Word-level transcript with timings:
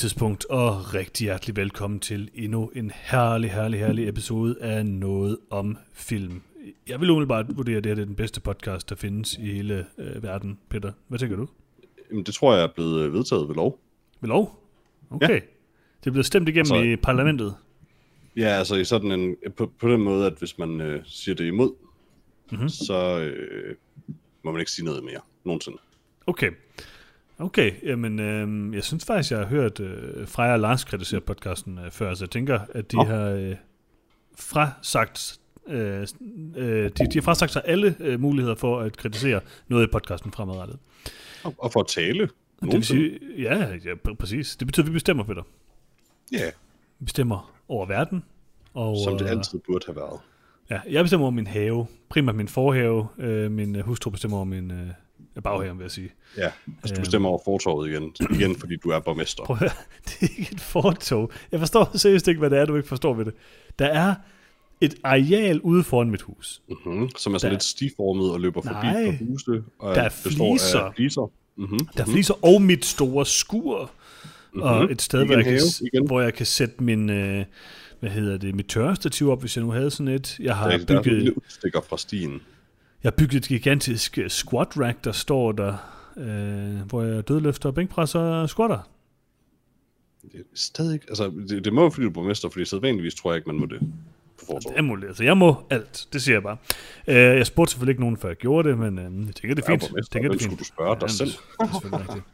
Tidspunkt, 0.00 0.44
og 0.44 0.94
rigtig 0.94 1.24
hjertelig 1.24 1.56
velkommen 1.56 2.00
til 2.00 2.30
endnu 2.34 2.70
en 2.74 2.92
herlig, 2.94 3.50
herlig, 3.50 3.80
herlig 3.80 4.08
episode 4.08 4.56
af 4.60 4.86
Noget 4.86 5.38
om 5.50 5.78
Film. 5.92 6.42
Jeg 6.90 7.00
vil 7.00 7.10
umiddelbart 7.10 7.56
vurdere, 7.56 7.76
at 7.76 7.84
det 7.84 7.96
her 7.96 8.02
er 8.02 8.06
den 8.06 8.14
bedste 8.14 8.40
podcast, 8.40 8.90
der 8.90 8.96
findes 8.96 9.36
i 9.38 9.52
hele 9.52 9.86
øh, 9.98 10.22
verden. 10.22 10.58
Peter, 10.68 10.92
hvad 11.08 11.18
tænker 11.18 11.36
du? 11.36 11.48
Jamen, 12.10 12.24
det 12.24 12.34
tror 12.34 12.54
jeg 12.54 12.62
er 12.62 12.68
blevet 12.74 13.00
øh, 13.02 13.12
vedtaget 13.12 13.48
ved 13.48 13.54
lov. 13.54 13.80
Ved 14.20 14.28
lov? 14.28 14.64
Okay. 15.10 15.28
Ja. 15.28 15.34
Det 16.00 16.06
er 16.06 16.10
blevet 16.10 16.26
stemt 16.26 16.48
igennem 16.48 16.64
Så- 16.64 16.74
i 16.82 16.96
parlamentet. 16.96 17.54
Ja, 18.36 18.46
altså 18.46 18.76
i 18.76 18.84
sådan 18.84 19.12
en, 19.12 19.36
på, 19.56 19.72
på 19.80 19.88
den 19.92 20.00
måde, 20.00 20.26
at 20.26 20.32
hvis 20.38 20.58
man 20.58 20.80
øh, 20.80 21.02
siger 21.04 21.34
det 21.34 21.44
imod, 21.46 21.72
mm-hmm. 22.52 22.68
så 22.68 23.18
øh, 23.20 23.74
må 24.42 24.52
man 24.52 24.60
ikke 24.60 24.72
sige 24.72 24.84
noget 24.84 25.04
mere 25.04 25.20
nogensinde. 25.44 25.78
Okay. 26.26 26.50
Okay, 27.38 27.72
jamen, 27.82 28.18
øh, 28.20 28.74
jeg 28.74 28.84
synes 28.84 29.04
faktisk, 29.04 29.30
jeg 29.30 29.38
har 29.38 29.46
hørt 29.46 29.80
øh, 29.80 30.28
Freja 30.28 30.52
og 30.52 30.60
Lars 30.60 30.84
kritisere 30.84 31.20
podcasten 31.20 31.78
øh, 31.78 31.90
før, 31.90 32.14
så 32.14 32.24
jeg 32.24 32.30
tænker, 32.30 32.60
at 32.72 32.92
de 32.92 32.96
Nå. 32.96 33.04
har 33.04 33.28
øh, 33.30 33.56
frasagt, 34.38 35.39
øh, 35.70 36.06
øh, 36.56 36.84
de, 36.84 36.90
de 36.90 37.14
har 37.14 37.20
frasagt 37.22 37.52
sig 37.52 37.62
alle 37.64 37.94
øh, 38.00 38.20
muligheder 38.20 38.54
for 38.54 38.80
at 38.80 38.96
kritisere 38.96 39.40
noget 39.68 39.86
i 39.86 39.90
podcasten 39.92 40.32
fremadrettet. 40.32 40.78
Og, 41.44 41.54
og 41.58 41.72
for 41.72 41.80
at 41.80 41.86
tale 41.86 42.28
Det 42.62 42.72
vil 42.72 42.84
sige, 42.84 43.18
ja, 43.38 43.58
ja, 43.84 43.94
pr- 44.08 44.14
præcis. 44.14 44.56
Det 44.56 44.66
betyder, 44.66 44.84
at 44.84 44.88
vi 44.88 44.92
bestemmer, 44.92 45.24
Peter. 45.24 45.42
Ja, 46.32 46.50
Vi 46.98 47.04
bestemmer 47.04 47.52
over 47.68 47.86
verden. 47.86 48.24
Og, 48.74 48.96
som 49.04 49.18
det 49.18 49.24
øh, 49.24 49.30
altid 49.30 49.58
burde 49.66 49.84
have 49.86 49.96
været. 49.96 50.20
Ja, 50.70 50.80
jeg 50.90 51.04
bestemmer 51.04 51.24
over 51.24 51.30
min 51.30 51.46
have. 51.46 51.86
Primært 52.08 52.34
min 52.34 52.48
forhave. 52.48 53.08
Øh, 53.18 53.50
min 53.50 53.76
øh, 53.76 53.82
hustru 53.84 54.10
bestemmer 54.10 54.36
over 54.36 54.44
min 54.44 54.70
øh, 54.70 55.42
baghave, 55.42 55.76
vil 55.76 55.84
jeg 55.84 55.90
sige. 55.90 56.10
Ja, 56.36 56.44
altså 56.66 56.86
du 56.86 56.92
Øhm. 56.92 57.00
bestemmer 57.00 57.28
over 57.28 57.38
fortorvet 57.44 57.88
igen, 57.88 58.14
igen 58.30 58.56
fordi 58.56 58.76
du 58.76 58.88
er 58.88 58.98
borgmester. 59.00 59.44
Prøv 59.44 59.56
at 59.60 59.72
det 60.06 60.16
er 60.22 60.38
ikke 60.38 60.52
et 60.52 60.60
fortog. 60.60 61.30
Jeg 61.52 61.60
forstår 61.60 61.96
seriøst 61.96 62.28
ikke, 62.28 62.38
hvad 62.38 62.50
det 62.50 62.58
er, 62.58 62.64
du 62.64 62.76
ikke 62.76 62.88
forstår 62.88 63.14
ved 63.14 63.24
det. 63.24 63.34
Der 63.78 63.86
er 63.86 64.14
et 64.80 64.94
areal 65.04 65.60
ude 65.60 65.84
foran 65.84 66.10
mit 66.10 66.22
hus. 66.22 66.62
Mm-hmm. 66.68 67.08
Som 67.16 67.34
er 67.34 67.38
sådan 67.38 67.50
Der- 67.50 67.54
lidt 67.54 67.62
stiformet 67.62 68.30
og 68.32 68.40
løber 68.40 68.60
forbi 68.62 68.86
Nej. 68.86 69.00
et 69.00 69.18
par 69.18 69.24
huse. 69.26 69.62
Og 69.78 69.94
Der 69.94 70.02
er 70.02 70.08
fliser. 70.08 70.78
Af 70.80 70.94
fliser. 70.94 71.30
Mm-hmm. 71.56 71.78
Der 71.96 72.02
er 72.02 72.06
fliser 72.06 72.44
og 72.44 72.62
mit 72.62 72.84
store 72.84 73.26
skur. 73.26 73.90
Mm-hmm. 74.52 74.62
Og 74.62 74.92
et 74.92 75.02
sted, 75.02 75.24
hvor 75.26 75.34
jeg, 75.34 75.44
kan, 75.44 75.58
igen. 75.92 76.06
hvor 76.06 76.20
jeg 76.20 76.34
kan 76.34 76.46
sætte 76.46 76.82
min, 76.82 77.10
øh, 77.10 77.44
hvad 78.00 78.10
hedder 78.10 78.36
det, 78.36 78.54
mit 78.54 78.66
tørrestativ 78.66 79.30
op, 79.30 79.40
hvis 79.40 79.56
jeg 79.56 79.64
nu 79.64 79.70
havde 79.70 79.90
sådan 79.90 80.08
et. 80.14 80.36
Jeg 80.40 80.56
har 80.56 80.68
Der, 80.70 80.78
er- 80.78 80.84
der 80.84 80.98
er 80.98 81.02
bygget, 81.02 81.32
udstikker 81.36 81.80
fra 81.88 81.98
stien. 81.98 82.30
jeg 82.32 82.40
har 83.02 83.10
bygget 83.10 83.34
et 83.42 83.48
gigantisk 83.48 84.18
øh, 84.18 84.30
squat 84.30 84.68
rack, 84.80 85.04
der 85.04 85.12
står 85.12 85.52
der, 85.52 85.76
øh, 86.16 86.86
hvor 86.88 87.02
jeg 87.02 87.28
dødløfter 87.28 87.68
og 87.68 87.74
bænkpresser 87.74 88.20
og 88.20 88.48
squatter. 88.50 88.88
Det 90.22 90.40
er 90.40 90.44
stadig 90.54 90.94
ikke, 90.94 91.06
altså 91.08 91.32
det, 91.48 91.64
det 91.64 91.72
må 91.72 91.82
jo 91.82 91.90
fordi 91.90 92.02
du 92.04 92.08
er 92.08 92.12
borgmester, 92.14 92.48
fordi 92.48 92.64
sædvanligvis 92.64 93.14
tror 93.14 93.32
jeg 93.32 93.36
ikke, 93.36 93.48
man 93.48 93.60
må 93.60 93.66
det 93.66 93.80
på 94.40 94.46
fortorvet. 94.46 94.76
Jeg 94.76 94.84
må, 94.84 94.96
altså, 95.08 95.24
jeg 95.24 95.36
må 95.36 95.56
alt, 95.70 96.06
det 96.12 96.22
siger 96.22 96.34
jeg 96.36 96.42
bare. 96.42 96.56
Øh, 97.08 97.16
jeg 97.16 97.46
spurgte 97.46 97.70
selvfølgelig 97.72 97.92
ikke 97.92 98.00
nogen, 98.02 98.16
før 98.16 98.28
jeg 98.28 98.36
gjorde 98.36 98.68
det, 98.68 98.78
men 98.78 98.98
øh, 98.98 99.04
jeg 99.26 99.34
tænker, 99.34 99.54
det 99.54 99.64
er 99.68 99.72
er 99.72 99.78
fint. 99.78 99.92
Jeg 99.96 100.04
tænker, 100.12 100.28
det 100.28 100.36
er 100.36 100.38
fint. 100.38 100.42
skulle 100.42 100.58
du 100.58 100.64
spørge 100.64 100.94
dig 100.94 101.02
Ja, 101.02 101.08
selv? 101.08 101.30
Det 101.30 101.36
er 101.60 101.66
selvfølgelig 101.72 102.00
rigtigt. 102.08 102.24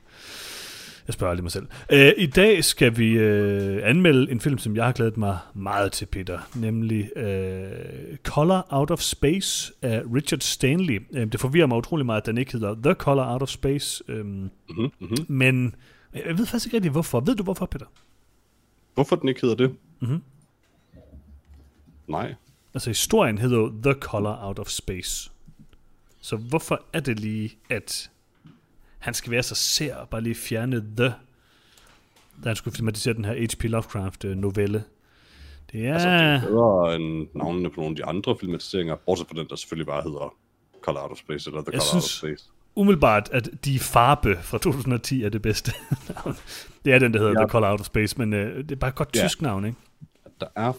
Jeg 1.07 1.15
spørger 1.15 1.31
aldrig 1.31 1.45
mig 1.45 1.53
selv. 1.53 1.67
Øh, 1.93 2.13
I 2.17 2.27
dag 2.27 2.65
skal 2.65 2.99
vi 2.99 3.09
øh, 3.13 3.81
anmelde 3.91 4.33
en 4.33 4.41
film, 4.41 4.59
som 4.59 4.77
jeg 4.77 4.85
har 4.85 4.93
glædet 4.93 5.17
mig 5.17 5.39
meget 5.55 5.93
til, 5.93 6.07
Peter. 6.07 6.39
Nemlig 6.55 7.17
øh, 7.17 8.17
Color 8.25 8.67
Out 8.71 8.91
of 8.91 9.01
Space 9.01 9.73
af 9.83 10.03
Richard 10.15 10.41
Stanley. 10.41 11.03
Øh, 11.13 11.27
det 11.33 11.41
forvirrer 11.41 11.67
mig 11.67 11.79
utrolig 11.79 12.07
meget, 12.07 12.21
at 12.21 12.27
den 12.27 12.39
ikke 12.39 12.53
hedder 12.53 12.75
The 12.83 12.95
Color 12.95 13.33
Out 13.33 13.43
of 13.43 13.49
Space. 13.49 14.05
Øh, 14.09 14.25
Mm-hmm, 14.25 14.51
mm-hmm. 15.01 15.17
men 15.29 15.75
jeg 16.27 16.39
ved 16.39 16.47
faktisk 16.47 16.67
ikke 16.67 16.77
rigtig, 16.77 16.91
hvorfor. 16.93 17.21
Ved 17.21 17.35
du 17.37 17.43
hvorfor, 17.43 17.67
Peter? 17.67 17.87
Hvorfor 18.95 19.17
den 19.17 19.29
ikke 19.29 19.41
hedder 19.41 19.57
det? 19.57 19.75
Mhm. 20.01 20.23
Nej. 22.09 22.35
Altså 22.75 22.91
historien 22.91 23.39
hedder 23.39 23.57
jo 23.57 23.73
The 23.83 23.93
Color 24.01 24.39
Out 24.43 24.59
of 24.59 24.69
Space. 24.69 25.31
Så 26.21 26.37
hvorfor 26.37 26.83
er 26.93 27.01
det 27.01 27.21
lige, 27.21 27.59
at 27.71 28.11
han 28.99 29.15
skal 29.15 29.31
være 29.33 29.43
så 29.43 29.55
sær 29.55 29.97
og 29.97 30.09
bare 30.09 30.21
lige 30.21 30.35
fjerne 30.35 30.81
The, 30.97 31.15
da 32.45 32.49
han 32.49 32.57
skulle 32.57 32.77
filmatisere 32.77 33.15
den 33.15 33.25
her 33.25 33.35
H.P. 33.35 33.65
Lovecraft 33.65 34.25
øh, 34.25 34.37
novelle? 34.37 34.85
Det 35.73 35.87
er... 35.87 35.93
Altså, 35.93 36.09
det 36.09 36.17
er 36.17 36.41
bedre 36.41 36.97
end 36.97 37.29
navnene 37.35 37.71
på 37.71 37.81
nogle 37.81 37.91
af 37.93 37.97
de 37.97 38.05
andre 38.05 38.37
filmatiseringer, 38.41 38.95
bortset 38.97 39.29
fra 39.29 39.35
den, 39.41 39.49
der 39.49 39.57
selvfølgelig 39.57 39.87
bare 39.87 40.03
hedder 40.03 40.35
Color 40.83 41.01
Out 41.03 41.11
of 41.11 41.19
Space, 41.19 41.51
eller 41.51 41.61
The 41.63 41.71
Jeg 41.73 41.81
Color 41.81 41.95
Out 41.95 41.97
of 41.97 42.03
synes- 42.03 42.37
Space. 42.39 42.51
umiddelbart, 42.75 43.29
at 43.33 43.49
De 43.65 43.79
Farbe 43.79 44.39
fra 44.43 44.59
2010 44.59 45.23
er 45.25 45.29
det 45.29 45.43
bedste 45.43 45.73
navn. 46.15 46.37
Det 46.85 46.93
er 46.93 46.99
den, 46.99 47.13
der 47.13 47.19
hedder 47.19 47.33
Ja. 47.41 47.45
The 47.47 47.51
Color 47.51 47.71
Out 47.71 47.81
of 47.81 47.87
Space, 47.87 48.19
men 48.19 48.33
øh, 48.33 48.57
det 48.59 48.71
er 48.73 48.77
bare 48.77 48.89
et 48.89 48.95
godt 48.95 49.17
Ja. 49.17 49.23
tysk 49.29 49.43
navn, 49.43 49.65
ikke? 49.65 49.79
Der 50.41 50.47
er 50.57 50.73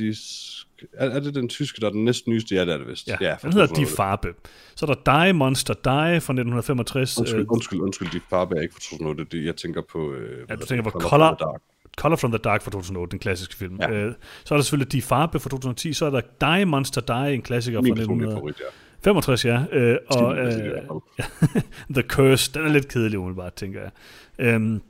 faktisk... 0.00 0.66
Er, 0.92 1.10
er 1.10 1.20
det 1.20 1.34
den 1.34 1.48
tyske, 1.48 1.80
der 1.80 1.86
er 1.86 1.90
den 1.90 2.04
næsten 2.04 2.32
nyeste? 2.32 2.54
Ja, 2.54 2.64
det 2.64 2.74
er 2.74 2.78
det 2.78 2.88
vist. 2.88 3.08
Ja, 3.08 3.16
ja 3.20 3.28
ja 3.28 3.36
den 3.42 3.52
hedder 3.52 3.66
De 3.66 3.84
2008. 3.84 3.96
Farbe. 3.96 4.34
Så 4.74 4.86
er 4.86 4.94
der 4.94 5.24
Die 5.24 5.32
Monster 5.32 5.74
Die 5.74 6.20
fra 6.20 6.32
1965. 6.32 7.18
Undskyld, 7.18 7.40
øh, 7.40 7.46
undskyld, 7.48 7.80
undskyld, 7.80 8.10
de 8.10 8.20
farbe 8.30 8.56
er 8.56 8.60
ikke 8.60 8.74
fra 8.74 8.80
2008. 8.80 9.24
Det, 9.24 9.44
jeg 9.44 9.56
tænker 9.56 9.82
på... 9.92 10.12
Øh, 10.12 10.46
hvad 10.46 10.56
du 10.56 10.62
er 10.62 10.66
tænker 10.66 10.90
på 10.90 10.90
Color-. 10.90 11.60
Color 11.98 12.16
from 12.16 12.30
the 12.30 12.38
Dark 12.38 12.62
fra 12.62 12.70
2008, 12.70 13.10
den 13.10 13.18
klassiske 13.18 13.56
film. 13.56 13.78
Ja. 13.80 13.90
Øh, 13.90 14.14
så 14.44 14.54
er 14.54 14.58
der 14.58 14.62
selvfølgelig 14.62 14.92
Die 14.92 15.02
Farbe 15.02 15.40
fra 15.40 15.50
2010, 15.50 15.92
så 15.92 16.06
er 16.06 16.10
der 16.10 16.20
Die 16.40 16.64
Monster 16.64 17.00
Die, 17.00 17.34
en 17.34 17.42
klassiker 17.42 17.80
Min 17.80 17.96
fra 17.96 18.00
personlige 18.00 18.30
favorit, 18.30 18.60
ja. 18.60 18.64
1965, 19.00 19.44
ja. 19.44 19.64
Øh, 19.72 19.98
og 20.10 20.36
øh. 20.38 21.62
The 21.96 22.02
Curse, 22.02 22.52
den 22.54 22.66
er 22.66 22.68
lidt 22.68 22.88
kedelig 22.88 23.18
umiddelbart, 23.18 23.54
tænker 23.54 23.80
jeg. 23.80 23.90
Øhm, 24.38 24.82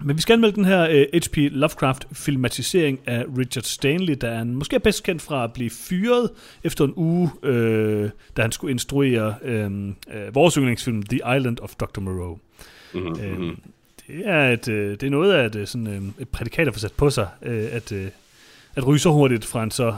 men 0.00 0.16
vi 0.16 0.22
skal 0.22 0.32
anmelde 0.32 0.56
den 0.56 0.64
her 0.64 0.88
øh, 0.90 1.06
H.P. 1.14 1.36
Lovecraft-filmatisering 1.36 3.00
af 3.06 3.24
Richard 3.38 3.62
Stanley, 3.64 4.14
der 4.20 4.28
er 4.28 4.44
måske 4.44 4.76
er 4.76 4.80
bedst 4.80 5.02
kendt 5.02 5.22
fra 5.22 5.44
at 5.44 5.52
blive 5.52 5.70
fyret 5.70 6.30
efter 6.64 6.84
en 6.84 6.92
uge, 6.96 7.30
øh, 7.42 8.10
da 8.36 8.42
han 8.42 8.52
skulle 8.52 8.70
instruere 8.70 9.34
øh, 9.42 9.88
øh, 9.88 10.34
vores 10.34 10.54
yndlingsfilm 10.54 11.02
The 11.02 11.16
Island 11.36 11.60
of 11.60 11.74
Dr. 11.74 12.00
Moreau. 12.00 12.38
Mhm, 12.94 13.20
Øh, 13.20 13.38
mhm. 13.40 13.56
det, 14.06 14.22
er 14.24 14.50
et, 14.50 14.68
øh, 14.68 14.90
det 14.90 15.02
er 15.02 15.10
noget 15.10 15.32
af 15.32 15.46
et, 15.46 15.54
øh, 15.56 15.66
sådan, 15.66 15.86
øh, 15.86 16.02
et 16.22 16.28
prædikat 16.28 16.68
at 16.68 16.74
få 16.74 16.80
sat 16.80 16.92
på 16.92 17.10
sig, 17.10 17.28
øh, 17.42 17.68
at, 17.72 17.92
øh, 17.92 18.08
at 18.76 18.86
ryge 18.86 18.98
så 18.98 19.10
hurtigt 19.10 19.44
fra 19.44 19.62
en 19.62 19.70
så 19.70 19.96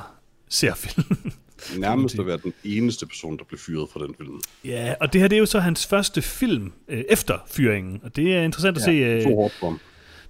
ser 0.49 0.75
film. 0.75 1.17
Nærmest 1.79 2.19
at 2.19 2.27
være 2.27 2.39
den 2.43 2.53
eneste 2.65 3.07
person, 3.07 3.39
der 3.39 3.45
blev 3.45 3.59
fyret 3.59 3.89
fra 3.93 4.07
den 4.07 4.15
film. 4.19 4.41
ja, 4.65 4.95
og 5.01 5.13
det 5.13 5.21
her 5.21 5.29
det 5.29 5.37
er 5.37 5.41
jo 5.41 5.47
så 5.47 5.61
hans 5.61 5.87
første 5.87 6.23
film 6.23 6.73
øh, 6.89 7.05
efter 7.09 7.39
fyringen, 7.51 8.01
og 8.03 8.17
det 8.17 8.35
er 8.37 8.43
interessant 8.43 8.77
at 8.77 8.83
se. 8.83 8.91
Ja, 8.91 9.17
Øh, 9.17 9.23
to 9.23 9.35
hårdt. 9.35 9.81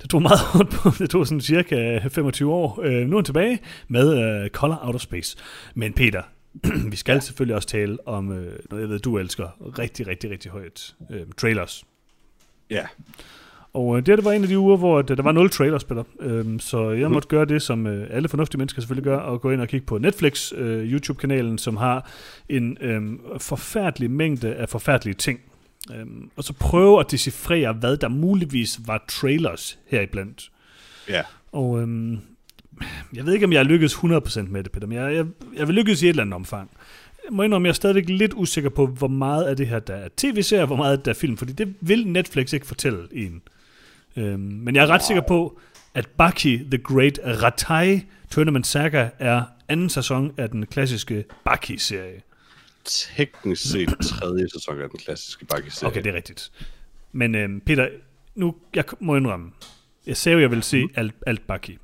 Det 0.06 0.11
tog 0.11 0.22
meget 0.22 0.39
hårdt 0.39 0.71
på, 0.71 0.91
det 0.99 1.11
tog 1.11 1.27
sådan 1.27 1.41
cirka 1.41 1.99
25 2.09 2.53
år. 2.53 2.81
Øh, 2.84 3.06
nu 3.06 3.17
er 3.17 3.21
han 3.21 3.25
tilbage 3.25 3.59
med 3.89 4.43
øh, 4.44 4.50
Color 4.50 4.78
Out 4.83 4.94
of 4.94 5.00
Space. 5.00 5.37
Men 5.75 5.93
Peter, 5.93 6.22
vi 6.91 6.97
skal 6.97 7.22
selvfølgelig 7.22 7.56
også 7.56 7.69
tale 7.69 8.09
om 8.09 8.33
øh, 8.33 8.53
noget, 8.71 8.83
jeg 8.83 8.89
ved, 8.89 8.99
du 8.99 9.19
elsker 9.19 9.78
rigtig, 9.78 10.06
rigtig, 10.06 10.31
rigtig 10.31 10.50
højt. 10.50 10.94
Øh, 11.11 11.21
trailers. 11.37 11.84
Ja, 12.71 12.83
Og 13.72 13.97
øh, 13.97 14.06
det, 14.06 14.25
var 14.25 14.33
en 14.33 14.43
af 14.43 14.49
de 14.49 14.59
uger, 14.59 14.77
hvor 14.77 14.99
øh, 14.99 15.09
der 15.09 15.22
var 15.22 15.33
nul 15.33 15.50
trailers, 15.50 15.84
Peter. 15.84 16.05
Øhm, 16.21 16.61
så 16.61 16.91
jeg 16.91 17.11
måtte 17.11 17.28
gøre 17.28 17.44
det, 17.44 17.62
som 17.62 17.87
øh, 17.87 18.06
alle 18.11 18.28
fornuftige 18.28 18.59
mennesker 18.59 18.83
selvfølgelig 18.83 19.05
gør, 19.05 19.19
og 19.19 19.41
gå 19.41 19.50
ind 19.50 19.61
og 19.61 19.69
kigge 19.69 19.87
på 19.87 19.99
Netflix, 19.99 20.53
øh, 20.56 20.93
YouTube-kanalen, 20.93 21.59
som 21.59 21.77
har 21.77 22.11
en 22.49 22.78
øh, 22.81 23.03
forfærdelig 23.38 24.11
mængde 24.11 24.55
af 24.55 24.69
forfærdelige 24.69 25.15
ting. 25.15 25.41
Øhm, 25.94 26.31
og 26.37 26.44
så 26.44 26.53
prøve 26.53 27.00
at 27.00 27.11
decifrere, 27.11 27.73
hvad 27.73 27.97
der 27.97 28.09
muligvis 28.09 28.81
var 28.87 29.05
trailers 29.09 29.79
heriblandt. 29.87 30.50
ja. 31.09 31.23
Og 31.53 31.81
øhm, 31.81 32.19
jeg 33.15 33.27
ved 33.27 33.35
ikke, 33.35 33.47
om 33.47 33.53
jeg 33.53 33.59
er 33.59 33.65
lykkedes 33.65 33.94
100% 33.94 34.41
med 34.41 34.65
det, 34.65 34.73
Peter, 34.73 34.87
men 34.87 34.99
jeg, 34.99 35.15
jeg, 35.15 35.27
jeg 35.56 35.67
vil 35.67 35.75
lykkes 35.75 36.03
i 36.03 36.06
et 36.06 36.09
eller 36.11 36.23
andet 36.23 36.35
omfang. 36.35 36.71
Jeg 37.25 37.33
må 37.33 37.43
indrømme, 37.43 37.67
jeg 37.67 37.71
er 37.71 37.75
stadigvæk 37.75 38.09
lidt 38.09 38.35
usikker 38.35 38.71
på, 38.71 38.87
hvor 38.87 39.09
meget 39.09 39.44
af 39.44 39.56
det 39.56 39.67
her, 39.67 39.79
der 39.79 39.94
er 39.94 40.09
tv-serier, 40.17 40.62
og 40.62 40.67
hvor 40.67 40.77
meget 40.77 41.05
der 41.05 41.11
er 41.11 41.15
film, 41.15 41.37
fordi 41.37 41.53
det 41.53 41.75
vil 41.81 42.06
Netflix 42.06 42.53
ikke 42.53 42.67
fortælle 42.67 43.09
en. 43.12 43.43
Øhm, 44.17 44.41
men 44.41 44.77
jeg 44.77 44.82
er 44.82 44.87
ret 44.87 45.05
sikker 45.05 45.23
på, 45.29 45.59
at 45.94 46.06
Baki 46.06 46.56
The 46.56 46.79
Great 46.79 47.21
Ratai 47.43 48.00
Tournament 48.31 48.67
Saga 48.67 49.09
er 49.19 49.43
anden 49.69 49.89
sæson 49.89 50.32
af 50.37 50.50
den 50.50 50.67
klassiske 50.67 51.25
Baki-serie. 51.44 52.21
Teknisk 52.87 53.71
set 53.71 53.88
tredje 54.03 54.49
sæson 54.49 54.81
af 54.81 54.91
den 54.91 54.99
klassiske 54.99 55.47
bakke 55.47 55.73
Okay, 55.85 56.03
det 56.03 56.11
er 56.11 56.15
rigtigt. 56.15 56.53
Men 57.12 57.35
øhm, 57.35 57.61
Peter, 57.61 57.88
nu 58.35 58.55
jeg 58.75 58.85
må 59.00 59.17
indrømme, 59.17 59.53
jeg 60.06 60.17
sagde 60.17 60.35
jo, 60.35 60.41
jeg 60.41 60.50
vil 60.50 60.62
se 60.62 60.88
alt, 60.94 61.15
alt 61.27 61.47
Baki. 61.47 61.79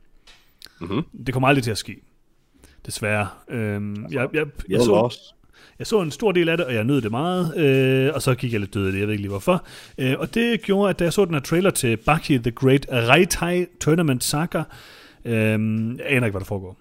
Mhm. 0.81 1.03
Det 1.27 1.33
kommer 1.35 1.49
aldrig 1.49 1.65
til 1.65 1.71
at 1.71 1.79
ske. 1.79 2.01
Desværre. 2.87 3.29
Øhm, 3.49 4.03
jeg, 4.03 4.11
jeg, 4.13 4.29
jeg, 4.33 4.47
Jeg 4.69 4.81
så. 4.81 5.19
Jeg 5.79 5.87
så 5.87 6.01
en 6.01 6.11
stor 6.11 6.33
del 6.33 6.49
af 6.49 6.57
det, 6.57 6.67
og 6.67 6.75
jeg 6.75 6.85
nød 6.85 7.01
det 7.01 7.11
meget, 7.11 7.57
øh, 7.57 8.15
og 8.15 8.23
så 8.23 8.35
gik 8.35 8.53
jeg 8.53 8.61
lidt 8.61 8.75
død 8.75 8.89
i 8.89 8.93
det, 8.93 8.99
jeg 8.99 9.07
ved 9.07 9.13
ikke 9.13 9.23
lige 9.23 9.31
hvorfor. 9.31 9.67
Øh, 9.99 10.15
og 10.19 10.35
det 10.35 10.63
gjorde, 10.63 10.91
at 10.91 10.99
da 10.99 11.05
jeg 11.05 11.13
så 11.13 11.25
den 11.25 11.35
her 11.35 11.41
trailer 11.41 11.71
til 11.71 11.97
Baki 11.97 12.39
The 12.39 12.51
Great 12.51 12.87
Raitai 12.91 13.67
Tournament 13.81 14.25
Saga, 14.25 14.63
øh, 15.25 15.33
jeg 15.33 15.57
aner 16.07 16.27
ikke, 16.27 16.31
hvad 16.31 16.41
der 16.41 16.45
foregår. 16.45 16.77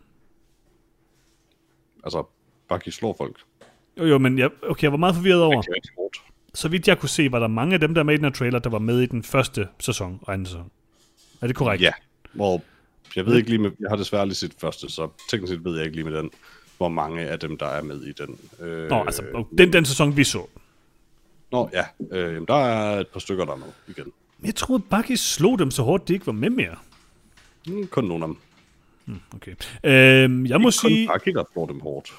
Altså, 2.03 2.23
Bucky 2.69 2.89
slår 2.89 3.15
folk. 3.17 3.37
Jo, 4.01 4.05
jo, 4.05 4.17
men 4.17 4.39
jeg, 4.39 4.49
okay, 4.63 4.83
jeg 4.83 4.91
var 4.91 4.97
meget 4.97 5.15
forvirret 5.15 5.43
over. 5.43 5.61
Så 6.53 6.69
vidt 6.69 6.87
jeg 6.87 6.99
kunne 6.99 7.09
se, 7.09 7.31
var 7.31 7.39
der 7.39 7.47
mange 7.47 7.73
af 7.73 7.79
dem, 7.79 7.93
der 7.93 8.01
er 8.01 8.05
med 8.05 8.13
i 8.13 8.17
den 8.17 8.25
her 8.25 8.31
trailer, 8.31 8.59
der 8.59 8.69
var 8.69 8.79
med 8.79 9.01
i 9.01 9.05
den 9.05 9.23
første 9.23 9.67
sæson 9.79 10.19
og 10.21 10.33
anden 10.33 10.45
sæson. 10.45 10.71
Er 11.41 11.47
det 11.47 11.55
korrekt? 11.55 11.81
Ja, 11.81 11.91
hvor 12.33 12.61
jeg 13.15 13.25
ved 13.25 13.37
ikke 13.37 13.49
lige 13.49 13.61
med, 13.61 13.71
jeg 13.79 13.89
har 13.89 13.95
desværre 13.95 14.25
lige 14.25 14.35
set 14.35 14.53
første, 14.57 14.89
så 14.89 15.09
teknisk 15.29 15.53
set 15.53 15.65
ved 15.65 15.75
jeg 15.75 15.85
ikke 15.85 15.95
lige 15.95 16.09
med 16.09 16.17
den, 16.17 16.31
hvor 16.77 16.89
mange 16.89 17.21
af 17.21 17.39
dem, 17.39 17.57
der 17.57 17.65
er 17.65 17.81
med 17.83 18.03
i 18.03 18.11
den. 18.11 18.39
Øh, 18.59 18.89
Nå, 18.89 19.03
altså, 19.03 19.45
den, 19.57 19.73
den 19.73 19.85
sæson, 19.85 20.17
vi 20.17 20.23
så. 20.23 20.45
Nå, 21.51 21.69
ja, 21.73 21.85
øh, 22.11 22.41
der 22.47 22.55
er 22.55 22.99
et 22.99 23.07
par 23.07 23.19
stykker, 23.19 23.45
der 23.45 23.53
er 23.53 23.57
med 23.57 23.67
igen. 23.87 24.11
Jeg 24.43 24.55
troede, 24.55 24.83
Bucky 24.89 25.15
slog 25.15 25.59
dem 25.59 25.71
så 25.71 25.83
hårdt, 25.83 26.07
de 26.07 26.13
ikke 26.13 26.25
var 26.25 26.33
med 26.33 26.49
mere. 26.49 26.75
Mm, 27.67 27.87
kun 27.87 28.03
nogle 28.03 28.23
af 28.23 28.27
dem. 28.27 28.37
Okay. 29.35 29.55
Øhm, 29.83 30.45
jeg 30.45 30.61
må 30.61 30.65
Kun 30.65 30.71
sige... 30.71 31.09
Bucky, 31.13 31.29
der 31.29 31.43
slår 31.53 31.65
dem 31.65 31.79
hårdt. 31.79 32.13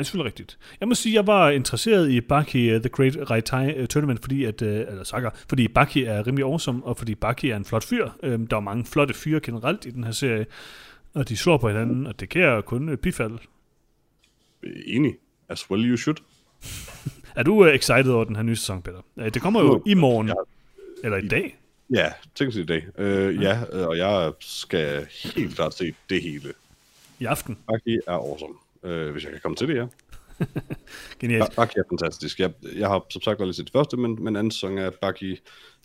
Er 0.00 0.04
selvfølgelig 0.04 0.26
rigtigt. 0.26 0.58
Jeg 0.80 0.88
må 0.88 0.94
sige, 0.94 1.12
at 1.12 1.14
jeg 1.14 1.26
var 1.26 1.50
interesseret 1.50 2.10
i 2.10 2.20
Baki 2.20 2.74
uh, 2.74 2.80
The 2.80 2.88
Great 2.88 3.30
Raitai 3.30 3.80
uh, 3.80 3.86
Tournament, 3.86 4.20
fordi 4.20 4.44
at, 4.44 4.62
uh, 4.62 4.68
eller 4.68 5.04
saga, 5.04 5.28
fordi 5.48 5.68
Baki 5.68 6.04
er 6.04 6.26
rimelig 6.26 6.44
awesome, 6.44 6.84
og 6.84 6.96
fordi 6.96 7.14
Baki 7.14 7.50
er 7.50 7.56
en 7.56 7.64
flot 7.64 7.84
fyr. 7.84 8.08
Um, 8.22 8.46
der 8.46 8.56
er 8.56 8.60
mange 8.60 8.84
flotte 8.84 9.14
fyre 9.14 9.40
generelt 9.40 9.84
i 9.84 9.90
den 9.90 10.04
her 10.04 10.12
serie, 10.12 10.46
og 11.14 11.28
de 11.28 11.36
slår 11.36 11.56
på 11.58 11.68
hinanden, 11.68 12.06
og 12.06 12.20
det 12.20 12.28
kan 12.28 12.42
jeg 12.42 12.64
kun 12.64 12.88
uh, 12.88 12.94
bifalde. 12.96 13.38
Øh, 14.62 14.72
Enig. 14.86 15.14
As 15.48 15.70
well 15.70 15.90
you 15.90 15.96
should. 15.96 16.16
Er 17.36 17.42
du 17.42 17.64
uh, 17.64 17.68
excited 17.68 18.10
over 18.12 18.24
den 18.24 18.36
her 18.36 18.42
nye 18.42 18.56
sæson, 18.56 18.82
Peter? 18.82 19.00
Uh, 19.16 19.24
det 19.24 19.42
kommer 19.42 19.60
jo 19.60 19.66
Jo. 19.66 19.82
i 19.86 19.94
morgen, 19.94 20.28
Ja. 20.28 20.34
eller 21.04 21.16
i 21.18 21.28
dag. 21.28 21.56
Ja, 21.94 22.12
set 22.34 22.54
i 22.54 22.64
dag. 22.64 22.86
Øh, 22.98 23.42
ja, 23.42 23.60
øh, 23.72 23.86
og 23.88 23.98
jeg 23.98 24.32
skal 24.40 25.06
helt 25.34 25.54
klart 25.54 25.74
se 25.74 25.94
det 26.10 26.22
hele. 26.22 26.52
I 27.18 27.24
aften. 27.24 27.58
Bucky 27.68 28.00
er 28.06 28.12
awesome. 28.12 28.54
Øh, 28.82 29.10
hvis 29.12 29.24
jeg 29.24 29.32
kan 29.32 29.40
komme 29.42 29.56
til 29.56 29.68
det, 29.68 29.76
ja. 29.76 29.86
Genialt. 31.20 31.56
Bucky 31.56 31.78
er 31.78 31.82
fantastisk. 31.90 32.40
Jeg, 32.40 32.52
jeg 32.76 32.88
har 32.88 33.06
som 33.10 33.22
sagt 33.22 33.40
aldrig 33.40 33.54
set 33.54 33.64
det 33.64 33.72
første, 33.72 33.96
men, 33.96 34.24
men 34.24 34.36
anden 34.36 34.50
sæson 34.50 34.78
af 34.78 34.94
Bucky, 34.94 35.38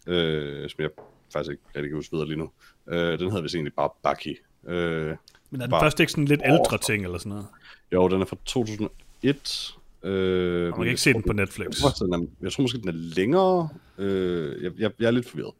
øh, 0.07 0.69
som 0.69 0.81
jeg 0.81 0.89
faktisk 1.33 1.51
ikke 1.51 1.63
rigtig 1.75 1.89
kan 1.89 1.95
huske 1.95 2.11
videre 2.11 2.27
lige 2.27 2.37
nu, 2.37 2.49
øh, 2.89 3.19
den 3.19 3.29
hedder 3.29 3.41
vist 3.41 3.55
egentlig 3.55 3.73
bare 3.73 3.89
Bucky. 4.03 4.41
Øh, 4.67 5.15
Men 5.49 5.61
er 5.61 5.65
den 5.65 5.75
første 5.81 6.03
ikke 6.03 6.11
sådan 6.11 6.25
lidt 6.25 6.41
ældre 6.45 6.77
ting, 6.77 7.03
eller 7.05 7.17
sådan 7.17 7.29
noget? 7.29 7.47
jo, 7.91 8.07
den 8.07 8.21
er 8.21 8.25
fra 8.25 8.37
2001. 8.45 9.75
Øh, 10.03 10.63
Og 10.73 10.77
man 10.79 10.85
kan 10.85 10.87
ikke 10.87 11.01
se 11.01 11.13
den 11.13 11.23
på 11.23 11.33
Netflix. 11.33 11.67
Jeg 11.67 11.75
tror, 11.95 12.05
den 12.05 12.13
er, 12.13 12.27
jeg 12.41 12.51
tror 12.51 12.61
måske, 12.61 12.77
den 12.77 12.87
er 12.87 13.15
længere. 13.15 13.69
Øh, 13.97 14.63
jeg, 14.63 14.71
jeg, 14.77 14.91
jeg 14.99 15.07
er 15.07 15.11
lidt 15.11 15.29
forvirret. 15.29 15.53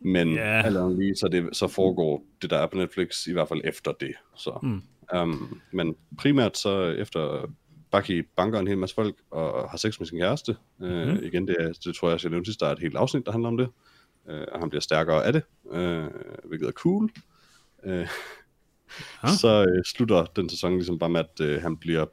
Men 0.00 0.34
Ja. 0.34 0.40
yeah. 0.40 0.64
alt 0.66 0.76
andet 0.76 0.98
lige, 0.98 1.16
så, 1.16 1.28
det, 1.28 1.56
så 1.56 1.68
foregår 1.68 2.24
det, 2.42 2.50
der 2.50 2.58
er 2.58 2.66
på 2.66 2.76
Netflix, 2.76 3.26
i 3.26 3.32
hvert 3.32 3.48
fald 3.48 3.60
efter 3.64 3.92
det. 3.92 4.12
Så. 4.36 4.58
Mm. 4.62 4.82
Um, 5.14 5.60
men 5.72 5.96
primært 6.18 6.58
så 6.58 6.82
efter 6.82 7.50
Bucky 7.90 8.28
banker 8.36 8.58
en 8.58 8.68
hel 8.68 8.78
masse 8.78 8.94
folk 8.94 9.14
og 9.30 9.70
har 9.70 9.78
sex 9.78 10.00
med 10.00 10.06
sin 10.06 10.18
kæreste. 10.18 10.56
Mm. 10.78 10.86
Uh, 10.86 11.22
igen, 11.22 11.48
det, 11.48 11.56
er, 11.58 11.72
det 11.84 11.94
tror 11.94 12.10
jeg, 12.10 12.22
jeg 12.22 12.30
nævnte 12.30 12.48
sidst, 12.48 12.60
der 12.60 12.66
er 12.66 12.72
et 12.72 12.78
helt 12.78 12.96
afsnit, 12.96 13.26
der 13.26 13.32
handler 13.32 13.48
om 13.48 13.56
det. 13.56 13.68
Uh, 14.24 14.44
og 14.52 14.60
han 14.60 14.70
bliver 14.70 14.80
stærkere 14.80 15.24
af 15.24 15.32
det, 15.32 15.42
uh, 15.64 16.06
hvilket 16.44 16.68
er 16.68 16.72
cool. 16.72 17.10
Uh. 17.86 18.06
Så 19.42 19.66
uh, 19.68 19.82
slutter 19.84 20.24
den 20.24 20.48
sæson 20.48 20.72
ligesom 20.72 20.98
bare 20.98 21.10
med, 21.10 21.20
at 21.20 21.56
uh, 21.56 21.62
han 21.62 21.76
bliver 21.76 22.06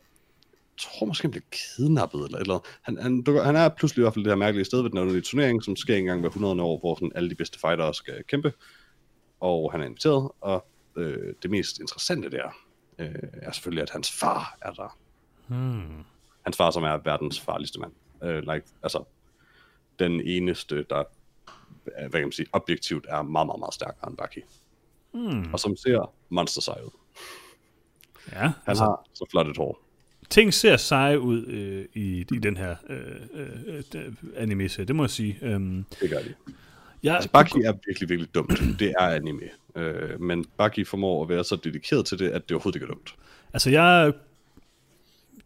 tror 0.78 1.06
måske, 1.06 1.24
han 1.24 1.32
bliver 1.32 1.46
kidnappet 1.52 2.26
eller 2.26 2.38
eller. 2.38 2.60
Han, 2.82 2.98
han, 2.98 3.22
dukker, 3.22 3.44
han 3.44 3.56
er 3.56 3.70
pludselig 3.70 4.02
i 4.02 4.04
hvert 4.04 4.14
fald 4.14 4.26
det 4.26 4.32
her 4.32 4.38
mærkelige 4.38 4.66
sted 4.66 4.82
ved 4.82 4.90
den 4.90 5.00
underlige 5.00 5.24
turnering, 5.24 5.64
som 5.64 5.76
sker 5.76 5.96
en 5.96 6.06
gang 6.06 6.20
hver 6.20 6.30
100 6.30 6.62
år, 6.62 6.80
hvor 6.80 6.96
sådan 6.96 7.12
alle 7.16 7.30
de 7.30 7.36
bedste 7.36 7.60
fightere 7.60 7.94
skal 7.94 8.24
kæmpe. 8.28 8.54
Og 9.40 9.72
han 9.72 9.82
er 9.82 9.86
inviteret, 9.86 10.32
og 10.42 10.66
øh, 10.98 11.34
det 11.42 11.52
mest 11.52 11.80
interessante 11.80 12.30
der 12.30 12.56
øh, 13.00 13.16
er 13.34 13.52
selvfølgelig, 13.52 13.82
at 13.82 13.90
hans 13.90 14.12
far 14.12 14.58
er 14.62 14.72
der. 14.72 14.98
Hmm. 15.48 16.04
Hans 16.42 16.58
far, 16.58 16.72
som 16.72 16.84
er 16.84 16.98
verdens 16.98 17.40
farligste 17.42 17.80
mand. 17.80 17.92
Øh, 18.24 18.40
like, 18.40 18.64
altså, 18.84 19.04
den 20.00 20.22
eneste, 20.22 20.84
der 20.90 21.04
hvad 21.84 22.10
kan 22.12 22.22
man 22.22 22.32
sige, 22.32 22.48
objektivt 22.54 23.06
er 23.10 23.22
meget, 23.22 23.48
meget, 23.48 23.60
meget 23.60 23.74
stærkere 23.74 24.10
end 24.10 24.18
Bucky. 24.18 24.44
Hmm. 25.12 25.54
Og 25.54 25.60
som 25.60 25.76
ser 25.78 26.14
monster 26.30 26.62
sej 26.62 26.80
ud. 26.86 26.90
Ja, 28.32 28.38
Han 28.40 28.52
altså, 28.68 28.84
har 28.84 29.06
så 29.14 29.26
flot 29.32 29.48
et 29.48 29.58
hår. 29.58 29.80
ting 30.30 30.54
ser 30.54 30.78
seje 30.78 31.20
ud 31.20 31.46
øh, 31.46 31.86
i, 31.94 32.20
i 32.20 32.40
den 32.40 32.58
her 32.58 32.76
øh, 32.90 33.22
øh, 33.34 33.84
øh, 33.96 34.14
anime 34.36 34.70
serie, 34.70 34.88
det 34.88 34.96
må 34.96 35.04
jeg 35.04 35.10
sige. 35.10 35.38
Øhm, 35.42 35.86
Det 36.02 36.10
gør 36.10 36.20
de. 36.20 36.34
Jeg, 37.04 37.16
Altså, 37.16 37.30
Bucky 37.32 37.58
er 37.66 37.74
virkelig, 37.88 38.10
virkelig 38.10 38.36
dumt. 38.36 38.64
Det 38.80 38.94
er 39.00 39.08
anime. 39.08 39.42
Øh, 39.76 40.22
men 40.22 40.46
Bucky 40.58 40.88
formår 40.88 41.24
at 41.24 41.30
være 41.30 41.44
så 41.44 41.56
dedikeret 41.56 42.06
til 42.06 42.20
det, 42.20 42.30
at 42.30 42.42
det 42.50 42.52
overhovedet 42.56 42.76
ikke 42.76 42.84
er 42.86 42.94
dumt. 42.94 43.16
Altså, 43.54 43.70
jeg... 43.70 44.14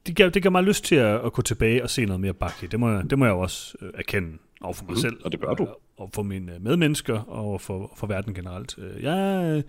Det 0.07 0.15
gav, 0.15 0.29
det 0.29 0.43
gav 0.43 0.51
mig 0.51 0.63
lyst 0.63 0.83
til 0.83 0.95
at, 0.95 1.25
at 1.25 1.33
gå 1.33 1.41
tilbage 1.41 1.83
og 1.83 1.89
se 1.89 2.05
noget 2.05 2.19
mere 2.21 2.33
Bucky. 2.33 2.65
Det 2.71 2.79
må, 2.79 2.91
jeg- 2.91 3.09
det 3.09 3.19
må 3.19 3.25
jeg 3.25 3.31
jo 3.31 3.39
også 3.39 3.77
øh, 3.81 3.89
erkende 3.95 4.37
over 4.61 4.73
for 4.73 4.83
mig 4.85 4.91
Mhm, 4.91 4.99
selv. 5.01 5.17
og 5.25 5.31
det 5.31 5.39
bør 5.39 5.53
du. 5.53 5.63
Og, 5.63 5.81
og 5.97 6.09
for 6.13 6.23
mine 6.23 6.55
øh, 6.55 6.61
medmennesker, 6.61 7.19
og 7.19 7.61
for, 7.61 7.93
for 7.97 8.07
verden 8.07 8.33
generelt. 8.33 8.75
Øh, 8.77 9.03
Jeg, 9.03 9.63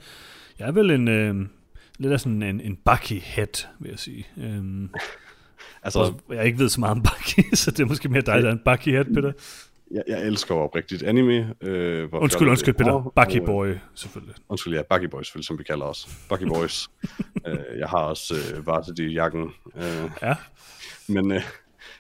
jeg 0.59 0.69
er 0.69 0.73
vel 0.73 0.91
en... 0.91 1.09
Øh, 1.09 1.35
lidt 2.01 2.13
af 2.13 2.21
sådan 2.21 2.43
en, 2.43 2.61
en 2.61 2.79
Bucky-head, 2.91 3.67
vil 3.81 3.89
jeg 3.91 3.99
sige. 3.99 4.27
Øhm, 4.37 4.91
Altså, 5.83 6.13
jeg 6.31 6.47
ikke 6.47 6.59
ved 6.59 6.69
så 6.69 6.81
meget 6.81 6.91
om 6.97 7.03
Bucky, 7.03 7.41
så 7.55 7.71
det 7.71 7.81
er 7.81 7.85
måske 7.87 8.09
mere 8.09 8.21
dig, 8.23 8.43
der 8.43 8.49
er 8.49 8.53
en 8.53 8.59
Bucky-head, 8.65 9.15
Peter. 9.15 9.33
Jeg, 9.91 10.03
jeg 10.09 10.27
elsker 10.27 10.55
jo 10.55 10.61
oprigtigt 10.61 11.03
anime. 11.03 11.55
Øh, 11.61 12.09
hvor 12.09 12.19
Undskyld, 12.19 12.49
undskyld, 12.49 12.75
er. 12.75 12.79
Peter. 12.79 13.01
Bucky 13.25 13.41
Og, 13.41 13.47
Boy, 13.47 13.75
selvfølgelig. 13.95 14.35
Undskyld, 14.49 14.75
ja, 14.75 14.83
Bucky 14.83 15.05
Boys, 15.11 15.27
selvfølgelig, 15.27 15.47
som 15.47 15.59
vi 15.59 15.65
kalder 15.65 15.85
os. 15.85 16.09
Bucky 16.29 16.43
Boys. 16.55 16.89
øh, 17.47 17.79
jeg 17.79 17.89
har 17.89 17.99
også 17.99 18.35
øh, 18.57 18.67
varsity-jakken. 18.67 19.43
Øh, 19.77 20.11
Ja. 20.23 20.35
men 21.09 21.33
øh, 21.33 21.43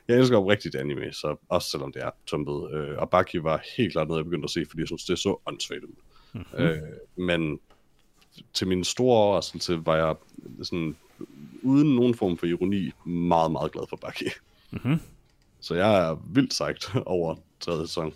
jeg 0.08 0.16
elsker 0.18 0.36
oprigtigt 0.38 0.74
anime, 0.74 1.12
så 1.12 1.36
også 1.48 1.70
selvom 1.70 1.92
det 1.92 2.02
er 2.02 2.10
tumpet. 2.26 2.70
Øh, 2.74 2.98
og 2.98 3.10
Bucky 3.10 3.36
var 3.36 3.62
helt 3.76 3.92
klart 3.92 4.08
noget, 4.08 4.18
jeg 4.18 4.24
begyndte 4.24 4.44
at 4.46 4.50
se, 4.50 4.64
fordi 4.68 4.80
jeg 4.80 4.86
synes, 4.88 5.04
det 5.04 5.12
er 5.12 5.16
så 5.16 5.40
åndssvagt 5.46 5.84
ud. 5.84 5.94
Mm-hmm. 6.32 6.64
Øh, 6.64 6.78
men 7.16 7.60
til 8.54 8.66
min 8.68 8.84
store 8.84 9.16
overraskelse 9.16 9.86
var 9.86 9.96
jeg 9.96 10.14
sådan, 10.62 10.96
uden 11.62 11.96
nogen 11.96 12.14
form 12.14 12.36
for 12.38 12.46
ironi, 12.46 12.90
meget, 13.04 13.52
meget 13.52 13.72
glad 13.72 13.82
for 13.88 13.96
Bucky. 13.96 14.30
Mhm. 14.70 15.00
Så 15.60 15.74
jeg 15.74 16.08
er 16.08 16.22
vildt 16.34 16.54
sejt 16.54 16.90
over 17.06 17.36
tredje 17.60 17.86
sæson. 17.86 18.12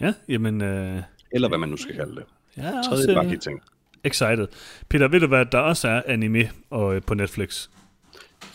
Ja, 0.00 0.14
jamen... 0.28 0.60
Øh, 0.62 1.02
Eller 1.30 1.48
hvad 1.48 1.58
man 1.58 1.68
nu 1.68 1.76
skal 1.76 1.94
kalde 1.94 2.14
det. 2.14 2.24
er 2.56 2.70
Tredje 2.82 3.18
også 3.18 3.22
Bucky-ting. 3.22 3.60
excited. 4.04 4.48
Peter, 4.88 5.08
ved 5.08 5.20
du 5.20 5.26
hvad, 5.26 5.46
der 5.46 5.58
også 5.58 5.88
er 5.88 6.02
anime 6.06 6.50
og, 6.70 6.96
øh, 6.96 7.02
på 7.02 7.14
Netflix? 7.14 7.68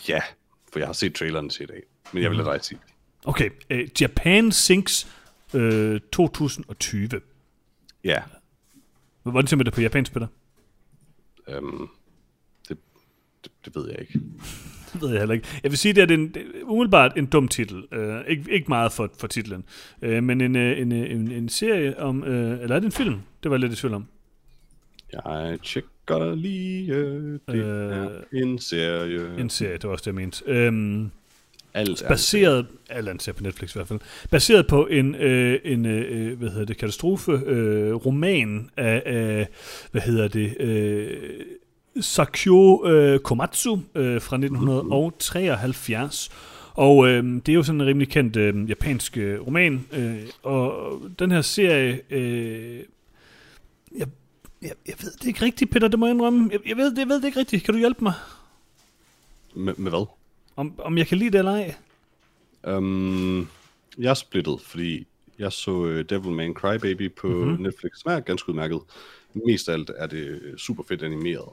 Ja, 0.08 0.20
for 0.72 0.78
jeg 0.78 0.88
har 0.88 0.92
set 0.92 1.14
traileren 1.14 1.48
til 1.48 1.62
i 1.62 1.66
dag. 1.66 1.82
Men 2.12 2.22
jeg 2.22 2.30
vil 2.30 2.38
lade 2.38 2.50
dig 2.50 2.64
sige. 2.64 2.78
Okay, 3.24 3.50
øh, 3.70 3.88
Japan 4.00 4.52
Sinks 4.52 5.08
øh, 5.54 6.00
2020. 6.12 7.08
Ja, 8.04 8.22
Hvordan 9.22 9.46
siger 9.46 9.56
man 9.56 9.66
det 9.66 9.74
på 9.74 9.80
japansk, 9.80 10.12
Peter? 10.12 10.26
øhm, 11.48 11.88
det, 12.68 12.78
det, 13.44 13.52
det 13.64 13.74
ved 13.74 13.88
jeg 13.90 14.00
ikke. 14.00 14.20
Ved 15.00 15.08
jeg 15.10 15.18
heller 15.18 15.34
ikke. 15.34 15.46
Jeg 15.62 15.70
vil 15.70 15.78
sige, 15.78 15.92
det 15.94 16.10
er 16.10 16.14
en, 16.14 16.34
umiddelbart 16.62 17.12
en 17.16 17.26
dum 17.26 17.48
titel. 17.48 17.76
Uh, 17.76 18.16
ikke, 18.28 18.44
ikke 18.50 18.66
meget 18.68 18.92
for, 18.92 19.10
for 19.18 19.26
titlen. 19.26 19.64
Uh, 20.02 20.08
men 20.22 20.40
en, 20.40 20.56
uh, 20.56 20.62
en, 20.78 20.92
uh, 20.92 20.98
en, 20.98 21.30
en 21.32 21.48
serie 21.48 21.98
om... 21.98 22.22
Uh, 22.22 22.28
eller 22.28 22.74
er 22.76 22.78
det 22.80 22.84
en 22.84 22.92
film? 22.92 23.14
Det 23.42 23.50
var 23.50 23.56
jeg 23.56 23.60
lidt 23.60 23.72
i 23.72 23.76
tvivl 23.76 23.94
om. 23.94 24.06
Jeg 25.12 25.58
tjekker 25.62 26.34
lige. 26.34 26.94
øh, 26.94 27.38
Det 27.48 27.54
Øh, 27.54 27.96
er 27.96 28.08
en 28.32 28.58
serie. 28.58 29.38
En 29.38 29.50
serie, 29.50 29.72
det 29.72 29.84
var 29.84 29.90
også 29.90 30.02
det, 30.02 30.06
jeg 30.06 30.14
mente. 30.14 30.68
Um, 30.68 31.10
Alt 31.74 32.02
er 32.02 32.08
baseret, 32.08 32.66
eller 32.90 33.12
en 33.12 33.20
serie 33.20 33.34
på 33.34 33.42
Netflix 33.42 33.74
i 33.74 33.78
hvert 33.78 33.88
fald, 33.88 34.00
baseret 34.30 34.66
på 34.66 34.86
en, 34.86 35.14
øh, 35.14 35.58
en 35.64 35.86
øh, 35.86 36.38
hvad 36.38 36.48
hedder 36.50 36.64
det, 36.64 36.76
katastrofe 36.76 37.32
øh, 37.46 37.94
roman 37.94 38.70
af, 38.76 39.02
af, 39.06 39.48
hvad 39.92 40.02
hedder 40.02 40.28
det, 40.28 40.56
øh, 40.60 41.16
Sakyo 42.00 42.86
øh, 42.86 43.18
Komatsu 43.20 43.78
øh, 43.94 44.20
fra 44.22 44.36
1973. 44.36 46.30
Og 46.74 47.08
øh, 47.08 47.24
det 47.24 47.48
er 47.48 47.52
jo 47.54 47.62
sådan 47.62 47.80
en 47.80 47.86
rimelig 47.86 48.08
kendt 48.08 48.36
øh, 48.36 48.70
japansk 48.70 49.16
øh, 49.16 49.46
roman, 49.46 49.86
øh, 49.92 50.22
og 50.42 50.92
den 51.18 51.30
her 51.30 51.40
serie, 51.42 52.00
øh, 52.10 52.76
jeg, 53.96 54.06
jeg, 54.62 54.72
jeg 54.86 54.94
ved 55.02 55.12
det 55.12 55.24
ikke 55.26 55.44
rigtigt, 55.44 55.70
Peter, 55.70 55.88
det 55.88 55.98
må 55.98 56.06
jeg 56.06 56.14
indrømme. 56.14 56.48
Jeg, 56.52 56.60
jeg, 56.68 56.76
ved, 56.76 56.98
jeg 56.98 57.08
ved 57.08 57.16
det 57.20 57.24
ikke 57.26 57.38
rigtigt. 57.40 57.64
Kan 57.64 57.74
du 57.74 57.78
hjælpe 57.78 58.04
mig? 58.04 58.12
Med, 59.54 59.74
med 59.76 59.90
hvad? 59.90 60.06
Om, 60.56 60.74
om 60.78 60.98
jeg 60.98 61.06
kan 61.06 61.18
lide 61.18 61.30
det 61.30 61.38
eller 61.38 61.52
ej? 61.52 61.74
Um, 62.76 63.48
jeg 63.98 64.10
er 64.10 64.14
splittet, 64.14 64.60
fordi 64.66 65.06
jeg 65.38 65.52
så 65.52 65.70
uh, 65.70 66.00
Devilman 66.00 66.54
Crybaby 66.54 67.12
på 67.14 67.26
Mhm. 67.28 67.36
mm-hmm. 67.38 67.62
Netflix, 67.62 67.92
som 67.96 68.12
er 68.12 68.20
ganske 68.20 68.48
udmærket. 68.48 68.80
Mest 69.46 69.68
af 69.68 69.72
alt 69.72 69.90
er 69.96 70.06
det 70.06 70.40
super 70.58 70.82
fedt 70.88 71.02
animeret. 71.02 71.48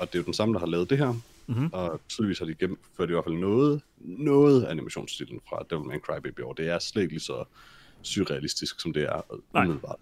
Og 0.00 0.06
det 0.06 0.14
er 0.14 0.18
jo 0.18 0.24
den 0.24 0.34
samme, 0.34 0.54
der 0.54 0.60
har 0.60 0.66
lavet 0.66 0.90
det 0.90 0.98
her. 0.98 1.12
Mhm. 1.12 1.22
Mm-hmm. 1.46 1.70
Og 1.72 2.00
tydeligvis 2.08 2.38
har 2.38 2.46
de 2.46 2.54
gennemført 2.54 3.08
i 3.08 3.12
hvert 3.12 3.24
fald 3.24 3.34
noget, 3.34 3.82
noget 3.98 4.64
animationsstilen 4.64 5.40
fra 5.48 5.64
Devilman 5.70 6.00
Crybaby 6.00 6.40
over. 6.40 6.54
Det 6.54 6.68
er 6.68 6.78
slet 6.78 7.02
ikke 7.02 7.14
lige 7.14 7.22
så 7.22 7.44
surrealistisk, 8.02 8.80
som 8.80 8.92
det 8.92 9.02
er 9.02 9.20
umiddelbart. 9.54 9.98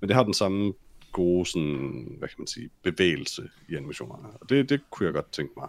Men 0.00 0.08
det 0.08 0.16
har 0.16 0.22
den 0.22 0.34
samme 0.34 0.72
gode 1.12 1.46
sådan, 1.46 2.14
hvad 2.18 2.28
kan 2.28 2.36
man 2.38 2.46
sige, 2.46 2.70
bevægelse 2.82 3.50
i 3.68 3.74
animationerne. 3.74 4.28
Og 4.40 4.48
det, 4.48 4.68
det 4.68 4.80
kunne 4.90 5.06
jeg 5.06 5.14
godt 5.14 5.32
tænke 5.32 5.52
mig. 5.56 5.68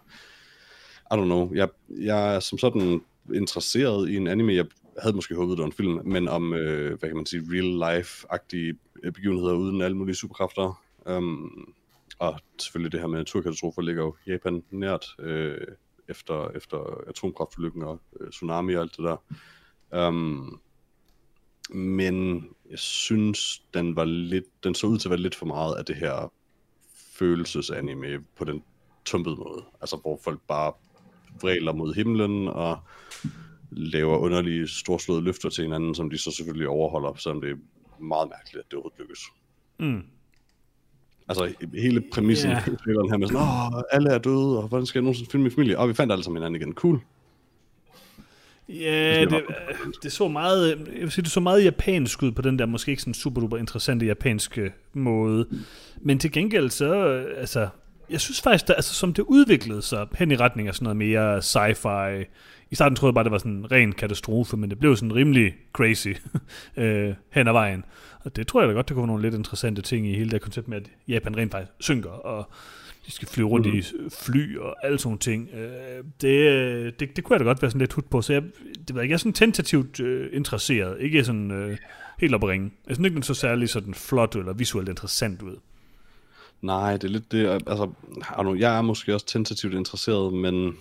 I 1.12 1.14
don't 1.14 1.24
know. 1.24 1.54
Jeg, 1.54 1.70
jeg 1.90 2.36
er 2.36 2.40
som 2.40 2.58
sådan 2.58 3.02
interesseret 3.34 4.10
i 4.10 4.16
en 4.16 4.28
anime. 4.28 4.54
Jeg 4.54 4.66
havde 5.02 5.16
måske 5.16 5.36
håbet, 5.36 5.58
det 5.58 5.62
var 5.62 5.66
en 5.66 5.72
film, 5.72 6.02
men 6.06 6.28
om, 6.28 6.54
øh, 6.54 7.00
hvad 7.00 7.10
kan 7.10 7.16
man 7.16 7.26
sige, 7.26 7.44
real-life-agtige 7.50 8.78
begivenheder 9.14 9.54
uden 9.54 9.82
alle 9.82 9.98
mulige 9.98 10.16
superkræfter. 10.16 10.82
Um, 11.06 11.74
og 12.20 12.40
selvfølgelig 12.60 12.92
det 12.92 13.00
her 13.00 13.08
med 13.08 13.18
naturkatastrofer 13.18 13.82
ligger 13.82 14.04
jo 14.04 14.16
Japan 14.28 14.64
nært 14.72 15.06
øh, 15.20 15.58
efter, 16.08 16.50
efter 16.50 17.04
atomkraftulykken 17.08 17.84
og 17.84 18.02
øh, 18.20 18.30
tsunami 18.30 18.74
og 18.74 18.82
alt 18.82 18.98
det 18.98 19.06
der. 19.06 19.18
Um, 20.08 20.62
men 21.70 22.48
jeg 22.70 22.80
synes, 22.80 23.64
den 23.74 23.96
var 23.96 24.04
lidt, 24.04 24.64
den 24.64 24.76
så 24.76 24.88
ud 24.88 24.98
til 24.98 25.08
at 25.08 25.12
være 25.12 25.20
lidt 25.20 25.36
for 25.36 25.46
meget 25.46 25.76
af 25.76 25.86
det 25.86 25.96
her 25.96 26.34
følelsesanime 27.16 28.24
på 28.38 28.46
den 28.46 28.64
tumpede 29.06 29.36
måde. 29.36 29.66
Altså 29.82 29.98
hvor 29.98 30.20
folk 30.24 30.42
bare 30.48 30.74
vræler 31.42 31.74
mod 31.74 31.94
himlen 31.94 32.48
og 32.48 32.80
laver 33.72 34.18
underlige 34.18 34.68
storslåede 34.68 35.22
løfter 35.22 35.50
til 35.50 35.64
hinanden, 35.64 35.96
som 35.96 36.10
de 36.10 36.18
så 36.18 36.32
selvfølgelig 36.32 36.68
overholder, 36.68 37.14
selvom 37.16 37.42
det 37.42 37.52
er 37.52 37.56
meget 38.04 38.30
mærkeligt, 38.30 38.66
at 38.66 38.72
det 38.72 38.74
overhovedet 38.74 39.00
lykkes. 39.00 39.20
Mm. 39.80 40.15
Altså 41.28 41.54
hele 41.74 42.04
præmissen 42.14 42.52
yeah. 42.52 42.64
her 42.66 43.18
med 43.18 43.28
sådan, 43.28 43.42
åh, 43.42 43.82
alle 43.92 44.10
er 44.10 44.18
døde, 44.18 44.60
og 44.60 44.68
hvordan 44.68 44.86
skal 44.86 45.00
jeg 45.00 45.04
nogensinde 45.04 45.32
filme 45.32 45.44
min 45.44 45.52
familie? 45.52 45.80
Og 45.80 45.90
vi 45.90 45.94
fandt 45.94 46.12
alle 46.12 46.24
sammen 46.24 46.42
hinanden 46.42 46.62
igen. 46.62 46.74
Cool. 46.74 47.00
Ja, 48.70 49.26
det, 49.26 49.44
det, 50.04 50.12
så 50.12 50.28
meget, 50.28 50.70
jeg 50.70 51.02
vil 51.02 51.12
sige, 51.12 51.24
det 51.24 51.32
så 51.32 51.40
meget 51.40 51.64
japansk 51.64 52.24
ud 52.24 52.32
på 52.32 52.42
den 52.42 52.60
der 52.60 52.66
måske 52.66 52.92
ikke 52.92 53.02
sådan 53.02 53.14
super 53.14 53.42
duper 53.42 53.58
interessante 53.58 54.06
japanske 54.06 54.72
måde. 54.94 55.48
Men 56.02 56.20
til 56.20 56.32
gengæld 56.32 56.70
så, 56.70 56.94
altså, 57.38 57.68
jeg 58.10 58.22
synes 58.22 58.42
faktisk, 58.42 58.70
at 58.70 58.76
altså, 58.76 58.94
som 58.94 59.14
det 59.14 59.24
udviklede 59.24 59.82
sig 59.82 60.08
hen 60.16 60.32
i 60.32 60.36
retning 60.36 60.68
af 60.68 60.76
sådan 60.76 60.84
noget 60.84 60.98
mere 60.98 61.38
sci-fi. 61.38 62.26
I 62.72 62.76
starten 62.76 62.96
troede 62.96 63.10
jeg 63.10 63.14
bare, 63.14 63.24
det 63.24 63.32
var 63.32 63.38
sådan 63.38 63.52
en 63.52 63.72
ren 63.72 63.92
katastrofe, 63.92 64.58
men 64.58 64.70
det 64.70 64.80
blev 64.80 64.96
sådan 64.96 65.16
rimelig 65.16 65.54
crazy 65.74 66.08
øh, 66.78 67.14
hen 67.30 67.48
ad 67.48 67.52
vejen. 67.54 67.86
Og 68.20 68.36
det 68.36 68.48
tror 68.48 68.62
jeg 68.62 68.70
da 68.70 68.74
godt, 68.74 68.90
det 68.90 68.96
kunne 68.96 69.02
være 69.02 69.08
nogle 69.08 69.22
lidt 69.22 69.36
interessante 69.36 69.82
ting 69.82 70.08
i 70.08 70.16
hele 70.16 70.30
det 70.30 70.42
koncept 70.42 70.68
med, 70.68 70.78
at 70.78 70.90
Japan 71.08 71.38
rent 71.38 71.52
faktisk 71.52 71.72
synker, 71.80 72.10
og 72.10 72.50
de 73.06 73.12
skal 73.12 73.28
flyve 73.28 73.48
rundt 73.48 73.68
mm. 73.68 73.74
i 73.74 73.84
fly 74.12 74.58
og 74.58 74.86
alle 74.86 75.00
sådan 75.00 75.18
ting. 75.18 75.50
Øh, 75.54 76.04
det, 76.22 77.00
det, 77.00 77.16
det 77.16 77.24
kunne 77.24 77.34
jeg 77.34 77.40
da 77.40 77.46
godt 77.46 77.62
være 77.62 77.72
sådan 77.72 77.80
lidt 77.80 77.94
hud 77.94 78.04
på, 78.04 78.22
så 78.22 78.34
jeg, 78.34 78.44
det 78.88 78.96
ved 78.96 79.02
ikke, 79.02 79.12
jeg 79.12 79.16
er 79.16 79.20
sådan 79.20 79.34
tentativt 79.34 80.00
øh, 80.00 80.30
interesseret, 80.34 80.98
ikke 81.00 81.24
sådan 81.24 81.52
øh, 81.52 81.78
helt 82.20 82.36
op 82.36 82.44
at 82.44 82.50
ringe. 82.50 82.72
Jeg 82.88 82.96
synes 82.96 83.06
ikke, 83.06 83.16
den 83.16 83.24
så 83.24 83.34
særlig 83.34 83.70
sådan 83.70 83.94
flot 83.94 84.36
eller 84.36 84.54
visuelt 84.54 84.90
interessant 84.90 85.42
ud. 85.42 85.58
Nej, 86.62 86.94
det 86.94 87.04
er 87.04 87.08
lidt 87.08 87.32
det, 87.32 87.46
altså, 87.48 87.92
jeg 88.58 88.78
er 88.78 88.82
måske 88.82 89.14
også 89.14 89.26
tentativt 89.26 89.74
interesseret, 89.74 90.34
men 90.34 90.78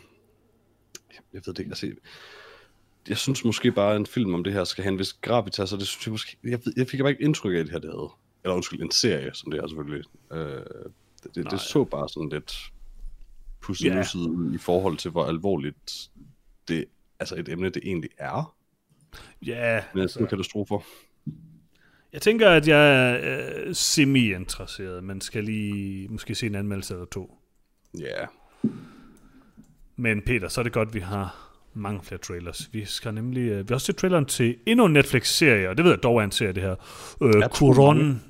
jeg 1.33 1.43
ved 1.47 1.55
det 1.55 1.59
ikke, 1.59 1.71
altså, 1.71 1.93
jeg 3.09 3.17
synes 3.17 3.45
måske 3.45 3.73
bare, 3.73 3.91
at 3.91 3.97
en 3.97 4.07
film 4.07 4.35
om 4.35 4.45
det 4.45 4.53
her 4.53 4.65
skal 4.65 4.85
have 4.85 4.93
en 4.93 4.99
vis 4.99 5.13
gravitas, 5.13 5.73
og 5.73 5.79
det 5.79 5.87
synes 5.87 6.07
jeg 6.07 6.13
måske, 6.13 6.37
jeg, 6.45 6.61
jeg 6.77 6.89
fik 6.89 7.01
bare 7.01 7.11
ikke 7.11 7.25
indtryk 7.25 7.57
af 7.57 7.65
det 7.65 7.73
her, 7.73 7.79
det 7.79 7.91
havde. 7.91 8.11
Eller 8.45 8.55
undskyld, 8.55 8.83
en 8.83 8.91
serie, 8.91 9.35
som 9.35 9.51
det 9.51 9.61
er 9.61 9.67
selvfølgelig. 9.67 10.05
Øh, 10.33 10.39
det, 11.23 11.35
det, 11.35 11.51
det 11.51 11.61
så 11.61 11.85
bare 11.85 12.09
sådan 12.09 12.29
lidt 12.29 12.73
pussenuset 13.61 14.21
yeah. 14.21 14.31
ud 14.31 14.55
i 14.55 14.59
forhold 14.59 14.97
til, 14.97 15.11
hvor 15.11 15.25
alvorligt 15.25 16.11
det, 16.69 16.85
altså 17.21 17.37
et 17.37 17.49
emne, 17.49 17.69
det 17.69 17.83
egentlig 17.85 18.11
er. 18.19 18.57
Ja. 19.47 19.83
Men 19.95 20.03
altså, 20.03 20.27
katastrofer. 20.27 20.81
Jeg 22.15 22.23
tænker, 22.23 22.51
at 22.51 22.69
jeg 22.69 23.11
er 23.11 23.19
øh, 23.23 23.75
semi-interesseret, 23.75 25.05
men 25.05 25.21
skal 25.21 25.45
lige 25.45 26.09
måske 26.09 26.35
se 26.35 26.47
en 26.47 26.55
anmeldelse 26.55 26.95
eller 26.95 27.07
to. 27.07 27.39
Ja. 27.99 28.05
Yeah. 28.05 28.29
Men 29.97 30.23
Peter, 30.23 30.49
så 30.49 30.61
er 30.61 30.63
det 30.63 30.73
godt, 30.73 30.95
vi 30.95 31.01
har 31.01 31.53
mange 31.73 32.01
flere 32.03 32.19
trailers. 32.19 32.71
Vi 32.73 32.85
skal 32.85 33.15
nemlig, 33.15 33.41
øh, 33.41 33.59
vi 33.59 33.65
har 33.69 33.75
også 33.75 33.87
set 33.87 33.97
traileren 33.97 34.25
til 34.25 34.57
endnu 34.67 34.87
en 34.87 34.93
Netflix-serie, 34.93 35.69
og 35.69 35.77
det 35.77 35.85
ved 35.85 35.93
jeg 35.93 36.03
dog 36.03 36.17
er 36.17 36.25
en 36.25 36.31
serie, 36.31 36.53
det 36.53 36.63
her. 36.63 36.75
Øh, 37.23 37.49
Kuron. 37.51 38.21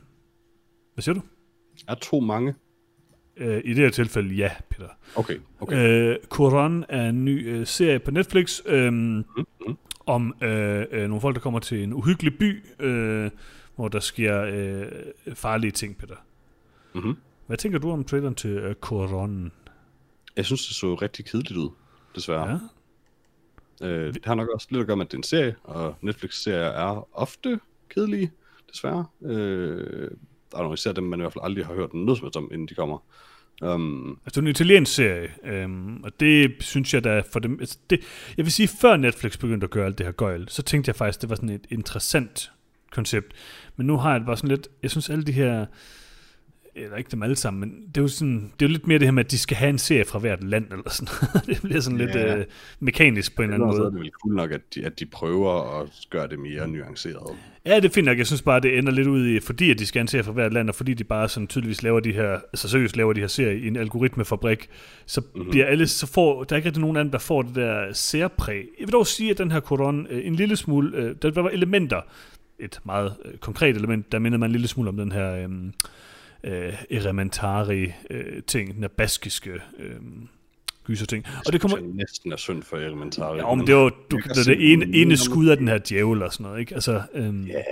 Hvad 0.94 1.02
siger 1.02 1.14
du? 1.14 1.20
Er 1.88 1.94
to 1.94 2.20
mange? 2.20 2.54
Øh, 3.36 3.62
I 3.64 3.68
det 3.68 3.84
her 3.84 3.90
tilfælde, 3.90 4.34
ja, 4.34 4.50
Peter. 4.70 4.88
Okay, 5.16 5.38
okay. 5.60 6.10
Øh, 6.10 6.16
Kuron 6.28 6.84
er 6.88 7.08
en 7.08 7.24
ny 7.24 7.48
øh, 7.48 7.66
serie 7.66 7.98
på 7.98 8.10
Netflix, 8.10 8.60
øh, 8.66 8.92
mm-hmm. 8.92 9.76
om 10.06 10.34
øh, 10.42 10.84
øh, 10.90 11.08
nogle 11.08 11.20
folk, 11.20 11.34
der 11.34 11.40
kommer 11.40 11.60
til 11.60 11.82
en 11.82 11.92
uhyggelig 11.92 12.38
by, 12.38 12.64
øh, 12.80 13.30
hvor 13.76 13.88
der 13.88 14.00
sker 14.00 14.42
øh, 14.42 15.34
farlige 15.34 15.70
ting, 15.70 15.98
Peter. 15.98 16.16
Mm-hmm. 16.94 17.16
Hvad 17.46 17.56
tænker 17.56 17.78
du 17.78 17.90
om 17.90 18.04
traileren 18.04 18.34
til 18.34 18.50
øh, 18.50 18.74
Kuron? 18.74 19.52
Jeg 20.36 20.44
synes, 20.44 20.66
det 20.66 20.76
så 20.76 20.94
rigtig 20.94 21.24
kedeligt 21.24 21.56
ud, 21.56 21.70
desværre. 22.14 22.60
Ja. 23.80 23.88
Øh, 23.88 24.14
det 24.14 24.24
har 24.24 24.34
nok 24.34 24.48
også 24.48 24.66
lidt 24.70 24.80
at 24.80 24.86
gøre 24.86 24.96
med, 24.96 25.04
at 25.04 25.10
det 25.10 25.16
er 25.16 25.18
en 25.18 25.22
serie, 25.22 25.56
og 25.64 25.96
Netflix-serier 26.00 26.60
er 26.60 27.08
ofte 27.12 27.60
kedelige, 27.88 28.32
desværre. 28.72 29.06
Øh, 29.22 30.10
der 30.52 30.58
er 30.58 30.62
nogle 30.62 30.74
især 30.74 30.92
dem, 30.92 31.04
man 31.04 31.18
i 31.18 31.22
hvert 31.22 31.32
fald 31.32 31.44
aldrig 31.44 31.66
har 31.66 31.74
hørt 31.74 31.94
noget 31.94 32.18
som 32.18 32.44
om, 32.44 32.48
inden 32.52 32.68
de 32.68 32.74
kommer. 32.74 32.98
Um, 33.62 34.18
altså, 34.24 34.40
det 34.40 34.46
er 34.46 34.48
en 34.48 34.48
italiensk 34.48 34.94
serie, 34.94 35.64
um, 35.64 36.00
og 36.04 36.20
det 36.20 36.54
synes 36.60 36.94
jeg 36.94 37.04
da 37.04 37.22
for 37.32 37.40
dem... 37.40 37.60
Altså 37.60 37.78
det, 37.90 38.00
jeg 38.36 38.44
vil 38.44 38.52
sige, 38.52 38.68
før 38.68 38.96
Netflix 38.96 39.38
begyndte 39.38 39.64
at 39.64 39.70
gøre 39.70 39.86
alt 39.86 39.98
det 39.98 40.06
her 40.06 40.12
gøjl, 40.12 40.48
så 40.48 40.62
tænkte 40.62 40.88
jeg 40.88 40.96
faktisk, 40.96 41.20
det 41.20 41.30
var 41.30 41.36
sådan 41.36 41.48
et 41.48 41.66
interessant 41.70 42.52
koncept. 42.94 43.32
Men 43.76 43.86
nu 43.86 43.96
har 43.96 44.10
jeg 44.10 44.20
det 44.20 44.26
bare 44.26 44.36
sådan 44.36 44.50
lidt... 44.50 44.68
Jeg 44.82 44.90
synes, 44.90 45.10
alle 45.10 45.24
de 45.24 45.32
her 45.32 45.66
eller 46.76 46.96
ikke 46.96 47.10
dem 47.10 47.22
alle 47.22 47.36
sammen, 47.36 47.60
men 47.60 47.86
det 47.88 47.96
er 47.96 48.02
jo, 48.02 48.08
sådan, 48.08 48.52
det 48.60 48.64
er 48.64 48.68
jo 48.68 48.72
lidt 48.72 48.86
mere 48.86 48.98
det 48.98 49.06
her 49.06 49.12
med, 49.12 49.24
at 49.24 49.30
de 49.30 49.38
skal 49.38 49.56
have 49.56 49.70
en 49.70 49.78
serie 49.78 50.04
fra 50.04 50.18
hvert 50.18 50.44
land, 50.44 50.64
eller 50.72 50.90
sådan 50.90 51.14
Det 51.54 51.62
bliver 51.62 51.80
sådan 51.80 52.00
ja. 52.00 52.04
lidt 52.04 52.16
øh, 52.16 52.44
mekanisk 52.80 53.36
på 53.36 53.42
en 53.42 53.52
eller 53.52 53.66
anden 53.66 53.78
måde. 53.78 53.90
Det 53.90 53.96
er 53.96 54.02
vel 54.02 54.10
cool 54.10 54.34
nok, 54.34 54.52
at 54.52 54.60
de, 54.74 54.86
at 54.86 55.00
de 55.00 55.06
prøver 55.06 55.80
at 55.80 55.88
gøre 56.10 56.28
det 56.28 56.38
mere 56.38 56.68
nuanceret. 56.68 57.36
Ja, 57.66 57.80
det 57.80 57.92
finder 57.92 58.12
nok. 58.12 58.18
Jeg 58.18 58.26
synes 58.26 58.42
bare, 58.42 58.60
det 58.60 58.78
ender 58.78 58.92
lidt 58.92 59.06
ud 59.06 59.26
i, 59.26 59.40
fordi 59.40 59.70
at 59.70 59.78
de 59.78 59.86
skal 59.86 59.98
have 59.98 60.02
en 60.02 60.08
serie 60.08 60.24
fra 60.24 60.32
hvert 60.32 60.52
land, 60.52 60.68
og 60.68 60.74
fordi 60.74 60.94
de 60.94 61.04
bare 61.04 61.28
sådan 61.28 61.46
tydeligvis 61.46 61.82
laver 61.82 62.00
de 62.00 62.12
her, 62.12 62.30
altså 62.32 62.68
seriøst 62.68 62.96
laver 62.96 63.12
de 63.12 63.20
her 63.20 63.26
serier 63.26 63.52
i 63.52 63.66
en 63.66 63.76
algoritmefabrik, 63.76 64.68
så 65.06 65.20
mm-hmm. 65.20 65.50
bliver 65.50 65.66
alle, 65.66 65.86
så 65.86 66.06
får, 66.06 66.44
der 66.44 66.54
er 66.54 66.56
ikke 66.56 66.66
rigtig 66.66 66.80
nogen 66.80 66.96
anden, 66.96 67.12
der 67.12 67.18
får 67.18 67.42
det 67.42 67.54
der 67.54 67.92
særpræg. 67.92 68.64
Jeg 68.78 68.86
vil 68.86 68.92
dog 68.92 69.06
sige, 69.06 69.30
at 69.30 69.38
den 69.38 69.50
her 69.50 69.60
koron, 69.60 70.06
øh, 70.10 70.26
en 70.26 70.34
lille 70.34 70.56
smule, 70.56 70.96
øh, 70.96 71.14
der 71.22 71.42
var 71.42 71.50
elementer, 71.50 72.00
et 72.58 72.80
meget 72.84 73.16
øh, 73.24 73.38
konkret 73.38 73.76
element, 73.76 74.12
der 74.12 74.18
minder 74.18 74.38
man 74.38 74.48
en 74.48 74.52
lille 74.52 74.68
smule 74.68 74.88
om 74.88 74.96
den 74.96 75.12
her... 75.12 75.34
Øh, 75.34 75.48
øh, 76.44 76.74
elementari 76.90 77.92
øh, 78.10 78.42
ting, 78.42 78.74
den 78.74 78.82
der 78.82 78.88
baskiske 78.88 79.50
øh, 79.78 79.96
gyser 80.84 81.06
ting. 81.06 81.24
Og 81.46 81.52
det 81.52 81.60
kommer 81.60 81.78
næsten 81.94 82.32
er 82.32 82.36
synd 82.36 82.62
for 82.62 82.76
elementari. 82.76 83.38
Ja, 83.38 83.54
men 83.54 83.66
det 83.66 83.74
var 83.74 83.90
du, 84.10 84.16
det, 84.16 84.46
det 84.46 84.72
ene, 84.72 84.96
ene 84.96 85.16
skud 85.16 85.48
af 85.48 85.56
den 85.56 85.68
her 85.68 85.78
djævel 85.78 86.22
og 86.22 86.32
sådan 86.32 86.44
noget, 86.44 86.60
ikke? 86.60 86.74
Altså, 86.74 87.02
øhm, 87.14 87.46
ja, 87.46 87.62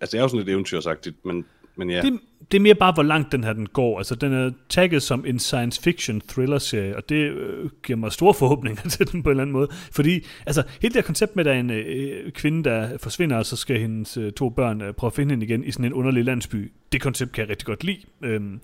altså 0.00 0.12
det 0.12 0.14
er 0.14 0.22
jo 0.22 0.28
sådan 0.28 0.38
lidt 0.38 0.48
eventyrsagtigt, 0.48 1.24
men 1.24 1.44
men 1.76 1.90
ja. 1.90 2.00
Det, 2.00 2.20
det 2.52 2.58
er 2.58 2.62
mere 2.62 2.74
bare, 2.74 2.92
hvor 2.92 3.02
langt 3.02 3.32
den 3.32 3.44
her 3.44 3.52
den 3.52 3.66
går. 3.66 3.98
Altså, 3.98 4.14
den 4.14 4.32
er 4.32 4.50
tagget 4.68 5.02
som 5.02 5.24
en 5.26 5.38
science 5.38 5.82
fiction 5.82 6.20
thriller-serie, 6.20 6.96
og 6.96 7.08
det 7.08 7.16
øh, 7.16 7.70
giver 7.82 7.96
mig 7.96 8.12
store 8.12 8.34
forhåbninger 8.34 8.88
til 8.88 9.12
den 9.12 9.22
på 9.22 9.28
en 9.28 9.30
eller 9.30 9.42
anden 9.42 9.52
måde. 9.52 9.68
Fordi, 9.70 10.26
altså, 10.46 10.62
hele 10.82 10.94
det 10.94 10.96
her 10.96 11.06
koncept 11.06 11.36
med, 11.36 11.46
at 11.46 11.46
der 11.46 11.52
er 11.52 11.60
en 11.60 11.70
øh, 11.70 12.32
kvinde, 12.32 12.64
der 12.64 12.98
forsvinder, 12.98 13.36
og 13.36 13.46
så 13.46 13.56
skal 13.56 13.80
hendes 13.80 14.16
øh, 14.16 14.32
to 14.32 14.48
børn 14.48 14.80
øh, 14.82 14.92
prøve 14.92 15.08
at 15.08 15.14
finde 15.14 15.32
hende 15.32 15.46
igen 15.46 15.64
i 15.64 15.70
sådan 15.70 15.84
en 15.84 15.92
underlig 15.92 16.24
landsby, 16.24 16.72
det 16.92 17.00
koncept 17.00 17.32
kan 17.32 17.42
jeg 17.42 17.50
rigtig 17.50 17.66
godt 17.66 17.84
lide. 17.84 18.00
Øhm, 18.22 18.60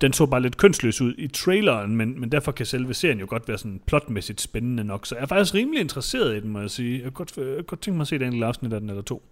den 0.00 0.12
så 0.12 0.26
bare 0.26 0.42
lidt 0.42 0.56
kønsløs 0.56 1.00
ud 1.00 1.14
i 1.18 1.28
traileren, 1.28 1.96
men, 1.96 2.20
men 2.20 2.32
derfor 2.32 2.52
kan 2.52 2.66
selve 2.66 2.94
serien 2.94 3.20
jo 3.20 3.26
godt 3.28 3.48
være 3.48 3.58
sådan 3.58 3.80
plotmæssigt 3.86 4.40
spændende 4.40 4.84
nok. 4.84 5.06
Så 5.06 5.14
jeg 5.14 5.22
er 5.22 5.26
faktisk 5.26 5.54
rimelig 5.54 5.80
interesseret 5.80 6.36
i 6.36 6.40
den, 6.40 6.50
må 6.50 6.60
jeg 6.60 6.70
sige. 6.70 6.94
Jeg 6.94 7.02
kan 7.02 7.12
godt, 7.12 7.36
jeg 7.36 7.66
godt 7.66 7.80
tænke 7.80 7.96
mig 7.96 8.02
at 8.02 8.08
se 8.08 8.16
et 8.16 8.22
enkelt 8.22 8.44
afsnit 8.44 8.72
af 8.72 8.80
den 8.80 8.88
eller 8.90 9.02
to. 9.02 9.22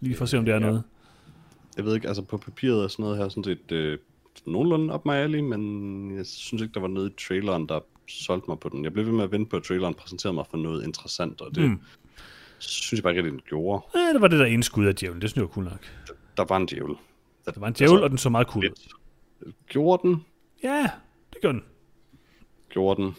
Lige 0.00 0.16
for 0.16 0.22
at 0.22 0.28
se, 0.28 0.38
om 0.38 0.44
det 0.44 0.52
er 0.52 0.56
ja. 0.56 0.66
noget 0.66 0.82
jeg 1.78 1.86
ved 1.86 1.94
ikke, 1.94 2.08
altså 2.08 2.22
på 2.22 2.36
papiret 2.36 2.84
er 2.84 2.88
sådan 2.88 3.02
noget 3.02 3.18
her 3.18 3.28
sådan 3.28 3.44
set 3.44 3.72
øh, 3.72 3.98
nogenlunde 4.46 4.94
op 4.94 5.06
mig 5.06 5.14
ærlig, 5.14 5.44
men 5.44 6.16
jeg 6.16 6.26
synes 6.26 6.62
ikke, 6.62 6.74
der 6.74 6.80
var 6.80 6.88
noget 6.88 7.10
i 7.10 7.26
traileren, 7.28 7.68
der 7.68 7.80
solgte 8.08 8.50
mig 8.50 8.58
på 8.58 8.68
den. 8.68 8.84
Jeg 8.84 8.92
blev 8.92 9.06
ved 9.06 9.12
med 9.12 9.24
at 9.24 9.32
vente 9.32 9.50
på, 9.50 9.56
at 9.56 9.62
traileren 9.62 9.94
præsenterede 9.94 10.34
mig 10.34 10.44
for 10.50 10.56
noget 10.56 10.84
interessant, 10.84 11.40
og 11.40 11.54
det 11.54 11.70
mm. 11.70 11.80
synes 12.58 12.98
jeg 12.98 13.02
bare 13.02 13.12
ikke, 13.12 13.26
at 13.26 13.32
den 13.32 13.40
gjorde. 13.48 13.82
Ja, 13.94 14.12
det 14.12 14.20
var 14.20 14.28
det 14.28 14.38
der 14.38 14.46
ene 14.46 14.62
skud 14.62 14.86
af 14.86 14.94
djævlen, 14.94 15.22
det 15.22 15.30
synes 15.30 15.36
jeg 15.36 15.42
var 15.42 15.48
cool 15.48 15.64
nok. 15.64 15.86
Der 16.36 16.44
var 16.48 16.56
en 16.56 16.66
djævel. 16.66 16.94
Der, 17.44 17.50
der 17.50 17.60
var 17.60 17.68
en 17.68 17.74
djævel, 17.74 17.92
altså, 17.92 18.04
og 18.04 18.10
den 18.10 18.18
så 18.18 18.28
meget 18.28 18.46
cool 18.46 18.64
ud. 18.64 19.52
Gjorde 19.68 20.08
den? 20.08 20.24
Ja, 20.62 20.90
det 21.32 21.40
gjorde 21.40 21.58
den. 21.58 21.64
Gjorde 22.68 23.02
den? 23.02 23.14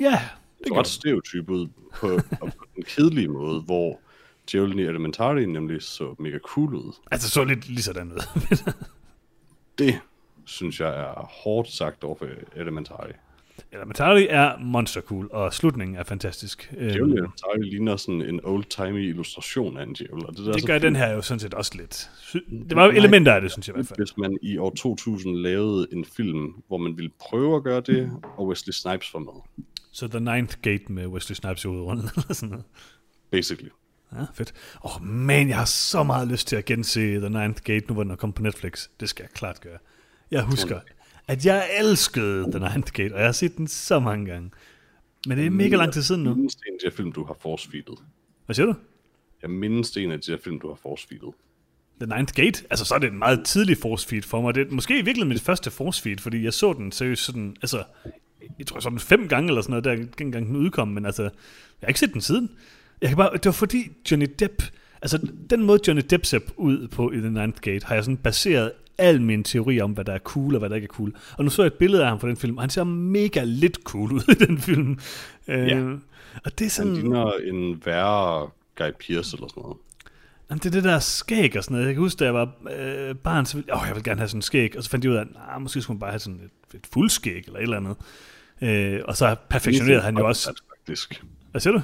Ja, 0.00 0.10
det 0.58 0.66
gjorde 0.66 0.70
den. 0.70 0.78
ret 0.78 0.86
stereotyp 0.86 1.50
ud 1.50 1.68
på, 1.94 2.08
på 2.40 2.64
en 2.76 2.82
kedelig 2.82 3.30
måde, 3.30 3.60
hvor 3.60 4.00
Djævlen 4.52 4.78
i 4.78 4.82
Elementary 4.82 5.40
nemlig 5.40 5.82
så 5.82 6.14
mega 6.18 6.38
cool 6.38 6.74
ud. 6.74 6.92
Altså 7.10 7.30
så 7.30 7.44
lidt 7.44 7.68
lige 7.68 7.82
sådan 7.82 8.12
ud. 8.12 8.42
det 9.78 9.98
synes 10.46 10.80
jeg 10.80 11.00
er 11.00 11.30
hårdt 11.42 11.68
sagt 11.70 12.04
over 12.04 12.14
for 12.18 12.26
Elementary. 12.56 13.10
eller 13.72 13.86
Matari 13.86 14.26
er 14.30 14.58
monster 14.58 15.00
cool, 15.00 15.28
og 15.32 15.54
slutningen 15.54 15.96
er 15.96 16.04
fantastisk. 16.04 16.72
Øhm, 16.78 16.88
Djævlen 16.92 17.18
Atari 17.18 17.62
ligner 17.62 17.96
sådan 17.96 18.22
en 18.22 18.40
old-timey 18.44 18.98
illustration 18.98 19.76
af 19.76 19.82
en 19.82 19.92
djævel. 19.94 20.26
og 20.26 20.36
Det, 20.36 20.44
der 20.44 20.48
er 20.48 20.52
det 20.56 20.66
gør 20.66 20.74
fint. 20.74 20.82
den 20.82 20.96
her 20.96 21.08
jo 21.12 21.22
sådan 21.22 21.40
set 21.40 21.54
også 21.54 21.72
lidt. 21.76 22.10
Det 22.68 22.76
var 22.76 22.84
jo 22.84 22.90
elementer 22.90 23.32
af 23.34 23.40
det, 23.40 23.52
synes 23.52 23.68
jeg 23.68 23.74
i 23.74 23.76
hvert 23.76 23.86
fald. 23.86 23.98
Hvis 23.98 24.16
man 24.16 24.38
i 24.42 24.56
år 24.58 24.70
2000 24.76 25.36
lavede 25.36 25.86
en 25.92 26.04
film, 26.04 26.54
hvor 26.68 26.78
man 26.78 26.96
ville 26.96 27.10
prøve 27.20 27.56
at 27.56 27.62
gøre 27.62 27.80
det, 27.80 28.10
og 28.36 28.46
Wesley 28.46 28.72
Snipes 28.72 29.14
var 29.14 29.20
med. 29.20 29.64
Så 29.92 30.08
The 30.08 30.20
Ninth 30.20 30.56
Gate 30.62 30.84
med 30.88 31.06
Wesley 31.06 31.34
Snipes 31.34 31.64
i 31.64 31.68
hovedrollen, 31.68 32.04
eller 32.16 32.32
sådan 32.34 32.48
noget. 32.48 32.64
Basically. 33.30 33.70
Ja, 34.16 34.24
fedt. 34.34 34.54
Åh, 34.84 34.96
oh, 34.96 35.02
man, 35.02 35.48
jeg 35.48 35.56
har 35.56 35.64
så 35.64 36.02
meget 36.02 36.28
lyst 36.28 36.48
til 36.48 36.56
at 36.56 36.64
gense 36.64 37.00
The 37.00 37.28
Ninth 37.28 37.62
Gate, 37.62 37.86
nu 37.88 37.94
hvor 37.94 38.02
den 38.02 38.12
er 38.12 38.16
kommet 38.16 38.34
på 38.34 38.42
Netflix. 38.42 38.88
Det 39.00 39.08
skal 39.08 39.22
jeg 39.22 39.30
klart 39.30 39.60
gøre. 39.60 39.78
Jeg 40.30 40.42
husker, 40.42 40.80
at 41.28 41.46
jeg 41.46 41.68
elskede 41.78 42.50
The 42.50 42.58
Ninth 42.58 42.92
Gate, 42.92 43.14
og 43.14 43.18
jeg 43.18 43.28
har 43.28 43.32
set 43.32 43.56
den 43.56 43.68
så 43.68 44.00
mange 44.00 44.26
gange. 44.26 44.50
Men 45.26 45.38
det 45.38 45.46
er 45.46 45.50
mega 45.50 45.76
lang 45.76 45.92
tid 45.92 46.02
siden 46.02 46.22
nu. 46.22 46.30
Jeg 46.30 46.36
mindes 46.36 46.54
en 46.54 46.74
af 46.74 46.78
de 46.82 46.86
her 46.90 46.96
film, 46.96 47.12
du 47.12 47.24
har 47.24 47.34
force-feedet. 47.34 48.02
Hvad 48.46 48.54
siger 48.54 48.66
du? 48.66 48.74
Jeg 49.42 49.50
mindes 49.50 49.96
en 49.96 50.12
af 50.12 50.20
de 50.20 50.30
her 50.30 50.38
film, 50.44 50.60
du 50.60 50.68
har 50.68 50.74
force-feedet. 50.74 51.32
The 52.00 52.16
Ninth 52.16 52.34
Gate? 52.34 52.64
Altså, 52.70 52.84
så 52.84 52.94
er 52.94 52.98
det 52.98 53.12
en 53.12 53.18
meget 53.18 53.44
tidlig 53.44 53.78
force 53.78 54.08
feed 54.08 54.22
for 54.22 54.40
mig. 54.40 54.54
Det 54.54 54.66
er 54.68 54.74
måske 54.74 54.94
i 54.94 54.96
virkeligheden 54.96 55.28
mit 55.28 55.40
første 55.40 55.70
force 55.70 56.02
feed, 56.02 56.18
fordi 56.18 56.44
jeg 56.44 56.52
så 56.52 56.72
den 56.72 56.92
seriøst 56.92 57.24
sådan, 57.24 57.56
altså, 57.62 57.84
jeg 58.58 58.66
tror 58.66 58.80
sådan 58.80 58.98
fem 58.98 59.28
gange 59.28 59.48
eller 59.48 59.62
sådan 59.62 59.82
noget, 59.82 59.84
der 59.84 60.06
dengang 60.18 60.46
den 60.46 60.56
udkom, 60.56 60.88
men 60.88 61.06
altså, 61.06 61.22
jeg 61.22 61.30
har 61.82 61.88
ikke 61.88 62.00
set 62.00 62.12
den 62.12 62.20
siden. 62.20 62.50
Jeg 63.02 63.08
kan 63.08 63.16
bare, 63.16 63.32
det 63.32 63.46
var 63.46 63.52
fordi 63.52 63.90
Johnny 64.10 64.26
Depp, 64.38 64.62
altså 65.02 65.28
den 65.50 65.62
måde 65.62 65.78
Johnny 65.88 66.02
Depp 66.10 66.24
ser 66.24 66.38
ud 66.56 66.88
på 66.88 67.12
i 67.12 67.16
The 67.16 67.30
Ninth 67.30 67.60
Gate, 67.60 67.86
har 67.86 67.94
jeg 67.94 68.04
sådan 68.04 68.16
baseret 68.16 68.72
al 68.98 69.22
min 69.22 69.44
teori 69.44 69.80
om, 69.80 69.92
hvad 69.92 70.04
der 70.04 70.12
er 70.12 70.18
cool 70.18 70.54
og 70.54 70.58
hvad 70.58 70.68
der 70.68 70.76
ikke 70.76 70.86
er 70.86 70.94
cool. 70.94 71.14
Og 71.38 71.44
nu 71.44 71.50
så 71.50 71.62
jeg 71.62 71.66
et 71.66 71.74
billede 71.74 72.02
af 72.02 72.08
ham 72.08 72.20
fra 72.20 72.28
den 72.28 72.36
film, 72.36 72.56
og 72.56 72.62
han 72.62 72.70
ser 72.70 72.84
mega 72.84 73.42
lidt 73.44 73.78
cool 73.84 74.12
ud 74.12 74.34
i 74.40 74.44
den 74.44 74.58
film. 74.58 74.98
Ja. 75.48 75.76
Øh, 75.76 75.98
og 76.44 76.58
det 76.58 76.60
er 76.60 76.64
Han 76.64 76.70
sådan... 76.70 76.94
ligner 76.94 77.32
en 77.32 77.82
værre 77.84 78.50
Guy 78.78 78.90
Pearce 79.06 79.36
eller 79.36 79.48
sådan 79.48 79.62
noget. 79.62 79.76
Jamen, 80.50 80.58
det 80.58 80.66
er 80.66 80.70
det 80.70 80.84
der 80.84 80.98
skæg 80.98 81.56
og 81.56 81.64
sådan 81.64 81.74
noget. 81.74 81.86
Jeg 81.86 81.94
kan 81.94 82.02
huske, 82.02 82.18
da 82.18 82.24
jeg 82.24 82.34
var 82.34 82.50
øh, 82.78 83.14
barn, 83.14 83.46
så 83.46 83.56
ville 83.56 83.74
åh, 83.74 83.82
jeg 83.86 83.94
vil 83.94 84.04
gerne 84.04 84.20
have 84.20 84.28
sådan 84.28 84.38
en 84.38 84.42
skæg. 84.42 84.76
Og 84.76 84.84
så 84.84 84.90
fandt 84.90 85.04
jeg 85.04 85.12
ud 85.12 85.16
af, 85.16 85.20
at 85.20 85.26
nah, 85.34 85.62
måske 85.62 85.82
skulle 85.82 85.94
man 85.94 86.00
bare 86.00 86.10
have 86.10 86.20
sådan 86.20 86.40
et, 86.40 86.76
et 86.76 86.86
fuldskæg 86.92 87.42
eller 87.46 87.58
et 87.58 87.62
eller 87.62 87.76
andet. 87.76 87.96
Øh, 88.62 89.00
og 89.04 89.16
så 89.16 89.36
perfektionerede 89.48 90.02
han 90.02 90.16
jo 90.16 90.28
også... 90.28 90.52
Faktisk. 90.78 91.24
Hvad 91.50 91.60
siger 91.60 91.72
du? 91.72 91.80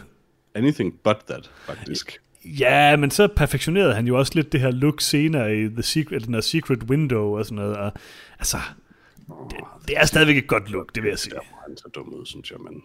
Anything 0.58 0.94
but 1.04 1.16
that, 1.28 1.50
faktisk. 1.66 2.20
Ja, 2.44 2.96
men 2.96 3.10
så 3.10 3.28
perfektionerede 3.36 3.94
han 3.94 4.06
jo 4.06 4.18
også 4.18 4.32
lidt 4.34 4.52
det 4.52 4.60
her 4.60 4.70
look 4.70 5.00
senere 5.00 5.56
i 5.56 5.68
The 5.68 5.82
Secret, 5.82 6.26
den 6.26 6.42
Secret 6.42 6.82
Window 6.82 7.38
og 7.38 7.44
sådan 7.44 7.56
noget. 7.56 7.76
Og, 7.76 7.92
altså, 8.38 8.58
det, 9.50 9.58
det 9.88 9.96
er 9.96 10.06
stadigvæk 10.06 10.36
et 10.36 10.46
godt 10.46 10.70
look, 10.70 10.94
det 10.94 11.02
vil 11.02 11.08
jeg 11.08 11.18
sige. 11.18 11.30
Der 11.30 11.36
var 11.36 11.64
han 11.66 11.76
så 11.76 11.88
dum 11.94 12.08
ud, 12.08 12.26
synes 12.26 12.50
jeg, 12.50 12.58
men... 12.60 12.82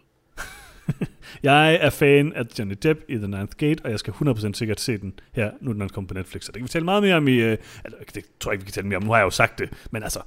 Jeg 1.43 1.75
er 1.75 1.89
fan 1.89 2.33
af 2.33 2.43
Johnny 2.59 2.75
Depp 2.83 2.99
i 3.07 3.15
The 3.15 3.27
Ninth 3.27 3.57
Gate, 3.57 3.85
og 3.85 3.91
jeg 3.91 3.99
skal 3.99 4.13
100% 4.13 4.53
sikkert 4.53 4.79
se 4.79 4.97
den 4.97 5.13
her, 5.31 5.51
nu 5.61 5.69
er 5.69 5.73
den 5.73 5.89
kommet 5.89 6.07
på 6.07 6.13
Netflix. 6.13 6.43
Så 6.43 6.51
det 6.51 6.59
kan 6.59 6.63
vi 6.63 6.69
tale 6.69 6.85
meget 6.85 7.03
mere 7.03 7.15
om 7.15 7.27
i... 7.27 7.35
Øh, 7.35 7.57
altså, 7.83 7.99
det 8.15 8.23
tror 8.39 8.51
jeg 8.51 8.55
ikke, 8.55 8.65
vi 8.65 8.65
kan 8.65 8.73
tale 8.73 8.87
mere 8.87 8.97
om, 8.97 9.03
nu 9.03 9.11
har 9.11 9.17
jeg 9.17 9.25
jo 9.25 9.29
sagt 9.29 9.59
det. 9.59 9.69
Men 9.91 10.03
altså, 10.03 10.19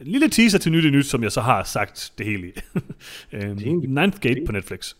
en 0.00 0.06
lille 0.06 0.28
teaser 0.28 0.58
til 0.58 0.72
nyt 0.72 0.84
i 0.84 0.90
nyt, 0.90 1.06
som 1.06 1.22
jeg 1.22 1.32
så 1.32 1.40
har 1.40 1.64
sagt 1.64 2.12
det 2.18 2.26
hele 2.26 2.48
i. 2.48 2.52
øhm, 3.36 3.58
Ninth 3.88 4.20
Gate 4.20 4.42
på 4.46 4.52
Netflix. 4.52 4.94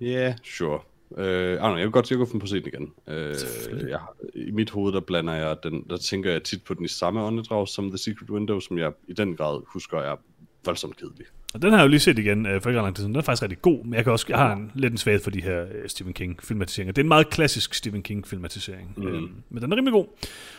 Ja, 0.00 0.06
yeah, 0.06 0.34
sure. 0.44 0.80
Uh, 1.10 1.18
I 1.20 1.56
don't 1.56 1.58
know, 1.58 1.76
jeg 1.76 1.84
vil 1.84 1.90
godt 1.90 2.30
på 2.30 2.38
at 2.42 2.48
se 2.48 2.60
den 2.60 2.66
igen. 2.66 2.92
Uh, 3.06 3.88
jeg, 3.88 4.00
I 4.34 4.50
mit 4.50 4.70
hoved, 4.70 4.92
der 4.92 5.00
blander 5.00 5.34
jeg 5.34 5.56
den, 5.62 5.84
der 5.90 5.96
tænker 5.96 6.30
jeg 6.32 6.42
tit 6.42 6.64
på 6.64 6.74
den 6.74 6.84
i 6.84 6.88
samme 6.88 7.22
åndedrag 7.22 7.68
som 7.68 7.88
The 7.90 7.98
Secret 7.98 8.30
Window, 8.30 8.60
som 8.60 8.78
jeg 8.78 8.92
i 9.08 9.12
den 9.12 9.36
grad 9.36 9.62
husker 9.66 9.98
er 9.98 10.16
voldsomt 10.64 10.96
kedelig. 10.96 11.26
Og 11.54 11.62
den 11.62 11.70
har 11.70 11.78
jeg 11.78 11.84
jo 11.84 11.88
lige 11.88 12.00
set 12.00 12.18
igen 12.18 12.46
øh, 12.46 12.62
for 12.62 12.70
ikke 12.70 12.80
lang 12.80 12.96
tid 12.96 13.02
siden. 13.02 13.14
Den 13.14 13.18
er 13.18 13.24
faktisk 13.24 13.42
rigtig 13.42 13.62
god, 13.62 13.84
men 13.84 13.94
jeg, 13.94 14.04
kan 14.04 14.12
også, 14.12 14.26
jeg 14.28 14.38
har 14.38 14.52
en, 14.52 14.72
lidt 14.74 14.92
en 14.92 14.98
svaghed 14.98 15.22
for 15.22 15.30
de 15.30 15.42
her 15.42 15.62
øh, 15.62 15.88
Stephen 15.88 16.14
King-filmatiseringer. 16.14 16.92
Det 16.92 16.98
er 16.98 17.04
en 17.04 17.08
meget 17.08 17.30
klassisk 17.30 17.74
Stephen 17.74 18.02
King-filmatisering, 18.02 18.94
mm. 18.96 19.06
øhm, 19.06 19.30
men 19.50 19.62
den 19.62 19.72
er 19.72 19.76
rimelig 19.76 19.92
god. 19.92 20.06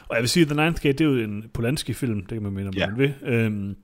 Og 0.08 0.16
jeg 0.16 0.22
vil 0.22 0.30
sige, 0.30 0.42
at 0.42 0.48
The 0.48 0.64
Ninth 0.64 0.82
Gate, 0.82 0.98
det 0.98 1.02
er 1.02 1.06
jo 1.06 1.16
en 1.16 1.50
Polanski-film, 1.54 2.20
det 2.20 2.30
kan 2.30 2.44
man 2.44 2.52
mene, 2.52 2.68
om 2.68 2.74
Ja. 2.74 2.88
man 2.88 2.98
vil. 2.98 3.14
Øhm, 3.24 3.76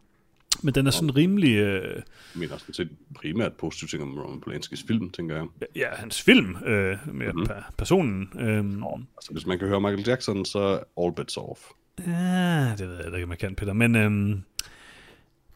men 0.64 0.76
den 0.76 0.88
er 0.88 0.92
sådan 0.92 1.16
rimelig... 1.16 1.56
Øh, 1.56 1.96
Jeg 1.96 2.04
mener 2.36 2.58
sådan 2.58 2.74
set 2.74 2.90
primært 3.16 3.54
positive 3.54 3.88
ting 3.88 4.04
om 4.04 4.20
Roman 4.20 4.42
Polanskis 4.42 4.84
film, 4.88 5.10
tænker 5.10 5.36
jeg. 5.36 5.46
ja, 5.76 5.88
hans 5.96 6.22
film, 6.22 6.56
øh, 6.66 6.98
med 7.14 7.26
mm-hmm. 7.28 7.46
per, 7.46 7.74
personen. 7.78 8.30
Øhm, 8.40 8.84
Altså, 9.18 9.32
hvis 9.32 9.46
man 9.46 9.60
kan 9.60 9.68
høre 9.68 9.82
Michael 9.82 10.08
Jackson, 10.08 10.46
så 10.46 10.80
all 11.02 11.14
bets 11.16 11.38
off. 11.38 11.60
ja, 12.08 12.76
det 12.78 12.88
ved 12.90 12.96
jeg 12.98 13.06
ikke, 13.14 13.24
om 13.24 13.30
jeg 13.30 13.40
kan, 13.40 13.56
Peter. 13.56 13.74
Men, 13.74 13.96
øhm, 13.96 14.14
men 14.14 14.44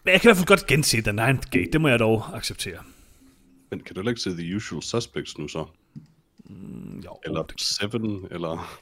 jeg 0.06 0.22
kan 0.22 0.28
i 0.28 0.28
hvert 0.28 0.38
fald 0.38 0.48
godt 0.48 0.68
gense 0.68 1.02
The 1.02 1.12
Ninth 1.12 1.50
Gate. 1.50 1.70
Det 1.74 1.82
må 1.82 1.88
jeg 1.88 2.00
dog 2.00 2.24
acceptere. 2.38 2.80
Men 3.72 3.80
kan 3.80 3.96
du 3.96 4.10
ikke 4.10 4.22
se 4.22 4.30
The 4.38 4.56
Usual 4.56 4.84
Suspects 4.84 5.38
nu 5.38 5.48
så? 5.48 5.66
Jo, 7.06 7.20
Eller 7.26 7.44
Seven, 7.58 8.28
eller... 8.32 8.80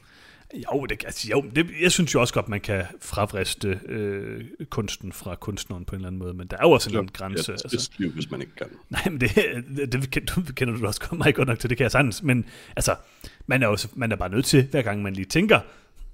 jo, 0.74 0.86
det, 0.86 1.04
altså, 1.04 1.28
jo 1.30 1.44
det, 1.56 1.66
jeg 1.82 1.92
synes 1.92 2.14
jo 2.14 2.20
også 2.20 2.34
godt, 2.34 2.48
man 2.48 2.60
kan 2.60 2.84
fravriste 3.02 3.80
øh, 3.86 4.44
kunsten 4.70 5.12
fra 5.12 5.34
kunstneren 5.34 5.84
på 5.84 5.94
en 5.94 5.96
eller 5.96 6.06
anden 6.08 6.18
måde. 6.18 6.34
Men 6.34 6.46
der 6.46 6.56
er 6.56 6.62
jo 6.62 6.70
også 6.70 6.88
en 6.88 6.90
eller 6.90 7.00
anden 7.00 7.12
grænse. 7.12 7.52
Ja, 7.52 7.56
det 7.56 7.64
er 7.64 7.68
altså. 7.74 7.90
liv, 7.98 8.10
hvis 8.10 8.30
man 8.30 8.40
ikke 8.40 8.54
kan. 8.54 8.66
Nej, 8.90 9.02
men 9.04 9.20
det, 9.20 9.30
det, 9.92 9.92
det 9.92 10.54
kender, 10.56 10.76
du 10.76 10.86
også 10.86 11.00
godt- 11.00 11.18
mig 11.18 11.34
godt 11.34 11.48
nok 11.48 11.58
til, 11.58 11.70
det 11.70 11.76
kan 11.76 11.84
jeg 11.84 11.90
sagtens. 11.90 12.22
Men 12.22 12.44
altså, 12.76 12.96
man 13.46 13.62
er, 13.62 13.68
jo, 13.68 13.76
man 13.94 14.12
er 14.12 14.16
bare 14.16 14.28
nødt 14.30 14.44
til, 14.44 14.66
hver 14.70 14.82
gang 14.82 15.02
man 15.02 15.12
lige 15.12 15.24
tænker, 15.26 15.60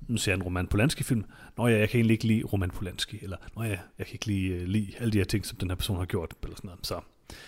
nu 0.09 0.17
ser 0.17 0.33
jeg 0.33 0.37
en 0.37 0.43
Roman 0.43 0.67
Polanski-film, 0.67 1.25
Nå 1.57 1.67
ja, 1.69 1.79
jeg 1.79 1.89
kan 1.89 1.99
egentlig 1.99 2.15
ikke 2.15 2.27
lide 2.27 2.43
Roman 2.45 2.71
Polanski, 2.71 3.19
eller 3.23 3.37
Nå 3.57 3.63
ja, 3.63 3.69
jeg 3.99 4.07
kan 4.07 4.15
ikke 4.15 4.27
lide, 4.27 4.57
uh, 4.57 4.63
lide 4.63 4.93
alle 4.99 5.13
de 5.13 5.19
her 5.19 5.25
ting, 5.25 5.47
som 5.47 5.57
den 5.59 5.71
her 5.71 5.75
person 5.77 5.97
har 5.97 6.05
gjort, 6.05 6.35
eller 6.43 6.57
sådan 6.57 6.69
noget. 6.69 6.87
Så 6.87 7.01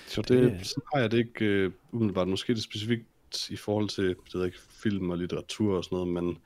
Så 0.08 0.22
det, 0.22 0.28
Det- 0.28 0.52
det... 0.52 0.66
sådan 0.66 0.82
har 0.94 1.00
jeg 1.00 1.10
det 1.10 1.18
ikke 1.18 1.66
uh, 1.66 1.72
umiddelbart. 1.92 2.28
Måske 2.28 2.54
det 2.54 2.62
specifikt 2.62 3.04
i 3.50 3.56
forhold 3.56 3.88
til 3.88 4.04
det 4.04 4.16
ved 4.34 4.46
ikke, 4.46 4.58
film 4.82 5.10
og 5.10 5.18
litteratur 5.18 5.76
og 5.76 5.84
sådan 5.84 5.96
noget, 5.96 6.08
men 6.24 6.38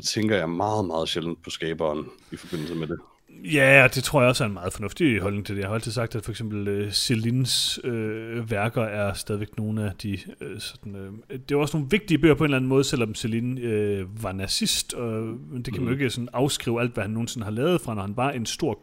der 0.00 0.06
tænker 0.06 0.36
jeg 0.36 0.50
meget, 0.50 0.84
meget 0.84 1.08
sjældent 1.08 1.42
på 1.42 1.50
skaberen 1.50 2.06
i 2.32 2.36
forbindelse 2.36 2.74
med 2.74 2.86
det. 2.86 2.98
Ja, 3.44 3.88
det 3.94 4.04
tror 4.04 4.20
jeg 4.20 4.28
også 4.28 4.44
er 4.44 4.48
en 4.48 4.54
meget 4.54 4.72
fornuftig 4.72 5.20
holdning 5.20 5.46
til 5.46 5.54
det. 5.54 5.60
Jeg 5.60 5.68
har 5.68 5.74
altid 5.74 5.92
sagt, 5.92 6.14
at 6.14 6.24
for 6.24 6.30
eksempel 6.30 6.68
øh, 6.68 6.92
Celines 6.92 7.80
øh, 7.84 8.50
værker 8.50 8.82
er 8.82 9.12
stadigvæk 9.12 9.56
nogle 9.56 9.84
af 9.84 9.92
de... 10.02 10.18
Øh, 10.40 10.60
sådan, 10.60 10.94
øh, 10.96 11.38
det 11.38 11.54
er 11.54 11.56
også 11.56 11.76
nogle 11.76 11.90
vigtige 11.90 12.18
bøger 12.18 12.34
på 12.34 12.44
en 12.44 12.48
eller 12.48 12.56
anden 12.56 12.68
måde, 12.68 12.84
selvom 12.84 13.14
Celine 13.14 13.60
øh, 13.60 14.22
var 14.22 14.32
nazist. 14.32 14.94
Og, 14.94 15.22
men 15.50 15.62
det 15.62 15.74
kan 15.74 15.82
man 15.82 15.92
jo 15.92 15.98
ikke 15.98 16.10
sådan 16.10 16.28
afskrive 16.32 16.80
alt, 16.80 16.94
hvad 16.94 17.04
han 17.04 17.10
nogensinde 17.10 17.44
har 17.44 17.52
lavet 17.52 17.80
fra, 17.80 17.94
når 17.94 18.02
han 18.02 18.16
var 18.16 18.30
en 18.30 18.46
stor 18.46 18.80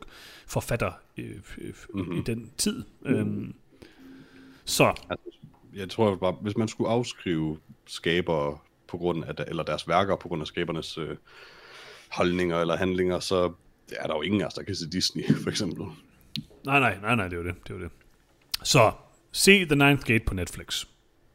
forfatter 0.47 0.91
øh, 1.17 1.25
øh, 1.57 1.73
mm-hmm. 1.93 2.17
i 2.17 2.21
den 2.21 2.51
tid. 2.57 2.83
Mm. 3.01 3.13
Øhm, 3.13 3.53
så 4.65 4.93
Altså, 5.09 5.25
jeg 5.75 5.89
tror 5.89 6.15
bare, 6.15 6.35
hvis 6.41 6.57
man 6.57 6.67
skulle 6.67 6.89
afskrive 6.89 7.57
skabere 7.87 8.57
på 8.87 8.97
grund 8.97 9.23
af, 9.25 9.33
eller 9.47 9.63
deres 9.63 9.87
værker 9.87 10.15
på 10.15 10.27
grund 10.27 10.41
af 10.41 10.47
skabernes 10.47 10.97
øh, 10.97 11.15
holdninger 12.09 12.61
eller 12.61 12.77
handlinger, 12.77 13.19
så 13.19 13.51
er 13.91 14.07
der 14.07 14.15
jo 14.15 14.21
ingen 14.21 14.41
af 14.41 14.45
os, 14.45 14.53
der 14.53 14.63
kan 14.63 14.75
se 14.75 14.89
Disney, 14.89 15.23
for 15.43 15.49
eksempel. 15.49 15.85
Nej, 16.65 16.79
nej, 16.79 16.97
nej, 17.01 17.15
nej, 17.15 17.27
det 17.27 17.39
er 17.39 17.43
det. 17.43 17.55
det, 17.67 17.75
er 17.75 17.79
det. 17.79 17.89
Så, 18.63 18.91
se 19.31 19.65
The 19.65 19.75
Ninth 19.75 20.05
Gate 20.05 20.23
på 20.25 20.33
Netflix. 20.33 20.85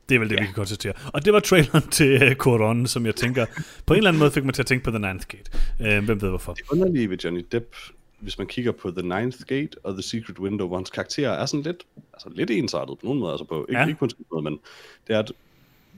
Det 0.08 0.14
er 0.14 0.18
vel 0.18 0.30
det, 0.30 0.36
ja. 0.36 0.40
vi 0.40 0.46
kan 0.46 0.54
konstatere. 0.54 0.92
Og 1.12 1.24
det 1.24 1.32
var 1.32 1.40
traileren 1.40 1.88
til 1.98 2.30
uh, 2.30 2.32
Coron, 2.34 2.86
som 2.86 3.06
jeg 3.06 3.14
tænker, 3.16 3.46
på 3.86 3.94
en 3.94 3.98
eller 3.98 4.10
anden 4.10 4.18
måde 4.18 4.30
fik 4.30 4.44
mig 4.44 4.54
til 4.54 4.62
at 4.62 4.66
tænke 4.66 4.84
på 4.84 4.90
The 4.90 4.98
Ninth 4.98 5.26
Gate. 5.28 5.50
Uh, 5.98 6.04
hvem 6.04 6.22
ved 6.22 6.28
hvorfor? 6.28 6.54
Det 6.54 6.62
underlige 6.72 7.10
ved 7.10 7.18
Johnny 7.18 7.46
Depp, 7.52 7.74
hvis 8.20 8.38
man 8.38 8.46
kigger 8.46 8.72
på 8.72 8.90
The 8.90 9.02
Ninth 9.02 9.38
Gate 9.46 9.70
og 9.84 9.92
The 9.92 10.02
Secret 10.02 10.38
Window, 10.38 10.66
hvor 10.66 10.76
hans 10.76 10.90
karakterer 10.90 11.30
er 11.30 11.46
sådan 11.46 11.62
lidt, 11.62 11.82
altså 12.12 12.28
lidt 12.34 12.50
ensartet 12.50 12.98
på 12.98 13.06
nogen 13.06 13.20
måde, 13.20 13.32
altså 13.32 13.44
på, 13.44 13.66
ikke, 13.68 13.80
Ja. 13.80 13.86
ikke 13.86 13.98
på 13.98 14.04
en 14.04 14.10
måde, 14.32 14.42
men 14.42 14.58
det 15.06 15.14
er, 15.14 15.18
at 15.18 15.32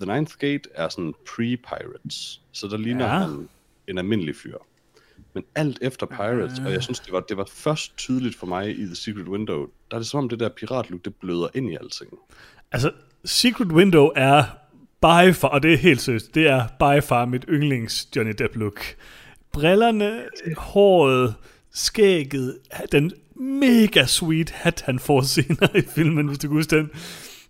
The 0.00 0.12
Ninth 0.14 0.34
Gate 0.38 0.68
er 0.74 0.88
sådan 0.88 1.14
pre-Pirates, 1.28 2.40
så 2.52 2.68
der 2.68 2.76
ligner 2.76 3.04
Ja. 3.04 3.10
han 3.18 3.48
en 3.88 3.98
almindelig 3.98 4.36
fyr. 4.36 4.56
Men 5.34 5.44
alt 5.54 5.78
efter 5.82 6.06
Pirates, 6.06 6.58
og 6.58 6.72
jeg 6.72 6.82
synes, 6.82 7.00
det 7.00 7.12
var, 7.12 7.20
det 7.20 7.36
var 7.36 7.48
først 7.52 7.96
tydeligt 7.96 8.36
for 8.36 8.46
mig 8.46 8.70
i 8.78 8.86
The 8.86 8.94
Secret 8.94 9.28
Window, 9.28 9.66
der 9.90 9.96
er 9.96 9.98
det 9.98 10.06
som 10.06 10.18
om 10.18 10.28
det 10.28 10.40
der 10.40 10.48
piratlook, 10.48 11.04
det 11.04 11.14
bløder 11.14 11.48
ind 11.54 11.70
i 11.70 11.76
alting. 11.80 12.10
Altså, 12.72 12.90
Secret 13.24 13.68
Window 13.72 14.10
er 14.16 14.44
by 15.00 15.34
far, 15.34 15.48
og 15.48 15.62
det 15.62 15.72
er 15.72 15.76
helt 15.78 16.00
seriøst, 16.00 16.34
det 16.34 16.46
er 16.48 16.66
by 16.78 17.02
far 17.06 17.24
mit 17.24 17.44
yndlings 17.48 18.08
Johnny 18.16 18.34
Depp 18.38 18.56
look. 18.56 18.80
Brillerne, 19.52 20.22
håret, 20.56 21.34
skægget, 21.72 22.58
den 22.92 23.12
mega 23.36 24.06
sweet 24.06 24.50
hat, 24.50 24.80
han 24.86 24.98
får 24.98 25.20
senere 25.22 25.78
i 25.78 25.82
filmen, 25.94 26.26
hvis 26.26 26.38
du 26.38 26.48
kan 26.48 26.56
huske 26.56 26.76
den. 26.76 26.90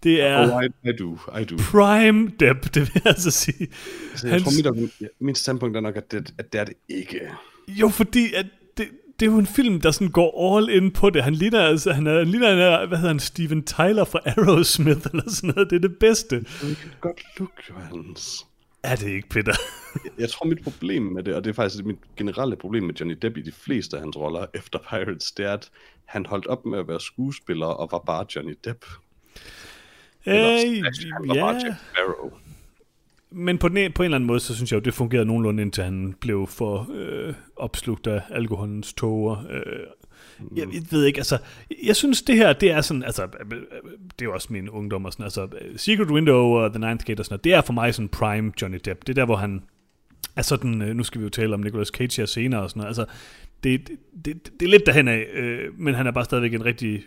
Det 0.05 0.23
er 0.23 0.57
Oh, 0.57 0.64
I, 0.64 0.90
I 0.90 0.93
do, 0.99 1.19
I 1.40 1.45
do. 1.45 1.57
prime 1.57 2.31
Depp, 2.40 2.75
det 2.75 2.83
vil 2.83 2.90
jeg 2.95 3.07
altså 3.07 3.31
sige. 3.31 3.69
Så 4.17 4.29
jeg 4.29 4.43
tror, 4.43 4.73
mit, 4.73 4.90
mit 5.21 5.38
standpunkt 5.38 5.77
er 5.77 5.81
nok, 5.81 5.97
at 5.97 6.12
det, 6.12 6.35
at 6.38 6.53
det 6.53 6.61
er 6.61 6.64
det 6.64 6.75
ikke. 6.88 7.21
Jo, 7.69 7.88
fordi 7.88 8.35
at 8.35 8.47
det, 8.77 8.88
det 9.21 9.27
er 9.27 9.31
jo 9.31 9.38
en 9.38 9.47
film, 9.47 9.81
der 9.81 9.90
sådan 9.90 10.09
går 10.11 10.57
all 10.57 10.71
in 10.71 10.90
på 10.90 11.11
det. 11.11 11.25
Han 11.25 11.35
ligner, 11.35 11.61
altså, 11.61 11.93
han 11.93 12.07
er, 12.07 12.19
han 12.19 12.29
ligner, 12.29 12.49
han 12.49 12.59
er, 12.59 12.87
hvad 12.87 12.99
hedder 12.99 13.11
han, 13.11 13.21
Steven 13.21 13.62
Tyler 13.64 14.05
fra 14.05 14.21
Aerosmith, 14.25 15.07
eller 15.12 15.31
sådan 15.31 15.53
noget. 15.57 15.71
Det 15.71 15.77
er 15.77 15.81
det 15.88 15.99
bedste. 15.99 16.37
Det 16.37 16.47
er 16.61 17.01
godt 17.01 17.21
look, 17.38 17.51
Johans. 17.71 18.47
er 18.83 18.97
det 18.97 19.09
ikke, 19.09 19.29
Peter. 19.29 19.53
Jeg 20.19 20.29
tror, 20.31 20.47
mit 20.47 20.62
problem 20.64 21.03
med 21.03 21.23
det, 21.23 21.35
og 21.35 21.45
det 21.45 21.51
er 21.51 21.55
faktisk 21.55 21.85
mit 21.85 21.97
generelle 22.17 22.57
problem 22.57 22.83
med 22.83 22.95
Johnny 22.95 23.19
Depp 23.23 23.37
i 23.37 23.43
de 23.43 23.53
fleste 23.53 23.97
af 23.97 24.03
hans 24.03 24.17
roller 24.17 24.47
efter 24.55 24.79
Pirates, 24.90 25.33
det 25.33 25.47
er, 25.47 25.53
at 25.53 25.71
han 26.05 26.27
holdt 26.27 26.47
op 26.47 26.67
med 26.67 26.79
at 26.79 26.88
være 26.88 27.01
skuespiller 27.01 27.67
og 27.67 27.88
var 27.93 27.99
bare 27.99 28.27
Johnny 28.37 28.59
Depp. 28.64 28.85
Øh, 30.26 30.34
ja, 30.34 31.60
Sparrow. 31.60 32.30
men 33.30 33.58
på, 33.58 33.68
den, 33.68 33.92
på 33.92 34.02
en 34.02 34.04
eller 34.04 34.16
anden 34.16 34.26
måde, 34.26 34.40
så 34.40 34.54
synes 34.54 34.72
jeg 34.72 34.76
jo, 34.76 34.84
det 34.84 34.94
fungerede 34.94 35.26
nogenlunde, 35.26 35.62
indtil 35.62 35.84
han 35.84 36.14
blev 36.20 36.46
for 36.46 36.90
øh, 36.94 37.34
opslugt 37.56 38.06
af 38.06 38.22
alkoholens 38.30 38.92
tåger. 38.92 39.46
Øh, 39.50 39.87
jeg, 40.56 40.66
jeg 40.74 40.82
ved 40.90 41.04
ikke, 41.04 41.18
altså, 41.18 41.38
jeg 41.84 41.96
synes 41.96 42.22
det 42.22 42.37
her, 42.37 42.52
det 42.52 42.70
er 42.70 42.80
sådan, 42.80 43.02
altså, 43.02 43.22
øh, 43.22 43.58
øh, 43.58 43.58
det 44.18 44.26
er 44.26 44.32
også 44.32 44.48
min 44.50 44.68
ungdom 44.68 45.04
og 45.04 45.12
sådan, 45.12 45.24
altså, 45.24 45.42
øh, 45.42 45.78
Secret 45.78 46.10
Window 46.10 46.42
og 46.42 46.70
The 46.72 46.78
Ninth 46.78 47.04
Gate 47.04 47.20
og 47.20 47.24
sådan 47.24 47.34
noget, 47.34 47.44
det 47.44 47.54
er 47.54 47.60
for 47.60 47.72
mig 47.72 47.94
sådan 47.94 48.08
prime 48.08 48.52
Johnny 48.62 48.80
Depp. 48.84 49.00
Det 49.00 49.08
er 49.08 49.14
der, 49.14 49.24
hvor 49.24 49.37
han 49.37 49.62
er 50.37 50.42
sådan, 50.42 50.70
nu 50.70 51.02
skal 51.02 51.18
vi 51.18 51.24
jo 51.24 51.30
tale 51.30 51.54
om 51.54 51.60
Nicolas 51.60 51.88
Cage 51.88 52.20
her 52.22 52.26
senere 52.26 52.62
og 52.62 52.70
sådan 52.70 52.80
noget, 52.80 52.88
altså, 52.88 53.06
det, 53.64 53.88
det, 53.88 53.98
det, 54.24 54.60
det 54.60 54.66
er 54.66 54.70
lidt 54.70 54.87
derhen 54.87 55.08
af, 55.08 55.26
øh, 55.34 55.80
men 55.80 55.94
han 55.94 56.06
er 56.06 56.10
bare 56.10 56.24
stadigvæk 56.24 56.54
en 56.54 56.64
rigtig 56.64 57.02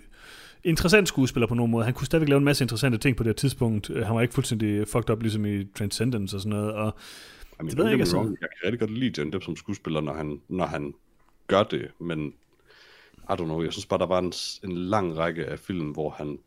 interessant 0.64 1.08
skuespiller 1.08 1.48
på 1.48 1.56
nogen 1.56 1.72
måde. 1.72 1.86
Han 1.86 1.94
kunne 1.94 2.06
stadigvæk 2.06 2.30
lave 2.30 2.38
en 2.38 2.44
masse 2.46 2.64
interessante 2.64 2.98
ting 2.98 3.18
på 3.18 3.24
det 3.24 3.36
tidspunkt. 3.36 3.90
Øh, 3.90 4.06
Han 4.06 4.16
var 4.16 4.22
ikke 4.22 4.34
fuldstændig 4.34 4.88
fucked 4.88 5.10
up, 5.10 5.22
ligesom 5.22 5.46
i 5.46 5.64
Transcendence 5.64 6.38
og 6.38 6.42
sådan 6.42 6.58
noget, 6.58 6.74
og 6.74 6.94
I 7.60 7.64
mean, 7.64 7.70
Det 7.70 7.78
ved 7.78 7.86
jeg 7.86 7.94
ikke, 7.94 8.02
altså. 8.02 8.18
Jeg 8.18 8.26
kan 8.26 8.48
rigtig 8.64 8.80
godt 8.80 8.92
lide 8.92 9.14
Johnny 9.18 9.34
Depp 9.34 9.44
som 9.44 9.56
skuespiller, 9.56 10.02
når 10.02 10.14
han, 10.14 10.42
når 10.50 10.66
han 10.66 10.94
gør 11.48 11.64
det, 11.64 11.88
men 12.00 12.34
I 13.30 13.32
don't 13.32 13.44
know, 13.44 13.64
jeg 13.64 13.74
synes 13.74 13.86
bare, 13.86 14.00
der 14.00 14.06
var 14.06 14.20
en, 14.20 14.34
en 14.64 14.78
lang 14.78 15.18
række 15.18 15.46
af 15.46 15.60
film, 15.60 15.90
hvor 15.90 16.10
han 16.10 16.40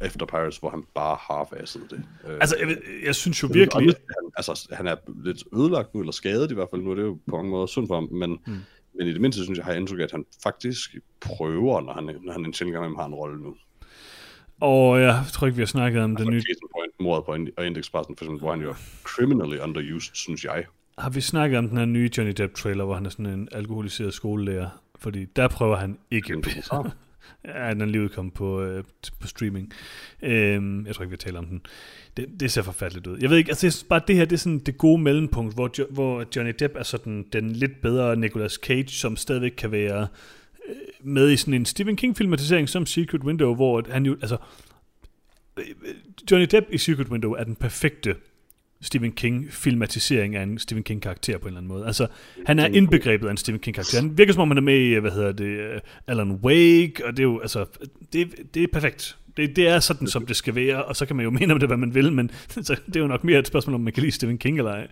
efter 0.00 0.26
Pirates, 0.26 0.58
hvor 0.58 0.70
han 0.70 0.84
bare 0.94 1.16
half-assede 1.20 1.84
det. 1.90 2.02
Øh, 2.28 2.38
altså, 2.40 2.56
jeg, 2.60 2.76
jeg 3.04 3.14
synes 3.14 3.42
jo 3.42 3.48
virkelig, 3.52 3.86
Han, 3.86 4.30
altså, 4.36 4.68
han 4.72 4.86
er 4.86 4.96
lidt 5.24 5.44
ødelagt 5.56 5.94
nu, 5.94 6.00
eller 6.00 6.12
skadet 6.12 6.50
i 6.50 6.54
hvert 6.54 6.68
fald 6.70 6.82
nu, 6.82 6.90
er 6.90 6.94
det 6.94 7.02
jo 7.02 7.18
på 7.28 7.36
mange 7.36 7.50
måder 7.50 7.66
sundt 7.66 7.88
for 7.88 7.94
ham, 7.94 8.08
men, 8.12 8.30
mm. 8.46 8.56
Men 8.98 9.06
i 9.06 9.12
det 9.12 9.20
mindste 9.20 9.44
synes 9.44 9.56
jeg, 9.56 9.64
har 9.64 9.72
jeg 9.72 9.80
indtryk 9.80 9.98
af, 9.98 10.02
at 10.02 10.10
han 10.10 10.24
faktisk 10.42 10.96
prøver, 11.20 11.80
når 11.80 11.92
han, 11.92 12.04
når 12.22 12.32
han 12.32 12.44
en 12.44 12.52
sjældent 12.52 12.78
gang 12.78 12.96
har 12.96 13.06
en 13.06 13.14
rolle 13.14 13.42
nu. 13.42 13.54
og 14.60 15.00
jeg 15.00 15.24
tror 15.32 15.46
ikke, 15.46 15.56
vi 15.56 15.62
har 15.62 15.66
snakket 15.66 16.02
om 16.02 16.16
den 16.16 16.26
Den 16.26 16.34
nye... 16.34 16.42
Point, 16.72 16.92
mordet 17.00 17.24
på 17.24 17.60
og 17.60 17.66
Indexpressen, 17.66 18.16
for 18.16 18.24
eksempel, 18.24 18.40
hvor 18.40 18.50
han 18.50 18.60
jo 18.60 18.70
er 18.70 18.80
criminally 19.04 19.58
underused, 19.58 20.14
synes 20.14 20.44
jeg. 20.44 20.64
Har 20.98 21.10
vi 21.10 21.20
snakket 21.20 21.58
om 21.58 21.68
den 21.68 21.78
her 21.78 21.84
nye 21.84 22.10
Johnny 22.16 22.32
Depp-trailer, 22.32 22.84
hvor 22.84 22.94
han 22.94 23.06
er 23.06 23.10
sådan 23.10 23.26
en 23.26 23.48
alkoholiseret 23.52 24.14
skolelærer? 24.14 24.68
Fordi 24.98 25.24
der 25.24 25.48
prøver 25.48 25.76
han 25.76 25.98
ikke. 26.10 26.42
Ja, 27.44 27.74
den 27.74 27.90
lige 27.90 28.02
udkommet 28.02 28.34
på, 28.34 28.62
øh, 28.62 28.84
på 29.20 29.26
streaming. 29.26 29.72
Øhm, 30.22 30.86
jeg 30.86 30.94
tror 30.94 31.02
ikke, 31.02 31.10
vi 31.10 31.16
taler 31.16 31.38
om 31.38 31.46
den. 31.46 31.62
Det, 32.16 32.40
det 32.40 32.52
ser 32.52 32.62
forfærdeligt 32.62 33.06
ud. 33.06 33.18
Jeg 33.20 33.30
ved 33.30 33.36
ikke, 33.36 33.50
altså 33.50 33.66
jeg 33.66 33.72
synes 33.72 33.84
bare, 33.88 34.00
det 34.06 34.16
her 34.16 34.24
det 34.24 34.32
er 34.32 34.38
sådan 34.38 34.58
det 34.58 34.78
gode 34.78 35.02
mellempunkt, 35.02 35.54
hvor, 35.54 35.70
jo, 35.78 35.86
hvor 35.90 36.24
Johnny 36.36 36.54
Depp 36.58 36.76
er 36.76 36.82
sådan 36.82 37.26
den 37.32 37.50
lidt 37.50 37.80
bedre 37.82 38.16
Nicolas 38.16 38.52
Cage, 38.52 38.88
som 38.88 39.16
stadigvæk 39.16 39.52
kan 39.56 39.72
være 39.72 40.06
øh, 40.68 40.74
med 41.02 41.30
i 41.30 41.36
sådan 41.36 41.54
en 41.54 41.64
Stephen 41.64 41.96
King-filmatisering 41.96 42.68
som 42.68 42.86
Secret 42.86 43.24
Window, 43.24 43.54
hvor 43.54 43.82
han 43.90 44.06
jo, 44.06 44.12
altså 44.12 44.36
øh, 45.56 45.64
øh, 45.84 45.94
Johnny 46.30 46.46
Depp 46.50 46.66
i 46.70 46.78
Secret 46.78 47.08
Window 47.08 47.32
er 47.32 47.44
den 47.44 47.56
perfekte 47.56 48.14
Stephen 48.84 49.12
King-filmatisering 49.12 50.36
af 50.36 50.42
en 50.42 50.58
Stephen 50.58 50.82
King-karakter 50.82 51.38
på 51.38 51.42
en 51.42 51.48
eller 51.48 51.58
anden 51.58 51.68
måde. 51.68 51.86
Altså, 51.86 52.06
han 52.46 52.58
er 52.58 52.66
indbegrebet 52.66 53.26
af 53.26 53.30
en 53.30 53.36
Stephen 53.36 53.60
King-karakter. 53.60 54.00
Han 54.00 54.18
virker 54.18 54.32
som 54.32 54.42
om, 54.42 54.48
han 54.48 54.58
er 54.58 54.62
med 54.62 54.80
i, 54.80 54.94
hvad 54.94 55.10
hedder 55.10 55.32
det, 55.32 55.44
øh, 55.44 55.80
Alan 56.06 56.32
Wake, 56.32 56.92
og 57.04 57.12
det 57.12 57.18
er 57.18 57.22
jo, 57.22 57.40
altså, 57.40 57.66
det, 58.12 58.34
det 58.54 58.62
er 58.62 58.66
perfekt. 58.72 59.16
Det, 59.36 59.56
det 59.56 59.68
er 59.68 59.80
sådan, 59.80 60.08
som 60.08 60.26
det 60.26 60.36
skal 60.36 60.54
være, 60.54 60.84
og 60.84 60.96
så 60.96 61.06
kan 61.06 61.16
man 61.16 61.24
jo 61.24 61.30
mene 61.30 61.52
om 61.52 61.60
det, 61.60 61.68
hvad 61.68 61.76
man 61.76 61.94
vil, 61.94 62.12
men 62.12 62.30
så, 62.48 62.80
det 62.86 62.96
er 62.96 63.00
jo 63.00 63.06
nok 63.06 63.24
mere 63.24 63.38
et 63.38 63.46
spørgsmål, 63.46 63.74
om 63.74 63.80
man 63.80 63.92
kan 63.92 64.00
lide 64.00 64.12
Stephen 64.12 64.38
King 64.38 64.58
eller 64.58 64.70
ej. 64.70 64.88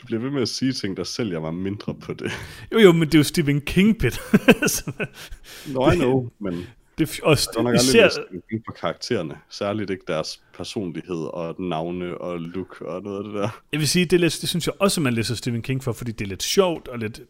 Du 0.00 0.06
bliver 0.06 0.20
ved 0.22 0.30
med 0.30 0.42
at 0.42 0.48
sige 0.48 0.72
ting, 0.72 0.96
der 0.96 1.04
sælger 1.04 1.40
mig 1.40 1.54
mindre 1.54 1.94
på 1.94 2.12
det. 2.12 2.32
Jo, 2.72 2.78
jo, 2.78 2.92
men 2.92 3.02
det 3.02 3.14
er 3.14 3.18
jo 3.18 3.24
Stephen 3.24 3.60
King, 3.60 3.98
Pit. 3.98 4.14
Så 4.66 4.92
No, 5.66 5.90
I 5.90 5.96
know, 5.96 6.28
men 6.38 6.66
det, 7.00 7.20
og 7.22 7.30
jeg 7.30 7.38
har 7.56 7.62
nok 7.62 7.74
især, 7.74 8.08
Stephen 8.08 8.62
på 8.66 8.72
karaktererne. 8.80 9.34
Særligt 9.48 9.90
ikke 9.90 10.04
deres 10.08 10.42
personlighed 10.56 11.34
og 11.34 11.56
navne 11.58 12.18
og 12.18 12.40
look 12.40 12.80
og 12.80 13.02
noget 13.02 13.18
af 13.18 13.24
det 13.24 13.34
der. 13.34 13.62
Jeg 13.72 13.80
vil 13.80 13.88
sige, 13.88 14.04
det, 14.04 14.12
er 14.12 14.20
lidt, 14.20 14.38
det 14.40 14.48
synes 14.48 14.66
jeg 14.66 14.74
også, 14.78 15.00
man 15.00 15.12
læser 15.12 15.34
Stephen 15.34 15.62
King 15.62 15.84
for, 15.84 15.92
fordi 15.92 16.12
det 16.12 16.24
er 16.24 16.28
lidt 16.28 16.42
sjovt 16.42 16.88
og 16.88 16.98
lidt 16.98 17.20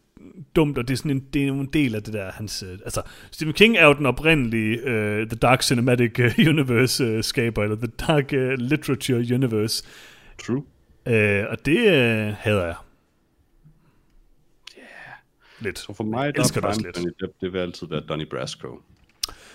dumt, 0.55 0.77
og 0.77 0.87
det 0.87 0.93
er 0.93 0.97
sådan 0.97 1.11
en, 1.11 1.19
det 1.33 1.47
er 1.47 1.51
en 1.51 1.65
del 1.65 1.95
af 1.95 2.03
det 2.03 2.13
der, 2.13 2.31
hans... 2.31 2.63
øh, 2.63 2.79
Altså, 2.85 3.01
Stephen 3.31 3.53
King 3.53 3.77
er 3.77 3.85
jo 3.85 3.93
den 3.93 4.05
oprindelige 4.05 4.77
uh, 4.83 5.27
The 5.27 5.37
Dark 5.41 5.61
Cinematic 5.61 6.19
øh, 6.19 6.33
Universe 6.39 7.17
uh, 7.17 7.23
skaber, 7.23 7.63
eller 7.63 7.75
The 7.75 7.91
Dark 8.07 8.33
uh, 8.33 8.53
Literature 8.57 9.35
Universe, 9.35 9.83
True. 10.45 10.57
uh, 10.57 11.49
og 11.51 11.65
det 11.65 11.77
uh, 11.77 12.33
hader 12.37 12.65
jeg. 12.65 12.75
Lidt. 15.59 15.79
Så 15.79 15.93
for 15.93 16.03
mig, 16.03 16.35
der 16.35 16.43
det 16.43 16.57
er 16.57 16.61
prime 16.61 16.83
lidt. 16.83 16.97
Johnny 16.97 17.11
Depp, 17.21 17.33
det 17.41 17.53
vil 17.53 17.59
altid 17.59 17.87
være 17.87 17.99
Donnie 18.09 18.25
Brasco. 18.25 18.67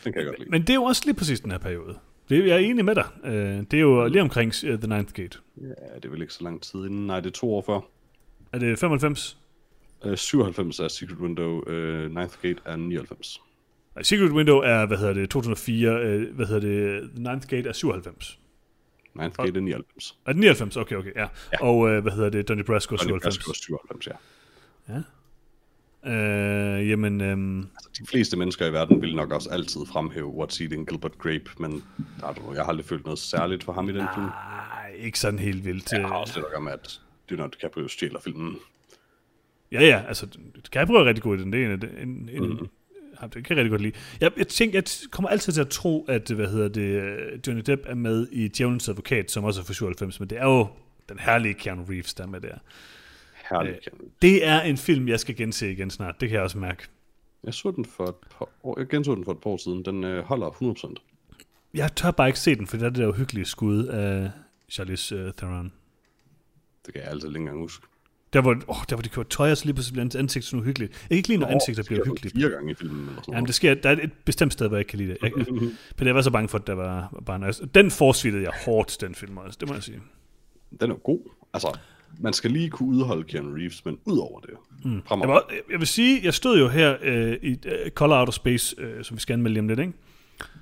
Den 0.07 0.13
kan 0.13 0.23
jeg 0.23 0.29
godt 0.29 0.39
lide. 0.39 0.51
Men 0.51 0.61
det 0.61 0.71
er 0.71 0.75
jo 0.75 0.85
også 0.85 1.03
lige 1.05 1.15
præcis 1.15 1.41
den 1.41 1.51
her 1.51 1.59
periode. 1.59 1.99
Det, 2.29 2.47
jeg 2.47 2.55
er 2.55 2.59
enig 2.59 2.85
med 2.85 2.95
dig. 2.95 3.05
Uh, 3.25 3.31
det 3.31 3.75
er 3.75 3.81
jo 3.81 4.07
lige 4.07 4.23
omkring 4.23 4.53
uh, 4.65 4.79
The 4.79 4.89
Ninth 4.89 5.13
Gate. 5.13 5.39
Ja, 5.61 5.65
det 5.97 6.05
er 6.05 6.09
vel 6.09 6.21
ikke 6.23 6.35
så 6.35 6.45
lang 6.45 6.63
tid 6.63 6.85
inden. 6.87 7.07
Nej, 7.07 7.21
det 7.21 7.27
er 7.27 7.33
to 7.33 7.55
år 7.55 7.63
før. 7.63 7.81
Er 8.53 8.59
det 8.59 8.79
95? 8.79 9.39
Uh, 10.05 10.17
97 10.17 10.81
er 10.81 10.89
Secret 10.89 11.19
Window, 11.19 11.63
uh, 11.67 12.15
Ninth 12.15 12.43
Gate 12.43 12.61
er 12.65 12.77
99. 12.77 13.41
Nej, 13.95 14.03
Secret 14.03 14.31
Window 14.31 14.59
er, 14.59 14.87
hvad 14.87 14.99
hedder 14.99 15.13
det, 15.13 15.31
2004, 15.31 15.91
uh, 15.91 16.35
hvad 16.35 16.47
hedder 16.47 16.61
det, 16.61 17.11
The 17.11 17.23
Ninth 17.23 17.49
Gate 17.49 17.69
er 17.69 17.73
97. 17.73 18.39
Ninth 19.15 19.37
Gate 19.37 19.59
er 19.59 19.61
99. 19.61 20.19
Er 20.27 20.33
det 20.33 20.41
99? 20.41 20.77
Okay, 20.77 20.97
okay, 20.97 21.13
ja. 21.17 21.27
ja. 21.53 21.63
Og 21.63 21.89
øh, 21.91 22.03
hvad 22.03 22.13
hedder 22.13 22.31
det? 22.31 22.49
Donnie 22.49 22.65
Brasco 22.65 22.95
er 22.95 22.99
Donnie 22.99 23.21
97. 23.21 23.45
Brasco 23.45 23.51
er 23.51 23.55
97, 23.55 24.07
ja. 24.07 25.03
Øh, 26.07 26.89
jamen, 26.91 27.21
øhm, 27.21 27.59
Altså, 27.59 27.91
de 28.01 28.07
fleste 28.07 28.37
mennesker 28.37 28.67
i 28.67 28.73
verden 28.73 29.03
vil 29.03 29.17
nok 29.17 29.33
også 29.33 29.51
altid 29.51 29.81
fremhæve 29.93 30.29
What's 30.43 30.63
Eating 30.63 30.89
Gilbert 30.89 31.19
Grape, 31.19 31.51
men 31.59 31.83
don't 32.23 32.33
know, 32.35 32.55
jeg 32.55 32.63
har 32.63 32.69
aldrig 32.69 32.87
følt 32.87 33.05
noget 33.05 33.19
særligt 33.19 33.65
for 33.65 33.73
ham 33.73 33.89
i 33.89 33.93
den 33.93 34.07
film. 34.15 34.27
nej, 34.27 34.93
ikke 34.99 35.19
sådan 35.19 35.39
helt 35.39 35.65
vildt. 35.65 35.93
Jeg 35.93 36.01
har 36.01 36.15
Øh, 36.15 36.21
også 36.21 36.35
lidt 36.37 36.47
at 36.57 36.63
med, 36.63 36.73
at 36.73 37.01
Leonardo 37.29 37.51
DiCaprio 37.55 37.89
stjæler 37.89 38.21
filmen. 38.21 38.57
Ja, 39.73 39.85
ja, 39.87 40.03
altså, 40.09 40.27
Caprio 40.73 40.97
er 40.97 41.05
rigtig 41.05 41.23
god 41.23 41.39
i 41.39 41.41
den. 41.43 41.53
Det 41.53 41.65
er 41.65 41.73
en, 41.75 42.09
en, 42.09 42.29
en, 42.33 42.49
mm. 42.51 42.69
Det 43.23 43.33
kan 43.33 43.45
jeg 43.49 43.57
rigtig 43.57 43.71
godt 43.71 43.83
lide. 43.83 43.93
Jeg, 44.21 44.31
jeg 44.37 44.49
tænker, 44.49 44.79
jeg 44.79 44.85
kommer 45.11 45.29
altid 45.29 45.53
til 45.53 45.61
at 45.61 45.69
tro, 45.69 46.05
at 46.09 46.31
hvad 46.31 46.47
hedder 46.47 46.69
det, 46.69 47.03
øh, 47.03 47.39
Johnny 47.47 47.63
Depp 47.67 47.83
er 47.87 47.95
med 47.95 48.27
i 48.33 48.49
Djævelens 48.49 48.89
Advokat, 48.89 49.31
som 49.31 49.45
også 49.45 49.61
er 49.61 49.65
fra 49.65 49.73
97, 49.73 50.21
men 50.21 50.31
det 50.31 50.39
er 50.39 50.45
jo 50.45 50.67
den 51.09 51.19
herlige 51.19 51.55
Keanu 51.55 51.85
Reeves, 51.85 52.15
der 52.15 52.25
er 52.25 52.29
med 52.29 52.41
der. 52.41 52.59
Herligt. 53.51 53.89
Øh. 53.93 53.99
Øh. 54.01 54.11
Det 54.23 54.47
er 54.47 54.61
en 54.61 54.77
film, 54.77 55.09
jeg 55.09 55.21
skal 55.21 55.37
gense 55.37 55.73
igen 55.73 55.91
snart. 55.91 56.21
Det 56.21 56.29
kan 56.29 56.37
jeg 56.37 56.43
også 56.43 56.59
mærke. 56.59 56.83
Jeg 57.45 57.55
så 57.55 57.71
den 57.71 57.85
for 57.85 58.05
et 58.05 58.15
par 58.39 58.49
år, 58.63 58.79
jeg 58.79 58.89
genså 58.89 59.15
den 59.15 59.25
for 59.25 59.33
et 59.33 59.39
par 59.39 59.51
år 59.51 59.57
siden. 59.57 59.85
Den 59.85 60.05
øh, 60.05 60.25
holder 60.25 60.51
100%. 60.51 60.95
Jeg 61.75 61.97
tør 61.97 62.11
bare 62.11 62.29
ikke 62.29 62.39
se 62.39 62.55
den, 62.55 62.67
for 62.67 62.77
det 62.77 62.87
er 62.87 62.91
det 62.91 62.99
der 62.99 63.09
uhyggelige 63.09 63.45
skud 63.45 63.85
af 63.85 64.31
Charlize 64.71 65.27
uh, 65.27 65.31
Theron. 65.37 65.73
Det 66.87 66.95
kan 66.95 67.03
jeg 67.03 67.11
altid 67.11 67.29
ikke 67.29 67.39
engang 67.39 67.59
huske. 67.59 67.87
Der 68.33 68.43
hvor, 68.43 68.51
åh, 68.51 68.77
der 68.89 68.97
hvor 68.97 69.03
de 69.03 69.09
kører 69.09 69.27
tøj, 69.27 69.51
og 69.51 69.57
så 69.57 69.65
lige 69.65 69.75
pludselig 69.75 69.93
bliver 69.93 70.05
hans 70.05 70.17
ansigt 70.17 70.45
sådan 70.45 70.61
uhyggeligt. 70.61 70.93
Jeg 70.93 71.09
kan 71.09 71.17
ikke 71.17 71.29
lide, 71.29 71.41
når 71.41 71.47
ansigter 71.47 71.83
bliver 71.83 72.03
uhyggeligt. 72.03 72.35
Fire 72.37 72.51
gange 72.51 72.73
i 72.73 72.75
filmen 72.75 73.09
eller 73.09 73.23
sådan 73.23 73.35
Jamen, 73.35 73.47
det 73.47 73.55
sker, 73.55 73.75
der 73.75 73.91
er 73.91 73.97
et 74.03 74.13
bestemt 74.25 74.53
sted, 74.53 74.69
hvor 74.69 74.77
jeg 74.77 74.81
ikke 74.81 74.89
kan 74.89 74.99
lide 74.99 75.11
det. 75.11 75.19
Jeg, 75.23 75.33
men 75.99 76.07
jeg 76.07 76.15
var 76.15 76.23
så 76.23 76.31
bange 76.31 76.49
for, 76.49 76.59
at 76.59 76.67
der 76.67 76.75
var, 76.75 77.09
var 77.13 77.21
barn. 77.21 77.45
Altså, 77.45 77.67
Den 77.67 77.91
forsvittede 77.91 78.45
jeg 78.45 78.53
hårdt, 78.65 78.97
den 79.01 79.15
film 79.15 79.37
også. 79.37 79.57
Det 79.61 79.69
må 79.69 79.75
jeg 79.75 79.83
sige. 79.83 80.01
Den 80.81 80.91
er 80.91 80.95
god. 80.95 81.21
Altså, 81.55 81.79
man 82.19 82.33
skal 82.33 82.51
lige 82.51 82.71
kunne 82.71 82.89
udholde 82.89 83.25
Keanu 83.25 83.55
Reeves, 83.55 83.85
men 83.85 83.99
ud 84.05 84.19
over 84.19 84.41
det. 84.41 84.51
Mm. 84.85 85.03
Jeg, 85.21 85.29
var, 85.29 85.51
jeg 85.71 85.79
vil 85.79 85.87
sige, 85.87 86.21
jeg 86.25 86.35
stod 86.35 86.59
jo 86.59 86.69
her 86.69 86.97
øh, 87.03 87.37
i 87.43 87.59
øh, 87.65 87.91
Color 87.91 88.21
Outer 88.21 88.33
Space, 88.33 88.77
øh, 88.79 89.05
som 89.05 89.17
vi 89.17 89.21
skal 89.21 89.33
anmelde 89.33 89.61
om 89.61 89.69
lidt, 89.69 89.81
ikke? 89.81 89.93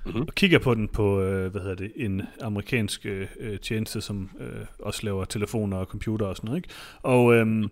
Mm-hmm. 0.05 0.21
Og 0.21 0.35
kigger 0.35 0.59
på 0.59 0.73
den 0.73 0.87
på, 0.87 1.21
øh, 1.21 1.51
hvad 1.51 1.61
hedder 1.61 1.75
det, 1.75 1.91
en 1.95 2.21
amerikansk 2.41 3.05
øh, 3.05 3.27
øh, 3.39 3.59
tjeneste, 3.59 4.01
som 4.01 4.29
øh, 4.39 4.65
også 4.79 4.99
laver 5.03 5.25
telefoner 5.25 5.77
og 5.77 5.85
computer 5.85 6.25
og 6.25 6.35
sådan 6.35 6.47
noget, 6.47 6.57
ikke? 6.57 6.69
Og, 7.01 7.35
øh, 7.35 7.69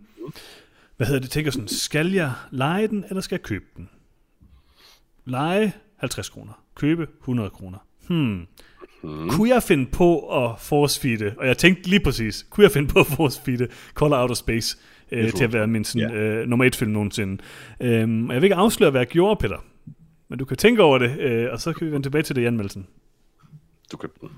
hvad 0.97 1.07
hedder 1.07 1.21
det, 1.21 1.31
tænker 1.31 1.51
sådan, 1.51 1.67
skal 1.67 2.11
jeg 2.11 2.31
lege 2.51 2.87
den, 2.87 3.05
eller 3.09 3.21
skal 3.21 3.35
jeg 3.35 3.43
købe 3.43 3.65
den? 3.77 3.89
Lege 5.25 5.73
50 5.97 6.29
kroner. 6.29 6.63
Købe 6.75 7.07
100 7.19 7.49
kroner. 7.49 7.77
Hmm. 8.07 8.47
Mm. 9.03 9.29
Kunne 9.29 9.49
jeg 9.49 9.63
finde 9.63 9.85
på 9.85 10.19
at 10.43 10.59
force-feede, 10.59 11.33
og 11.37 11.47
jeg 11.47 11.57
tænkte 11.57 11.89
lige 11.89 11.99
præcis, 11.99 12.45
kunne 12.49 12.63
jeg 12.63 12.71
finde 12.71 12.87
på 12.87 12.99
at 12.99 13.05
force-feede 13.07 13.67
Color 13.93 14.21
Outer 14.21 14.35
Space 14.35 14.77
øh, 15.11 15.31
til 15.31 15.43
at 15.43 15.53
være 15.53 15.67
min 15.67 15.83
sådan, 15.83 16.13
øh, 16.13 16.47
nummer 16.47 16.65
et 16.65 16.75
film 16.75 16.91
nogensinde. 16.91 17.43
Øhm, 17.81 18.27
og 18.29 18.33
jeg 18.33 18.41
vil 18.41 18.45
ikke 18.45 18.55
afsløre, 18.55 18.91
hvad 18.91 19.01
jeg 19.01 19.07
gjorde, 19.07 19.39
Peter. 19.39 19.65
Men 20.29 20.39
du 20.39 20.45
kan 20.45 20.57
tænke 20.57 20.83
over 20.83 20.97
det, 20.97 21.19
øh, 21.19 21.47
og 21.51 21.61
så 21.61 21.73
kan 21.73 21.87
vi 21.87 21.91
vende 21.91 22.05
tilbage 22.05 22.23
til 22.23 22.35
det 22.35 22.41
i 22.41 22.45
anmeldelsen. 22.45 22.87
Du 23.91 23.97
købte 23.97 24.19
den. 24.21 24.29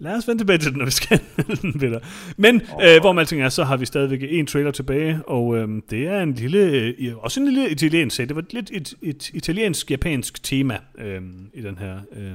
Lad 0.00 0.16
os 0.16 0.28
vende 0.28 0.40
tilbage 0.40 0.58
til 0.58 0.70
den, 0.70 0.78
når 0.78 0.84
vi 0.84 0.90
skal 0.90 1.20
den, 1.62 1.72
Peter. 1.72 1.98
Men 2.36 2.62
oh. 2.72 2.84
øh, 2.84 3.00
hvor 3.00 3.12
man 3.12 3.20
alting 3.20 3.42
er, 3.42 3.48
så 3.48 3.64
har 3.64 3.76
vi 3.76 3.86
stadigvæk 3.86 4.20
en 4.22 4.46
trailer 4.46 4.70
tilbage, 4.70 5.22
og 5.26 5.56
øh, 5.56 5.68
det 5.90 6.06
er 6.06 6.20
en 6.20 6.34
lille, 6.34 6.58
øh, 6.98 7.16
også 7.16 7.40
en 7.40 7.46
lille 7.46 7.70
italiensk 7.70 8.16
sag. 8.16 8.28
Det 8.28 8.36
var 8.36 8.44
lidt 8.50 8.70
et, 8.72 8.94
et 9.02 9.30
italiensk-japansk 9.34 10.42
tema 10.42 10.78
øh, 10.98 11.20
i 11.54 11.60
den 11.60 11.78
her 11.78 11.98
øh, 12.16 12.32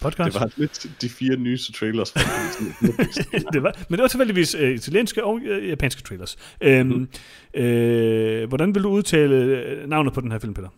podcast. 0.00 0.34
Det 0.34 0.40
var 0.40 0.52
lidt 0.56 0.86
de 1.00 1.08
fire 1.08 1.36
nyeste 1.36 1.72
trailers. 1.72 2.10
det 3.52 3.62
var, 3.62 3.84
men 3.88 3.96
det 3.98 4.02
var 4.02 4.08
tilfældigvis 4.08 4.54
øh, 4.54 4.74
italienske 4.74 5.24
og 5.24 5.40
øh, 5.44 5.68
japanske 5.68 6.02
trailers. 6.02 6.36
Øh, 6.60 6.86
mm. 6.86 7.08
øh, 7.54 8.48
hvordan 8.48 8.74
vil 8.74 8.82
du 8.82 8.88
udtale 8.88 9.36
øh, 9.36 9.88
navnet 9.88 10.12
på 10.12 10.20
den 10.20 10.32
her 10.32 10.38
film, 10.38 10.54
Peter? 10.54 10.68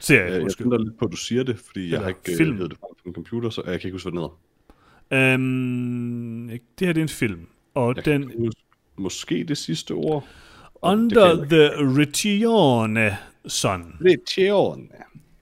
Serie, 0.00 0.32
jeg, 0.32 0.42
jeg 0.42 0.50
tænker 0.58 0.78
lidt 0.78 0.98
på, 0.98 1.04
at 1.04 1.12
du 1.12 1.16
siger 1.16 1.42
det, 1.42 1.58
fordi 1.66 1.80
Eller 1.80 1.96
jeg 1.96 2.02
har 2.02 2.08
ikke 2.08 2.36
film. 2.36 2.58
det 2.58 2.78
på 2.80 2.96
en 3.06 3.14
computer, 3.14 3.50
så 3.50 3.62
jeg 3.66 3.80
kan 3.80 3.88
ikke 3.88 3.94
huske, 3.94 4.04
hvad 4.04 4.12
den 4.12 4.18
hedder. 4.18 4.38
Um, 5.10 6.50
det 6.78 6.86
her 6.86 6.92
det 6.92 7.00
er 7.00 7.02
en 7.02 7.08
film. 7.08 7.46
Og 7.74 7.96
jeg 7.96 8.04
den... 8.04 8.22
Huske, 8.38 8.60
måske 8.96 9.44
det 9.44 9.58
sidste 9.58 9.92
ord. 9.92 10.26
Under 10.82 11.44
the 11.44 11.70
Regione 11.98 13.16
Son. 13.46 13.96
Regione. 14.04 14.88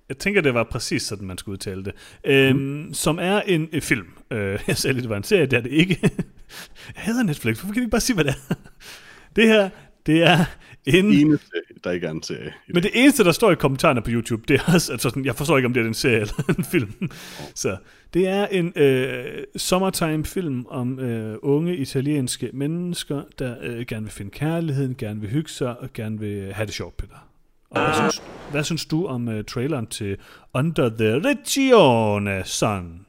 Jeg 0.08 0.18
tænker, 0.18 0.40
det 0.40 0.54
var 0.54 0.64
præcis 0.64 1.02
sådan, 1.02 1.26
man 1.26 1.38
skulle 1.38 1.52
udtale 1.52 1.84
det. 1.84 2.50
Um, 2.52 2.56
mm. 2.56 2.94
Som 2.94 3.18
er 3.18 3.40
en, 3.40 3.68
en 3.72 3.82
film. 3.82 4.06
Uh, 4.30 4.36
jeg 4.68 4.76
sagde 4.76 4.94
lige, 4.94 5.02
det 5.02 5.10
var 5.10 5.16
en 5.16 5.22
serie, 5.22 5.46
det 5.46 5.56
er 5.56 5.60
det 5.60 5.72
ikke. 5.72 5.98
jeg 6.94 7.02
hader 7.02 7.22
Netflix. 7.22 7.58
Hvorfor 7.58 7.72
kan 7.74 7.80
de 7.80 7.84
ikke 7.84 7.90
bare 7.90 8.00
sige, 8.00 8.14
hvad 8.14 8.24
det 8.24 8.34
er? 8.50 8.54
det 9.36 9.48
her, 9.48 9.70
det 10.06 10.22
er 10.22 10.44
en... 10.86 11.10
Det 11.10 11.20
eneste, 11.20 11.56
der 11.84 11.90
ikke 11.90 12.06
er 12.06 12.10
en 12.10 12.22
serie. 12.22 12.52
Men 12.68 12.82
det 12.82 12.90
eneste, 12.94 13.24
der 13.24 13.32
står 13.32 13.50
i 13.50 13.54
kommentarerne 13.54 14.02
på 14.02 14.10
YouTube, 14.10 14.42
det 14.48 14.60
er 14.60 14.72
altså 14.72 14.96
sådan, 14.98 15.24
jeg 15.24 15.36
forstår 15.36 15.56
ikke, 15.56 15.66
om 15.66 15.74
det 15.74 15.82
er 15.82 15.86
en 15.86 15.94
serie 15.94 16.20
eller 16.20 16.54
en 16.58 16.64
film. 16.64 16.92
Oh. 17.02 17.08
Så 17.54 17.76
det 18.14 18.28
er 18.28 18.46
en 18.46 18.72
øh, 18.76 19.44
summertime-film 19.56 20.66
om 20.66 20.98
øh, 20.98 21.38
unge 21.42 21.76
italienske 21.76 22.50
mennesker, 22.52 23.22
der 23.38 23.56
øh, 23.62 23.86
gerne 23.86 24.02
vil 24.02 24.12
finde 24.12 24.30
kærligheden, 24.30 24.94
gerne 24.94 25.20
vil 25.20 25.30
hygge 25.30 25.50
sig 25.50 25.78
og 25.80 25.92
gerne 25.92 26.18
vil 26.20 26.52
have 26.52 26.66
det 26.66 26.74
sjovt, 26.74 26.96
Peter. 26.96 27.28
Og 27.70 27.80
hvad, 27.84 27.94
synes, 27.94 28.22
hvad 28.50 28.64
synes 28.64 28.86
du 28.86 29.06
om 29.06 29.28
uh, 29.28 29.44
traileren 29.44 29.86
til 29.86 30.16
Under 30.54 30.88
the 30.88 31.18
Regione 31.18 32.42
Sun? 32.44 33.06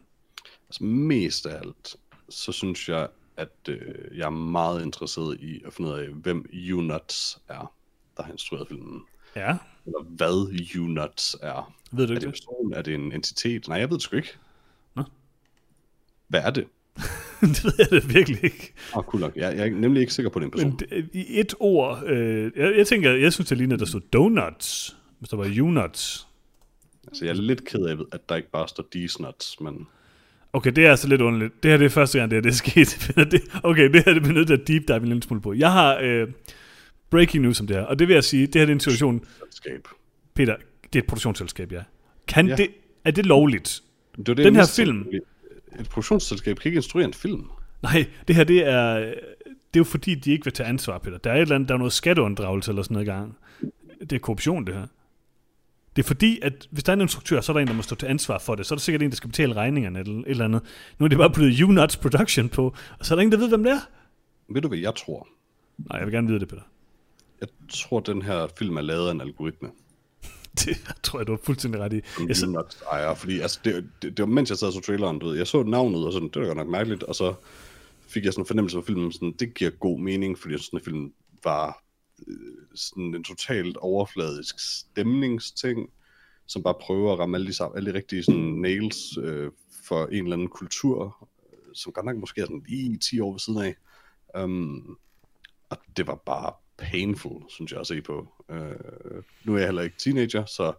Altså 0.69 0.83
mest 0.83 1.45
af 1.45 1.55
alt, 1.57 1.95
så 2.29 2.51
synes 2.51 2.89
jeg, 2.89 3.07
at 3.37 3.69
øh, 3.69 4.17
jeg 4.17 4.25
er 4.25 4.29
meget 4.29 4.83
interesseret 4.83 5.39
i 5.39 5.61
at 5.65 5.73
finde 5.73 5.89
ud 5.89 5.95
af, 5.99 6.07
hvem 6.07 6.45
Unuts 6.73 7.39
er, 7.47 7.73
der 8.17 8.23
har 8.23 8.31
instrueret 8.31 8.67
filmen. 8.67 9.01
Ja. 9.35 9.57
Eller 9.85 10.03
hvad 10.03 10.67
Unuts 10.79 11.35
er. 11.41 11.75
Ved 11.91 12.07
du 12.07 12.13
er 12.13 12.17
ikke 12.17 12.25
det? 12.25 12.33
Person? 12.33 12.73
Er 12.73 12.81
det 12.81 12.93
en 12.93 13.11
entitet? 13.11 13.67
Nej, 13.67 13.77
jeg 13.77 13.89
ved 13.89 13.97
det 13.97 14.03
sgu 14.03 14.15
ikke. 14.15 14.37
Nå. 14.95 15.03
Hvad 16.27 16.41
er 16.41 16.51
det? 16.51 16.67
det 17.41 17.63
ved 17.63 17.73
jeg 17.77 17.87
det 17.89 18.13
virkelig 18.15 18.43
ikke. 18.43 18.73
Ah, 18.95 19.03
cool 19.03 19.21
nok. 19.21 19.35
Jeg, 19.35 19.57
jeg 19.57 19.67
er 19.67 19.71
nemlig 19.71 20.01
ikke 20.01 20.13
sikker 20.13 20.29
på 20.29 20.39
den 20.39 20.51
person. 20.51 20.79
Men 20.89 21.09
I 21.13 21.39
et 21.39 21.53
ord, 21.59 22.03
øh, 22.05 22.51
jeg, 22.55 22.77
jeg 22.77 22.87
tænker, 22.87 23.11
jeg 23.11 23.33
synes 23.33 23.49
det 23.49 23.57
ligner, 23.57 23.77
der 23.77 23.85
stod 23.85 24.01
donuts, 24.01 24.97
hvis 25.19 25.29
der 25.29 25.37
var 25.37 25.61
Unuts. 25.61 26.27
Altså, 27.07 27.25
jeg 27.25 27.31
er 27.31 27.41
lidt 27.41 27.65
ked 27.65 27.85
af, 27.85 27.95
at 28.11 28.29
der 28.29 28.35
ikke 28.35 28.51
bare 28.51 28.67
står 28.67 28.85
these 28.91 29.21
nuts, 29.21 29.61
men... 29.61 29.87
Okay, 30.55 30.71
det 30.71 30.85
er 30.85 30.91
altså 30.91 31.07
lidt 31.07 31.21
underligt. 31.21 31.63
Det 31.63 31.71
her 31.71 31.77
det 31.77 31.85
er 31.85 31.89
første 31.89 32.19
gang, 32.19 32.31
det, 32.31 32.37
her, 32.37 32.41
det 32.41 32.49
er 32.49 32.53
sket. 32.53 33.11
okay, 33.63 33.89
det 33.93 34.03
her 34.05 34.13
det 34.13 34.21
bliver 34.21 34.33
nødt 34.33 34.47
til 34.47 34.53
at 34.53 34.67
deep 34.67 34.87
dive 34.87 34.97
en 34.97 35.05
lille 35.05 35.23
smule 35.23 35.41
på. 35.41 35.53
Jeg 35.53 35.71
har 35.71 35.99
øh, 36.01 36.27
breaking 37.09 37.43
news 37.43 37.59
om 37.59 37.67
det 37.67 37.75
her, 37.75 37.83
og 37.83 37.99
det 37.99 38.07
vil 38.07 38.13
jeg 38.13 38.23
sige, 38.23 38.47
det 38.47 38.55
her 38.55 38.61
det 38.61 38.71
er 38.71 38.75
en 38.75 38.79
situation... 38.79 39.25
Peter, 40.33 40.55
det 40.83 40.99
er 40.99 41.03
et 41.03 41.07
produktionsselskab, 41.07 41.71
ja. 41.71 41.81
Kan 42.27 42.47
ja. 42.47 42.55
det, 42.55 42.67
er 43.05 43.11
det 43.11 43.25
lovligt? 43.25 43.83
Det 44.17 44.27
det, 44.27 44.37
Den 44.37 44.55
her 44.55 44.73
film... 44.75 45.07
Et 45.79 45.89
produktionsselskab 45.89 46.59
kan 46.59 46.69
ikke 46.69 46.77
instruere 46.77 47.05
en 47.05 47.13
film. 47.13 47.43
Nej, 47.83 48.05
det 48.27 48.35
her 48.35 48.43
det 48.43 48.67
er... 48.67 48.95
Det 49.73 49.79
er 49.79 49.79
jo 49.79 49.83
fordi, 49.83 50.15
de 50.15 50.31
ikke 50.31 50.43
vil 50.43 50.53
tage 50.53 50.69
ansvar, 50.69 50.97
Peter. 50.97 51.17
Der 51.17 51.31
er 51.31 51.35
et 51.35 51.41
eller 51.41 51.55
andet, 51.55 51.69
der 51.69 51.75
er 51.75 51.79
noget 51.79 51.93
skatteunddragelse 51.93 52.71
eller 52.71 52.83
sådan 52.83 52.93
noget 52.93 53.07
i 53.07 53.09
gang. 53.09 53.37
Det 53.99 54.13
er 54.13 54.19
korruption, 54.19 54.67
det 54.67 54.75
her. 54.75 54.87
Det 55.95 56.03
er 56.03 56.07
fordi, 56.07 56.39
at 56.41 56.67
hvis 56.71 56.83
der 56.83 56.91
er 56.91 56.95
en 56.95 57.01
instruktør, 57.01 57.41
så 57.41 57.51
er 57.51 57.53
der 57.53 57.61
en, 57.61 57.67
der 57.67 57.73
må 57.73 57.81
stå 57.81 57.95
til 57.95 58.05
ansvar 58.05 58.37
for 58.37 58.55
det. 58.55 58.65
Så 58.65 58.73
er 58.73 58.77
der 58.77 58.81
sikkert 58.81 59.01
en, 59.01 59.09
der 59.09 59.15
skal 59.15 59.29
betale 59.29 59.53
regningerne 59.53 59.99
eller 59.99 60.19
et 60.19 60.23
eller 60.27 60.45
andet. 60.45 60.61
Nu 60.99 61.03
er 61.05 61.09
det 61.09 61.17
bare 61.17 61.29
puttet 61.29 61.61
U-Nuts 61.61 62.01
Production 62.01 62.49
på, 62.49 62.75
og 62.99 63.05
så 63.05 63.13
er 63.13 63.15
der 63.15 63.21
ingen, 63.21 63.31
der 63.31 63.37
ved, 63.37 63.49
hvem 63.49 63.63
det 63.63 63.71
er. 63.71 63.79
Ved 64.49 64.61
du, 64.61 64.67
hvad 64.67 64.77
jeg 64.77 64.95
tror? 64.95 65.27
Nej, 65.77 65.97
jeg 65.97 66.05
vil 66.05 66.13
gerne 66.13 66.27
vide 66.27 66.39
det, 66.39 66.47
Peter. 66.47 66.61
Jeg 67.41 67.47
tror, 67.69 67.99
den 67.99 68.21
her 68.21 68.47
film 68.57 68.77
er 68.77 68.81
lavet 68.81 69.07
af 69.07 69.11
en 69.11 69.21
algoritme. 69.21 69.69
det 70.65 70.95
tror 71.03 71.19
jeg, 71.19 71.27
du 71.27 71.31
har 71.31 71.39
fuldstændig 71.43 71.81
ret 71.81 71.93
i. 71.93 72.01
Jeg 72.27 72.35
så... 72.35 72.45
Nuts 72.45 72.83
ejer, 72.91 73.13
fordi 73.13 73.39
altså, 73.39 73.59
det, 73.63 73.89
det, 74.01 74.17
det, 74.17 74.19
var 74.19 74.25
mens 74.25 74.49
jeg 74.49 74.57
sad 74.57 74.71
så 74.71 74.81
traileren, 74.81 75.19
du 75.19 75.27
ved, 75.27 75.37
jeg 75.37 75.47
så 75.47 75.63
navnet, 75.63 76.05
og 76.05 76.13
sådan, 76.13 76.29
det 76.33 76.41
var 76.41 76.47
godt 76.47 76.57
nok 76.57 76.67
mærkeligt, 76.67 77.03
og 77.03 77.15
så 77.15 77.33
fik 78.07 78.25
jeg 78.25 78.33
sådan 78.33 78.41
en 78.41 78.47
fornemmelse 78.47 78.77
af 78.77 78.83
filmen, 78.83 79.11
sådan, 79.11 79.35
det 79.39 79.53
giver 79.53 79.71
god 79.71 79.99
mening, 79.99 80.39
fordi 80.39 80.57
sådan 80.57 80.79
en 80.79 80.85
film 80.85 81.13
var 81.43 81.84
sådan 82.75 83.15
en 83.15 83.23
totalt 83.23 83.77
overfladisk 83.77 84.55
stemningsting, 84.59 85.89
som 86.47 86.63
bare 86.63 86.75
prøver 86.81 87.13
at 87.13 87.19
ramme 87.19 87.37
alle 87.37 87.51
de, 87.51 87.53
alle 87.75 87.91
de 87.91 87.97
rigtige 87.97 88.23
sådan, 88.23 88.41
nails 88.41 89.17
øh, 89.17 89.51
for 89.83 90.05
en 90.05 90.23
eller 90.23 90.33
anden 90.33 90.47
kultur, 90.47 91.29
som 91.73 91.91
godt 91.91 92.05
nok 92.05 92.17
måske 92.17 92.41
er 92.41 92.45
sådan 92.45 92.63
lige 92.67 92.97
10 92.97 93.19
år 93.19 93.31
ved 93.31 93.39
siden 93.39 93.61
af. 93.61 93.75
Um, 94.43 94.97
og 95.69 95.77
det 95.97 96.07
var 96.07 96.15
bare 96.25 96.53
painful, 96.77 97.41
synes 97.49 97.71
jeg 97.71 97.79
at 97.79 97.87
se 97.87 98.01
på. 98.01 98.27
Uh, 98.49 98.57
nu 99.43 99.53
er 99.53 99.57
jeg 99.57 99.67
heller 99.67 99.81
ikke 99.81 99.97
teenager, 99.97 100.45
så 100.45 100.73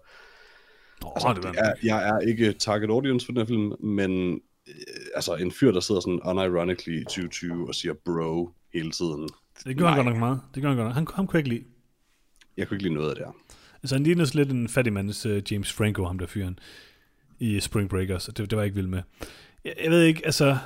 oh, 1.05 1.13
altså, 1.15 1.51
det 1.51 1.59
er, 1.59 1.75
jeg 1.83 2.09
er 2.09 2.19
ikke 2.19 2.53
target 2.53 2.91
audience 2.91 3.27
for 3.27 3.33
den 3.33 3.41
her 3.41 3.47
film, 3.47 3.73
men 3.87 4.33
uh, 4.67 4.75
altså 5.15 5.35
en 5.35 5.53
fyr, 5.53 5.73
der 5.73 5.81
sidder 5.81 6.01
sådan 6.01 6.21
unironically 6.25 7.01
i 7.01 7.05
2020 7.05 7.69
og 7.69 7.75
siger 7.75 7.95
bro 8.05 8.51
hele 8.73 8.91
tiden. 8.91 9.29
Det 9.65 9.77
gør 9.77 9.87
han 9.87 9.97
godt 9.97 10.07
nok 10.07 10.17
meget. 10.17 10.41
Det 10.55 10.63
gør 10.63 10.69
han 10.69 10.77
godt 10.77 10.87
nok. 10.87 10.95
Han, 10.95 11.07
han 11.15 11.27
kunne 11.27 11.41
ikke 11.41 11.49
lide. 11.49 11.65
Jeg 12.57 12.69
kunne 12.69 12.75
ikke 12.75 12.83
lide 12.83 12.95
noget 12.95 13.11
af 13.11 13.17
det 13.17 13.25
her. 13.25 13.33
Altså 13.83 13.95
han 13.95 14.03
ligner 14.03 14.31
lidt 14.35 14.51
en 14.51 14.69
fattigmands 14.69 15.27
uh, 15.27 15.53
James 15.53 15.73
Franco, 15.73 16.05
ham 16.05 16.19
der 16.19 16.27
fyren 16.27 16.59
i 17.39 17.61
Spring 17.61 17.89
Breakers, 17.89 18.25
det, 18.25 18.39
det 18.39 18.53
var 18.53 18.59
jeg 18.59 18.65
ikke 18.67 18.75
vild 18.75 18.87
med. 18.87 19.03
Jeg, 19.65 19.75
jeg 19.83 19.91
ved 19.91 20.03
ikke, 20.03 20.27
altså, 20.27 20.59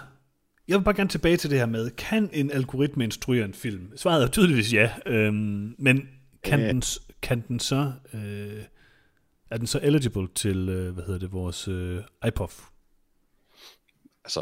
jeg 0.69 0.79
vil 0.79 0.85
bare 0.85 0.95
gerne 0.95 1.11
tilbage 1.11 1.37
til 1.37 1.51
det 1.51 1.59
her 1.59 1.67
med, 1.67 1.91
kan 1.91 2.31
en 2.33 2.51
algoritme 2.51 3.05
instruere 3.05 3.45
en 3.45 3.55
film? 3.55 3.97
Svaret 3.97 4.23
er 4.23 4.29
tydeligvis 4.29 4.73
ja, 4.73 4.91
øhm, 5.07 5.75
men 5.79 6.09
kan, 6.43 6.61
den, 6.61 6.83
kan 7.23 7.45
den 7.49 7.61
så, 7.61 7.93
øh, 8.15 8.63
er 9.51 9.57
den 9.57 9.67
så 9.67 9.81
eligible 9.83 10.29
til, 10.35 10.69
øh, 10.69 10.95
hvad 10.95 11.05
hedder 11.05 11.19
det, 11.19 11.33
vores 11.33 11.69
øh, 11.69 12.03
iPod? 12.27 12.49
Altså, 14.25 14.41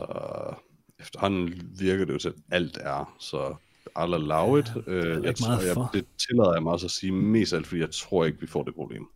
efterhånden 1.01 1.71
virker 1.79 2.05
det 2.05 2.13
jo 2.13 2.19
til, 2.19 2.29
at 2.29 2.35
alt 2.51 2.79
er, 2.81 3.17
så 3.21 3.57
allow 3.97 4.57
it. 4.57 4.73
Ja, 4.87 4.93
øh, 4.93 5.25
jeg, 5.25 5.35
meget 5.41 5.67
jeg, 5.67 5.87
det 5.93 6.05
tillader 6.29 6.53
jeg 6.53 6.63
mig 6.63 6.73
også 6.73 6.87
at 6.87 6.91
sige 6.91 7.13
mest 7.13 7.53
alt, 7.53 7.67
fordi 7.67 7.81
jeg 7.81 7.91
tror 7.91 8.25
ikke, 8.25 8.41
vi 8.41 8.47
får 8.47 8.63
det 8.63 8.75
problem. 8.75 9.07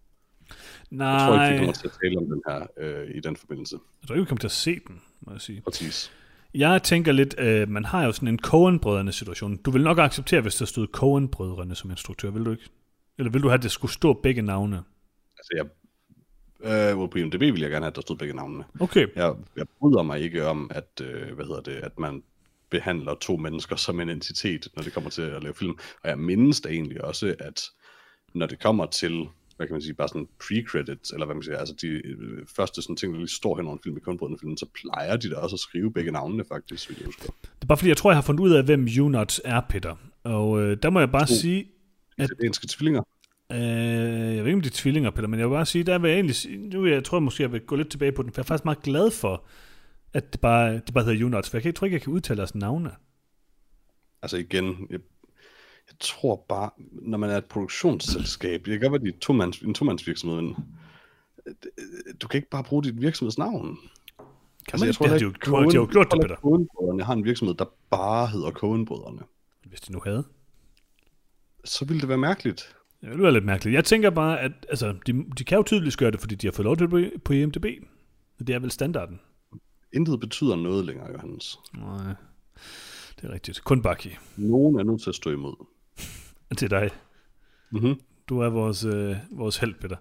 Nej. 0.91 1.09
Jeg 1.09 1.29
tror 1.29 1.45
ikke, 1.45 1.53
vi 1.53 1.59
kommer 1.59 1.73
til 1.73 1.87
at 1.87 1.93
tale 2.03 2.19
om 2.19 2.25
den 2.25 2.43
her 2.49 2.67
øh, 2.77 3.17
i 3.17 3.21
den 3.21 3.37
forbindelse. 3.37 3.77
Jeg 4.03 4.09
tror 4.09 4.15
ikke, 4.15 4.23
vi 4.23 4.29
kommer 4.29 4.41
til 4.41 4.47
at 4.47 4.53
se 4.53 4.81
den, 4.89 5.01
må 5.21 5.33
jeg 5.33 5.41
sige. 5.41 5.61
Præcis. 5.61 6.13
Jeg 6.55 6.83
tænker 6.83 7.13
lidt, 7.13 7.35
øh, 7.39 7.69
man 7.69 7.85
har 7.85 8.05
jo 8.05 8.13
sådan 8.13 8.29
en 8.29 8.39
Coen-brødrene 8.39 9.13
situation. 9.13 9.57
Du 9.57 9.71
vil 9.71 9.83
nok 9.83 9.99
acceptere, 9.99 10.41
hvis 10.41 10.55
der 10.55 10.65
stod 10.65 10.87
Coen-brødrene 10.87 11.75
som 11.75 11.91
instruktør, 11.91 12.31
vil 12.31 12.45
du 12.45 12.51
ikke? 12.51 12.69
Eller 13.19 13.31
vil 13.31 13.43
du 13.43 13.49
have, 13.49 13.59
at 13.59 13.63
det 13.63 13.71
skulle 13.71 13.93
stå 13.93 14.13
begge 14.13 14.43
navne? 14.43 14.83
Altså, 15.39 15.53
jeg, 15.57 15.67
øh, 16.91 16.99
well, 16.99 17.11
på 17.11 17.19
IMDb 17.19 17.41
vil 17.41 17.61
jeg 17.61 17.71
gerne 17.71 17.85
have, 17.85 17.91
at 17.91 17.97
der 17.97 18.03
stod 18.03 18.17
begge 18.17 18.35
navnene. 18.35 18.65
Okay. 18.81 19.07
Jeg, 19.17 19.35
jeg 19.57 19.67
bryder 19.81 20.03
mig 20.03 20.21
ikke 20.21 20.47
om, 20.47 20.71
at, 20.75 21.01
øh, 21.03 21.35
hvad 21.35 21.45
hedder 21.45 21.61
det, 21.61 21.75
at 21.75 21.99
man 21.99 22.23
behandler 22.73 23.15
to 23.15 23.37
mennesker 23.37 23.77
som 23.77 24.01
en 24.01 24.09
entitet, 24.09 24.69
når 24.77 24.83
det 24.83 24.93
kommer 24.93 25.11
til 25.11 25.23
at 25.23 25.43
lave 25.43 25.55
film. 25.55 25.79
Og 26.03 26.09
jeg 26.09 26.19
mindes 26.19 26.61
da 26.61 26.69
egentlig 26.69 27.05
også, 27.05 27.35
at 27.39 27.63
når 28.35 28.47
det 28.47 28.61
kommer 28.61 28.87
til, 28.87 29.27
hvad 29.57 29.67
kan 29.67 29.75
man 29.75 29.83
sige, 29.83 29.95
bare 29.95 30.09
sådan 30.09 30.29
pre-credits, 30.43 31.13
eller 31.13 31.27
hvad 31.27 31.35
man 31.35 31.43
siger, 31.43 31.59
altså 31.59 31.75
de 31.83 31.87
øh, 31.87 32.47
første 32.57 32.83
sådan 32.83 32.97
ting, 32.97 33.13
der 33.13 33.19
lige 33.19 33.29
står 33.29 33.57
hen 33.57 33.67
over 33.67 33.77
en 33.77 33.83
film 33.85 33.97
i 33.97 34.01
kunbrødende 34.01 34.39
film, 34.41 34.57
så 34.57 34.67
plejer 34.83 35.17
de 35.17 35.31
da 35.31 35.37
også 35.37 35.57
at 35.57 35.61
skrive 35.61 35.93
begge 35.93 36.13
navnene 36.13 36.45
faktisk, 36.49 36.89
hvis 36.89 36.99
jeg 36.99 37.07
husker. 37.07 37.27
Det 37.27 37.63
er 37.63 37.67
bare 37.67 37.79
fordi, 37.79 37.89
jeg 37.89 37.97
tror, 37.97 38.11
jeg 38.11 38.17
har 38.17 38.23
fundet 38.23 38.45
ud 38.45 38.53
af, 38.53 38.65
hvem 38.65 38.89
Unuts 39.01 39.41
er, 39.45 39.61
Peter. 39.69 39.97
Og 40.25 40.63
øh, 40.63 40.77
der 40.83 40.91
må 40.91 41.01
jeg 41.01 41.11
bare 41.11 41.27
to 41.27 41.35
sige... 41.35 41.69
At, 42.19 42.31
italienske 42.31 42.67
tvillinger. 42.71 43.03
Øh, 43.53 43.59
jeg 44.37 44.45
ved 44.45 44.47
ikke, 44.47 44.55
om 44.55 44.61
de 44.61 44.69
er 44.69 44.73
tvillinger, 44.75 45.11
Peter, 45.11 45.29
men 45.29 45.41
jeg 45.41 45.49
vil 45.49 45.55
bare 45.55 45.67
sige, 45.67 45.85
der 45.85 45.99
vil 45.99 46.09
jeg 46.09 46.17
egentlig 46.17 46.37
nu 46.75 46.87
jeg 46.87 47.05
tror 47.05 47.19
jeg 47.19 47.23
måske, 47.23 47.43
jeg 47.43 47.53
vil 47.53 47.61
gå 47.61 47.77
lidt 47.77 47.89
tilbage 47.89 48.13
på 48.13 48.23
den, 48.23 48.33
for 48.33 48.41
jeg 48.41 48.45
er 48.45 48.47
faktisk 48.47 48.65
meget 48.65 48.83
glad 48.83 49.11
for, 49.11 49.45
at 50.15 50.33
det 50.33 50.41
bare, 50.41 50.75
det 50.75 50.95
bare 50.95 51.05
hedder 51.05 51.25
Unuts, 51.25 51.51
for 51.51 51.57
jeg, 51.57 51.63
kan, 51.63 51.69
jeg 51.69 51.75
tror 51.75 51.85
ikke, 51.85 51.95
jeg 51.95 52.03
kan 52.03 52.13
udtale 52.13 52.39
deres 52.39 52.55
navne. 52.55 52.91
Altså 54.23 54.37
igen, 54.37 54.87
jeg, 54.91 55.01
jeg 55.89 55.97
tror 56.01 56.45
bare, 56.49 56.71
når 56.93 57.19
man 57.19 57.31
er 57.31 57.37
et 57.37 57.45
produktionsselskab, 57.45 58.65
det 58.65 58.81
kan 58.81 58.91
godt 58.91 59.03
være, 59.03 59.13
de 59.13 59.19
to 59.19 59.33
mands, 59.33 59.59
en 59.59 59.75
tomandsvirksomhed, 59.75 60.43
men 60.43 60.57
du 62.23 62.29
kan 62.29 62.39
ikke 62.39 62.51
bare 62.51 62.65
bruge 62.65 62.85
dit 62.85 63.01
virksomhedsnavn. 63.01 63.77
Kan 64.69 64.73
altså, 64.73 64.85
man, 64.85 64.87
jeg 64.87 64.95
tror, 64.95 65.05
det 65.05 65.11
har 65.11 65.19
de 65.19 65.25
jo, 65.25 65.33
Cohen, 65.45 65.71
de 65.71 65.75
jo 65.75 65.89
gjort 65.91 66.13
det, 66.13 66.21
Peter. 66.21 66.37
Cohen-brødrene 66.37 67.05
har 67.05 67.13
en 67.13 67.25
virksomhed, 67.25 67.55
der 67.55 67.65
bare 67.91 68.27
hedder 68.27 68.51
Cohen-brødrene. 68.51 69.23
Hvis 69.67 69.81
de 69.81 69.93
nu 69.93 70.01
havde. 70.05 70.25
Så 71.65 71.85
ville 71.85 72.01
det 72.01 72.09
være 72.09 72.19
mærkeligt. 72.19 72.77
Det 73.01 73.11
ville 73.11 73.31
lidt 73.31 73.45
mærkeligt. 73.45 73.75
Jeg 73.75 73.85
tænker 73.85 74.11
bare, 74.11 74.41
at 74.41 74.53
altså, 74.69 74.95
de, 75.07 75.25
de 75.39 75.45
kan 75.45 75.57
jo 75.57 75.63
tydeligt 75.63 75.97
gøre 75.97 76.11
det, 76.11 76.21
fordi 76.21 76.35
de 76.35 76.47
har 76.47 76.53
fået 76.53 76.65
lov 76.65 76.77
til 76.77 76.91
det 76.91 77.23
på 77.23 77.33
IMDb. 77.33 77.67
Det 78.39 78.51
er 78.51 78.59
vel 78.59 78.71
standarden. 78.71 79.21
Intet 79.93 80.21
betyder 80.21 80.57
noget 80.57 80.85
længere, 80.85 81.13
Johannes. 81.13 81.59
Nej, 81.75 82.15
det 83.17 83.25
er 83.29 83.33
rigtigt. 83.33 83.65
Kun 83.65 83.83
Bucky. 83.83 84.09
Nogen 84.37 84.79
er 84.79 84.83
nødt 84.83 85.03
til 85.03 85.11
at 85.11 85.15
stå 85.15 85.31
imod. 85.31 85.67
Til 86.59 86.71
dig. 86.71 86.91
Mm-hmm. 87.71 88.01
Du 88.29 88.41
er 88.41 88.49
vores, 88.49 88.85
øh, 88.85 89.17
vores 89.31 89.57
held, 89.57 89.75
Peter. 89.75 89.97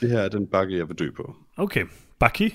Det 0.00 0.10
her 0.10 0.18
er 0.18 0.28
den 0.28 0.46
bakke, 0.46 0.76
jeg 0.76 0.88
vil 0.88 0.98
dø 0.98 1.10
på. 1.10 1.36
Okay. 1.56 1.86
Bucky? 2.18 2.52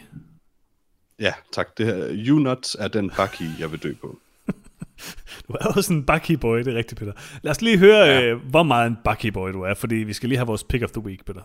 Ja, 1.20 1.34
tak. 1.52 1.78
Det 1.78 1.86
her, 1.86 2.10
you 2.12 2.40
nuts 2.40 2.76
er 2.80 2.88
den 2.88 3.12
bakke, 3.18 3.44
jeg 3.60 3.72
vil 3.72 3.84
dø 3.84 3.94
på. 4.02 4.20
Du 5.48 5.54
er 5.54 5.68
også 5.76 5.94
en 5.94 6.06
Bucky 6.06 6.32
boy, 6.32 6.58
det 6.58 6.68
er 6.68 6.76
rigtigt, 6.78 7.00
Peter. 7.00 7.14
Lad 7.42 7.52
os 7.52 7.62
lige 7.62 7.78
høre, 7.78 7.98
ja. 7.98 8.22
øh, 8.22 8.50
hvor 8.50 8.64
meget 8.64 8.88
en 8.88 8.98
Bucky 9.06 9.26
boy 9.26 9.50
du 9.50 9.62
er, 9.62 9.74
fordi 9.74 9.96
vi 9.96 10.14
skal 10.14 10.30
lige 10.30 10.38
have 10.38 10.48
vores 10.48 10.64
pick 10.64 10.84
of 10.84 10.92
the 10.92 11.02
week, 11.02 11.26
Peter. 11.26 11.42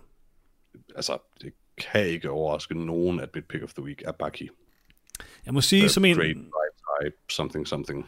Altså, 0.97 1.19
det 1.43 1.53
kan 1.79 2.07
ikke 2.07 2.31
overraske 2.31 2.87
nogen, 2.87 3.21
at 3.21 3.29
mit 3.35 3.45
pick 3.45 3.63
of 3.63 3.73
the 3.73 3.83
week 3.83 4.03
er 4.05 4.13
Bucky. 4.13 4.51
Jeg 5.49 5.55
må 5.55 5.61
sige, 5.61 5.89
som 5.89 6.05
en... 6.05 6.17
Great 6.17 6.37
type, 7.03 7.17
something, 7.29 7.69
something. 7.69 8.07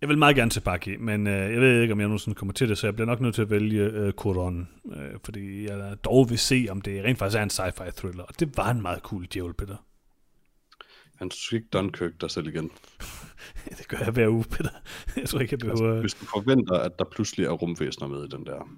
Jeg 0.00 0.08
vil 0.08 0.18
meget 0.18 0.36
gerne 0.36 0.50
til 0.50 0.60
Bucky, 0.60 0.96
men 0.96 1.26
øh, 1.26 1.52
jeg 1.52 1.60
ved 1.60 1.82
ikke, 1.82 1.92
om 1.92 2.00
jeg 2.00 2.08
nogensinde 2.08 2.34
kommer 2.34 2.52
til 2.52 2.68
det, 2.68 2.78
så 2.78 2.86
jeg 2.86 2.94
bliver 2.94 3.06
nok 3.06 3.20
nødt 3.20 3.34
til 3.34 3.42
at 3.42 3.50
vælge 3.50 3.82
øh, 3.82 4.12
Kuron, 4.12 4.68
øh, 4.96 5.10
fordi 5.24 5.66
jeg 5.66 5.96
dog 6.04 6.30
vil 6.30 6.38
se, 6.38 6.66
om 6.70 6.80
det 6.80 7.04
rent 7.04 7.18
faktisk 7.18 7.38
er 7.38 7.42
en 7.42 7.50
sci-fi 7.50 7.90
thriller, 7.90 8.24
og 8.24 8.40
det 8.40 8.56
var 8.56 8.70
en 8.70 8.82
meget 8.82 8.98
cool 9.02 9.26
djævel, 9.32 9.54
Peter. 9.54 9.76
Han 11.16 11.30
ikke 11.52 11.66
Dunkirk 11.72 12.20
dig 12.20 12.30
selv 12.30 12.46
igen. 12.46 12.70
det 13.78 13.88
gør 13.88 13.98
jeg 13.98 14.10
hver 14.10 14.28
uge, 14.28 14.44
Peter. 14.44 14.70
Jeg 15.16 15.28
tror 15.28 15.40
ikke, 15.40 15.52
jeg 15.52 15.58
behøver... 15.58 15.90
Altså, 15.90 16.00
hvis 16.00 16.14
du 16.14 16.24
forventer, 16.24 16.74
at 16.74 16.98
der 16.98 17.04
pludselig 17.04 17.46
er 17.46 17.50
rumvæsener 17.50 18.08
med 18.08 18.24
i 18.24 18.28
den 18.28 18.46
der... 18.46 18.68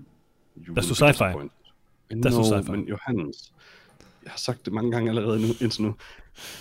Der 0.75 0.81
står 0.81 0.94
sci-fi. 0.94 1.48
Der 2.22 2.31
står 2.31 2.61
sci-fi. 2.61 2.70
Men 2.70 2.88
Johannes, 2.88 3.53
jeg 4.25 4.33
har 4.33 4.38
sagt 4.38 4.64
det 4.64 4.72
mange 4.72 4.90
gange 4.90 5.11
allerede 5.11 5.40
nu, 5.40 5.48
indtil 5.61 5.83
nu. 5.83 5.94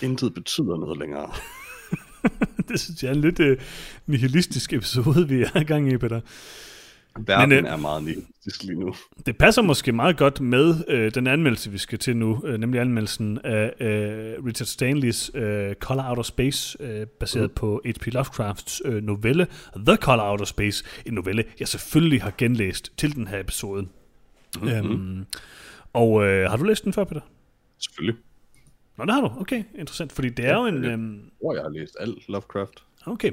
Intet 0.02 0.34
betyder 0.34 0.76
noget 0.76 0.98
længere. 0.98 1.30
det 2.68 2.80
synes 2.80 3.02
jeg 3.02 3.08
er 3.08 3.14
en 3.14 3.20
lidt 3.20 3.40
uh, 3.40 3.56
nihilistisk 4.06 4.72
episode, 4.72 5.28
vi 5.28 5.42
er 5.42 5.60
i 5.60 5.64
gang 5.64 5.92
i, 5.92 5.96
Peter. 5.96 6.20
Verden 7.18 7.48
Men, 7.48 7.64
uh, 7.64 7.70
er 7.70 7.76
meget 7.76 8.04
nihilistisk 8.04 8.62
lige 8.62 8.80
nu. 8.80 8.94
Det 9.26 9.36
passer 9.36 9.62
måske 9.62 9.92
meget 9.92 10.16
godt 10.16 10.40
med 10.40 10.74
uh, 10.88 11.14
den 11.14 11.26
anmeldelse, 11.26 11.70
vi 11.70 11.78
skal 11.78 11.98
til 11.98 12.16
nu, 12.16 12.40
uh, 12.44 12.54
nemlig 12.54 12.80
anmeldelsen 12.80 13.38
af 13.44 13.72
uh, 13.80 14.46
Richard 14.46 14.66
Stanleys 14.66 15.34
uh, 15.34 15.40
Color 15.74 16.08
Out 16.08 16.18
of 16.18 16.24
Space, 16.24 16.78
uh, 16.80 17.06
baseret 17.20 17.50
mm. 17.50 17.54
på 17.54 17.82
H.P. 17.84 18.06
Lovecrafts 18.06 18.84
uh, 18.84 18.94
novelle 18.94 19.46
The 19.76 19.96
Color 19.96 20.30
Out 20.30 20.40
of 20.40 20.46
Space, 20.46 20.84
en 21.06 21.14
novelle, 21.14 21.44
jeg 21.60 21.68
selvfølgelig 21.68 22.22
har 22.22 22.32
genlæst 22.38 22.92
til 22.96 23.14
den 23.14 23.26
her 23.26 23.40
episode. 23.40 23.86
Mm-hmm. 24.62 24.90
Um, 24.90 25.26
og 25.92 26.10
uh, 26.10 26.24
har 26.24 26.56
du 26.56 26.64
læst 26.64 26.84
den 26.84 26.92
før, 26.92 27.04
Peter? 27.04 27.20
Selvfølgelig. 27.78 28.16
Nå, 28.98 29.04
det 29.04 29.14
har 29.14 29.20
du. 29.20 29.30
Okay, 29.40 29.64
interessant. 29.74 30.12
Fordi 30.12 30.28
det 30.28 30.44
er 30.44 30.48
ja, 30.48 30.60
jo 30.60 30.66
en... 30.66 30.84
Øhm... 30.84 31.20
Hvor 31.40 31.54
jeg 31.54 31.62
har 31.62 31.70
læst 31.70 31.96
alt 32.00 32.28
Lovecraft. 32.28 32.84
Okay. 33.06 33.30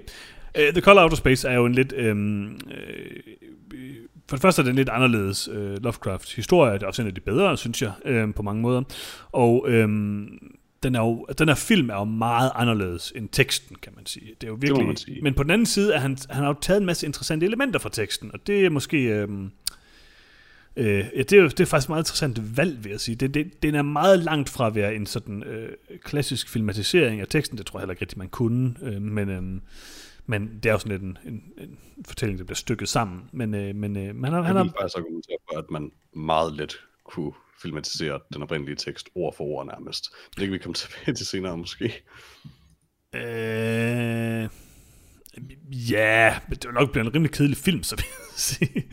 Uh, 0.57 0.73
The 0.73 0.81
Color 0.81 1.03
Outer 1.03 1.15
Space 1.15 1.47
er 1.47 1.53
jo 1.53 1.65
en 1.65 1.75
lidt... 1.75 1.93
Øhm, 1.97 2.45
øh, 2.51 3.99
for 4.27 4.35
det 4.35 4.41
første 4.41 4.61
er 4.61 4.63
det 4.63 4.69
en 4.69 4.75
lidt 4.75 4.89
anderledes 4.89 5.49
øh, 5.51 5.83
Lovecraft 5.83 6.35
historie. 6.35 6.73
Det 6.73 6.83
er 6.83 6.87
også 6.87 7.01
en 7.01 7.07
af 7.07 7.15
de 7.15 7.21
bedre, 7.21 7.57
synes 7.57 7.81
jeg, 7.81 7.91
øh, 8.05 8.33
på 8.33 8.41
mange 8.41 8.61
måder. 8.61 8.81
Og 9.31 9.65
øhm, 9.69 10.53
den, 10.83 10.95
er 10.95 10.99
jo, 10.99 11.25
den 11.37 11.47
her 11.47 11.55
film 11.55 11.89
er 11.89 11.95
jo 11.95 12.03
meget 12.03 12.51
anderledes 12.55 13.13
end 13.15 13.29
teksten, 13.31 13.75
kan 13.81 13.93
man 13.95 14.05
sige. 14.05 14.35
Det 14.41 14.47
er 14.47 14.51
jo 14.51 14.57
virkelig, 14.61 14.87
det 14.87 14.99
sige. 14.99 15.21
Men 15.21 15.33
på 15.33 15.43
den 15.43 15.51
anden 15.51 15.65
side, 15.65 15.93
er 15.93 15.99
han, 15.99 16.17
han 16.29 16.43
har 16.43 16.47
jo 16.47 16.59
taget 16.61 16.79
en 16.79 16.85
masse 16.85 17.05
interessante 17.07 17.45
elementer 17.45 17.79
fra 17.79 17.89
teksten, 17.89 18.31
og 18.33 18.47
det 18.47 18.65
er 18.65 18.69
måske... 18.69 18.97
Øh, 18.97 19.27
Øh, 20.75 21.05
ja, 21.15 21.21
det, 21.21 21.33
er, 21.33 21.47
det 21.47 21.59
er 21.59 21.65
faktisk 21.65 21.89
meget 21.89 22.01
interessant 22.01 22.57
valg, 22.57 22.83
vil 22.83 22.89
jeg 22.89 22.99
sige. 22.99 23.15
Det, 23.15 23.33
det, 23.33 23.63
den 23.63 23.75
er 23.75 23.81
meget 23.81 24.19
langt 24.19 24.49
fra 24.49 24.67
at 24.67 24.75
være 24.75 24.95
en 24.95 25.05
sådan 25.05 25.43
øh, 25.43 25.69
klassisk 26.03 26.49
filmatisering 26.49 27.21
af 27.21 27.27
teksten. 27.27 27.57
Det 27.57 27.65
tror 27.65 27.79
jeg 27.79 27.81
heller 27.81 27.93
ikke 27.93 28.01
rigtig, 28.01 28.17
man 28.17 28.29
kunne. 28.29 28.75
Øh, 28.81 29.01
men, 29.01 29.29
øh, 29.29 29.61
men 30.25 30.59
det 30.63 30.65
er 30.65 30.71
jo 30.71 30.79
sådan 30.79 30.91
lidt 30.91 31.01
en, 31.01 31.17
en, 31.25 31.43
en 31.57 32.05
fortælling, 32.05 32.39
der 32.39 32.45
bliver 32.45 32.55
stykket 32.55 32.89
sammen. 32.89 33.29
Men, 33.31 33.53
øh, 33.53 33.75
men 33.75 33.97
øh, 33.97 34.15
man 34.15 34.33
har, 34.33 34.41
han 34.41 34.55
har... 34.55 34.63
Faktisk 34.63 34.97
argumentere 34.97 35.37
for, 35.51 35.57
at 35.57 35.71
man 35.71 35.91
meget 36.15 36.53
let 36.53 36.79
kunne 37.03 37.31
filmatisere 37.61 38.19
den 38.33 38.43
oprindelige 38.43 38.75
tekst 38.75 39.09
ord 39.15 39.35
for 39.37 39.43
ord 39.43 39.65
nærmest. 39.65 40.09
Det 40.29 40.43
kan 40.43 40.51
vi 40.51 40.57
komme 40.57 40.73
tilbage 40.73 41.15
til 41.15 41.25
senere 41.25 41.57
måske. 41.57 42.03
Øh... 43.15 44.49
Ja, 45.71 46.39
men 46.47 46.57
det 46.57 46.65
vil 46.65 46.73
nok 46.73 46.91
blive 46.91 47.05
en 47.05 47.15
rimelig 47.15 47.31
kedelig 47.31 47.57
film, 47.57 47.83
så 47.83 47.95
vil 47.95 48.05
jeg 48.07 48.25
sige. 48.35 48.83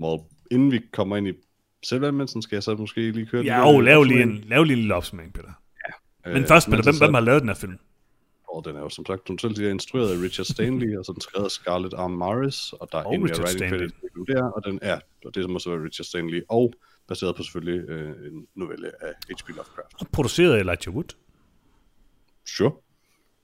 Well, 0.00 0.20
inden 0.50 0.72
vi 0.72 0.80
kommer 0.92 1.16
ind 1.16 1.28
i 1.28 1.32
selve 1.82 2.08
anmeldelsen, 2.08 2.42
skal 2.42 2.56
jeg 2.56 2.62
så 2.62 2.74
måske 2.76 3.10
lige 3.10 3.26
køre 3.26 3.44
Ja, 3.44 3.66
og 3.66 3.82
lav 3.82 4.02
lige 4.02 4.22
en, 4.22 4.44
lav 4.46 4.64
lige 4.64 4.72
en 4.72 4.78
lille 4.78 4.94
opsummering, 4.94 5.32
Peter. 5.32 5.52
Ja. 5.88 6.32
Men 6.32 6.42
øh, 6.42 6.48
først, 6.48 6.70
Peter, 6.70 6.82
hvem, 6.82 6.98
hvem 6.98 7.14
har 7.14 7.20
lavet 7.20 7.40
den 7.40 7.48
her 7.48 7.56
film? 7.56 7.78
Og 8.48 8.64
den 8.64 8.76
er 8.76 8.80
jo 8.80 8.88
som 8.88 9.06
sagt, 9.06 9.28
du 9.28 9.36
selv 9.38 9.56
siger, 9.56 9.70
instrueret 9.70 10.12
af 10.12 10.22
Richard 10.22 10.44
Stanley, 10.44 10.96
og 10.96 11.04
så 11.04 11.12
den 11.12 11.20
skrevet 11.20 11.44
af 11.44 11.50
Scarlett 11.50 11.94
R. 11.94 12.06
Morris, 12.06 12.72
og 12.72 12.88
der 12.92 12.98
er 12.98 13.04
en 13.04 13.22
writing 13.22 13.70
credit 13.70 13.94
der, 14.28 14.44
og 14.44 14.64
den 14.64 14.78
er, 14.82 15.00
og 15.24 15.34
det 15.34 15.50
må 15.50 15.58
så 15.58 15.70
være 15.70 15.84
Richard 15.84 16.04
Stanley, 16.04 16.42
og 16.48 16.74
baseret 17.08 17.36
på 17.36 17.42
selvfølgelig 17.42 17.88
øh, 17.88 18.32
en 18.32 18.46
novelle 18.54 19.04
af 19.04 19.14
H.P. 19.28 19.48
Lovecraft. 19.48 19.94
Og 20.00 20.06
produceret 20.12 20.54
af 20.54 20.60
Elijah 20.60 20.94
Wood. 20.94 21.16
Sure. 22.46 22.72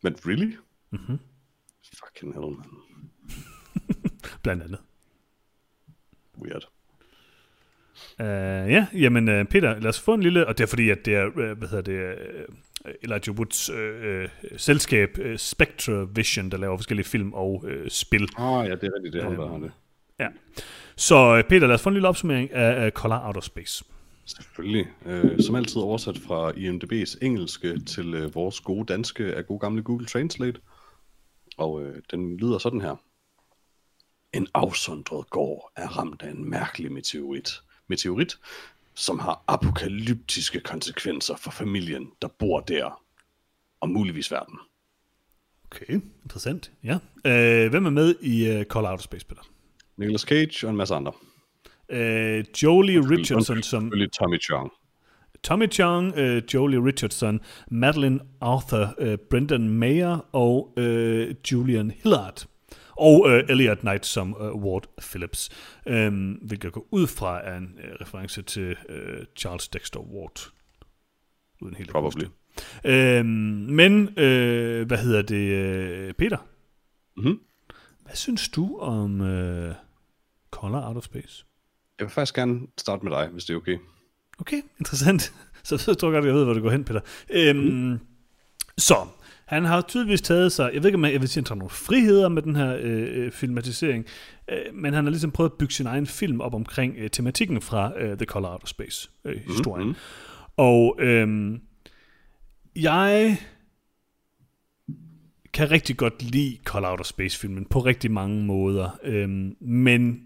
Men 0.02 0.16
really? 0.26 0.56
Mm-hmm. 0.90 1.18
Fucking 2.04 2.34
hell, 2.34 2.56
man. 2.56 2.66
Blandt 4.42 4.62
andet. 4.62 4.78
Weird. 6.42 6.68
Uh, 8.20 8.72
ja, 8.72 8.87
jamen 8.94 9.29
uh, 9.29 9.46
Peter, 9.46 9.81
lad 9.81 9.88
os 9.88 10.01
få 10.01 10.14
en 10.14 10.22
lille, 10.22 10.46
og 10.46 10.59
det 10.59 10.64
er 10.64 10.68
fordi, 10.68 10.90
at 10.90 11.05
det 11.05 11.14
er, 11.14 11.27
uh, 11.27 11.59
hvad 11.59 11.68
hedder 11.68 11.83
det, 11.83 12.14
uh, 12.85 12.90
Elijah 13.03 13.37
Woods 13.37 13.70
uh, 13.70 13.77
uh, 13.77 14.24
selskab 14.57 15.18
uh, 15.24 15.37
Spectre 15.37 16.09
Vision, 16.14 16.51
der 16.51 16.57
laver 16.57 16.77
forskellige 16.77 17.07
film 17.07 17.33
og 17.33 17.64
uh, 17.64 17.88
spil. 17.88 18.29
Ah 18.37 18.68
ja, 18.68 18.74
det 18.74 18.85
er 18.85 18.94
rigtigt, 18.94 19.12
det 19.12 19.22
er 19.22 19.55
uh, 19.55 19.62
det. 19.62 19.72
Ja. 20.20 20.29
Så 20.96 21.42
Peter, 21.48 21.66
lad 21.66 21.74
os 21.74 21.83
få 21.83 21.88
en 21.88 21.94
lille 21.94 22.09
opsummering 22.09 22.53
af 22.53 22.87
uh, 22.87 22.92
Color 22.92 23.27
Out 23.27 23.37
of 23.37 23.42
Space. 23.42 23.85
Selvfølgelig. 24.24 24.87
Uh, 25.05 25.38
som 25.40 25.55
altid 25.55 25.77
oversat 25.77 26.18
fra 26.18 26.51
IMDb's 26.51 27.18
engelske 27.22 27.81
til 27.81 28.24
uh, 28.24 28.35
vores 28.35 28.61
gode 28.61 28.87
danske 28.87 29.35
af 29.35 29.46
gode 29.46 29.61
gamle 29.61 29.83
Google 29.83 30.07
Translate. 30.07 30.61
Og 31.59 31.72
uh, 31.72 31.88
den 32.11 32.37
lyder 32.37 32.59
sådan 32.59 32.81
her. 32.81 33.03
En 34.33 34.47
afsondret 34.55 35.31
gård 35.31 35.73
er 35.77 35.88
ramt 35.88 36.23
af 36.23 36.31
en 36.31 36.51
mærkelig 36.51 36.93
meteorit 36.93 37.62
meteorit, 37.88 38.38
som 38.95 39.19
har 39.19 39.45
apokalyptiske 39.47 40.61
konsekvenser 40.61 41.37
for 41.37 41.51
familien, 41.51 42.11
der 42.23 42.29
bor 42.29 42.61
der, 42.61 43.03
og 43.81 43.91
muligvis 43.91 44.33
verden. 44.33 44.59
Okay, 45.71 46.01
interessant. 46.23 46.73
Ja. 46.85 46.99
Øh, 47.25 47.71
hvem 47.71 47.87
er 47.87 47.91
med 47.91 48.14
i 48.21 48.59
uh, 48.59 48.62
Call 48.62 48.87
Out 48.87 48.95
of 48.95 49.01
Space, 49.01 49.27
Peter? 49.27 49.43
Nicolas 49.97 50.21
Cage 50.21 50.67
og 50.67 50.71
en 50.71 50.77
masse 50.77 50.95
andre. 50.95 51.12
Øh, 51.88 52.45
Jolie 52.62 53.01
Richardson 53.01 53.62
som... 53.62 53.93
Tommy 54.19 54.41
Chong. 54.43 54.73
Tommy 55.43 55.73
Chong, 55.73 56.12
uh, 56.19 56.55
Jolie 56.55 56.85
Richardson, 56.85 57.41
Madeline 57.71 58.21
Arthur, 58.41 58.95
uh, 59.01 59.14
Brendan 59.31 59.69
Mayer 59.69 60.35
og 60.35 60.73
uh, 60.77 61.53
Julian 61.53 61.91
Hillard 61.91 62.47
og 62.98 63.30
øh, 63.30 63.44
Elliot 63.48 63.78
Knight 63.78 64.06
som 64.06 64.37
øh, 64.40 64.54
Ward 64.54 64.84
Phillips, 65.00 65.50
øh, 65.87 66.34
hvilket 66.42 66.72
går 66.72 66.87
ud 66.90 67.06
fra 67.06 67.40
er 67.44 67.56
en 67.56 67.78
øh, 67.84 67.90
reference 68.00 68.42
til 68.42 68.76
øh, 68.88 69.24
Charles 69.37 69.68
Dexter 69.68 70.00
Ward. 70.00 70.50
Uden 71.61 71.74
helt 71.74 71.90
Probably. 71.90 72.24
Øh, 72.84 73.24
men, 73.24 74.18
øh, 74.18 74.87
hvad 74.87 74.98
hedder 74.98 75.22
det, 75.22 75.52
øh, 75.52 76.14
Peter? 76.14 76.38
Mm-hmm. 77.16 77.40
Hvad 78.04 78.16
synes 78.16 78.48
du 78.48 78.78
om 78.78 79.20
øh, 79.20 79.74
Color 80.50 80.88
Out 80.88 80.96
of 80.96 81.04
Space? 81.04 81.44
Jeg 81.98 82.04
vil 82.04 82.12
faktisk 82.12 82.34
gerne 82.34 82.61
starte 82.78 83.04
med 83.04 83.12
dig, 83.12 83.28
hvis 83.28 83.44
det 83.44 83.54
er 83.54 83.58
okay. 83.58 83.78
Okay, 84.40 84.62
interessant. 84.78 85.32
Så, 85.64 85.78
så 85.78 85.94
tror 85.94 86.08
jeg 86.08 86.14
godt, 86.14 86.26
jeg 86.26 86.34
ved, 86.34 86.44
hvor 86.44 86.54
det 86.54 86.62
går 86.62 86.70
hen, 86.70 86.84
Peter. 86.84 87.00
Øhm, 87.30 87.58
mm. 87.58 87.98
Så, 88.78 89.06
han 89.48 89.64
har 89.64 89.80
tydeligvis 89.80 90.20
taget 90.20 90.52
sig, 90.52 90.70
jeg 90.74 90.82
ved 90.82 90.88
ikke, 90.88 90.96
om 90.96 91.04
jeg 91.04 91.20
vil 91.20 91.28
sige, 91.28 91.40
at 91.40 91.42
han 91.42 91.44
tager 91.44 91.58
nogle 91.58 91.70
friheder 91.70 92.28
med 92.28 92.42
den 92.42 92.56
her 92.56 92.76
øh, 92.80 93.08
øh, 93.11 93.32
filmatisering, 93.32 94.06
øh, 94.50 94.74
men 94.74 94.94
han 94.94 95.04
har 95.04 95.11
ligesom 95.11 95.30
prøvet 95.30 95.50
at 95.50 95.58
bygge 95.58 95.74
sin 95.74 95.87
egen 95.87 96.06
film 96.06 96.40
op 96.40 96.54
omkring 96.54 96.94
øh, 96.98 97.11
tematikken 97.11 97.61
fra 97.61 98.00
øh, 98.00 98.16
The 98.16 98.26
Color 98.26 98.48
Out 98.48 98.62
of 98.62 98.68
Space-historien. 98.68 99.80
Øh, 99.80 99.87
mm-hmm. 99.87 100.54
Og 100.56 100.96
øh, 100.98 101.58
jeg 102.76 103.37
kan 105.52 105.70
rigtig 105.70 105.96
godt 105.96 106.22
lide 106.22 106.58
Call 106.64 106.84
Out 106.84 107.00
of 107.00 107.06
Space-filmen 107.06 107.64
på 107.64 107.78
rigtig 107.80 108.11
mange 108.11 108.44
måder, 108.44 108.98
øh, 109.04 109.28
men 109.61 110.20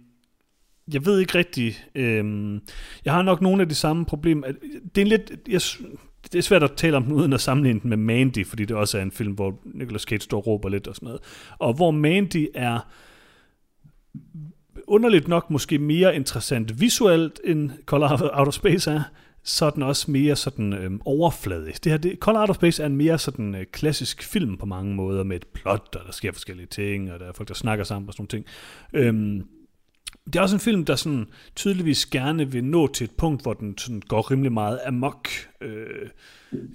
jeg 0.93 1.07
ved 1.07 1.21
ikke 1.21 1.39
rigtigt. 1.39 1.89
Øh, 1.95 2.55
jeg 3.05 3.13
har 3.13 3.23
nok 3.23 3.41
nogle 3.41 3.63
af 3.63 3.69
de 3.69 3.75
samme 3.75 4.05
problemer. 4.05 4.47
Det 4.95 4.99
er 4.99 5.03
en 5.03 5.09
lidt... 5.09 5.33
Jeg, 5.49 5.61
det 6.23 6.35
er 6.35 6.43
svært 6.43 6.63
at 6.63 6.73
tale 6.73 6.97
om 6.97 7.05
den 7.05 7.13
uden 7.13 7.33
at 7.33 7.41
sammenligne 7.41 7.81
den 7.81 7.89
med 7.89 7.97
Mandy, 7.97 8.47
fordi 8.47 8.65
det 8.65 8.77
også 8.77 8.99
er 8.99 9.03
en 9.03 9.11
film, 9.11 9.33
hvor 9.33 9.61
Nicolas 9.65 10.03
Cage 10.03 10.21
står 10.21 10.39
og 10.39 10.47
råber 10.47 10.69
lidt 10.69 10.89
og 10.89 10.95
sådan 10.95 11.07
noget. 11.07 11.21
Og 11.59 11.75
hvor 11.75 11.91
Mandy 11.91 12.49
er 12.55 12.81
underligt 14.87 15.29
nok 15.29 15.51
måske 15.51 15.79
mere 15.79 16.17
interessant 16.17 16.81
visuelt, 16.81 17.41
end 17.45 17.71
Call 17.87 18.03
Out 18.03 18.49
of 18.49 18.55
Space 18.55 18.91
er. 18.91 19.03
så 19.45 19.67
er 19.67 19.71
den 19.71 19.83
også 19.83 20.11
mere 20.11 20.37
sådan 20.37 20.73
øhm, 20.73 21.01
overfladisk. 21.05 21.85
Det 21.85 21.93
her, 21.93 21.97
det, 21.99 22.19
Call 22.25 22.37
Out 22.37 22.51
of 22.51 22.57
Space 22.57 22.83
er 22.83 22.87
en 22.87 22.97
mere 22.97 23.19
sådan 23.19 23.55
øh, 23.55 23.67
klassisk 23.73 24.23
film 24.23 24.57
på 24.57 24.67
mange 24.67 24.95
måder, 24.95 25.25
med 25.25 25.37
et 25.37 25.47
plot, 25.47 25.97
og 26.01 26.07
der 26.07 26.13
sker 26.13 26.33
forskellige 26.33 26.67
ting, 26.67 27.13
og 27.13 27.21
der 27.21 27.27
er 27.27 27.33
folk, 27.33 27.49
der 27.49 27.55
snakker 27.55 27.85
sammen 27.85 28.09
og 28.09 28.15
sådan 28.15 28.23
nogle 28.23 28.45
ting. 28.45 28.47
Øhm, 29.07 29.47
det 30.27 30.37
er 30.37 30.41
også 30.41 30.57
en 30.57 30.61
film, 30.61 30.85
der 30.85 30.97
sådan 30.97 31.27
tydeligvis 31.57 32.07
gerne 32.07 32.53
vil 32.53 32.65
nå 32.65 32.87
til 32.87 33.05
et 33.05 33.11
punkt, 33.11 33.43
hvor 33.43 33.53
den 33.53 33.79
sådan 33.79 34.01
går 34.09 34.31
rimelig 34.31 34.53
meget 34.53 34.81
amok 34.87 35.29
øh, 35.61 36.09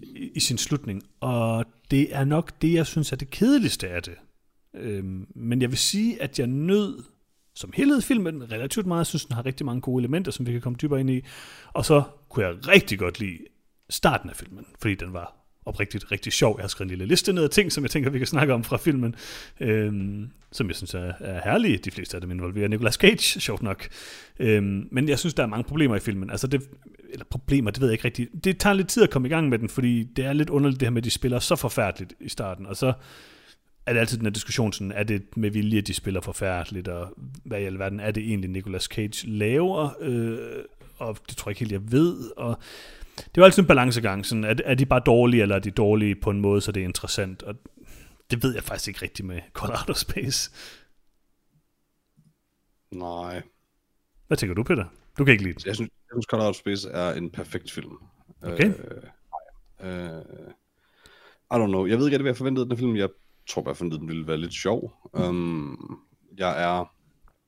i, 0.04 0.32
i 0.36 0.40
sin 0.40 0.58
slutning. 0.58 1.04
Og 1.20 1.66
det 1.92 2.16
er 2.16 2.26
nok 2.26 2.62
det, 2.62 2.74
jeg 2.74 2.88
synes 2.88 3.12
er 3.12 3.16
det 3.16 3.30
kedeligste 3.30 3.90
af 3.90 4.04
det. 4.04 4.16
Øh, 4.74 5.04
men 5.36 5.62
jeg 5.62 5.70
vil 5.70 5.78
sige, 5.78 6.22
at 6.22 6.40
jeg 6.40 6.48
nød 6.48 7.04
som 7.54 7.72
helhed 7.74 8.02
filmen 8.02 8.52
relativt 8.52 8.86
meget. 8.86 9.00
Jeg 9.00 9.06
synes, 9.06 9.26
den 9.26 9.36
har 9.36 9.46
rigtig 9.46 9.66
mange 9.66 9.82
gode 9.82 10.02
elementer, 10.02 10.32
som 10.32 10.46
vi 10.46 10.52
kan 10.52 10.62
komme 10.62 10.78
dybere 10.82 11.00
ind 11.00 11.10
i. 11.10 11.22
Og 11.74 11.86
så 11.86 12.04
kunne 12.30 12.46
jeg 12.46 12.68
rigtig 12.68 13.00
godt 13.00 13.20
lide 13.20 13.38
starten 13.90 14.30
af 14.30 14.36
filmen, 14.36 14.66
fordi 14.80 14.96
den 14.96 15.14
var 15.14 15.37
oprigtigt 15.68 16.12
rigtig 16.12 16.34
sjov. 16.34 16.56
Jeg 16.58 16.64
har 16.64 16.68
skrevet 16.68 16.86
en 16.86 16.98
lille 16.98 17.06
liste 17.06 17.34
ned 17.34 17.44
af 17.44 17.50
ting, 17.50 17.72
som 17.72 17.84
jeg 17.84 17.92
tænker, 17.92 18.10
vi 18.10 18.18
kan 18.18 18.28
snakke 18.28 18.54
om 18.54 18.64
fra 18.64 18.78
filmen, 18.78 19.16
øhm, 19.60 20.30
som 20.52 20.68
jeg 20.68 20.76
synes 20.76 20.94
er, 20.94 21.14
er 21.20 21.42
herlige. 21.44 21.78
De 21.78 21.92
fleste 21.92 22.18
af 22.18 22.22
dem 22.22 22.32
involverer 22.32 22.68
Nicolas 22.68 22.94
Cage, 22.94 23.40
sjovt 23.40 23.64
nok. 23.64 23.88
Øhm, 24.40 24.88
men 24.92 25.10
jeg 25.10 25.20
synes, 25.20 25.34
der 25.34 25.44
er 25.44 25.48
mange 25.48 25.64
problemer 25.64 25.96
i 25.96 26.00
filmen. 26.00 26.30
Altså 26.30 26.48
det, 26.48 26.62
eller 27.10 27.26
problemer, 27.30 27.72
det 27.72 27.82
ved 27.82 27.88
jeg 27.88 27.94
ikke 27.94 28.06
rigtigt. 28.06 28.30
Det 28.44 28.60
tager 28.60 28.74
lidt 28.74 28.88
tid 28.88 29.04
at 29.04 29.10
komme 29.10 29.28
i 29.28 29.32
gang 29.32 29.50
med 29.50 29.60
den, 29.60 29.70
fordi 29.70 30.04
det 30.04 30.26
er 30.26 30.34
lidt 30.34 30.50
underligt 30.50 30.80
det 30.80 30.86
her 30.86 30.92
med, 30.92 31.02
at 31.02 31.06
de 31.06 31.10
spiller 31.10 31.40
så 31.40 31.56
forfærdeligt 31.56 32.14
i 32.20 32.30
starten, 32.30 32.66
og 32.66 32.78
så 32.78 32.94
er 33.86 33.94
det 33.94 34.00
altid 34.00 34.18
den 34.18 34.26
her 34.26 34.32
diskussion, 34.32 34.74
sådan, 34.74 34.92
er 34.92 35.04
det 35.04 35.38
med 35.38 35.50
vilje, 35.52 35.82
de 35.82 35.94
spiller 35.94 36.22
forfærdeligt, 36.22 36.88
og 36.88 37.14
hvad 37.44 37.62
i 37.62 37.64
alverden 37.64 38.00
er 38.00 38.12
det 38.12 38.24
egentlig, 38.24 38.50
Nicolas 38.50 38.84
Cage 38.84 39.28
laver, 39.28 39.90
øh, 40.02 40.38
og 40.98 41.18
det 41.30 41.38
tror 41.38 41.50
jeg 41.50 41.52
ikke 41.52 41.60
helt, 41.60 41.72
jeg 41.72 41.92
ved, 41.92 42.32
og 42.38 42.60
det 43.18 43.38
er 43.38 43.42
jo 43.42 43.44
altid 43.44 43.64
en 43.64 43.68
balancegang, 43.68 44.26
sådan, 44.26 44.44
er, 44.44 44.56
er 44.66 44.76
de 44.76 44.86
bare 44.86 45.02
dårlige, 45.06 45.42
eller 45.42 45.56
er 45.56 45.60
de 45.60 45.72
dårlige 45.72 46.16
på 46.16 46.30
en 46.30 46.42
måde, 46.42 46.62
så 46.62 46.72
det 46.72 46.82
er 46.82 46.86
interessant, 46.86 47.44
og 47.44 47.56
det 48.32 48.44
ved 48.44 48.54
jeg 48.54 48.64
faktisk 48.64 48.88
ikke 48.88 49.02
rigtigt 49.02 49.28
med 49.28 49.42
of 49.90 49.96
Space. 49.96 50.52
Nej. 52.92 53.42
Hvad 54.28 54.38
tænker 54.38 54.56
du, 54.56 54.64
Peter? 54.64 54.86
Du 55.18 55.26
kan 55.26 55.32
ikke 55.32 55.44
lide 55.44 55.54
den. 55.54 55.62
Jeg 55.66 55.76
synes, 55.76 55.92
jeg 56.16 56.24
synes 56.24 56.44
of 56.44 56.56
Space 56.56 56.90
er 56.90 57.14
en 57.14 57.30
perfekt 57.30 57.72
film. 57.72 57.98
Okay. 58.42 58.74
Øh, 59.80 60.14
øh, 60.14 60.22
I 61.52 61.54
don't 61.54 61.68
know. 61.68 61.86
Jeg 61.86 61.98
ved 61.98 62.06
ikke, 62.06 62.18
hvad 62.18 62.32
jeg 62.32 62.38
forventede 62.38 62.70
den 62.70 62.78
film. 62.78 62.96
Jeg 62.96 63.10
tror 63.50 63.62
bare, 63.62 63.72
jeg 63.72 63.78
forventede, 63.78 64.00
den 64.00 64.08
ville 64.08 64.28
være 64.28 64.38
lidt 64.38 64.54
sjov. 64.54 64.94
Um, 65.14 66.00
jeg 66.38 66.64
er 66.64 66.86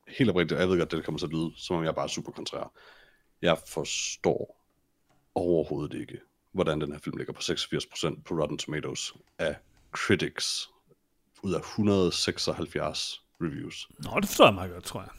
helt 0.08 0.30
oprigtigt, 0.30 0.60
jeg 0.60 0.68
ved 0.68 0.78
godt, 0.78 0.90
det 0.90 1.04
kommer 1.04 1.18
til 1.18 1.26
at 1.26 1.32
lyde, 1.32 1.50
som 1.56 1.76
om 1.76 1.84
jeg 1.84 1.94
bare 1.94 2.04
er 2.04 2.08
super 2.08 2.32
kontrær. 2.32 2.72
Jeg 3.42 3.58
forstår 3.66 4.59
overhovedet 5.34 6.00
ikke, 6.00 6.18
hvordan 6.52 6.80
den 6.80 6.92
her 6.92 6.98
film 6.98 7.16
ligger 7.16 7.32
på 7.32 7.40
86% 7.40 8.22
på 8.22 8.34
Rotten 8.34 8.58
Tomatoes 8.58 9.14
af 9.38 9.56
critics 9.92 10.70
ud 11.42 11.52
af 11.52 11.58
176 11.58 13.22
reviews. 13.40 13.88
Nå, 13.98 14.20
det 14.20 14.28
forstår 14.28 14.44
jeg 14.44 14.54
meget 14.54 14.72
godt, 14.72 14.84
tror 14.84 15.00
jeg. 15.00 15.10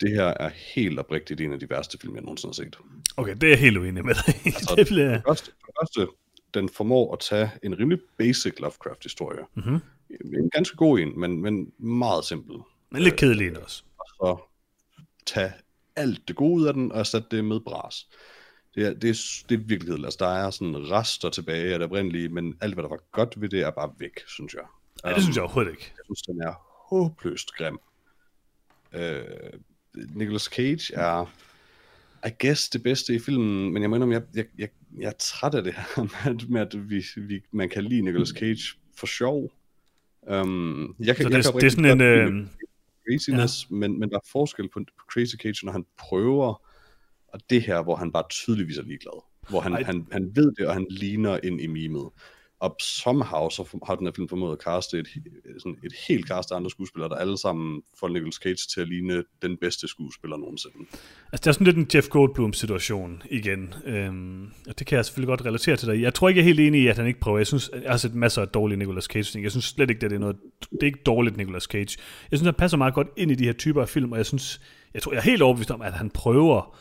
Det 0.00 0.10
her 0.10 0.24
er 0.24 0.48
helt 0.74 0.98
oprigtigt 0.98 1.40
en 1.40 1.52
af 1.52 1.60
de 1.60 1.70
værste 1.70 1.98
film, 1.98 2.14
jeg 2.14 2.22
nogensinde 2.22 2.50
har 2.50 2.64
set. 2.64 2.78
Okay, 3.16 3.34
det 3.34 3.42
er 3.42 3.48
jeg 3.48 3.58
helt 3.58 3.76
uenig 3.76 4.04
med 4.04 4.14
dig. 4.14 4.34
Altså, 4.44 4.74
det 4.76 4.86
bliver... 4.86 5.12
Det 5.12 5.22
første, 5.26 5.50
det 5.50 5.74
første, 5.80 6.06
den 6.54 6.68
formår 6.68 7.12
at 7.12 7.20
tage 7.20 7.50
en 7.62 7.78
rimelig 7.78 8.00
basic 8.18 8.54
Lovecraft-historie. 8.58 9.40
Mm-hmm. 9.54 9.80
En 10.34 10.50
ganske 10.50 10.76
god 10.76 10.98
en, 10.98 11.20
men, 11.20 11.42
men 11.42 11.72
meget 11.78 12.24
simpel. 12.24 12.56
Men 12.90 13.02
lidt 13.02 13.16
kedelig 13.16 13.48
en 13.48 13.56
også. 13.56 13.82
Og 13.98 14.06
så 14.08 14.48
tage 15.26 15.52
alt 15.96 16.28
det 16.28 16.36
gode 16.36 16.60
ud 16.60 16.66
af 16.66 16.74
den, 16.74 16.92
og 16.92 16.98
erstatte 16.98 17.36
det 17.36 17.44
med 17.44 17.60
bras. 17.60 18.08
Det 18.74 18.86
er, 18.86 18.94
det 18.94 19.10
er, 19.10 19.44
det 19.48 19.54
er 19.54 19.64
virkelighed. 19.64 20.04
Altså, 20.04 20.16
der 20.20 20.28
er 20.28 20.50
sådan 20.50 20.90
rester 20.90 21.30
tilbage 21.30 21.72
af 21.72 21.78
det 21.78 21.86
oprindelige, 21.86 22.28
men 22.28 22.56
alt, 22.60 22.74
hvad 22.74 22.82
der 22.82 22.88
var 22.88 23.00
godt 23.12 23.40
ved 23.40 23.48
det, 23.48 23.60
er 23.60 23.70
bare 23.70 23.92
væk, 23.98 24.20
synes 24.26 24.54
jeg. 24.54 24.62
Nej, 25.04 25.12
det 25.12 25.22
synes 25.22 25.36
jeg 25.36 25.42
overhovedet 25.44 25.70
ikke. 25.70 25.92
Jeg 25.96 26.04
synes, 26.04 26.22
den 26.22 26.42
er 26.42 26.52
håbløst 26.88 27.52
grim. 27.52 27.78
Øh, 28.92 29.24
Nicolas 30.14 30.42
Cage 30.42 30.94
er, 30.94 31.32
I 32.26 32.30
guess, 32.46 32.68
det 32.68 32.82
bedste 32.82 33.14
i 33.14 33.18
filmen, 33.18 33.72
men 33.72 33.82
jeg 33.82 33.90
mener, 33.90 34.06
jeg, 34.06 34.22
jeg, 34.34 34.46
jeg, 34.58 34.68
jeg 34.98 35.08
er 35.08 35.16
træt 35.18 35.54
af 35.54 35.64
det 35.64 35.74
her 35.74 36.02
med, 36.30 36.48
med 36.48 36.60
at 36.60 36.90
vi, 36.90 37.04
vi, 37.16 37.40
man 37.50 37.68
kan 37.68 37.84
lide 37.84 38.02
Nicolas 38.02 38.28
Cage 38.28 38.78
for 38.96 39.06
sjov. 39.06 39.52
Um, 40.22 40.96
jeg 40.98 41.16
kan, 41.16 41.24
Så 41.24 41.28
jeg 41.28 41.44
det, 41.44 41.52
kan 41.52 41.60
det 41.60 41.66
er 41.66 41.70
sådan 41.70 41.84
en... 41.84 42.00
Øh, 42.00 42.46
craziness, 43.08 43.70
ja. 43.70 43.74
men, 43.74 44.00
men 44.00 44.10
der 44.10 44.16
er 44.16 44.28
forskel 44.32 44.68
på, 44.68 44.80
på 44.98 45.04
Crazy 45.12 45.36
Cage, 45.36 45.64
når 45.66 45.72
han 45.72 45.86
prøver, 45.98 46.62
og 47.32 47.40
det 47.50 47.62
her, 47.62 47.82
hvor 47.82 47.96
han 47.96 48.12
bare 48.12 48.24
tydeligvis 48.30 48.78
er 48.78 48.82
ligeglad. 48.82 49.24
Hvor 49.48 49.60
han, 49.60 49.72
Ej. 49.72 49.82
han, 49.82 50.06
han 50.12 50.30
ved 50.34 50.52
det, 50.58 50.66
og 50.66 50.74
han 50.74 50.86
ligner 50.90 51.38
ind 51.42 51.60
i 51.60 51.66
mimet. 51.66 52.08
Og 52.60 52.76
somehow, 52.80 53.48
så 53.48 53.78
har 53.86 53.94
den 53.94 54.06
her 54.06 54.12
film 54.16 54.28
formået 54.28 54.52
at 54.52 54.58
kaste 54.64 54.98
et, 54.98 55.08
sådan 55.58 55.76
et 55.84 55.92
helt 56.08 56.28
cast 56.28 56.52
af 56.52 56.56
andre 56.56 56.70
skuespillere, 56.70 57.08
der 57.08 57.16
alle 57.16 57.38
sammen 57.38 57.82
får 58.00 58.08
Nicolas 58.08 58.34
Cage 58.34 58.68
til 58.74 58.80
at 58.80 58.88
ligne 58.88 59.24
den 59.42 59.56
bedste 59.56 59.88
skuespiller 59.88 60.36
nogensinde. 60.36 60.76
Altså, 61.32 61.42
det 61.44 61.46
er 61.46 61.52
sådan 61.52 61.64
lidt 61.64 61.76
en 61.76 61.86
Jeff 61.94 62.08
Goldblum-situation 62.08 63.22
igen. 63.30 63.74
Øhm, 63.84 64.50
og 64.68 64.78
det 64.78 64.86
kan 64.86 64.96
jeg 64.96 65.04
selvfølgelig 65.04 65.28
godt 65.28 65.46
relatere 65.46 65.76
til 65.76 65.88
dig. 65.88 66.02
Jeg 66.02 66.14
tror 66.14 66.28
ikke, 66.28 66.38
jeg 66.38 66.42
er 66.42 66.46
helt 66.46 66.60
enig 66.60 66.82
i, 66.82 66.86
at 66.86 66.96
han 66.96 67.06
ikke 67.06 67.20
prøver. 67.20 67.38
Jeg 67.38 67.46
synes, 67.46 67.70
jeg 67.82 67.90
har 67.90 67.96
set 67.96 68.14
masser 68.14 68.42
af 68.42 68.48
dårlige 68.48 68.78
Nicolas 68.78 69.04
Cage-ting. 69.04 69.44
Jeg 69.44 69.50
synes 69.50 69.64
slet 69.64 69.90
ikke, 69.90 70.04
at 70.04 70.10
det 70.10 70.16
er 70.16 70.20
noget... 70.20 70.36
Det 70.70 70.82
er 70.82 70.86
ikke 70.86 71.02
dårligt 71.06 71.36
Nicolas 71.36 71.62
Cage. 71.62 71.98
Jeg 72.30 72.38
synes, 72.38 72.42
han 72.42 72.54
passer 72.54 72.78
meget 72.78 72.94
godt 72.94 73.08
ind 73.16 73.30
i 73.30 73.34
de 73.34 73.44
her 73.44 73.52
typer 73.52 73.82
af 73.82 73.88
film, 73.88 74.12
og 74.12 74.18
jeg 74.18 74.26
synes... 74.26 74.60
Jeg 74.94 75.02
tror, 75.02 75.12
jeg 75.12 75.18
er 75.18 75.24
helt 75.24 75.42
overbevist 75.42 75.70
om, 75.70 75.82
at 75.82 75.92
han 75.92 76.10
prøver... 76.10 76.76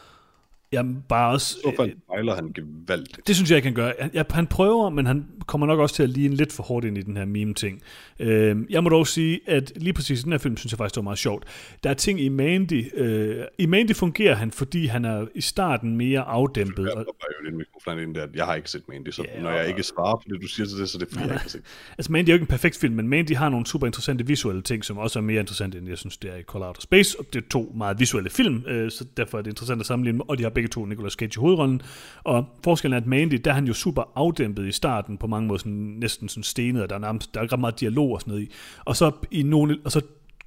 Jeg 0.72 0.86
bare 1.10 1.32
også... 1.32 1.54
Så 1.54 1.74
fald 1.78 1.92
fejler 2.14 2.36
han 2.36 2.54
gevaldigt. 2.54 3.28
Det 3.28 3.36
synes 3.36 3.50
jeg 3.50 3.56
ikke, 3.56 3.66
han 3.66 3.76
gør. 3.76 3.92
Han, 4.00 4.12
ja, 4.14 4.24
han 4.30 4.48
prøver, 4.48 4.90
men 4.90 5.06
han 5.06 5.26
kommer 5.48 5.68
nok 5.68 5.80
også 5.80 5.96
til 5.96 6.04
at 6.04 6.10
ligne 6.10 6.36
lidt 6.36 6.54
for 6.54 6.64
hårdt 6.64 6.86
ind 6.86 6.98
i 6.98 7.02
den 7.02 7.18
her 7.18 7.26
meme-ting. 7.26 7.82
Øh, 8.20 8.58
jeg 8.70 8.84
må 8.84 8.90
dog 8.90 9.08
sige, 9.08 9.40
at 9.48 9.72
lige 9.76 9.94
præcis 9.94 10.24
den 10.24 10.32
her 10.32 10.40
film, 10.40 10.58
synes 10.58 10.72
jeg 10.72 10.78
faktisk, 10.78 10.96
det 10.96 11.00
var 11.00 11.04
meget 11.04 11.20
sjovt. 11.20 11.46
Der 11.84 11.90
er 11.90 11.94
ting 11.94 12.22
i 12.22 12.30
Mandy. 12.30 13.00
Øh, 13.00 13.46
I 13.58 13.66
Mandy 13.66 13.96
fungerer 13.96 14.36
han, 14.36 14.52
fordi 14.52 14.86
han 14.86 15.06
er 15.06 15.26
i 15.36 15.42
starten 15.42 15.98
mere 15.98 16.22
afdæmpet. 16.22 16.84
Jeg 16.86 16.98
var 16.98 17.04
jo 17.40 17.44
lidt 17.44 17.56
mikrofon 17.56 18.00
ind 18.00 18.16
der, 18.16 18.28
jeg 18.36 18.46
har 18.46 18.56
ikke 18.56 18.70
set 18.70 18.84
Mandy, 18.90 19.10
så 19.12 19.26
Ja, 19.36 19.42
når 19.42 19.52
jeg 19.52 19.68
ikke 19.68 19.84
svarer 19.84 20.16
på 20.16 20.24
det, 20.30 20.42
du 20.42 20.48
siger 20.48 20.68
til 20.68 20.78
det, 20.78 20.90
så 20.90 20.98
er 20.98 21.00
det 21.00 21.08
fordi, 21.10 21.24
jeg 21.24 21.32
ikke 21.32 21.42
har 21.42 21.50
set 21.50 21.62
altså 21.98 22.12
Mandy 22.12 22.30
er 22.30 22.34
jo 22.34 22.36
ikke 22.36 22.44
en 22.44 22.48
perfekt 22.48 22.78
film, 22.78 22.96
men 22.96 23.08
Mandy 23.08 23.36
har 23.36 23.50
nogle 23.50 23.66
super 23.66 23.88
interessante 23.88 24.28
visuelle 24.28 24.62
ting, 24.62 24.86
som 24.86 24.98
også 24.98 25.20
er 25.20 25.24
mere 25.24 25.40
interessante, 25.40 25.78
end 25.78 25.90
jeg 25.90 25.98
synes, 25.98 26.18
det 26.18 26.32
er 26.32 26.36
i 26.36 26.44
Call 26.52 26.64
Out 26.64 26.78
of 26.78 26.84
Space. 26.84 27.20
Og 27.20 27.26
det 27.34 27.44
er 27.44 27.48
to 27.50 27.72
meget 27.76 28.00
visuelle 28.00 28.30
film, 28.30 28.64
øh, 28.68 28.92
så 28.92 29.06
derfor 29.18 29.38
er 29.38 29.42
det 29.42 29.50
interessant 29.50 29.80
at 29.80 29.86
sammenligne 29.86 30.20
dem, 30.20 30.30
og 30.30 30.38
de 30.38 30.44
har 30.44 30.50
begge 30.62 30.74
to 30.74 30.86
Nicolas 30.86 31.14
Cage 31.14 31.32
i 31.36 31.40
hovedrollen. 31.40 31.82
Og 32.24 32.46
forskellen 32.64 32.94
er, 32.94 33.02
at 33.02 33.08
Mandy, 33.08 33.42
der 33.46 33.52
er 33.52 33.56
han 33.56 33.68
jo 33.68 33.74
super 33.74 34.04
afdæmpet 34.16 34.68
i 34.68 34.72
starten, 34.72 35.18
på 35.18 35.28
mange 35.28 35.48
måder 35.48 35.60
sådan, 35.60 35.74
næsten 35.74 36.30
sådan 36.30 36.44
stenet, 36.44 36.84
og 36.84 36.90
der 36.90 36.96
er, 36.96 37.00
nærmest, 37.00 37.34
der 37.34 37.40
er 37.40 37.44
ikke 37.44 37.54
ret 37.54 37.60
meget 37.60 37.80
dialog 37.80 38.12
og 38.12 38.22
sådan 38.22 38.32
noget 38.32 38.46
i. 38.46 38.52
Og 38.86 38.96
så, 38.96 39.12
i 39.32 39.44
nogle, 39.44 39.78
og 39.86 39.92
så 39.92 40.02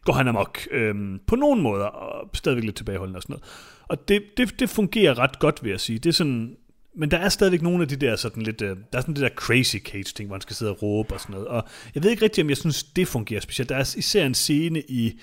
går 0.04 0.12
han 0.12 0.28
amok 0.28 0.58
øhm, 0.70 1.20
på 1.26 1.36
nogle 1.36 1.62
måder, 1.62 1.84
og 1.84 2.30
stadigvæk 2.34 2.64
lidt 2.64 2.76
tilbageholdende 2.76 3.18
og 3.18 3.22
sådan 3.22 3.32
noget. 3.32 3.44
Og 3.88 4.08
det, 4.08 4.22
det, 4.36 4.60
det 4.60 4.70
fungerer 4.70 5.18
ret 5.18 5.38
godt, 5.38 5.64
vil 5.64 5.70
jeg 5.70 5.80
sige. 5.80 5.98
Det 5.98 6.08
er 6.08 6.12
sådan, 6.12 6.56
men 6.96 7.10
der 7.10 7.18
er 7.18 7.28
stadigvæk 7.28 7.62
nogle 7.62 7.82
af 7.82 7.88
de 7.88 7.96
der 7.96 8.16
sådan 8.16 8.42
lidt, 8.42 8.62
øh, 8.62 8.68
der 8.68 8.98
er 8.98 9.00
sådan 9.00 9.14
det 9.14 9.22
der 9.22 9.28
crazy 9.28 9.76
cage 9.76 10.04
ting, 10.04 10.26
hvor 10.26 10.36
han 10.36 10.40
skal 10.40 10.56
sidde 10.56 10.72
og 10.72 10.82
råbe 10.82 11.14
og 11.14 11.20
sådan 11.20 11.32
noget. 11.32 11.48
Og 11.48 11.64
jeg 11.94 12.02
ved 12.02 12.10
ikke 12.10 12.24
rigtig, 12.24 12.44
om 12.44 12.48
jeg 12.48 12.56
synes, 12.56 12.82
det 12.82 13.08
fungerer 13.08 13.40
specielt. 13.40 13.68
Der 13.68 13.76
er 13.76 13.94
især 13.96 14.26
en 14.26 14.34
scene 14.34 14.82
i, 14.88 15.20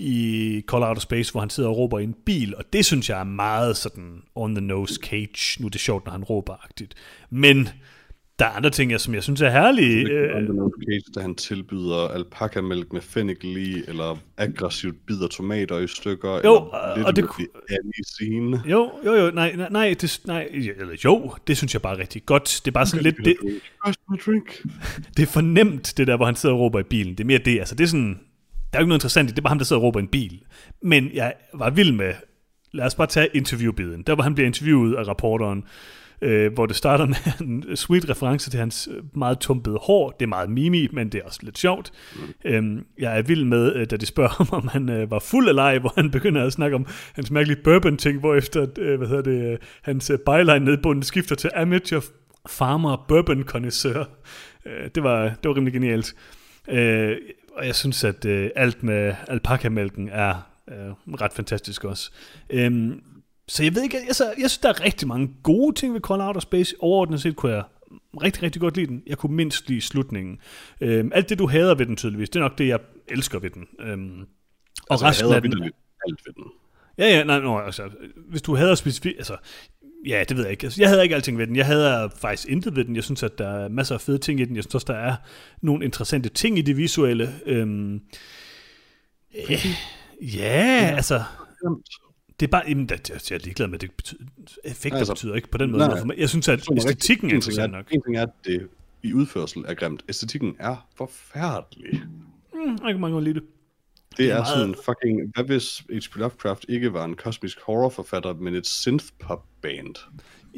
i 0.00 0.62
of 0.70 0.98
Space, 0.98 1.32
hvor 1.32 1.40
han 1.40 1.50
sidder 1.50 1.68
og 1.68 1.76
råber 1.76 1.98
i 1.98 2.04
en 2.04 2.14
bil, 2.26 2.56
og 2.56 2.64
det 2.72 2.84
synes 2.84 3.10
jeg 3.10 3.20
er 3.20 3.24
meget 3.24 3.76
sådan 3.76 4.22
on 4.34 4.54
the 4.54 4.64
nose 4.64 4.94
cage. 5.02 5.60
Nu 5.60 5.66
er 5.66 5.70
det 5.70 5.80
sjovt, 5.80 6.04
når 6.04 6.12
han 6.12 6.22
råber-agtigt. 6.22 6.94
Men 7.30 7.68
der 8.38 8.46
er 8.46 8.50
andre 8.50 8.70
ting, 8.70 8.90
jeg, 8.90 9.00
som 9.00 9.14
jeg 9.14 9.22
synes 9.22 9.40
er 9.40 9.50
herlige. 9.50 10.04
Det 10.04 10.10
Øh, 10.10 10.30
er 10.30 10.36
Undernote 10.36 10.74
Cage, 10.88 11.02
da 11.14 11.20
han 11.20 11.34
tilbyder 11.34 12.08
alpakamælk 12.08 12.92
med 12.92 13.00
fennikel 13.00 13.56
i, 13.56 13.82
eller 13.88 14.18
aggressivt 14.36 15.06
bider 15.06 15.28
tomater 15.28 15.78
i 15.78 15.86
stykker, 15.86 16.30
Jo, 16.30 16.38
eller 16.38 16.54
og- 16.56 17.04
og 17.04 17.16
det 17.16 17.24
any 17.70 18.02
scene. 18.16 18.62
jo, 18.66 18.90
jo, 19.06 19.14
jo, 19.14 19.30
nej, 19.30 19.56
nej, 19.56 19.68
nej, 19.70 19.94
det, 20.00 20.20
nej, 20.26 20.48
eller 20.52 20.96
jo, 21.04 21.32
det 21.46 21.56
synes 21.56 21.74
jeg 21.74 21.82
bare 21.82 21.94
er 21.94 21.98
rigtig 21.98 22.26
godt. 22.26 22.60
Det 22.64 22.70
er 22.70 22.72
bare 22.72 22.86
sådan 22.86 23.04
lidt, 23.04 23.16
det, 23.24 23.36
drink. 24.26 24.62
det 25.16 25.22
er 25.22 25.26
for 25.26 25.40
nemt, 25.40 25.94
det 25.96 26.06
der, 26.06 26.16
hvor 26.16 26.26
han 26.26 26.34
sidder 26.36 26.54
og 26.54 26.60
råber 26.60 26.80
i 26.80 26.82
bilen. 26.82 27.12
Det 27.14 27.20
er 27.20 27.26
mere 27.26 27.38
det, 27.38 27.58
altså 27.58 27.74
det 27.74 27.84
er 27.84 27.88
sådan, 27.88 28.20
der 28.72 28.78
er 28.78 28.80
jo 28.80 28.84
ikke 28.84 28.88
noget 28.88 28.98
interessant 28.98 29.26
i 29.26 29.28
det, 29.28 29.36
det 29.36 29.40
er 29.40 29.42
bare 29.42 29.50
ham, 29.50 29.58
der 29.58 29.64
sidder 29.64 29.80
og 29.80 29.86
råber 29.86 30.00
en 30.00 30.08
bil. 30.08 30.40
Men 30.82 31.10
jeg 31.14 31.32
var 31.54 31.70
vild 31.70 31.92
med, 31.92 32.14
lad 32.72 32.86
os 32.86 32.94
bare 32.94 33.06
tage 33.06 33.28
interviewbiden. 33.34 34.02
Der 34.02 34.14
hvor 34.14 34.22
han 34.22 34.34
bliver 34.34 34.46
interviewet 34.46 34.94
af 34.94 35.08
reporteren, 35.08 35.64
øh, 36.22 36.52
hvor 36.52 36.66
det 36.66 36.76
starter 36.76 37.06
med 37.06 37.16
en 37.40 37.76
sweet 37.76 38.10
reference 38.10 38.50
til 38.50 38.60
hans 38.60 38.88
øh, 38.92 39.02
meget 39.14 39.38
tumpede 39.38 39.78
hår. 39.82 40.10
Det 40.10 40.22
er 40.22 40.28
meget 40.28 40.50
mimi, 40.50 40.88
men 40.92 41.08
det 41.08 41.20
er 41.20 41.24
også 41.24 41.40
lidt 41.42 41.58
sjovt. 41.58 41.92
Mm. 42.14 42.20
Øhm, 42.44 42.84
jeg 42.98 43.18
er 43.18 43.22
vild 43.22 43.44
med, 43.44 43.76
øh, 43.76 43.86
da 43.90 43.96
de 43.96 44.06
spørger 44.06 44.30
ham, 44.30 44.48
om 44.52 44.68
han 44.68 44.88
øh, 44.88 45.10
var 45.10 45.18
fuld 45.18 45.48
eller 45.48 45.62
ej, 45.62 45.78
hvor 45.78 45.92
han 45.96 46.10
begynder 46.10 46.44
at 46.44 46.52
snakke 46.52 46.76
om 46.76 46.86
hans 47.12 47.30
mærkelige 47.30 47.62
bourbon-ting, 47.64 48.20
hvor 48.20 48.34
efter, 48.34 48.66
øh, 48.78 48.98
hvad 48.98 49.08
hedder 49.08 49.22
det, 49.22 49.52
øh, 49.52 49.58
hans 49.82 50.10
øh, 50.10 50.18
byline 50.18 50.64
nede 50.64 50.74
i 50.74 50.80
bunden 50.82 51.02
skifter 51.02 51.34
til 51.34 51.50
amateur 51.56 52.00
farmer 52.48 53.04
bourbon 53.08 53.42
connoisseur. 53.42 54.08
Øh, 54.66 54.90
det, 54.94 55.02
var, 55.02 55.22
det 55.22 55.48
var 55.48 55.56
rimelig 55.56 55.72
genialt. 55.72 56.14
Øh, 56.70 57.16
og 57.56 57.66
jeg 57.66 57.74
synes, 57.74 58.04
at 58.04 58.24
øh, 58.24 58.50
alt 58.56 58.82
med 58.82 59.14
alpakamælken 59.28 60.08
er 60.08 60.34
øh, 60.68 61.20
ret 61.20 61.32
fantastisk 61.32 61.84
også. 61.84 62.10
Øhm, 62.50 63.02
så 63.48 63.62
jeg 63.62 63.74
ved 63.74 63.82
ikke, 63.82 63.98
altså, 63.98 64.24
jeg 64.24 64.50
synes, 64.50 64.58
der 64.58 64.68
er 64.68 64.84
rigtig 64.84 65.08
mange 65.08 65.30
gode 65.42 65.74
ting 65.74 65.94
ved 65.94 66.00
Call 66.00 66.20
Outer 66.20 66.40
Space. 66.40 66.74
Overordnet 66.80 67.22
set 67.22 67.36
kunne 67.36 67.52
jeg 67.52 67.62
rigtig, 68.22 68.42
rigtig 68.42 68.60
godt 68.60 68.76
lide 68.76 68.86
den. 68.86 69.02
Jeg 69.06 69.18
kunne 69.18 69.36
mindst 69.36 69.68
lide 69.68 69.80
slutningen. 69.80 70.38
Øhm, 70.80 71.12
alt 71.14 71.28
det, 71.28 71.38
du 71.38 71.46
hader 71.46 71.74
ved 71.74 71.86
den 71.86 71.96
tydeligvis, 71.96 72.30
det 72.30 72.38
er 72.38 72.42
nok 72.42 72.58
det, 72.58 72.68
jeg 72.68 72.78
elsker 73.08 73.38
ved 73.38 73.50
den. 73.50 73.66
Øhm, 73.80 74.20
og 74.20 74.26
Altså, 74.90 75.06
resten 75.06 75.28
jeg 75.28 75.36
af 75.36 75.42
den... 75.42 75.62
alt 76.08 76.20
ved 76.26 76.32
den. 76.32 76.44
Ja, 76.98 77.08
ja, 77.08 77.24
nej, 77.24 77.40
nej, 77.40 77.64
altså, 77.64 77.90
hvis 78.28 78.42
du 78.42 78.54
hader 78.54 78.74
specifikt, 78.74 79.16
altså, 79.18 79.36
ja, 80.06 80.24
det 80.28 80.36
ved 80.36 80.44
jeg 80.44 80.50
ikke. 80.50 80.64
Altså, 80.66 80.82
jeg 80.82 80.88
havde 80.88 81.02
ikke 81.02 81.14
alting 81.14 81.38
ved 81.38 81.46
den. 81.46 81.56
Jeg 81.56 81.66
havde 81.66 82.10
faktisk 82.16 82.48
intet 82.48 82.76
ved 82.76 82.84
den. 82.84 82.96
Jeg 82.96 83.04
synes, 83.04 83.22
at 83.22 83.38
der 83.38 83.48
er 83.48 83.68
masser 83.68 83.94
af 83.94 84.00
fede 84.00 84.18
ting 84.18 84.40
i 84.40 84.44
den. 84.44 84.56
Jeg 84.56 84.64
synes 84.64 84.74
også, 84.74 84.92
der 84.92 84.98
er 84.98 85.16
nogle 85.60 85.84
interessante 85.84 86.28
ting 86.28 86.58
i 86.58 86.62
det 86.62 86.76
visuelle. 86.76 87.34
Øhm, 87.46 88.00
ja, 89.34 89.58
ja, 90.20 90.92
altså, 90.96 91.22
det 92.40 92.46
er 92.46 92.50
bare, 92.50 92.62
jamen, 92.68 92.90
jeg 92.90 92.98
er 93.34 93.38
ligeglad 93.44 93.68
med, 93.68 93.78
det 93.78 93.92
betyder, 93.92 94.24
effekter 94.64 94.98
altså, 94.98 95.12
betyder 95.12 95.34
ikke 95.34 95.48
på 95.48 95.58
den 95.58 95.70
måde. 95.70 95.78
nej, 95.78 95.88
noget 95.88 96.00
for 96.00 96.06
mig. 96.06 96.18
Jeg 96.18 96.28
synes, 96.28 96.48
at 96.48 96.66
æstetikken 96.76 97.30
er 97.30 97.34
interessant 97.34 97.72
nok. 97.72 97.86
En 97.90 98.02
ting 98.02 98.16
er, 98.16 98.22
at 98.22 98.30
det 98.44 98.68
i 99.02 99.12
udførsel 99.12 99.64
er 99.68 99.74
grimt. 99.74 100.04
Æstetikken 100.08 100.56
er 100.58 100.88
forfærdelig. 100.94 102.00
Mm, 102.54 102.70
jeg 102.70 102.92
kan 102.92 103.00
mange 103.00 103.14
godt 103.14 103.24
lide 103.24 103.34
det. 103.34 103.42
Det, 104.10 104.18
Det 104.18 104.26
er 104.30 104.34
er, 104.34 104.38
meget- 104.38 104.48
sådan 104.48 104.74
fucking... 104.84 105.32
Hvad 105.34 105.44
hvis 105.44 105.78
H.P. 105.78 106.16
Lovecraft 106.16 106.64
ikke 106.68 106.92
var 106.92 107.04
en 107.04 107.14
kosmisk 107.14 107.58
horrorforfatter, 107.66 108.34
men 108.34 108.54
et 108.54 108.66
synth-pop-band? 108.66 109.94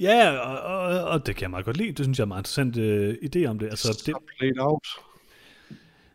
Ja, 0.01 0.31
og, 0.39 0.59
og, 0.61 1.05
og, 1.05 1.27
det 1.27 1.37
kan 1.37 1.43
jeg 1.43 1.51
meget 1.51 1.65
godt 1.65 1.77
lide. 1.77 1.93
Det 1.93 2.05
synes 2.05 2.19
jeg 2.19 2.23
er 2.23 2.27
en 2.27 2.29
meget 2.29 2.41
interessant 2.41 2.77
øh, 2.77 3.15
idé 3.15 3.45
om 3.51 3.59
det. 3.59 3.67
Altså, 3.67 4.03
det, 4.07 4.15
played 4.39 4.59
out. 4.59 4.87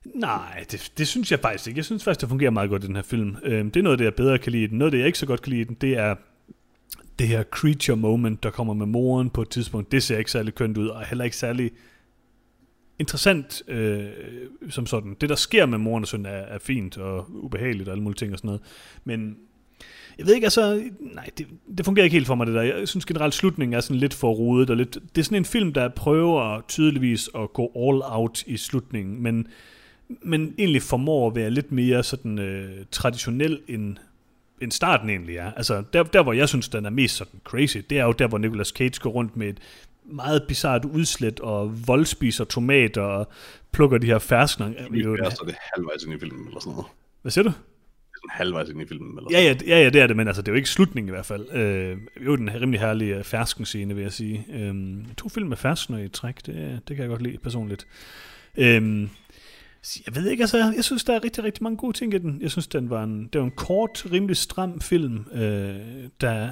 Nej, 0.05 0.65
det, 0.71 0.91
det 0.97 1.07
synes 1.07 1.31
jeg 1.31 1.39
faktisk 1.39 1.67
ikke. 1.67 1.77
Jeg 1.77 1.85
synes 1.85 2.03
faktisk, 2.03 2.21
det 2.21 2.29
fungerer 2.29 2.51
meget 2.51 2.69
godt 2.69 2.83
i 2.83 2.87
den 2.87 2.95
her 2.95 3.03
film. 3.03 3.35
Øhm, 3.43 3.71
det 3.71 3.79
er 3.79 3.83
noget, 3.83 3.99
det 3.99 4.05
jeg 4.05 4.15
bedre 4.15 4.37
kan 4.39 4.51
lide 4.51 4.67
den. 4.67 4.77
Noget, 4.77 4.91
det 4.91 4.97
jeg 4.99 5.07
ikke 5.07 5.19
så 5.19 5.25
godt 5.25 5.41
kan 5.41 5.53
lide 5.53 5.65
den, 5.65 5.77
det 5.81 5.97
er 5.97 6.15
det 7.19 7.27
her 7.27 7.43
creature 7.43 7.97
moment, 7.97 8.43
der 8.43 8.49
kommer 8.49 8.73
med 8.73 8.85
moren 8.85 9.29
på 9.29 9.41
et 9.41 9.49
tidspunkt. 9.49 9.91
Det 9.91 10.03
ser 10.03 10.17
ikke 10.17 10.31
særlig 10.31 10.55
kønt 10.55 10.77
ud, 10.77 10.87
og 10.87 11.01
er 11.01 11.05
heller 11.05 11.25
ikke 11.25 11.37
særlig 11.37 11.71
interessant 12.99 13.63
øh, 13.67 14.05
som 14.69 14.85
sådan. 14.85 15.15
Det, 15.21 15.29
der 15.29 15.35
sker 15.35 15.65
med 15.65 15.77
moren 15.77 16.03
og 16.03 16.07
søn, 16.07 16.25
er, 16.25 16.29
er 16.29 16.59
fint 16.59 16.97
og 16.97 17.25
ubehageligt 17.29 17.89
og 17.89 17.91
alle 17.91 18.03
mulige 18.03 18.17
ting 18.17 18.33
og 18.33 18.37
sådan 18.37 18.47
noget. 18.47 18.61
Men 19.03 19.37
jeg 20.17 20.25
ved 20.25 20.33
ikke, 20.35 20.45
altså, 20.45 20.83
nej, 20.99 21.29
det, 21.37 21.47
det 21.77 21.85
fungerer 21.85 22.03
ikke 22.03 22.15
helt 22.15 22.27
for 22.27 22.35
mig, 22.35 22.47
det 22.47 22.55
der. 22.55 22.61
Jeg 22.61 22.87
synes 22.87 23.05
generelt, 23.05 23.33
slutningen 23.33 23.73
er 23.73 23.81
sådan 23.81 23.97
lidt 23.97 24.13
for 24.13 24.31
rodet, 24.31 24.69
og 24.69 24.77
lidt, 24.77 24.97
det 25.15 25.21
er 25.21 25.25
sådan 25.25 25.37
en 25.37 25.45
film, 25.45 25.73
der 25.73 25.89
prøver 25.89 26.61
tydeligvis 26.67 27.29
at 27.35 27.53
gå 27.53 27.71
all 27.75 28.01
out 28.03 28.43
i 28.47 28.57
slutningen, 28.57 29.23
men, 29.23 29.47
men 30.21 30.55
egentlig 30.57 30.81
formår 30.81 31.27
at 31.27 31.35
være 31.35 31.49
lidt 31.49 31.71
mere 31.71 32.03
sådan 32.03 32.39
øh, 32.39 32.85
traditionel, 32.91 33.59
end, 33.67 33.97
end 34.61 34.71
starten 34.71 35.09
egentlig 35.09 35.37
er. 35.37 35.51
Altså, 35.51 35.83
der, 35.93 36.03
der, 36.03 36.23
hvor 36.23 36.33
jeg 36.33 36.49
synes, 36.49 36.69
den 36.69 36.85
er 36.85 36.89
mest 36.89 37.15
sådan 37.15 37.39
crazy, 37.43 37.77
det 37.89 37.99
er 37.99 38.03
jo 38.05 38.11
der, 38.11 38.27
hvor 38.27 38.37
Nicolas 38.37 38.67
Cage 38.67 38.99
går 38.99 39.09
rundt 39.09 39.37
med 39.37 39.47
et 39.47 39.57
meget 40.11 40.43
bizart 40.47 40.85
udslæt, 40.85 41.39
og 41.39 41.87
voldspiser 41.87 42.43
tomater, 42.43 43.01
og 43.01 43.27
plukker 43.71 43.97
de 43.97 44.07
her 44.07 44.19
ferskner. 44.19 44.67
Ja, 44.67 45.29
så 45.29 45.39
er 45.41 45.45
det 45.45 45.55
halvvejs 45.75 46.03
ind 46.03 46.13
i 46.13 46.19
filmen, 46.19 46.47
eller 46.47 46.59
sådan 46.59 46.71
noget. 46.71 46.85
Hvad 47.21 47.31
siger 47.31 47.43
du? 47.43 47.49
Det 47.49 47.55
er 47.55 48.29
sådan 48.29 48.45
halvvejs 48.45 48.69
ind 48.69 48.81
i 48.81 48.85
filmen, 48.85 49.17
eller 49.17 49.29
Ja, 49.31 49.41
ja, 49.41 49.55
ja, 49.67 49.83
ja, 49.83 49.89
det 49.89 50.01
er 50.01 50.07
det, 50.07 50.17
men 50.17 50.27
altså, 50.27 50.41
det 50.41 50.47
er 50.47 50.51
jo 50.51 50.55
ikke 50.55 50.69
slutningen 50.69 51.09
i 51.09 51.11
hvert 51.11 51.25
fald. 51.25 51.51
Øh, 51.51 51.97
jo, 52.25 52.35
den 52.35 52.49
her 52.49 52.61
rimelig 52.61 52.79
herlige 52.79 53.23
fersken-scene, 53.23 53.95
vil 53.95 54.01
jeg 54.01 54.13
sige. 54.13 54.45
Øh, 54.53 54.75
to 55.17 55.29
film 55.29 55.49
med 55.49 55.57
ferskner 55.57 55.97
i 55.97 56.09
træk, 56.09 56.45
det, 56.45 56.81
det 56.87 56.95
kan 56.95 57.03
jeg 57.03 57.09
godt 57.09 57.21
lide 57.21 57.37
personligt. 57.37 57.87
Øh, 58.57 59.07
jeg 60.05 60.15
ved 60.15 60.29
ikke, 60.29 60.43
altså, 60.43 60.73
jeg 60.75 60.83
synes, 60.83 61.03
der 61.03 61.15
er 61.15 61.23
rigtig, 61.23 61.43
rigtig 61.43 61.63
mange 61.63 61.77
gode 61.77 61.97
ting 61.97 62.13
i 62.13 62.17
den. 62.17 62.41
Jeg 62.41 62.51
synes, 62.51 62.67
den 62.67 62.89
var 62.89 63.03
en, 63.03 63.29
det 63.33 63.41
var 63.41 63.45
en 63.45 63.51
kort, 63.51 64.05
rimelig 64.11 64.37
stram 64.37 64.81
film, 64.81 65.25
øh, 65.33 65.75
der, 66.21 66.49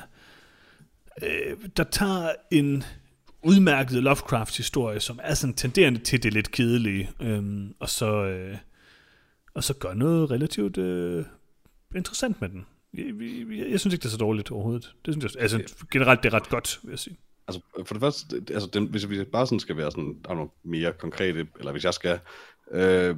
øh, 1.21 1.57
der 1.77 1.83
tager 1.83 2.29
en 2.51 2.83
udmærket 3.45 4.03
Lovecraft-historie, 4.03 4.99
som 4.99 5.19
er 5.23 5.33
sådan 5.33 5.53
tenderende 5.53 5.99
til 5.99 6.23
det 6.23 6.33
lidt 6.33 6.51
kedelige, 6.51 7.09
øh, 7.21 7.69
og 7.79 7.89
så... 7.89 8.25
Øh, 8.25 8.57
og 9.55 9.63
så 9.63 9.73
gør 9.73 9.93
noget 9.93 10.31
relativt 10.31 10.77
øh, 10.77 11.25
interessant 11.95 12.41
med 12.41 12.49
den. 12.49 12.65
Jeg, 12.93 13.05
jeg, 13.57 13.71
jeg 13.71 13.79
synes 13.79 13.93
ikke, 13.93 14.03
det 14.03 14.07
er 14.07 14.11
så 14.11 14.17
dårligt 14.17 14.51
overhovedet. 14.51 14.95
Det 15.05 15.13
synes 15.13 15.33
jeg, 15.33 15.41
altså, 15.41 15.85
generelt 15.91 16.23
det 16.23 16.33
er 16.33 16.33
ret 16.33 16.49
godt, 16.49 16.79
vil 16.83 16.89
jeg 16.89 16.99
sige. 16.99 17.17
Altså, 17.47 17.61
for 17.85 17.93
det 17.93 17.99
første, 18.01 18.43
altså, 18.49 18.69
den, 18.73 18.85
hvis 18.85 19.09
vi 19.09 19.23
bare 19.23 19.47
sådan 19.47 19.59
skal 19.59 19.77
være 19.77 19.91
sådan, 19.91 20.17
der 20.23 20.29
er 20.29 20.35
noget 20.35 20.51
mere 20.63 20.93
konkrete, 20.93 21.47
eller 21.59 21.71
hvis 21.71 21.83
jeg 21.83 21.93
skal, 21.93 22.19
øh, 22.71 23.15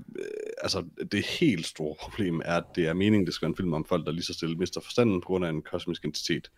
altså, 0.61 0.83
det 1.11 1.25
helt 1.25 1.65
store 1.65 1.95
problem 1.99 2.41
er, 2.45 2.53
at 2.53 2.63
det 2.75 2.87
er 2.87 2.93
meningen, 2.93 3.25
det 3.25 3.33
skal 3.33 3.45
være 3.45 3.51
en 3.51 3.57
film 3.57 3.73
om 3.73 3.85
folk, 3.85 4.05
der 4.05 4.11
lige 4.11 4.23
så 4.23 4.33
stille 4.33 4.55
mister 4.55 4.81
forstanden 4.81 5.21
på 5.21 5.25
grund 5.25 5.45
af 5.45 5.49
en 5.49 5.61
kosmisk 5.61 6.05
entitet. 6.05 6.51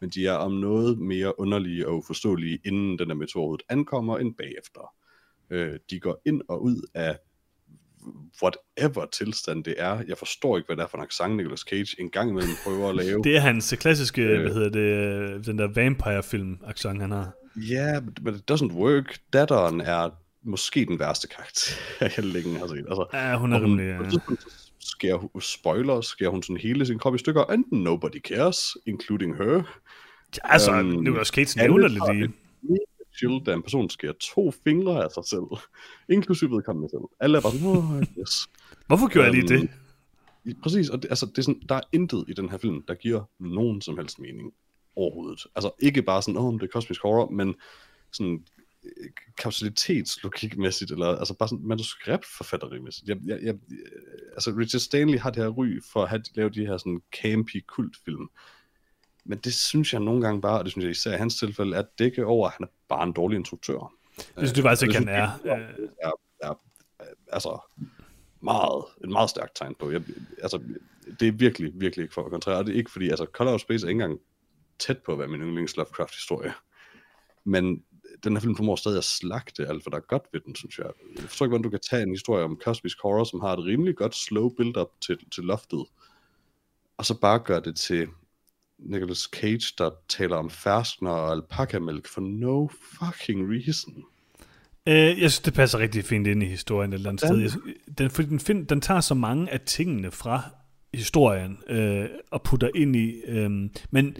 Men 0.00 0.10
de 0.10 0.26
er 0.26 0.32
om 0.32 0.52
noget 0.52 0.98
mere 0.98 1.40
underlige 1.40 1.88
og 1.88 1.96
uforståelige, 1.96 2.58
inden 2.64 2.98
den 2.98 3.08
her 3.08 3.32
overhovedet 3.36 3.66
ankommer, 3.68 4.18
end 4.18 4.34
bagefter. 4.34 4.94
Øh, 5.50 5.78
de 5.90 6.00
går 6.00 6.22
ind 6.26 6.42
og 6.48 6.62
ud 6.62 6.82
af 6.94 7.18
whatever 8.42 9.06
tilstand 9.12 9.64
det 9.64 9.74
er. 9.78 10.02
Jeg 10.08 10.18
forstår 10.18 10.56
ikke, 10.56 10.66
hvad 10.66 10.76
det 10.76 10.82
er 10.82 10.86
for 10.86 10.98
en 10.98 11.04
accent, 11.04 11.36
Nicolas 11.36 11.60
Cage 11.60 12.00
en 12.00 12.10
gang 12.10 12.30
imellem 12.30 12.52
prøver 12.64 12.88
at 12.88 12.96
lave. 12.96 13.22
Det 13.24 13.36
er 13.36 13.40
hans 13.40 13.74
klassiske, 13.78 14.22
øh. 14.22 14.40
Hvad 14.40 14.52
hedder 14.54 14.70
det, 14.70 15.34
øh, 15.34 15.44
den 15.44 15.58
der 15.58 15.68
vampire-film 15.74 16.58
accent 16.66 17.00
han 17.00 17.10
har. 17.10 17.32
Ja, 17.56 17.74
yeah, 17.74 18.02
but 18.24 18.34
it 18.34 18.50
doesn't 18.50 18.72
work. 18.72 19.18
Datteren 19.32 19.80
er 19.80 20.10
måske 20.42 20.84
den 20.84 20.98
værste 20.98 21.28
karakter, 21.28 21.74
jeg 22.16 22.24
længe 22.24 22.58
har 22.58 22.66
set. 22.66 22.76
Altså, 22.76 23.06
Ja, 23.12 23.36
hun 23.36 23.52
er 23.52 23.58
hun, 23.58 23.80
rimelig... 23.80 24.12
så 24.12 24.36
skærer 24.80 25.16
hun, 25.16 25.30
spoiler, 25.40 26.00
skærer 26.00 26.30
hun 26.30 26.42
sådan 26.42 26.56
hele 26.56 26.86
sin 26.86 26.98
krop 26.98 27.14
i 27.14 27.18
stykker, 27.18 27.44
and 27.50 27.64
nobody 27.72 28.20
cares, 28.20 28.76
including 28.86 29.36
her. 29.36 29.80
Altså, 30.44 30.72
øhm, 30.72 30.88
Nicolas 30.88 31.28
Cage 31.28 31.58
nævner 31.58 31.88
det 31.88 32.16
lige. 32.16 32.32
Chill, 33.16 33.40
da 33.46 33.52
en 33.52 33.62
person 33.62 33.90
skærer 33.90 34.12
to 34.12 34.50
fingre 34.64 35.04
af 35.04 35.10
sig 35.10 35.24
selv, 35.26 35.42
inklusive 36.16 36.50
vedkommende 36.50 36.88
selv. 36.88 37.02
Alle 37.20 37.38
er 37.38 37.42
bare 37.42 37.52
sådan, 37.52 37.66
oh, 37.66 38.02
yes. 38.20 38.48
Hvorfor 38.86 39.08
gjorde 39.08 39.26
jeg 39.26 39.34
lige 39.34 39.54
øhm, 39.54 39.68
det? 40.44 40.56
Præcis, 40.62 40.88
og 40.88 41.02
det, 41.02 41.08
altså, 41.08 41.26
det 41.26 41.38
er 41.38 41.42
sådan, 41.42 41.62
der 41.68 41.74
er 41.74 41.80
intet 41.92 42.24
i 42.28 42.32
den 42.32 42.50
her 42.50 42.58
film, 42.58 42.82
der 42.88 42.94
giver 42.94 43.22
nogen 43.40 43.80
som 43.80 43.96
helst 43.96 44.18
mening 44.18 44.52
overhovedet. 44.96 45.46
Altså 45.54 45.70
ikke 45.78 46.02
bare 46.02 46.22
sådan, 46.22 46.36
åh, 46.36 46.44
oh, 46.44 46.54
det 46.54 46.62
er 46.62 46.72
kosmisk 46.72 47.02
horror, 47.02 47.30
men 47.30 47.54
sådan 48.12 48.44
øh, 48.84 49.10
kausalitetslogikmæssigt, 49.38 50.90
eller 50.90 51.06
altså 51.06 51.34
bare 51.38 51.48
sådan 51.48 51.66
manuskriptforfatterimæssigt. 51.66 53.08
Jeg, 53.08 53.16
jeg, 53.24 53.38
jeg, 53.42 53.54
altså 54.32 54.54
Richard 54.58 54.80
Stanley 54.80 55.18
har 55.18 55.30
det 55.30 55.42
her 55.42 55.50
ry 55.50 55.80
for 55.92 56.02
at 56.02 56.08
have, 56.08 56.22
lave 56.34 56.50
de 56.50 56.66
her 56.66 56.76
sådan 56.76 57.00
campy 57.22 57.64
kultfilm. 57.66 58.28
Men 59.24 59.38
det 59.38 59.54
synes 59.54 59.92
jeg 59.92 60.00
nogle 60.00 60.22
gange 60.22 60.40
bare, 60.40 60.58
og 60.58 60.64
det 60.64 60.72
synes 60.72 60.84
jeg 60.84 60.90
især 60.90 61.14
i 61.14 61.18
hans 61.18 61.36
tilfælde, 61.36 61.76
at 61.76 61.86
dække 61.98 62.26
over, 62.26 62.48
at 62.48 62.54
han 62.58 62.64
er 62.64 62.70
bare 62.88 63.02
en 63.02 63.12
dårlig 63.12 63.36
instruktør. 63.36 63.92
Det 64.16 64.26
synes 64.36 64.52
du 64.52 64.62
faktisk 64.62 64.82
ikke, 64.82 64.98
det 64.98 65.08
han 65.08 65.08
er. 65.08 65.30
Øh, 65.44 65.88
er, 66.02 66.10
er, 66.40 66.50
er 66.98 67.04
altså 67.32 67.58
meget, 68.40 68.84
et 69.04 69.10
meget 69.10 69.30
stærkt 69.30 69.56
tegn 69.56 69.74
på. 69.78 69.90
Jeg, 69.90 70.02
altså, 70.42 70.60
det 71.20 71.28
er 71.28 71.32
virkelig, 71.32 71.72
virkelig 71.74 72.02
ikke 72.02 72.14
for 72.14 72.24
at 72.24 72.30
kontrere. 72.30 72.58
Og 72.58 72.66
det 72.66 72.72
er 72.72 72.76
ikke 72.76 72.90
fordi, 72.90 73.08
altså 73.08 73.26
Color 73.32 73.52
of 73.52 73.60
Space 73.60 73.86
er 73.86 73.88
ikke 73.88 74.02
engang 74.02 74.20
tæt 74.78 74.98
på 74.98 75.12
at 75.12 75.18
være 75.18 75.28
min 75.28 75.40
yndlings 75.40 75.76
Lovecraft-historie. 75.76 76.52
Men 77.44 77.82
den 78.24 78.32
her 78.32 78.40
film 78.40 78.56
formår 78.56 78.76
stadig 78.76 78.98
at 78.98 79.04
slagte 79.04 79.66
alt, 79.66 79.82
hvad 79.82 79.90
der 79.90 79.96
er 79.96 80.06
godt 80.08 80.22
ved 80.32 80.40
den, 80.40 80.54
synes 80.54 80.78
jeg. 80.78 80.86
Jeg 81.16 81.24
forstår 81.24 81.46
ikke, 81.46 81.50
hvordan 81.50 81.62
du 81.62 81.70
kan 81.70 81.80
tage 81.90 82.02
en 82.02 82.10
historie 82.10 82.44
om 82.44 82.58
kosmisk 82.64 82.98
horror, 83.02 83.24
som 83.24 83.40
har 83.40 83.52
et 83.52 83.64
rimelig 83.64 83.96
godt 83.96 84.14
slow 84.14 84.48
build-up 84.48 84.90
til, 85.00 85.18
til 85.30 85.44
loftet, 85.44 85.86
og 86.96 87.04
så 87.06 87.20
bare 87.20 87.38
gøre 87.38 87.60
det 87.60 87.76
til 87.76 88.08
Nicolas 88.78 89.18
Cage, 89.18 89.74
der 89.78 89.90
taler 90.08 90.36
om 90.36 90.50
ferskner 90.50 91.10
og 91.10 91.32
alpakamælk 91.32 92.08
for 92.08 92.20
no 92.20 92.68
fucking 92.98 93.50
reason. 93.52 94.04
Øh, 94.88 94.94
jeg 94.94 95.16
synes, 95.16 95.38
det 95.40 95.54
passer 95.54 95.78
rigtig 95.78 96.04
fint 96.04 96.26
ind 96.26 96.42
i 96.42 96.46
historien 96.46 96.92
et 96.92 96.94
eller 96.94 97.08
andet 97.08 97.20
sted. 97.20 97.38
Jeg, 97.38 97.50
synes- 97.50 97.64
den, 97.98 98.10
fordi 98.10 98.28
den, 98.28 98.40
find, 98.40 98.66
den 98.66 98.80
tager 98.80 99.00
så 99.00 99.14
mange 99.14 99.50
af 99.50 99.60
tingene 99.60 100.10
fra 100.10 100.42
historien 100.94 101.58
øh, 101.68 102.06
og 102.30 102.42
putter 102.42 102.70
ind 102.74 102.96
i... 102.96 103.20
Øh, 103.26 103.50
men 103.90 104.16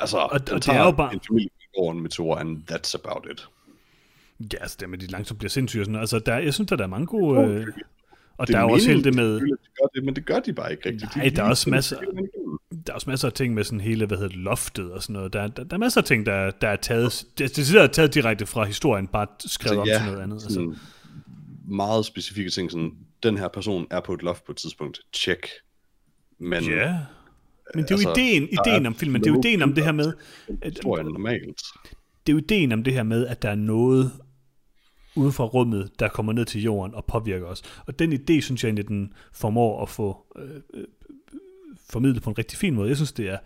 Altså, 0.00 0.16
og 0.18 0.48
den 0.48 0.56
det 0.56 0.68
er 0.68 0.84
jo 0.84 0.90
bare- 0.90 1.14
en 1.14 1.20
familie 1.28 1.50
over 1.76 1.92
en 1.92 2.00
meteor, 2.00 2.36
and 2.36 2.58
that's 2.70 3.00
about 3.04 3.26
it. 3.32 3.48
ja, 4.52 4.58
altså 4.60 4.76
det 4.80 4.88
med, 4.88 4.98
de 4.98 5.06
langsomt 5.06 5.38
bliver 5.38 5.50
sindssyge 5.50 5.82
og 5.82 5.84
sådan 5.84 5.92
noget. 5.92 6.02
Altså, 6.02 6.18
der, 6.18 6.36
jeg 6.38 6.54
synes, 6.54 6.68
der 6.68 6.76
er 6.82 6.86
mange 6.86 7.06
gode... 7.06 7.40
Øh, 7.48 7.66
og 8.38 8.46
Det 8.46 8.52
der 8.52 8.58
er 8.60 8.62
jo 8.62 8.68
også 8.70 8.88
hele 8.90 9.04
det 9.04 9.14
med... 9.14 9.40
gør 9.40 9.86
det, 9.94 10.04
men 10.04 10.16
det 10.16 10.26
gør 10.26 10.40
de 10.40 10.52
bare 10.52 10.70
ikke 10.72 10.88
rigtigt. 10.88 11.16
Nej, 11.16 11.28
De 11.28 11.36
der 11.36 11.42
er 11.42 11.48
også 11.48 11.70
masser- 11.70 11.98
Der 12.86 12.92
er 12.92 12.94
også 12.94 13.10
masser 13.10 13.28
af 13.28 13.32
ting 13.32 13.54
med 13.54 13.64
sådan 13.64 13.80
hele, 13.80 14.06
hvad 14.06 14.16
hedder 14.16 14.30
det, 14.30 14.38
loftet 14.38 14.92
og 14.92 15.02
sådan 15.02 15.12
noget. 15.12 15.32
Der, 15.32 15.48
der, 15.48 15.64
der 15.64 15.76
er 15.76 15.78
masser 15.78 16.00
af 16.00 16.04
ting, 16.04 16.26
der, 16.26 16.50
der 16.50 16.68
er 16.68 16.76
taget, 16.76 17.24
det, 17.38 17.56
det 17.56 17.74
er 17.74 17.86
taget 17.86 18.14
direkte 18.14 18.46
fra 18.46 18.64
historien, 18.64 19.06
bare 19.06 19.26
skrevet 19.38 19.78
om 19.78 19.86
til 19.86 20.06
noget 20.06 20.22
andet. 20.22 20.42
Altså. 20.44 20.74
meget 21.68 22.04
specifikke 22.04 22.50
ting, 22.50 22.70
sådan, 22.70 22.92
den 23.22 23.38
her 23.38 23.48
person 23.48 23.86
er 23.90 24.00
på 24.00 24.14
et 24.14 24.22
loft 24.22 24.44
på 24.44 24.52
et 24.52 24.58
tidspunkt, 24.58 25.00
check. 25.14 25.48
Men 26.38 26.64
Ja. 26.64 26.98
Men 27.74 27.84
det 27.84 27.90
er 27.90 27.94
jo 27.94 28.08
altså, 28.08 28.22
ideen, 28.22 28.48
ideen 28.48 28.86
om 28.86 28.94
filmen, 28.94 29.20
det 29.20 29.28
er 29.28 29.34
jo 29.34 29.40
ideen 29.40 29.62
om 29.62 29.72
det 29.74 29.84
her 29.84 29.92
med, 29.92 30.12
historien 30.64 31.06
normalt. 31.06 31.62
det 32.26 32.32
er 32.32 32.32
jo 32.32 32.38
ideen 32.38 32.72
om 32.72 32.84
det 32.84 32.92
her 32.92 33.02
med, 33.02 33.26
at 33.26 33.42
der 33.42 33.50
er 33.50 33.54
noget 33.54 34.12
ude 35.16 35.32
fra 35.32 35.44
rummet, 35.44 35.90
der 35.98 36.08
kommer 36.08 36.32
ned 36.32 36.44
til 36.44 36.62
jorden 36.62 36.94
og 36.94 37.04
påvirker 37.04 37.46
os. 37.46 37.62
Og 37.86 37.98
den 37.98 38.12
idé, 38.12 38.40
synes 38.40 38.64
jeg 38.64 38.68
egentlig, 38.68 38.88
den 38.88 39.12
formår 39.32 39.82
at 39.82 39.88
få, 39.88 40.26
øh, 40.36 40.50
øh, 40.74 40.84
formidlet 41.90 42.22
på 42.22 42.30
en 42.30 42.38
rigtig 42.38 42.58
fin 42.58 42.74
måde. 42.74 42.88
Jeg 42.88 42.96
synes, 42.96 43.12
det 43.12 43.28
er 43.28 43.38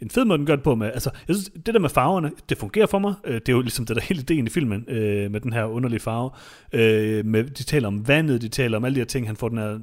en 0.00 0.10
fed 0.10 0.24
måde, 0.24 0.38
den 0.38 0.46
gør 0.46 0.54
det 0.54 0.64
på. 0.64 0.74
Med, 0.74 0.86
altså, 0.86 1.10
jeg 1.28 1.36
synes, 1.36 1.50
det 1.66 1.74
der 1.74 1.80
med 1.80 1.88
farverne, 1.88 2.32
det 2.48 2.58
fungerer 2.58 2.86
for 2.86 2.98
mig. 2.98 3.14
Øh, 3.24 3.34
det 3.34 3.48
er 3.48 3.52
jo 3.52 3.60
ligesom 3.60 3.86
det 3.86 3.96
der 3.96 4.02
hele 4.02 4.20
ideen 4.20 4.46
i 4.46 4.50
filmen, 4.50 4.84
øh, 4.88 5.30
med 5.30 5.40
den 5.40 5.52
her 5.52 5.64
underlige 5.64 6.00
farve. 6.00 6.30
Øh, 6.72 7.26
med, 7.26 7.44
de 7.44 7.62
taler 7.62 7.88
om 7.88 8.08
vandet, 8.08 8.42
de 8.42 8.48
taler 8.48 8.76
om 8.76 8.84
alle 8.84 8.94
de 8.94 9.00
her 9.00 9.06
ting. 9.06 9.26
Han 9.26 9.36
får 9.36 9.48
den 9.48 9.58
her, 9.58 9.78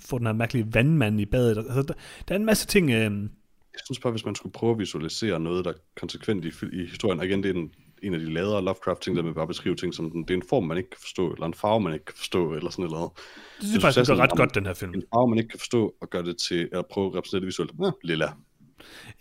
får 0.00 0.18
den 0.18 0.26
her 0.26 0.34
mærkelige 0.34 0.74
vandmand 0.74 1.20
i 1.20 1.26
badet. 1.26 1.58
Altså, 1.58 1.82
der, 1.82 1.94
der 2.28 2.34
er 2.34 2.38
en 2.38 2.44
masse 2.44 2.66
ting... 2.66 2.90
Øh, 2.90 3.12
jeg 3.72 3.82
synes 3.84 3.98
bare, 3.98 4.10
hvis 4.10 4.24
man 4.24 4.34
skulle 4.34 4.52
prøve 4.52 4.72
at 4.72 4.78
visualisere 4.78 5.40
noget, 5.40 5.64
der 5.64 5.72
konsekvent 6.00 6.44
i, 6.44 6.52
i 6.72 6.86
historien, 6.86 7.20
og 7.20 7.26
igen, 7.26 7.42
det 7.42 7.50
er 7.50 7.54
en, 7.54 7.70
en 8.02 8.14
af 8.14 8.20
de 8.20 8.32
ladere 8.32 8.64
Lovecraft-ting, 8.64 9.16
der 9.16 9.22
med 9.22 9.34
bare 9.34 9.46
beskrive 9.46 9.76
ting 9.76 9.94
som, 9.94 10.10
den, 10.10 10.22
det 10.22 10.30
er 10.30 10.34
en 10.34 10.48
form, 10.48 10.64
man 10.64 10.76
ikke 10.76 10.90
kan 10.90 11.00
forstå, 11.00 11.32
eller 11.32 11.46
en 11.46 11.54
farve, 11.54 11.80
man 11.80 11.92
ikke 11.92 12.04
kan 12.04 12.16
forstå, 12.16 12.54
eller 12.54 12.70
sådan 12.70 12.90
noget. 12.90 13.10
Det 13.16 13.22
synes 13.58 13.74
jeg 13.74 13.82
faktisk, 13.82 14.10
det 14.10 14.16
gør 14.16 14.22
ret 14.22 14.30
godt, 14.36 14.54
den 14.54 14.66
her 14.66 14.74
film. 14.74 14.94
En 14.94 15.02
farve, 15.14 15.28
man 15.28 15.38
ikke 15.38 15.48
kan 15.48 15.58
forstå, 15.58 15.94
og 16.00 16.10
gøre 16.10 16.22
det 16.22 16.36
til 16.38 16.68
at 16.72 16.86
prøve 16.86 17.06
at 17.06 17.14
repræsentere 17.14 17.40
det 17.40 17.46
visuelt. 17.46 17.72
Ja, 17.84 17.90
lilla. 18.04 18.28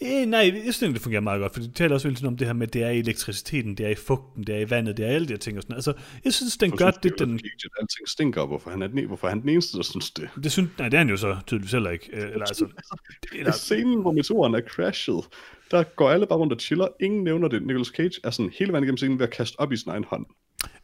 Eh, 0.01 0.25
nej, 0.25 0.51
jeg 0.65 0.73
synes 0.73 0.93
det 0.93 1.01
fungerer 1.01 1.21
meget 1.21 1.41
godt, 1.41 1.53
for 1.53 1.61
de 1.61 1.71
taler 1.71 1.95
også 1.95 2.07
hele 2.09 2.27
om 2.27 2.37
det 2.37 2.47
her 2.47 2.53
med, 2.53 2.67
at 2.67 2.73
det 2.73 2.83
er 2.83 2.89
i 2.89 2.99
elektriciteten, 2.99 3.77
det 3.77 3.85
er 3.85 3.89
i 3.89 3.95
fugten, 3.95 4.43
det 4.43 4.55
er 4.55 4.59
i 4.59 4.69
vandet, 4.69 4.97
det 4.97 5.05
er 5.05 5.09
alle 5.09 5.27
de 5.27 5.33
her 5.33 5.37
ting 5.37 5.57
og 5.57 5.63
sådan 5.63 5.75
Altså, 5.75 5.93
jeg 6.25 6.33
synes, 6.33 6.57
den 6.57 6.71
gør 6.71 6.91
det, 6.91 7.19
den... 7.19 7.39
Alting 7.79 8.07
stinker, 8.07 8.45
hvorfor 8.45 8.69
han 8.69 8.81
er 8.81 8.87
den, 8.87 9.07
hvorfor 9.07 9.27
er 9.27 9.31
han 9.31 9.41
den 9.41 9.49
eneste, 9.49 9.77
der 9.77 9.83
synes 9.83 10.11
det? 10.11 10.29
Det 10.43 10.51
synes, 10.51 10.69
nej, 10.77 10.89
det 10.89 10.97
er 10.97 10.97
han 10.97 11.09
jo 11.09 11.17
så 11.17 11.37
tydeligvis 11.47 11.71
heller 11.71 11.89
ikke. 11.89 12.09
Eller, 12.13 12.45
altså, 12.45 12.67
eller... 13.39 13.51
I 13.51 13.53
scenen, 13.53 14.01
hvor 14.01 14.11
meteoren 14.11 14.55
er 14.55 14.61
crashet, 14.61 15.23
der 15.71 15.83
går 15.83 16.09
alle 16.09 16.27
bare 16.27 16.39
rundt 16.39 16.53
og 16.53 16.59
chiller. 16.59 16.87
Ingen 16.99 17.23
nævner 17.23 17.47
det. 17.47 17.63
Nicolas 17.63 17.87
Cage 17.87 18.19
er 18.23 18.29
sådan 18.29 18.51
hele 18.59 18.71
vejen 18.71 18.83
igennem 18.83 18.97
scenen 18.97 19.19
ved 19.19 19.27
at 19.27 19.33
kaste 19.33 19.59
op 19.59 19.71
i 19.71 19.77
sin 19.77 19.91
egen 19.91 20.03
hånd. 20.03 20.25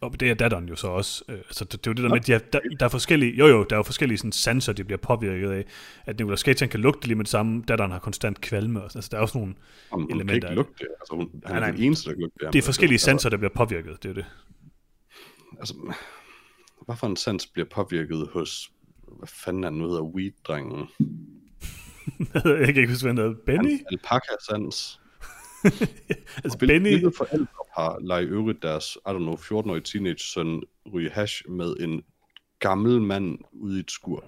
Og 0.02 0.20
det 0.20 0.30
er 0.30 0.34
datteren 0.34 0.70
jo 0.70 0.76
så 0.76 0.88
også. 0.88 1.24
Øh, 1.30 1.38
altså, 1.38 1.66
det, 1.66 1.72
det 1.72 1.88
er 1.88 1.92
jo 1.92 1.94
det 1.94 2.04
der 2.04 2.10
med, 2.10 2.20
at 2.20 2.28
de 2.28 2.34
er, 2.34 2.40
der, 2.40 2.60
der, 2.80 2.86
er 2.86 2.90
forskellige, 2.90 3.36
jo 3.36 3.48
jo, 3.48 3.64
der 3.64 3.76
er 3.76 3.80
jo 3.80 3.84
forskellige 3.84 4.18
sådan, 4.18 4.32
sanser, 4.32 4.74
de 4.74 4.84
bliver 4.84 4.98
påvirket 4.98 5.52
af. 5.52 5.66
At 6.06 6.20
Nicolas 6.20 6.40
Cage 6.40 6.68
kan 6.68 6.80
lugte 6.80 7.08
lige 7.08 7.16
med 7.16 7.26
det 7.26 7.32
samme, 7.32 7.64
datteren 7.68 7.92
har 7.92 8.00
konstant 8.00 8.42
kvalme. 8.42 8.84
Altså, 8.84 9.08
der 9.12 9.18
er 9.18 9.22
også 9.22 9.38
nogle 9.38 9.54
Om, 9.92 10.08
elementer. 10.12 10.34
Hun 10.34 10.40
kan 10.40 10.50
ikke 10.50 10.56
lugte 10.56 10.84
det. 10.84 10.88
Altså, 11.00 11.16
hun, 11.16 11.42
han 11.46 11.56
nej, 11.56 11.68
er 11.68 11.72
den 11.72 11.84
eneste, 11.84 12.10
der 12.10 12.16
lugte 12.20 12.46
det. 12.46 12.54
Det 12.54 12.60
er 12.60 12.64
forskellige 12.64 13.00
sanser, 13.00 13.30
der 13.30 13.38
bliver 13.38 13.54
påvirket, 13.56 14.04
det 14.04 14.10
er 14.10 14.14
det. 14.14 14.26
Altså, 15.60 15.74
hvad 16.86 16.96
for 16.96 17.08
en 17.08 17.16
sans 17.16 17.48
bliver 17.48 17.68
påvirket 17.72 18.28
hos, 18.34 18.72
hvad 19.18 19.28
fanden 19.28 19.64
er 19.64 19.70
nu 19.70 19.88
hedder, 19.88 20.02
weed-drengen? 20.02 20.90
jeg 22.60 22.74
kan 22.74 22.78
ikke 22.78 22.88
huske, 22.88 23.04
hvad 23.04 23.10
han 23.10 23.18
hedder. 23.18 23.36
Benny? 23.46 23.80
Alpaca-sans. 23.92 25.00
Altså 26.44 26.58
Benny... 26.60 26.90
Hvilke 26.90 27.12
forældre 27.18 27.48
har 27.78 27.98
leget 28.02 28.28
øvrigt 28.30 28.62
deres, 28.62 28.98
I 29.08 29.10
don't 29.10 29.18
know, 29.18 29.36
14-årige 29.36 29.82
teenage-søn 29.82 30.62
ryge 30.94 31.10
hash 31.10 31.50
med 31.50 31.76
en 31.80 32.02
gammel 32.60 33.02
mand 33.02 33.38
ude 33.52 33.78
i 33.78 33.80
et 33.80 33.92
skur? 33.92 34.24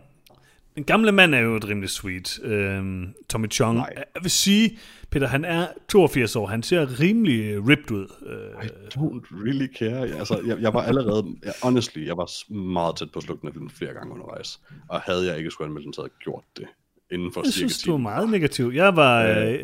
Den 0.76 0.84
gamle 0.84 1.12
mand 1.12 1.36
er 1.36 1.40
jo 1.40 1.56
et 1.56 1.68
rimelig 1.68 1.90
sweet. 1.90 2.40
Øhm, 2.44 3.14
Tommy 3.30 3.52
Chong. 3.52 3.78
Nej. 3.78 3.94
Jeg 3.96 4.24
vil 4.24 4.32
sige, 4.32 4.78
Peter, 5.10 5.28
han 5.28 5.46
er 5.46 5.68
82 5.90 6.36
år. 6.36 6.48
Han 6.48 6.64
ser 6.64 7.00
rimelig 7.00 7.70
ripped 7.70 7.92
ud. 7.92 8.08
Øh. 8.26 8.66
I 8.66 8.68
don't 8.68 9.46
really 9.46 9.68
care. 9.78 10.18
Altså, 10.20 10.42
jeg, 10.46 10.62
jeg 10.62 10.74
var 10.74 10.82
allerede, 10.82 11.36
jeg, 11.44 11.54
honestly, 11.64 12.06
jeg 12.06 12.18
var 12.18 12.54
meget 12.54 12.96
tæt 12.96 13.12
på 13.12 13.20
at 13.20 13.24
slukke 13.24 13.42
den 13.42 13.54
film 13.54 13.70
flere 13.70 13.94
gange 13.94 14.14
undervejs. 14.14 14.60
Og 14.90 15.02
havde 15.02 15.28
jeg 15.28 15.38
ikke 15.38 15.52
skulle 15.52 15.68
anmelde 15.68 15.86
den, 15.86 15.94
så 15.94 16.02
havde 16.02 16.12
jeg 16.20 16.24
gjort 16.24 16.44
det 16.58 16.68
inden 17.12 17.32
for 17.34 17.42
jeg 17.44 17.54
synes, 17.54 17.82
du 17.82 17.92
var 17.92 17.98
meget 17.98 18.30
negativ. 18.30 18.72
Jeg 18.74 18.96
var... 18.96 19.24
Øh, 19.24 19.54
øh, 19.54 19.60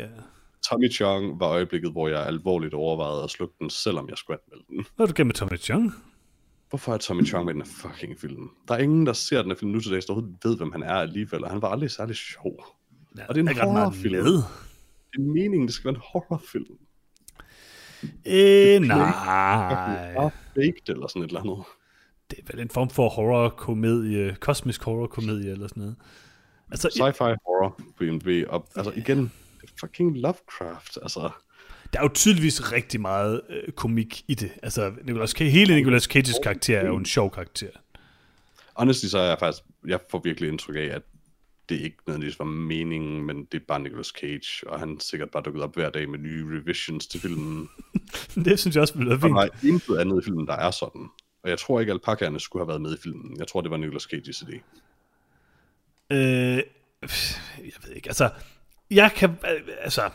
Tommy 0.68 0.92
Chong 0.92 1.40
var 1.40 1.46
øjeblikket, 1.46 1.92
hvor 1.92 2.08
jeg 2.08 2.26
alvorligt 2.26 2.74
overvejede 2.74 3.24
at 3.24 3.30
slukke 3.30 3.54
den, 3.60 3.70
selvom 3.70 4.08
jeg 4.08 4.18
skulle 4.18 4.38
anmelde 4.46 4.66
den. 4.68 4.86
Hvad 4.96 5.06
du 5.06 5.24
med 5.24 5.34
Tommy 5.34 5.58
Chong? 5.58 5.92
Hvorfor 6.68 6.94
er 6.94 6.98
Tommy 6.98 7.26
Chong 7.26 7.44
med 7.44 7.54
den 7.54 7.64
fucking 7.64 8.20
film? 8.20 8.50
Der 8.68 8.74
er 8.74 8.78
ingen, 8.78 9.06
der 9.06 9.12
ser 9.12 9.42
den 9.42 9.50
her 9.50 9.58
film 9.58 9.70
nu 9.70 9.80
til 9.80 9.92
dags, 9.92 10.06
der 10.06 10.14
ved, 10.44 10.56
hvem 10.56 10.72
han 10.72 10.82
er 10.82 10.94
alligevel, 10.94 11.44
og 11.44 11.50
han 11.50 11.62
var 11.62 11.68
aldrig 11.68 11.90
særlig 11.90 12.16
sjov. 12.16 12.64
Ja, 13.18 13.26
og 13.28 13.34
det 13.34 13.46
er 13.46 13.50
en 13.50 13.56
horrorfilm. 13.56 14.24
Det 14.24 15.18
er 15.18 15.20
meningen, 15.20 15.66
det 15.66 15.74
skal 15.74 15.84
være 15.84 15.94
en 15.94 16.02
horrorfilm. 16.12 16.78
Øh, 18.26 18.80
nej. 18.80 20.14
Bare 20.14 20.30
faked 20.54 20.88
eller 20.88 21.06
sådan 21.06 21.22
et 21.22 21.26
eller 21.26 21.40
andet. 21.40 21.64
Det 22.30 22.38
er 22.38 22.42
vel 22.52 22.60
en 22.60 22.70
form 22.70 22.90
for 22.90 23.08
horror-komedie, 23.08 24.36
kosmisk 24.40 24.82
horror-komedie 24.82 25.50
eller 25.50 25.68
sådan 25.68 25.80
noget. 25.80 25.96
Altså, 26.70 26.88
Sci-fi 26.88 27.36
horror 27.46 27.80
på 27.96 28.04
IMDb, 28.04 28.48
og 28.48 28.68
altså 28.76 28.92
igen, 28.96 29.32
fucking 29.80 30.18
Lovecraft, 30.18 30.98
altså. 31.02 31.30
Der 31.92 31.98
er 31.98 32.02
jo 32.02 32.10
tydeligvis 32.14 32.72
rigtig 32.72 33.00
meget 33.00 33.40
øh, 33.48 33.72
komik 33.72 34.24
i 34.28 34.34
det. 34.34 34.50
Altså, 34.62 34.92
Nicolas 35.04 35.30
Cage, 35.30 35.50
hele 35.50 35.74
Nicolas 35.74 36.04
Cages 36.04 36.38
karakter 36.42 36.78
er 36.78 36.86
jo 36.86 36.96
en 36.96 37.06
sjov 37.06 37.30
karakter. 37.30 37.68
Honestly, 38.76 39.08
så 39.08 39.18
er 39.18 39.28
jeg 39.28 39.38
faktisk, 39.38 39.62
jeg 39.86 40.00
får 40.10 40.20
virkelig 40.24 40.48
indtryk 40.48 40.76
af, 40.76 40.80
at 40.94 41.02
det 41.68 41.80
ikke 41.80 41.96
nødvendigvis 42.06 42.38
var 42.38 42.44
meningen, 42.44 43.22
men 43.22 43.44
det 43.44 43.60
er 43.60 43.64
bare 43.68 43.80
Nicolas 43.80 44.06
Cage, 44.06 44.66
og 44.66 44.78
han 44.80 45.00
sikkert 45.00 45.30
bare 45.30 45.42
dukket 45.42 45.62
op 45.62 45.74
hver 45.74 45.90
dag 45.90 46.08
med 46.08 46.18
nye 46.18 46.58
revisions 46.58 47.06
til 47.06 47.20
filmen. 47.20 47.68
det 48.44 48.58
synes 48.58 48.76
jeg 48.76 48.80
også 48.80 48.94
være 48.98 49.20
fint. 49.20 49.34
Der 49.36 49.42
er 49.42 49.48
intet 49.68 49.98
andet 49.98 50.22
i 50.22 50.24
filmen, 50.24 50.46
der 50.46 50.56
er 50.56 50.70
sådan. 50.70 51.08
Og 51.42 51.50
jeg 51.50 51.58
tror 51.58 51.80
ikke, 51.80 51.90
at 51.92 51.96
alpakaerne 51.96 52.40
skulle 52.40 52.60
have 52.60 52.68
været 52.68 52.80
med 52.80 52.94
i 52.98 53.00
filmen. 53.02 53.36
Jeg 53.38 53.48
tror, 53.48 53.60
det 53.60 53.70
var 53.70 53.76
Nicolas 53.76 54.08
Cage's 54.14 54.44
idé. 54.44 54.60
Øh, 56.10 56.62
jeg 57.58 57.78
ved 57.84 57.92
ikke, 57.96 58.08
altså, 58.08 58.30
jeg 58.94 59.12
kan, 59.16 59.30
altså, 59.82 60.10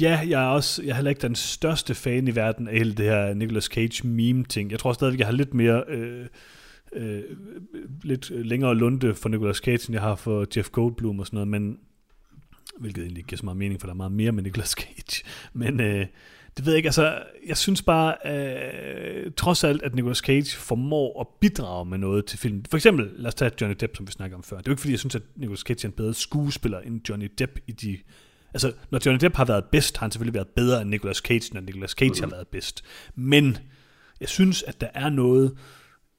ja, 0.00 0.20
jeg 0.28 0.44
er 0.44 0.48
også, 0.48 0.82
jeg 0.82 0.90
er 0.90 0.94
heller 0.94 1.10
ikke 1.10 1.22
den 1.22 1.34
største 1.34 1.94
fan 1.94 2.28
i 2.28 2.34
verden 2.34 2.68
af 2.68 2.78
hele 2.78 2.94
det 2.94 3.04
her 3.04 3.34
Nicolas 3.34 3.64
Cage 3.64 4.06
meme-ting. 4.06 4.70
Jeg 4.70 4.78
tror 4.78 4.92
stadigvæk, 4.92 5.18
jeg 5.18 5.26
har 5.26 5.32
lidt 5.32 5.54
mere, 5.54 5.84
øh, 5.88 6.26
øh, 6.92 7.22
lidt 8.02 8.30
længere 8.30 8.74
lunde 8.74 9.14
for 9.14 9.28
Nicolas 9.28 9.56
Cage, 9.56 9.88
end 9.88 9.92
jeg 9.92 10.02
har 10.02 10.14
for 10.14 10.46
Jeff 10.56 10.68
Goldblum 10.70 11.18
og 11.18 11.26
sådan 11.26 11.36
noget, 11.36 11.48
men, 11.48 11.78
hvilket 12.80 13.02
egentlig 13.02 13.18
ikke 13.18 13.28
giver 13.28 13.38
så 13.38 13.44
meget 13.44 13.56
mening, 13.56 13.80
for 13.80 13.86
der 13.86 13.92
er 13.92 13.96
meget 13.96 14.12
mere 14.12 14.32
med 14.32 14.42
Nicolas 14.42 14.70
Cage. 14.70 15.24
Men, 15.52 15.80
øh, 15.80 16.06
det 16.56 16.66
ved 16.66 16.72
jeg 16.72 16.76
ikke, 16.76 16.86
altså, 16.86 17.22
jeg 17.46 17.56
synes 17.56 17.82
bare, 17.82 18.14
øh, 18.26 19.32
trods 19.36 19.64
alt, 19.64 19.82
at 19.82 19.94
Nicolas 19.94 20.18
Cage 20.18 20.56
formår 20.56 21.20
at 21.20 21.26
bidrage 21.40 21.84
med 21.84 21.98
noget 21.98 22.26
til 22.26 22.38
filmen. 22.38 22.66
For 22.70 22.76
eksempel, 22.76 23.10
lad 23.16 23.28
os 23.28 23.34
tage 23.34 23.50
Johnny 23.60 23.76
Depp, 23.80 23.96
som 23.96 24.06
vi 24.06 24.12
snakker 24.12 24.36
om 24.36 24.42
før. 24.42 24.56
Det 24.56 24.66
er 24.66 24.70
jo 24.70 24.72
ikke, 24.72 24.80
fordi 24.80 24.92
jeg 24.92 24.98
synes, 24.98 25.14
at 25.14 25.22
Nicolas 25.36 25.60
Cage 25.60 25.86
er 25.86 25.88
en 25.88 25.92
bedre 25.92 26.14
skuespiller 26.14 26.80
end 26.80 27.08
Johnny 27.08 27.32
Depp 27.38 27.58
i 27.66 27.72
de... 27.72 27.98
Altså, 28.54 28.72
når 28.90 29.00
Johnny 29.06 29.20
Depp 29.20 29.36
har 29.36 29.44
været 29.44 29.64
bedst, 29.64 29.96
har 29.96 30.06
han 30.06 30.10
selvfølgelig 30.10 30.34
været 30.34 30.48
bedre 30.48 30.82
end 30.82 30.90
Nicolas 30.90 31.16
Cage, 31.16 31.54
når 31.54 31.60
Nicolas 31.60 31.90
Cage 31.90 32.14
mm. 32.14 32.20
har 32.20 32.36
været 32.36 32.48
bedst. 32.48 32.84
Men 33.14 33.58
jeg 34.20 34.28
synes, 34.28 34.62
at 34.62 34.80
der 34.80 34.88
er 34.94 35.08
noget... 35.08 35.56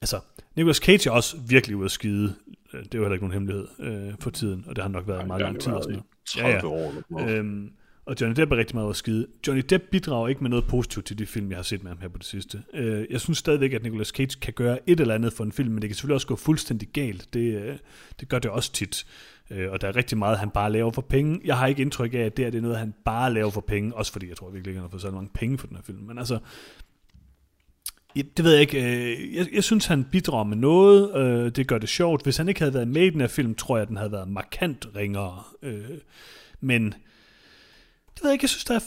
Altså, 0.00 0.20
Nicolas 0.56 0.76
Cage 0.76 1.08
er 1.08 1.12
også 1.12 1.36
virkelig 1.48 1.76
ude 1.76 1.84
at 1.84 1.90
skide. 1.90 2.34
Det 2.72 2.94
er 2.94 2.98
jo 2.98 3.00
heller 3.00 3.12
ikke 3.12 3.28
nogen 3.28 3.32
hemmelighed 3.32 3.68
øh, 3.80 4.14
for 4.20 4.30
tiden, 4.30 4.64
og 4.66 4.76
det 4.76 4.84
har 4.84 4.88
nok 4.88 5.08
været 5.08 5.20
Ej, 5.20 5.26
meget 5.26 5.42
lang 5.42 5.60
tid. 5.60 5.72
Og 5.72 5.82
sådan 5.82 5.92
noget. 5.92 6.06
30 6.26 6.48
ja, 6.48 6.56
ja. 6.56 6.66
år. 6.66 7.28
Øhm, 7.28 7.70
og 8.06 8.16
Johnny 8.20 8.36
Depp 8.36 8.52
er 8.52 8.56
rigtig 8.56 8.76
meget 8.76 8.90
at 8.90 8.96
skide. 8.96 9.26
Johnny 9.46 9.64
Depp 9.70 9.84
bidrager 9.90 10.28
ikke 10.28 10.40
med 10.40 10.50
noget 10.50 10.64
positivt 10.66 11.06
til 11.06 11.18
de 11.18 11.26
film, 11.26 11.50
jeg 11.50 11.58
har 11.58 11.62
set 11.62 11.82
med 11.82 11.90
ham 11.90 12.00
her 12.00 12.08
på 12.08 12.18
det 12.18 12.26
sidste. 12.26 12.62
Øh, 12.74 13.06
jeg 13.10 13.20
synes 13.20 13.38
stadigvæk, 13.38 13.72
at 13.72 13.82
Nicolas 13.82 14.08
Cage 14.08 14.38
kan 14.40 14.52
gøre 14.52 14.78
et 14.86 15.00
eller 15.00 15.14
andet 15.14 15.32
for 15.32 15.44
en 15.44 15.52
film, 15.52 15.72
men 15.72 15.82
det 15.82 15.90
kan 15.90 15.94
selvfølgelig 15.94 16.14
også 16.14 16.26
gå 16.26 16.36
fuldstændig 16.36 16.88
galt. 16.88 17.34
Det, 17.34 17.62
øh, 17.62 17.76
det 18.20 18.28
gør 18.28 18.38
det 18.38 18.50
også 18.50 18.72
tit. 18.72 19.06
Øh, 19.50 19.70
og 19.70 19.80
der 19.80 19.88
er 19.88 19.96
rigtig 19.96 20.18
meget, 20.18 20.38
han 20.38 20.50
bare 20.50 20.72
laver 20.72 20.90
for 20.90 21.02
penge. 21.02 21.40
Jeg 21.44 21.58
har 21.58 21.66
ikke 21.66 21.82
indtryk 21.82 22.14
af, 22.14 22.18
at 22.18 22.36
det, 22.36 22.46
er, 22.46 22.50
det 22.50 22.58
er 22.58 22.62
noget, 22.62 22.78
han 22.78 22.94
bare 23.04 23.32
laver 23.32 23.50
for 23.50 23.60
penge. 23.60 23.94
Også 23.94 24.12
fordi 24.12 24.28
jeg 24.28 24.36
tror 24.36 24.50
virkelig 24.50 24.70
ikke, 24.70 24.78
han 24.78 24.84
har 24.84 24.90
fået 24.90 25.02
så 25.02 25.10
mange 25.10 25.30
penge 25.34 25.58
for 25.58 25.66
den 25.66 25.76
her 25.76 25.82
film. 25.82 25.98
Men 25.98 26.18
altså, 26.18 26.38
det 28.14 28.44
ved 28.44 28.52
jeg 28.52 28.60
ikke. 28.60 28.78
Øh, 28.78 29.34
jeg, 29.34 29.46
jeg 29.54 29.64
synes, 29.64 29.86
han 29.86 30.04
bidrager 30.04 30.44
med 30.44 30.56
noget. 30.56 31.16
Øh, 31.16 31.50
det 31.50 31.68
gør 31.68 31.78
det 31.78 31.88
sjovt. 31.88 32.22
Hvis 32.22 32.36
han 32.36 32.48
ikke 32.48 32.60
havde 32.60 32.74
været 32.74 32.88
med 32.88 33.02
i 33.02 33.10
den 33.10 33.20
her 33.20 33.28
film, 33.28 33.54
tror 33.54 33.76
jeg, 33.76 33.82
at 33.82 33.88
den 33.88 33.96
havde 33.96 34.12
været 34.12 34.28
markant 34.28 34.86
ringere. 34.96 35.42
Øh, 35.62 35.84
men 36.60 36.94
det 38.16 38.22
ved 38.22 38.30
jeg 38.30 38.32
ikke, 38.32 38.44
jeg 38.44 38.50
synes, 38.50 38.64
der 38.64 38.74
er, 38.74 38.80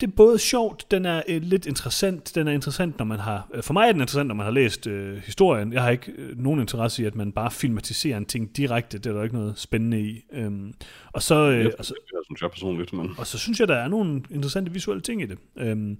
det 0.00 0.06
er 0.06 0.10
både 0.16 0.38
sjovt, 0.38 0.90
den 0.90 1.06
er 1.06 1.22
øh, 1.28 1.42
lidt 1.42 1.66
interessant, 1.66 2.34
den 2.34 2.48
er 2.48 2.52
interessant, 2.52 2.98
når 2.98 3.04
man 3.04 3.18
har, 3.18 3.48
øh, 3.54 3.62
for 3.62 3.72
mig 3.72 3.88
er 3.88 3.92
den 3.92 4.00
interessant, 4.00 4.28
når 4.28 4.34
man 4.34 4.44
har 4.44 4.52
læst 4.52 4.86
øh, 4.86 5.16
historien. 5.16 5.72
Jeg 5.72 5.82
har 5.82 5.90
ikke 5.90 6.12
øh, 6.12 6.38
nogen 6.38 6.60
interesse 6.60 7.02
i, 7.02 7.06
at 7.06 7.14
man 7.14 7.32
bare 7.32 7.50
filmatiserer 7.50 8.16
en 8.16 8.26
ting 8.26 8.56
direkte, 8.56 8.98
det 8.98 9.06
er 9.06 9.14
der 9.14 9.22
ikke 9.22 9.34
noget 9.34 9.58
spændende 9.58 10.00
i. 10.00 10.24
Øhm, 10.32 10.74
og 11.12 11.22
så, 11.22 11.50
øh, 11.50 11.58
jeg, 11.58 11.72
og 11.78 11.84
så, 11.84 11.94
jeg 12.12 12.20
synes 12.24 12.42
jeg 12.42 12.50
personligt, 12.50 12.92
men... 12.92 13.10
Og 13.18 13.26
så 13.26 13.38
synes 13.38 13.60
jeg, 13.60 13.68
der 13.68 13.76
er 13.76 13.88
nogle 13.88 14.22
interessante 14.30 14.72
visuelle 14.72 15.02
ting 15.02 15.22
i 15.22 15.26
det. 15.26 15.38
Øhm, 15.56 15.98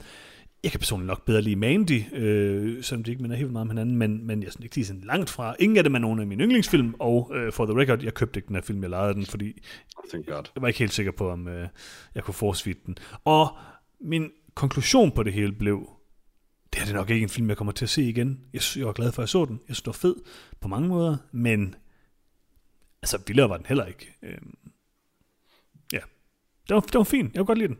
jeg 0.63 0.71
kan 0.71 0.81
personligt 0.81 1.07
nok 1.07 1.25
bedre 1.25 1.43
lide 1.43 1.57
Mandy, 1.57 2.03
øh, 2.13 2.83
selvom 2.83 3.05
de 3.05 3.11
ikke 3.11 3.23
minder 3.23 3.37
helt 3.37 3.53
meget 3.53 3.63
om 3.63 3.71
hinanden, 3.71 3.97
men, 3.97 4.27
men 4.27 4.43
jeg 4.43 4.53
synes 4.53 4.65
ikke, 4.65 4.75
de 4.75 4.81
er 4.81 4.85
sådan 4.85 5.01
langt 5.01 5.31
fra. 5.31 5.57
Ingen 5.59 5.77
af 5.77 5.85
dem 5.85 5.95
er 5.95 5.99
nogen 5.99 6.21
af 6.21 6.27
mine 6.27 6.45
yndlingsfilm, 6.45 6.95
og 6.99 7.33
øh, 7.35 7.53
for 7.53 7.67
the 7.67 7.81
record, 7.81 8.03
jeg 8.03 8.15
købte 8.15 8.39
ikke 8.39 8.47
den 8.47 8.55
her 8.57 8.63
film, 8.63 8.83
jeg 8.83 8.91
lejede 8.91 9.15
den, 9.15 9.27
fordi 9.27 9.63
jeg 10.55 10.63
var 10.63 10.69
ikke 10.69 10.79
helt 10.79 10.93
sikker 10.93 11.13
på, 11.13 11.31
om 11.31 11.49
øh, 11.49 11.69
jeg 12.15 12.25
kunne 12.25 12.35
forsvide 12.35 12.79
den. 12.87 12.97
Og 13.25 13.57
min 14.01 14.31
konklusion 14.55 15.11
på 15.11 15.23
det 15.23 15.33
hele 15.33 15.53
blev, 15.53 15.91
det 16.73 16.81
er 16.81 16.85
det 16.85 16.95
nok 16.95 17.11
ikke 17.11 17.23
en 17.23 17.29
film, 17.29 17.49
jeg 17.49 17.57
kommer 17.57 17.73
til 17.73 17.85
at 17.85 17.91
se 17.91 18.03
igen. 18.03 18.41
Jeg, 18.53 18.63
jeg 18.77 18.87
var 18.87 18.93
glad 18.93 19.13
for, 19.13 19.23
at 19.23 19.25
jeg 19.25 19.29
så 19.29 19.45
den. 19.45 19.61
Jeg 19.69 19.77
synes, 19.77 19.83
det 19.83 19.87
var 19.87 19.93
fed 19.93 20.17
på 20.61 20.69
mange 20.69 20.89
måder, 20.89 21.17
men 21.33 21.75
altså, 23.03 23.19
vildere 23.27 23.49
var 23.49 23.57
den 23.57 23.67
heller 23.67 23.87
ikke. 23.87 24.15
Øh, 24.23 24.39
ja, 25.93 26.01
det 26.69 26.75
var, 26.75 26.81
det 26.81 26.95
var 26.95 27.05
fint. 27.05 27.35
Jeg 27.35 27.39
kunne 27.39 27.47
godt 27.47 27.59
lide 27.59 27.69
den. 27.69 27.79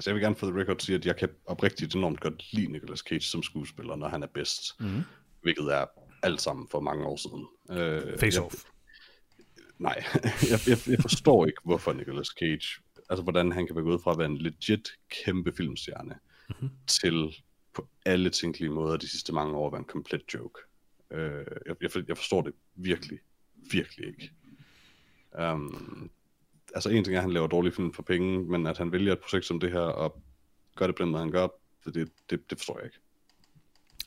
Altså 0.00 0.10
jeg 0.10 0.14
vil 0.14 0.22
gerne 0.22 0.36
for 0.36 0.50
the 0.50 0.60
record 0.60 0.80
sige, 0.80 0.96
at 0.96 1.06
jeg 1.06 1.16
kan 1.16 1.28
oprigtigt 1.46 1.94
enormt 1.94 2.20
godt 2.20 2.52
lide 2.52 2.72
Nicolas 2.72 2.98
Cage 2.98 3.20
som 3.20 3.42
skuespiller, 3.42 3.96
når 3.96 4.08
han 4.08 4.22
er 4.22 4.26
bedst. 4.26 4.80
Mm. 4.80 5.02
Hvilket 5.42 5.74
er 5.74 5.84
alt 6.22 6.40
sammen 6.40 6.68
for 6.68 6.80
mange 6.80 7.04
år 7.04 7.16
siden. 7.16 7.46
Uh, 7.64 8.18
Face 8.18 8.40
jeg, 8.40 8.46
Off. 8.46 8.64
Nej, 9.78 10.04
jeg, 10.50 10.58
jeg, 10.66 10.78
jeg 10.86 10.98
forstår 11.00 11.46
ikke, 11.46 11.60
hvorfor 11.64 11.92
Nicolas 11.92 12.26
Cage, 12.26 12.82
altså 13.10 13.22
hvordan 13.22 13.52
han 13.52 13.66
kan 13.66 13.76
være 13.76 13.84
gået 13.84 14.02
fra 14.02 14.12
at 14.12 14.18
være 14.18 14.26
en 14.26 14.38
legit 14.38 14.88
kæmpe 15.24 15.52
filmstjerne, 15.52 16.14
mm-hmm. 16.48 16.70
til 16.86 17.36
på 17.74 17.88
alle 18.06 18.30
tænkelige 18.30 18.70
måder 18.70 18.96
de 18.96 19.08
sidste 19.08 19.32
mange 19.32 19.56
år 19.56 19.66
at 19.66 19.72
være 19.72 19.78
en 19.78 19.84
komplet 19.84 20.22
joke. 20.34 20.60
Øh, 21.10 21.44
jeg, 21.66 21.76
jeg, 21.80 22.08
jeg 22.08 22.16
forstår 22.16 22.42
det 22.42 22.52
virkelig, 22.74 23.18
virkelig 23.72 24.06
ikke. 24.06 24.32
Um, 25.52 26.10
altså 26.74 26.90
en 26.90 27.04
ting 27.04 27.14
er, 27.14 27.18
at 27.18 27.24
han 27.24 27.32
laver 27.32 27.46
dårlige 27.46 27.72
film 27.72 27.92
for 27.92 28.02
penge, 28.02 28.44
men 28.50 28.66
at 28.66 28.78
han 28.78 28.92
vælger 28.92 29.12
et 29.12 29.18
projekt 29.18 29.46
som 29.46 29.60
det 29.60 29.72
her, 29.72 29.80
og 29.80 30.22
gør 30.76 30.86
det 30.86 30.96
på 30.96 31.02
den 31.02 31.12
måde, 31.12 31.22
han 31.22 31.32
gør, 31.32 31.48
det, 31.84 32.08
det, 32.30 32.50
det 32.50 32.58
forstår 32.58 32.78
jeg 32.78 32.84
ikke. 32.84 32.98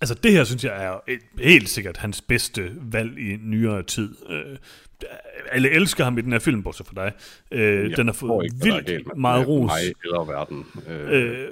Altså 0.02 0.16
det 0.16 0.32
her, 0.32 0.44
synes 0.44 0.64
jeg, 0.64 0.86
er 0.86 1.00
helt 1.44 1.70
sikkert 1.70 1.98
hans 1.98 2.22
bedste 2.22 2.72
valg 2.82 3.20
i 3.20 3.38
nyere 3.42 3.84
tid. 3.84 4.16
Øh, 4.30 4.58
alle 5.52 5.70
elsker 5.70 6.04
ham 6.04 6.18
i 6.18 6.22
den 6.22 6.32
her 6.32 6.40
film, 6.40 6.64
bortset 6.64 6.88
fra 6.88 7.06
dig. 7.06 7.14
Øh, 7.52 7.98
den 7.98 8.08
har 8.08 8.14
fået 8.14 8.46
ikke, 8.46 8.56
vildt 8.64 8.86
galt, 8.86 9.18
meget 9.18 9.48
ros. 9.48 9.72
Mig 9.72 9.94
eller 10.04 10.26
verden. 10.26 10.66
Øh. 10.88 11.12
Øh, 11.12 11.48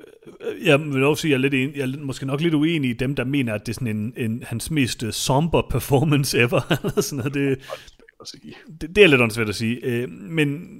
jeg 0.66 0.80
vil 0.80 1.03
også 1.03 1.22
sige, 1.22 1.30
at 1.30 1.41
jeg 1.41 1.47
er, 1.47 1.49
lidt 1.49 1.53
en, 1.53 1.76
jeg 1.76 1.99
er 1.99 2.05
måske 2.05 2.26
nok 2.26 2.41
lidt 2.41 2.53
uenig 2.53 2.89
i 2.89 2.93
dem, 2.93 3.16
der 3.16 3.24
mener, 3.24 3.53
at 3.53 3.66
det 3.66 3.70
er 3.70 3.74
sådan 3.74 3.97
en, 3.97 4.14
en 4.18 4.43
hans 4.47 4.72
mest 4.72 5.03
somber 5.12 5.62
performance 5.70 6.39
ever. 6.39 6.62
sådan 7.01 7.18
noget. 7.18 7.34
Det, 7.34 7.59
det, 8.82 8.95
det 8.95 9.03
er 9.03 9.07
lidt 9.07 9.22
åndssvært 9.22 9.49
at 9.49 9.55
sige. 9.55 9.80
Øh, 9.84 10.09
men 10.09 10.80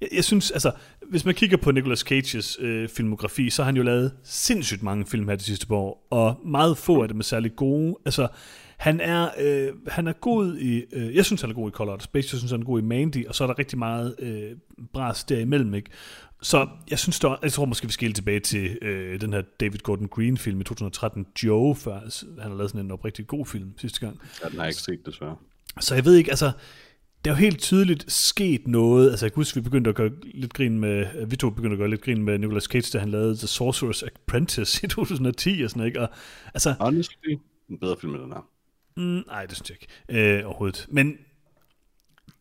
jeg, 0.00 0.08
jeg 0.12 0.24
synes, 0.24 0.50
altså, 0.50 0.72
hvis 1.08 1.24
man 1.24 1.34
kigger 1.34 1.56
på 1.56 1.70
Nicolas 1.70 2.00
Cages 2.00 2.58
øh, 2.60 2.88
filmografi, 2.88 3.50
så 3.50 3.62
har 3.62 3.66
han 3.66 3.76
jo 3.76 3.82
lavet 3.82 4.12
sindssygt 4.24 4.82
mange 4.82 5.06
film 5.06 5.28
her 5.28 5.36
de 5.36 5.44
sidste 5.44 5.66
par 5.66 5.74
år, 5.74 6.06
og 6.10 6.40
meget 6.44 6.78
få 6.78 7.02
af 7.02 7.08
dem 7.08 7.18
er 7.18 7.22
særlig 7.22 7.56
gode. 7.56 7.96
Altså, 8.04 8.28
han 8.76 9.00
er, 9.00 9.28
øh, 9.40 9.72
han 9.88 10.06
er 10.06 10.12
god 10.12 10.56
i, 10.56 10.84
øh, 10.92 11.14
jeg 11.14 11.24
synes 11.24 11.40
han 11.40 11.50
er 11.50 11.54
god 11.54 11.70
i 11.70 11.72
Color 11.72 11.92
Out 11.92 12.02
Space, 12.02 12.28
jeg 12.32 12.38
synes 12.38 12.50
han 12.50 12.60
er 12.60 12.64
god 12.64 12.80
i 12.80 12.84
Mandy, 12.84 13.26
og 13.26 13.34
så 13.34 13.44
er 13.44 13.48
der 13.48 13.58
rigtig 13.58 13.78
meget 13.78 14.14
øh, 14.18 14.56
bras 14.92 15.24
derimellem, 15.24 15.74
ikke? 15.74 15.90
Så 16.42 16.68
jeg 16.90 16.98
synes, 16.98 17.20
der, 17.20 17.36
jeg 17.42 17.52
tror 17.52 17.64
måske, 17.64 17.86
vi 17.86 17.92
skal 17.92 18.12
tilbage 18.12 18.40
til 18.40 18.78
øh, 18.82 19.20
den 19.20 19.32
her 19.32 19.42
David 19.60 19.78
Gordon 19.78 20.08
Green 20.08 20.36
film 20.36 20.60
i 20.60 20.64
2013, 20.64 21.26
Joe, 21.44 21.76
før 21.76 22.00
han 22.40 22.50
har 22.50 22.56
lavet 22.56 22.70
sådan 22.70 22.84
en 22.84 22.90
oprigtig 22.90 23.26
god 23.26 23.46
film 23.46 23.78
sidste 23.78 24.00
gang. 24.00 24.20
Ja, 24.44 24.48
den 24.48 24.56
har 24.56 24.64
jeg 24.64 24.70
ikke 24.70 24.82
set, 24.82 25.06
desværre. 25.06 25.36
Så 25.80 25.94
jeg 25.94 26.04
ved 26.04 26.14
ikke, 26.14 26.30
altså, 26.30 26.52
der 27.24 27.30
er 27.30 27.34
jo 27.34 27.38
helt 27.38 27.60
tydeligt 27.60 28.12
sket 28.12 28.66
noget. 28.66 29.10
Altså, 29.10 29.26
jeg 29.26 29.32
kan 29.32 29.40
huske, 29.40 29.54
vi 29.54 29.60
begyndte 29.60 29.90
at 29.90 29.96
gøre 29.96 30.10
lidt 30.24 30.54
grin 30.54 30.78
med, 30.78 31.26
vi 31.26 31.36
to 31.36 31.50
begyndte 31.50 31.74
at 31.74 31.78
gøre 31.78 31.90
lidt 31.90 32.02
grin 32.02 32.22
med 32.22 32.38
Nicolas 32.38 32.64
Cage, 32.64 32.90
da 32.92 32.98
han 32.98 33.10
lavede 33.10 33.36
The 33.36 33.46
Sorcerer's 33.46 34.06
Apprentice 34.06 34.84
i 34.84 34.88
2010 34.88 35.62
og 35.64 35.70
sådan 35.70 35.86
ikke? 35.86 36.00
Og, 36.00 36.08
altså, 36.54 36.74
Honestly, 36.80 37.38
en 37.70 37.78
bedre 37.78 37.96
film 38.00 38.14
end 38.14 38.22
den 38.22 38.32
her. 38.32 38.48
Mm, 38.96 39.22
nej, 39.26 39.46
det 39.46 39.56
synes 39.56 39.70
jeg 39.70 39.78
ikke 39.80 40.38
øh, 40.38 40.46
overhovedet. 40.46 40.86
Men 40.88 41.18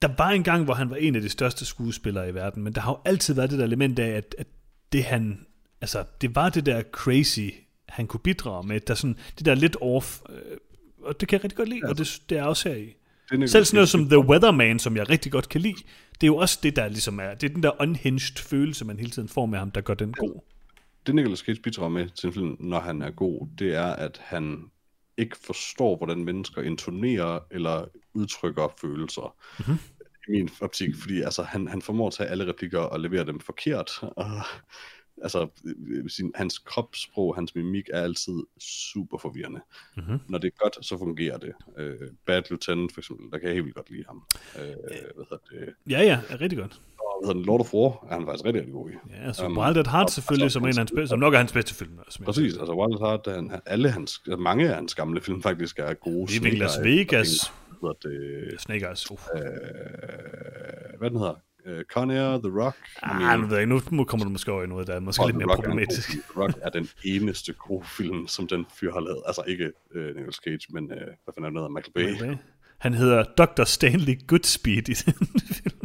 der 0.01 0.09
var 0.17 0.29
en 0.29 0.43
gang, 0.43 0.63
hvor 0.63 0.73
han 0.73 0.89
var 0.89 0.95
en 0.95 1.15
af 1.15 1.21
de 1.21 1.29
største 1.29 1.65
skuespillere 1.65 2.29
i 2.29 2.33
verden, 2.33 2.63
men 2.63 2.73
der 2.73 2.81
har 2.81 2.91
jo 2.91 2.97
altid 3.05 3.33
været 3.33 3.49
det 3.49 3.59
der 3.59 3.65
element 3.65 3.99
af, 3.99 4.09
at, 4.09 4.35
at 4.37 4.47
det 4.91 5.03
han, 5.03 5.45
altså, 5.81 6.03
det 6.21 6.35
var 6.35 6.49
det 6.49 6.65
der 6.65 6.83
crazy, 6.91 7.49
han 7.89 8.07
kunne 8.07 8.19
bidrage 8.19 8.67
med, 8.67 8.79
der 8.79 8.93
sådan, 8.93 9.17
det 9.37 9.45
der 9.45 9.55
lidt 9.55 9.77
off, 9.81 10.19
øh, 10.29 10.57
og 11.01 11.19
det 11.19 11.27
kan 11.27 11.37
jeg 11.37 11.43
rigtig 11.43 11.57
godt 11.57 11.69
lide, 11.69 11.81
ja. 11.83 11.89
og 11.89 11.97
det, 11.97 12.21
det 12.29 12.37
er 12.37 12.43
også 12.43 12.69
her 12.69 12.75
i. 12.75 12.93
Selv 13.29 13.65
sådan 13.65 13.77
noget 13.77 13.89
som 13.89 14.09
The 14.09 14.19
Weatherman, 14.19 14.79
som 14.79 14.97
jeg 14.97 15.09
rigtig 15.09 15.31
godt 15.31 15.49
kan 15.49 15.61
lide, 15.61 15.75
det 16.13 16.23
er 16.23 16.27
jo 16.27 16.37
også 16.37 16.59
det, 16.63 16.75
der 16.75 16.87
ligesom 16.87 17.19
er, 17.19 17.33
det 17.33 17.49
er 17.49 17.53
den 17.53 17.63
der 17.63 17.81
unhinged 17.81 18.37
følelse, 18.37 18.85
man 18.85 18.99
hele 18.99 19.11
tiden 19.11 19.29
får 19.29 19.45
med 19.45 19.59
ham, 19.59 19.71
der 19.71 19.81
gør 19.81 19.93
den 19.93 20.13
god. 20.13 20.41
Det 21.07 21.15
Nicolas 21.15 21.39
Cage 21.39 21.61
bidrager 21.61 21.89
med 21.89 22.09
til 22.09 22.27
en 22.27 22.33
film, 22.33 22.57
når 22.59 22.79
han 22.79 23.01
er 23.01 23.11
god, 23.11 23.47
det 23.59 23.75
er, 23.75 23.85
at 23.85 24.21
han 24.23 24.63
ikke 25.17 25.37
forstår, 25.45 25.97
hvordan 25.97 26.23
mennesker 26.23 26.61
intonerer 26.61 27.39
eller 27.51 27.85
udtrykker 28.13 28.73
følelser. 28.81 29.35
Mm-hmm. 29.59 29.77
I 30.27 30.31
min 30.31 30.49
optik, 30.61 30.95
fordi 30.95 31.21
altså, 31.21 31.43
han, 31.43 31.67
han 31.67 31.81
formår 31.81 32.07
at 32.07 32.13
tage 32.13 32.29
alle 32.29 32.47
replikker 32.47 32.79
og 32.79 32.99
levere 32.99 33.25
dem 33.25 33.39
forkert. 33.39 33.91
Og, 34.01 34.31
altså, 35.23 35.47
sin, 36.07 36.31
hans 36.35 36.57
kropssprog, 36.57 37.35
hans 37.35 37.55
mimik 37.55 37.89
er 37.93 38.01
altid 38.01 38.43
super 38.59 39.17
forvirrende. 39.17 39.61
Mm-hmm. 39.97 40.19
Når 40.29 40.37
det 40.37 40.47
er 40.47 40.63
godt, 40.63 40.85
så 40.85 40.97
fungerer 40.97 41.37
det. 41.37 41.53
Uh, 41.67 42.07
Bad 42.25 42.41
Lieutenant 42.49 42.93
for 42.93 43.01
eksempel, 43.01 43.31
der 43.31 43.37
kan 43.37 43.47
jeg 43.47 43.53
helt 43.53 43.65
vildt 43.65 43.75
godt 43.75 43.89
lide 43.89 44.03
ham. 44.07 44.23
Uh, 44.55 44.61
hvad 44.61 45.25
hedder 45.29 45.37
det? 45.51 45.73
Ja, 45.89 46.01
ja, 46.01 46.19
er 46.29 46.41
rigtig 46.41 46.59
godt. 46.59 46.81
Og 46.99 47.25
hvad 47.25 47.33
hedder 47.33 47.45
Lord 47.45 47.59
of 47.59 47.73
War 47.73 48.07
er 48.09 48.13
han 48.13 48.25
faktisk 48.25 48.45
rigtig, 48.45 48.61
rigtig 48.61 48.73
god 48.73 48.89
i. 48.89 48.93
Ja, 49.09 49.33
så 49.33 49.45
um, 49.45 49.57
Wild 49.57 49.77
at 49.77 49.87
Heart 49.87 50.11
selvfølgelig, 50.11 50.43
altså, 50.43 50.59
som, 50.59 50.63
en 50.63 50.69
af 50.69 50.77
hans 50.77 50.91
bedste, 50.91 51.07
som 51.07 51.19
nok 51.19 51.33
er 51.33 51.37
hans 51.37 51.53
bedste 51.53 51.75
film. 51.75 51.99
Altså, 51.99 52.23
præcis, 52.23 52.57
altså 52.57 52.73
Wild 52.73 52.93
at 52.93 53.07
Heart, 53.07 53.27
han, 53.35 53.61
alle 53.65 53.89
hans, 53.91 54.21
mange 54.39 54.69
af 54.69 54.75
hans 54.75 54.95
gamle 54.95 55.21
film 55.21 55.41
faktisk 55.41 55.79
er 55.79 55.93
gode. 55.93 56.31
Living 56.31 56.57
Las 56.57 56.77
Vegas. 56.83 57.53
Hvad 57.81 58.09
det? 58.09 58.61
Snake 58.61 58.85
Eyes. 58.85 59.11
Uh. 59.11 59.17
Uh, 59.35 59.41
hvad 60.99 61.09
den 61.09 61.17
hedder? 61.17 61.35
Uh, 61.67 61.81
Con 61.93 62.11
Air, 62.11 62.37
The 62.37 62.63
Rock. 62.63 62.75
Ah, 63.01 63.39
nu 63.39 63.47
ved 63.47 63.57
jeg 63.57 63.65
Nu 63.65 64.03
kommer 64.03 64.23
du 64.25 64.29
måske 64.29 64.51
over 64.51 64.63
i 64.63 64.67
noget, 64.67 64.87
der 64.87 64.93
er 64.93 64.99
måske 64.99 65.25
lidt 65.25 65.37
mere 65.37 65.47
Rock 65.47 65.55
problematisk. 65.55 66.09
Er 66.09 66.13
The 66.13 66.41
Rock 66.41 66.53
er 66.61 66.69
den 66.69 66.89
eneste 67.03 67.53
gode 67.53 67.85
film, 67.85 68.27
som 68.27 68.47
den 68.47 68.65
fyr 68.79 68.93
har 68.93 68.99
lavet. 68.99 69.21
Altså 69.27 69.43
ikke 69.47 69.71
uh, 69.95 70.01
Nicolas 70.01 70.35
Cage, 70.35 70.59
men 70.69 70.83
uh, 70.83 70.97
hvad 70.97 71.33
fanden 71.33 71.45
er 71.45 71.49
noget 71.49 71.65
af 71.65 71.71
Michael 71.71 71.93
Bay. 71.93 72.11
Michael 72.11 72.35
Bay. 72.35 72.43
Han 72.77 72.93
hedder 72.93 73.23
Dr. 73.23 73.63
Stanley 73.63 74.19
Goodspeed 74.27 74.89
i 74.89 74.93
den 74.93 75.27
film. 75.53 75.79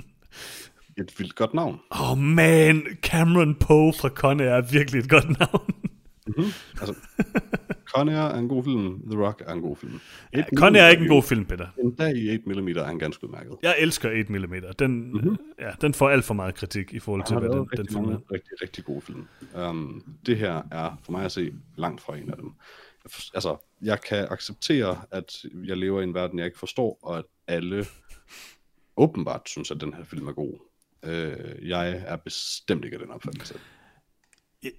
Et 0.98 1.18
vildt 1.18 1.34
godt 1.34 1.54
navn. 1.54 1.80
Åh 1.90 2.10
oh 2.12 2.18
man, 2.18 2.86
Cameron 3.02 3.54
Poe 3.54 3.92
fra 3.92 4.08
Con 4.08 4.40
Air 4.40 4.48
er 4.50 4.60
virkelig 4.60 4.98
et 4.98 5.10
godt 5.10 5.38
navn. 5.38 5.74
Mm-hmm. 6.36 6.52
Altså, 6.80 6.94
Con 7.94 8.08
Air 8.08 8.16
er 8.16 8.38
en 8.38 8.48
god 8.48 8.64
film, 8.64 9.10
The 9.10 9.20
Rock 9.24 9.42
er 9.46 9.52
en 9.52 9.60
god 9.60 9.76
film. 9.76 10.00
Ja, 10.32 10.44
Con 10.56 10.76
Air 10.76 10.82
er 10.82 10.88
ikke 10.88 11.02
en 11.02 11.08
god 11.08 11.22
film, 11.22 11.44
Peter. 11.44 11.66
En 11.78 11.94
dag 11.94 12.16
i 12.16 12.36
8mm 12.36 12.78
er 12.78 12.84
han 12.84 12.98
ganske 12.98 13.24
udmærket. 13.24 13.56
Jeg 13.62 13.74
elsker 13.78 14.10
8mm. 14.10 14.72
Den, 14.78 15.12
mm-hmm. 15.12 15.38
ja, 15.60 15.70
den 15.80 15.94
får 15.94 16.08
alt 16.10 16.24
for 16.24 16.34
meget 16.34 16.54
kritik 16.54 16.92
i 16.92 16.98
forhold 16.98 17.24
til, 17.26 17.38
hvad 17.38 17.48
den, 17.48 17.68
den 17.76 17.88
film 17.88 18.04
er. 18.04 18.18
Rigtig, 18.32 18.62
rigtig 18.62 18.84
god 18.84 19.02
film. 19.02 19.26
Um, 19.54 20.16
det 20.26 20.38
her 20.38 20.62
er 20.70 21.00
for 21.04 21.12
mig 21.12 21.24
at 21.24 21.32
se 21.32 21.52
langt 21.76 22.00
fra 22.00 22.16
en 22.16 22.30
af 22.30 22.36
dem. 22.36 22.52
Altså, 23.34 23.56
jeg 23.82 24.00
kan 24.00 24.26
acceptere, 24.30 24.96
at 25.10 25.44
jeg 25.64 25.76
lever 25.76 26.00
i 26.00 26.04
en 26.04 26.14
verden, 26.14 26.38
jeg 26.38 26.46
ikke 26.46 26.58
forstår, 26.58 26.98
og 27.02 27.18
at 27.18 27.24
alle 27.46 27.86
åbenbart 28.96 29.48
synes, 29.48 29.70
at 29.70 29.80
den 29.80 29.94
her 29.94 30.04
film 30.04 30.28
er 30.28 30.32
god. 30.32 30.58
Uh, 31.06 31.68
jeg 31.68 32.02
er 32.06 32.16
bestemt 32.16 32.84
ikke 32.84 32.94
af 32.94 33.00
den 33.00 33.10
opfattelse. 33.10 33.54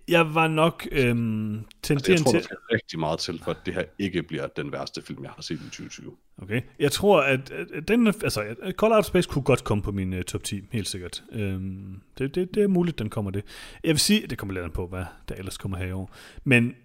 Jeg 0.07 0.36
var 0.36 0.47
nok 0.47 0.88
øhm, 0.91 1.55
altså, 1.89 2.11
jeg 2.11 2.19
tror, 2.19 2.31
til... 2.31 2.38
der 2.38 2.43
skal 2.43 2.57
rigtig 2.71 2.99
meget 2.99 3.19
til, 3.19 3.41
for 3.43 3.51
at 3.51 3.57
det 3.65 3.73
her 3.73 3.84
ikke 3.99 4.23
bliver 4.23 4.47
den 4.47 4.71
værste 4.71 5.01
film, 5.01 5.23
jeg 5.23 5.31
har 5.31 5.41
set 5.41 5.55
i 5.55 5.63
2020. 5.63 6.15
Okay. 6.41 6.61
Jeg 6.79 6.91
tror, 6.91 7.21
at, 7.21 7.51
at 7.51 7.88
den, 7.88 8.07
altså, 8.07 8.55
Call 8.79 8.93
Out 8.93 9.05
Space 9.05 9.29
kunne 9.29 9.43
godt 9.43 9.63
komme 9.63 9.84
på 9.84 9.91
min 9.91 10.13
uh, 10.13 10.21
top 10.21 10.43
10, 10.43 10.61
helt 10.71 10.88
sikkert. 10.88 11.23
Øhm, 11.31 12.01
det, 12.17 12.36
det, 12.36 12.55
det 12.55 12.63
er 12.63 12.67
muligt, 12.67 12.99
den 12.99 13.09
kommer 13.09 13.31
det. 13.31 13.43
Jeg 13.84 13.89
vil 13.89 13.99
sige, 13.99 14.27
det 14.27 14.38
kommer 14.38 14.61
lidt 14.61 14.73
på, 14.73 14.88
hvad 14.88 15.05
der 15.29 15.36
ellers 15.36 15.57
kommer 15.57 15.77
her 15.77 15.86
i 15.86 15.91
år. 15.91 16.15
Men 16.43 16.75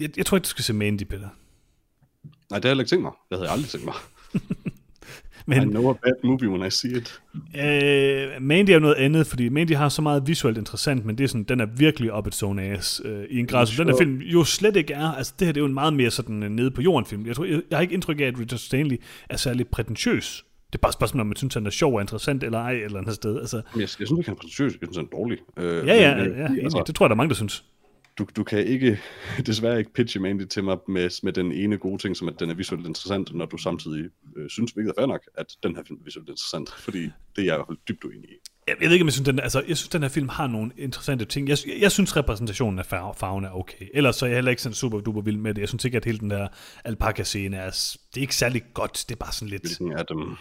jeg, 0.00 0.10
jeg 0.16 0.26
tror 0.26 0.36
ikke, 0.36 0.44
du 0.44 0.48
skal 0.48 0.64
se 0.64 0.72
Mandy, 0.72 1.02
Peter. 1.02 1.28
Nej, 2.50 2.58
det 2.58 2.64
har 2.64 2.74
jeg 2.74 2.78
ikke 2.78 2.88
tænkt 2.88 3.02
mig. 3.02 3.12
Det 3.30 3.38
havde 3.38 3.44
jeg 3.44 3.52
aldrig 3.52 3.70
tænkt 3.70 3.84
mig. 3.84 3.94
Men, 5.46 5.62
I 5.62 5.64
know 5.64 5.90
a 5.90 5.92
bad 5.92 6.12
movie 6.24 6.48
when 6.48 6.66
I 6.66 6.70
see 6.70 6.90
it. 6.90 7.20
Øh, 7.34 8.42
Mandy 8.42 8.70
er 8.70 8.78
noget 8.78 8.94
andet, 8.94 9.26
fordi 9.26 9.48
Mandy 9.48 9.74
har 9.74 9.88
så 9.88 10.02
meget 10.02 10.22
visuelt 10.26 10.58
interessant, 10.58 11.04
men 11.04 11.18
det 11.18 11.24
er 11.24 11.28
sådan, 11.28 11.44
den 11.44 11.60
er 11.60 11.66
virkelig 11.76 12.12
op 12.12 12.26
et 12.26 12.34
zone 12.34 12.62
ass 12.62 13.02
øh, 13.04 13.24
i 13.30 13.38
en 13.38 13.46
grad, 13.46 13.66
som 13.66 13.86
den 13.86 13.94
her 13.94 13.98
film 13.98 14.18
jo 14.18 14.44
slet 14.44 14.76
ikke 14.76 14.94
er. 14.94 15.12
Altså 15.12 15.34
det 15.38 15.46
her 15.46 15.52
det 15.52 15.60
er 15.60 15.62
jo 15.62 15.66
en 15.66 15.74
meget 15.74 15.94
mere 15.94 16.10
sådan 16.10 16.42
uh, 16.42 16.48
nede 16.48 16.70
på 16.70 16.82
jorden 16.82 17.06
film. 17.06 17.26
Jeg, 17.26 17.36
tror, 17.36 17.44
jeg, 17.44 17.62
jeg 17.70 17.76
har 17.76 17.82
ikke 17.82 17.94
indtryk 17.94 18.20
af, 18.20 18.24
at 18.24 18.38
Richard 18.38 18.58
Stanley 18.58 18.96
er 19.30 19.36
særlig 19.36 19.68
prætentiøs. 19.68 20.44
Det 20.66 20.74
er 20.74 20.78
bare 20.82 20.90
et 20.90 20.94
spørgsmål, 20.94 21.20
om 21.20 21.26
man 21.26 21.36
synes, 21.36 21.54
han 21.54 21.66
er 21.66 21.70
sjov 21.70 21.94
og 21.94 22.00
interessant 22.00 22.42
eller 22.44 22.58
ej, 22.58 22.72
eller 22.72 22.98
andet 22.98 23.14
sted. 23.14 23.40
Altså, 23.40 23.56
jeg, 23.56 23.80
jeg 23.80 23.88
synes 23.88 24.10
ikke, 24.10 24.22
han 24.24 24.32
er 24.32 24.36
prætentiøs. 24.36 24.72
Jeg 24.72 24.88
synes, 24.92 24.96
han 24.96 25.04
er 25.04 25.16
dårlig. 25.18 25.38
Øh, 25.56 25.86
ja, 25.86 25.94
ja, 25.94 26.16
men, 26.16 26.32
ja, 26.36 26.62
altså, 26.62 26.82
det 26.86 26.94
tror 26.94 27.06
jeg, 27.06 27.10
der 27.10 27.14
er 27.14 27.16
mange, 27.16 27.28
der 27.28 27.34
synes 27.34 27.64
du, 28.18 28.26
du 28.36 28.44
kan 28.44 28.66
ikke, 28.66 29.00
desværre 29.46 29.78
ikke 29.78 29.92
pitche 29.92 30.20
Mandy 30.20 30.44
til 30.44 30.64
mig 30.64 30.78
med, 30.88 31.22
med 31.22 31.32
den 31.32 31.52
ene 31.52 31.78
gode 31.78 31.98
ting, 31.98 32.16
som 32.16 32.28
at 32.28 32.40
den 32.40 32.50
er 32.50 32.54
visuelt 32.54 32.86
interessant, 32.86 33.34
når 33.34 33.46
du 33.46 33.56
samtidig 33.56 34.10
øh, 34.36 34.50
synes, 34.50 34.72
hvilket 34.72 34.90
er 34.90 35.00
fair 35.00 35.06
nok, 35.06 35.20
at 35.34 35.46
den 35.62 35.76
her 35.76 35.82
film 35.86 35.98
er 36.00 36.04
visuelt 36.04 36.28
interessant, 36.28 36.70
fordi 36.70 37.02
det 37.02 37.12
er 37.38 37.42
jeg 37.42 37.54
i 37.54 37.56
hvert 37.56 37.66
fald 37.68 37.78
dybt 37.88 38.04
uenig 38.04 38.30
i. 38.30 38.34
Jeg, 38.68 38.76
ved 38.80 38.92
ikke, 38.92 39.02
om 39.02 39.06
jeg 39.06 39.12
synes, 39.12 39.28
den, 39.28 39.40
altså, 39.40 39.62
jeg 39.68 39.76
synes, 39.76 39.88
den 39.88 40.02
her 40.02 40.08
film 40.08 40.28
har 40.28 40.46
nogle 40.46 40.70
interessante 40.78 41.24
ting. 41.24 41.48
Jeg, 41.48 41.58
jeg, 41.66 41.74
jeg 41.80 41.92
synes, 41.92 42.16
repræsentationen 42.16 42.78
af 42.78 42.86
farven 42.86 43.44
er 43.44 43.50
okay. 43.50 43.86
Ellers 43.94 44.16
så 44.16 44.26
er 44.26 44.30
jeg 44.30 44.36
heller 44.36 44.50
ikke 44.50 44.62
sådan 44.62 44.74
super 44.74 45.00
duper 45.00 45.20
vild 45.20 45.36
med 45.36 45.54
det. 45.54 45.60
Jeg 45.60 45.68
synes 45.68 45.84
ikke, 45.84 45.96
at 45.96 46.04
hele 46.04 46.18
den 46.18 46.30
der 46.30 46.48
alpaka-scene 46.84 47.56
er, 47.56 47.70
det 48.14 48.16
er 48.16 48.20
ikke 48.20 48.36
særlig 48.36 48.62
godt. 48.74 49.04
Det 49.08 49.14
er 49.14 49.18
bare 49.18 49.32
sådan 49.32 49.48
lidt... 49.48 49.62
Hvilken 49.62 49.92
er 49.92 50.02
dem? 50.02 50.36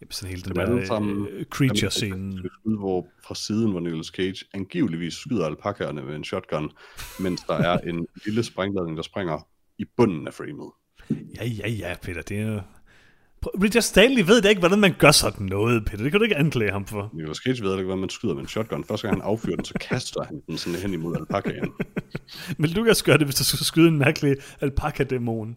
Jamen, 0.00 0.10
sådan 0.12 0.30
hele 0.30 0.42
den 0.42 0.56
der 0.56 0.86
sammen, 0.86 1.20
uh, 1.20 1.42
creature-scenen. 1.50 2.40
Hvor 2.64 3.06
fra 3.24 3.34
siden, 3.34 3.70
hvor 3.70 3.80
Nicolas 3.80 4.06
Cage 4.06 4.44
angiveligvis 4.54 5.14
skyder 5.14 5.46
alpakaerne 5.46 6.02
med 6.02 6.16
en 6.16 6.24
shotgun, 6.24 6.70
mens 7.20 7.40
der 7.40 7.54
er 7.54 7.78
en 7.78 8.06
lille 8.26 8.42
sprængladning, 8.42 8.96
der 8.96 9.02
springer 9.02 9.48
i 9.78 9.84
bunden 9.96 10.26
af 10.26 10.34
framet. 10.34 10.70
Ja, 11.10 11.44
ja, 11.44 11.68
ja, 11.68 11.96
Peter, 12.02 12.22
det 12.22 12.40
er 12.40 12.62
Richard 13.46 13.82
Stanley 13.82 14.22
ved 14.22 14.42
da 14.42 14.48
ikke, 14.48 14.58
hvordan 14.58 14.78
man 14.78 14.94
gør 14.98 15.10
sådan 15.10 15.46
noget, 15.46 15.84
Peter. 15.84 16.02
Det 16.02 16.12
kan 16.12 16.20
du 16.20 16.24
ikke 16.24 16.36
anklage 16.36 16.72
ham 16.72 16.86
for. 16.86 17.10
Nicolas 17.14 17.36
Cage 17.36 17.62
ved 17.62 17.72
ikke, 17.72 17.84
hvordan 17.84 18.00
man 18.00 18.08
skyder 18.08 18.34
med 18.34 18.42
en 18.42 18.48
shotgun. 18.48 18.84
Første 18.84 19.06
gang 19.08 19.22
han 19.22 19.32
affyrer 19.32 19.56
den, 19.56 19.64
så 19.64 19.74
kaster 19.80 20.24
han 20.24 20.42
den 20.46 20.58
sådan 20.58 20.78
hen 20.80 20.94
imod 20.94 21.16
alpakaen. 21.16 21.72
Men 22.58 22.70
du 22.70 22.84
kan 22.84 22.94
gøre 23.04 23.18
det, 23.18 23.26
hvis 23.26 23.34
du 23.34 23.44
skulle 23.44 23.64
skyde 23.64 23.88
en 23.88 23.98
mærkelig 23.98 24.36
alpaka-dæmon. 24.60 25.56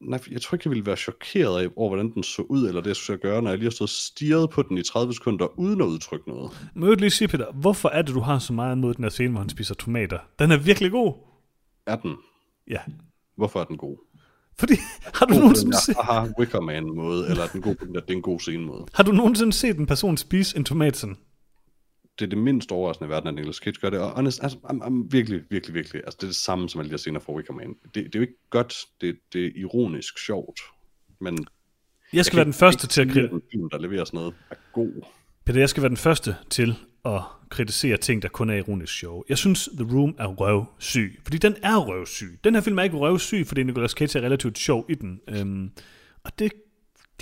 Nej, 0.00 0.20
jeg 0.30 0.42
tror 0.42 0.56
ikke, 0.56 0.62
jeg 0.66 0.70
ville 0.70 0.86
være 0.86 0.96
chokeret 0.96 1.62
af, 1.62 1.68
over, 1.76 1.88
hvordan 1.88 2.12
den 2.14 2.22
så 2.22 2.42
ud, 2.42 2.68
eller 2.68 2.80
det, 2.80 2.88
jeg 2.88 2.96
skulle 2.96 3.18
gøre, 3.18 3.42
når 3.42 3.50
jeg 3.50 3.58
lige 3.58 3.66
har 3.66 3.70
stået 3.70 3.90
stirret 3.90 4.50
på 4.50 4.62
den 4.62 4.78
i 4.78 4.82
30 4.82 5.14
sekunder, 5.14 5.58
uden 5.58 5.80
at 5.80 5.86
udtrykke 5.86 6.28
noget. 6.28 6.70
Må 6.74 6.86
jeg 6.86 6.96
lige 6.96 7.10
sige, 7.10 7.28
Peter, 7.28 7.52
hvorfor 7.52 7.88
er 7.88 8.02
det, 8.02 8.14
du 8.14 8.20
har 8.20 8.38
så 8.38 8.52
meget 8.52 8.78
mod 8.78 8.94
den 8.94 9.04
her 9.04 9.10
scene, 9.10 9.30
hvor 9.30 9.40
han 9.40 9.48
spiser 9.48 9.74
tomater? 9.74 10.18
Den 10.38 10.50
er 10.50 10.56
virkelig 10.56 10.90
god. 10.90 11.14
Er 11.86 11.96
den? 11.96 12.16
Ja. 12.70 12.78
Hvorfor 13.36 13.60
er 13.60 13.64
den 13.64 13.76
god? 13.76 13.96
Fordi, 14.58 14.74
har 15.14 15.26
du 15.26 15.34
God 15.34 15.40
nogensinde 15.40 15.76
set, 15.86 15.96
der 15.96 16.02
haha 16.02 16.28
Wickerman 16.38 16.84
måde, 16.96 17.28
eller 17.28 17.42
er 17.44 17.48
den 17.48 17.62
god 17.62 17.74
på 17.74 17.84
den 17.84 17.94
der, 17.94 18.00
det 18.00 18.10
er 18.10 18.16
en 18.16 18.22
god 18.22 18.40
scene 18.40 18.64
måde? 18.64 18.84
har 18.94 19.02
du 19.02 19.12
nogensinde 19.12 19.52
set 19.52 19.76
en 19.76 19.86
person 19.86 20.16
spise 20.16 20.56
en 20.56 20.64
tomat 20.64 20.96
sådan? 20.96 21.16
Det 22.18 22.24
er 22.24 22.28
det 22.28 22.38
mindst 22.38 22.72
overraskende 22.72 23.08
i 23.08 23.10
verden, 23.10 23.28
at 23.28 23.34
Nicolas 23.34 23.56
Cage 23.56 23.76
gør 23.80 23.90
det, 23.90 23.98
og 23.98 24.10
honest, 24.10 24.42
altså, 24.42 24.58
I'm, 24.58 24.84
I'm 24.84 25.08
virkelig, 25.10 25.42
virkelig, 25.50 25.74
virkelig, 25.74 26.02
altså 26.04 26.16
det 26.20 26.22
er 26.22 26.28
det 26.28 26.36
samme 26.36 26.68
som 26.68 26.80
alle 26.80 26.88
de 26.88 26.92
her 26.92 26.98
scener 26.98 27.20
fra 27.20 27.32
Wickerman. 27.32 27.74
Det, 27.84 27.94
det 27.94 28.14
er 28.14 28.18
jo 28.18 28.20
ikke 28.20 28.50
godt, 28.50 28.74
det, 29.00 29.18
det 29.32 29.46
er 29.46 29.50
ironisk 29.56 30.18
sjovt, 30.26 30.60
men 31.20 31.46
Jeg 32.12 32.24
skal 32.24 32.36
være 32.36 32.44
den 32.44 32.52
første 32.52 32.86
til 32.86 33.00
at 33.00 33.06
kritisere 33.08 33.28
kritisere. 33.28 33.34
en 33.36 33.42
film, 33.52 33.70
der 33.70 33.78
leverer 33.78 34.04
sådan 34.04 34.18
noget, 34.18 34.34
er 34.50 34.54
god. 34.72 35.02
Peter, 35.44 35.58
jeg 35.60 35.68
skal 35.68 35.82
være 35.82 35.88
den 35.88 35.96
første 35.96 36.36
til 36.50 36.74
at 37.04 37.20
kritisere 37.48 37.96
ting, 37.96 38.22
der 38.22 38.28
kun 38.28 38.50
er 38.50 38.54
ironisk 38.54 38.98
sjove. 38.98 39.24
Jeg 39.28 39.38
synes, 39.38 39.68
The 39.78 39.96
Room 39.96 40.14
er 40.18 40.26
røvsyg, 40.26 41.20
fordi 41.22 41.38
den 41.38 41.56
er 41.62 41.76
røvsyg. 41.76 42.40
Den 42.44 42.54
her 42.54 42.60
film 42.60 42.78
er 42.78 42.82
ikke 42.82 42.96
røvsyg, 42.96 43.46
fordi 43.46 43.62
Nicolas 43.62 43.90
Cage 43.90 44.18
er 44.18 44.22
relativt 44.22 44.58
sjov 44.58 44.86
i 44.88 44.94
den. 44.94 45.20
Øhm, 45.28 45.70
og 46.24 46.38
det, 46.38 46.52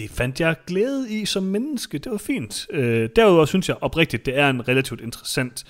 det 0.00 0.10
fandt 0.10 0.40
jeg 0.40 0.56
glæde 0.66 1.20
i 1.20 1.24
som 1.24 1.42
menneske. 1.42 1.98
Det 1.98 2.12
var 2.12 2.18
fint. 2.18 2.66
Øh, 2.70 3.08
derudover 3.16 3.44
synes 3.44 3.68
jeg 3.68 3.76
oprigtigt, 3.80 4.26
det 4.26 4.38
er 4.38 4.50
en 4.50 4.68
relativt 4.68 5.00
interessant 5.00 5.64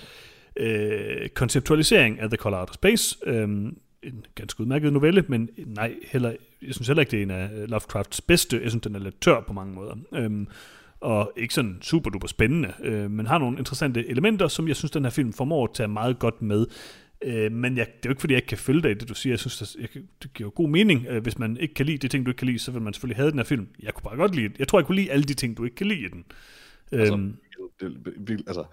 øh, 0.55 1.29
konceptualisering 1.29 2.19
af 2.19 2.29
The 2.29 2.37
Call 2.37 2.55
Out 2.55 2.69
of 2.69 2.73
Space. 2.73 3.17
Øh, 3.25 3.49
en 4.03 4.25
ganske 4.35 4.61
udmærket 4.61 4.93
novelle, 4.93 5.25
men 5.27 5.49
nej, 5.65 5.93
heller, 6.11 6.33
jeg 6.61 6.73
synes 6.73 6.87
heller 6.87 7.01
ikke, 7.01 7.11
det 7.11 7.19
er 7.19 7.23
en 7.23 7.31
af 7.31 7.49
Lovecrafts 7.69 8.21
bedste. 8.21 8.59
Jeg 8.63 8.71
synes, 8.71 8.83
den 8.83 8.95
er 8.95 8.99
lidt 8.99 9.21
tør 9.21 9.41
på 9.47 9.53
mange 9.53 9.73
måder. 9.73 9.95
Øh, 10.13 10.31
og 10.99 11.31
ikke 11.37 11.53
sådan 11.53 11.77
super 11.81 12.09
duper 12.09 12.27
spændende, 12.27 12.73
øh, 12.83 13.11
men 13.11 13.27
har 13.27 13.37
nogle 13.37 13.57
interessante 13.57 14.09
elementer, 14.09 14.47
som 14.47 14.67
jeg 14.67 14.75
synes, 14.75 14.91
den 14.91 15.03
her 15.03 15.11
film 15.11 15.33
formår 15.33 15.63
at 15.63 15.73
tage 15.73 15.87
meget 15.87 16.19
godt 16.19 16.41
med. 16.41 16.65
Øh, 17.23 17.51
men 17.51 17.77
jeg, 17.77 17.85
det 17.87 17.93
er 17.93 17.99
jo 18.05 18.11
ikke, 18.11 18.19
fordi 18.19 18.33
jeg 18.33 18.37
ikke 18.37 18.47
kan 18.47 18.57
følge 18.57 18.81
dig 18.81 18.91
i 18.91 18.93
det, 18.93 19.09
du 19.09 19.13
siger. 19.13 19.31
Jeg 19.33 19.39
synes, 19.39 19.57
det, 19.57 19.75
jeg, 19.95 20.03
det 20.23 20.33
giver 20.33 20.49
god 20.49 20.69
mening. 20.69 21.05
Øh, 21.09 21.23
hvis 21.23 21.37
man 21.39 21.57
ikke 21.57 21.73
kan 21.73 21.85
lide 21.85 21.97
de 21.97 22.07
ting, 22.07 22.25
du 22.25 22.29
ikke 22.31 22.37
kan 22.39 22.47
lide, 22.47 22.59
så 22.59 22.71
vil 22.71 22.81
man 22.81 22.93
selvfølgelig 22.93 23.17
have 23.17 23.31
den 23.31 23.39
her 23.39 23.43
film. 23.43 23.67
Jeg 23.79 23.93
kunne 23.93 24.03
bare 24.03 24.15
godt 24.17 24.35
lide 24.35 24.53
Jeg 24.59 24.67
tror, 24.67 24.79
jeg 24.79 24.85
kunne 24.85 24.95
lide 24.95 25.11
alle 25.11 25.23
de 25.23 25.33
ting, 25.33 25.57
du 25.57 25.63
ikke 25.63 25.75
kan 25.75 25.87
lide 25.87 25.99
i 26.05 26.07
den. 26.07 26.25
Altså, 26.91 27.13
Øhm, 27.13 27.37
det, 27.79 27.97
virkelig- 28.17 28.47
altså, 28.47 28.65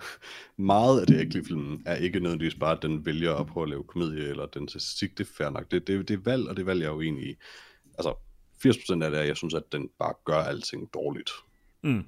meget 0.57 1.01
af 1.01 1.07
det, 1.07 1.35
i 1.35 1.45
filmen, 1.45 1.83
er 1.87 1.97
ikke 1.97 2.21
nødvendigvis 2.21 2.55
bare, 2.55 2.77
at 2.77 2.83
den 2.83 3.07
vælger 3.07 3.35
at 3.35 3.47
prøve 3.47 3.65
at 3.65 3.71
lave 3.71 3.85
komedie, 3.85 4.29
eller 4.29 4.47
den 4.47 4.69
statistik, 4.69 5.19
det 5.19 5.25
er 5.27 5.31
fair 5.37 5.51
nok. 5.51 5.71
Det, 5.71 5.87
det, 5.87 6.09
det 6.09 6.15
er 6.15 6.21
valg, 6.25 6.49
og 6.49 6.57
det 6.57 6.67
valg 6.67 6.81
jeg 6.81 6.87
er 6.89 6.93
jo 6.93 7.01
enig 7.01 7.31
i. 7.31 7.37
Altså, 7.99 8.15
80% 8.67 9.03
af 9.05 9.11
det 9.11 9.21
er, 9.21 9.25
jeg 9.25 9.37
synes, 9.37 9.55
at 9.55 9.63
den 9.73 9.89
bare 9.99 10.15
gør 10.25 10.37
alting 10.39 10.95
dårligt. 10.95 11.31
Mm. 11.83 12.05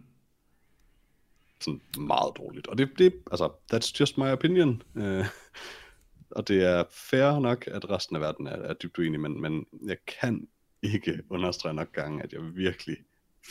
Sådan 1.60 1.80
meget 1.98 2.32
dårligt. 2.36 2.66
Og 2.66 2.78
det, 2.78 2.88
det 2.98 3.12
altså, 3.30 3.48
that's 3.74 3.92
just 4.00 4.18
my 4.18 4.24
opinion. 4.32 4.82
Uh, 4.94 5.02
og 6.30 6.48
det 6.48 6.64
er 6.64 6.84
fair 6.90 7.38
nok, 7.38 7.66
at 7.66 7.90
resten 7.90 8.16
af 8.16 8.22
verden 8.22 8.46
er, 8.46 8.56
er 8.56 8.74
dybt 8.74 8.98
uenig, 8.98 9.20
men, 9.20 9.40
men 9.40 9.66
jeg 9.86 9.96
kan 10.20 10.48
ikke 10.82 11.22
understrege 11.30 11.74
nok 11.74 11.92
gange, 11.92 12.22
at 12.22 12.32
jeg 12.32 12.40
virkelig, 12.54 12.96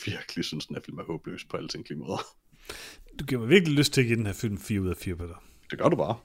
virkelig 0.04 0.44
synes, 0.44 0.66
den 0.66 0.76
her 0.76 0.82
film 0.82 0.98
er 0.98 1.04
håbløs 1.04 1.44
på 1.44 1.56
alle 1.56 1.68
tænkelige 1.68 1.98
måder. 1.98 2.22
Du 3.18 3.24
giver 3.24 3.40
mig 3.40 3.48
virkelig 3.50 3.78
lyst 3.78 3.92
til 3.92 4.00
at 4.00 4.06
give 4.06 4.18
den 4.18 4.26
her 4.26 4.32
film 4.32 4.58
4 4.58 4.80
ud 4.80 4.88
af 4.88 4.96
4 4.96 5.16
på 5.16 5.26
dig. 5.26 5.36
Det 5.70 5.78
gør 5.78 5.88
du 5.88 5.96
bare. 5.96 6.16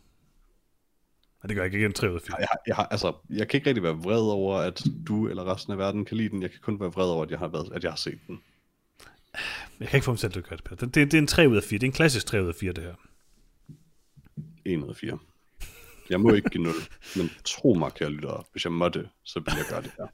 Og 1.39 1.49
det 1.49 1.55
gør 1.55 1.63
jeg 1.63 1.73
ikke 1.73 1.79
igen 1.79 1.93
3 1.93 2.09
ud 2.09 2.15
af 2.15 2.21
4. 2.21 2.35
Jeg, 2.39 2.47
jeg, 2.67 2.75
har, 2.75 2.85
altså, 2.85 3.13
jeg 3.29 3.47
kan 3.47 3.57
ikke 3.57 3.69
rigtig 3.69 3.83
være 3.83 3.97
vred 3.97 4.21
over, 4.21 4.57
at 4.57 4.83
du 5.07 5.27
eller 5.27 5.53
resten 5.53 5.73
af 5.73 5.77
verden 5.77 6.05
kan 6.05 6.17
lide 6.17 6.29
den. 6.29 6.41
Jeg 6.41 6.51
kan 6.51 6.59
kun 6.61 6.79
være 6.79 6.91
vred 6.91 7.09
over, 7.09 7.23
at 7.23 7.31
jeg 7.31 7.39
har, 7.39 7.47
været, 7.47 7.71
at 7.73 7.83
jeg 7.83 7.91
har 7.91 7.97
set 7.97 8.19
den. 8.27 8.41
Jeg 9.79 9.87
kan 9.87 9.97
ikke 9.97 10.05
få 10.05 10.11
mig 10.11 10.19
selv 10.19 10.31
til 10.31 10.39
at 10.39 10.45
gøre 10.45 10.57
det, 10.57 10.63
Peter. 10.63 10.85
Det, 10.85 10.95
det, 10.95 11.11
det 11.11 11.17
er 11.17 11.21
en 11.21 11.27
3 11.27 11.49
ud 11.49 11.57
af 11.57 11.63
4. 11.63 11.79
Det 11.79 11.85
er 11.85 11.89
en 11.89 11.93
klassisk 11.93 12.25
3 12.25 12.43
ud 12.43 12.47
af 12.47 12.55
4, 12.55 12.71
det 12.73 12.83
her. 12.83 12.95
1 14.65 14.83
ud 14.83 14.89
af 14.89 14.95
4. 14.95 15.17
Jeg 16.09 16.19
må 16.21 16.33
ikke 16.33 16.49
give 16.49 16.63
0, 16.63 16.73
men 17.15 17.29
tro 17.45 17.73
mig, 17.73 17.91
kære 17.93 18.09
lyttere, 18.09 18.43
hvis 18.51 18.65
jeg 18.65 18.71
måtte, 18.71 19.09
så 19.23 19.39
ville 19.39 19.57
jeg 19.57 19.65
gøre 19.69 19.81
det 19.81 19.91
her. 19.97 20.05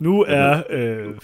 Nu 0.00 0.24
er 0.28 0.62
øh, 0.70 1.18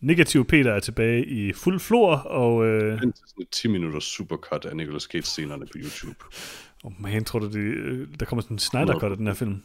negativ 0.00 0.44
Peter 0.44 0.72
er 0.72 0.80
tilbage 0.80 1.26
i 1.26 1.52
fuld 1.52 1.80
flor, 1.80 2.16
og 2.16 2.66
øh, 2.66 2.98
sådan 2.98 3.12
et 3.40 3.48
10 3.50 3.68
minutters 3.68 4.04
supercut 4.04 4.64
af 4.64 4.76
Nicolas 4.76 5.02
Cage 5.02 5.22
scenerne 5.22 5.66
på 5.66 5.72
YouTube. 5.74 6.24
oh 6.84 6.92
man, 7.00 7.24
tror 7.24 7.38
du, 7.38 7.46
det, 7.46 7.58
øh, 7.58 8.08
der 8.20 8.26
kommer 8.26 8.42
sådan 8.42 8.54
en 8.54 8.58
Snyder 8.58 8.98
Cut 8.98 9.10
af 9.10 9.16
den 9.16 9.26
her 9.26 9.34
film? 9.34 9.62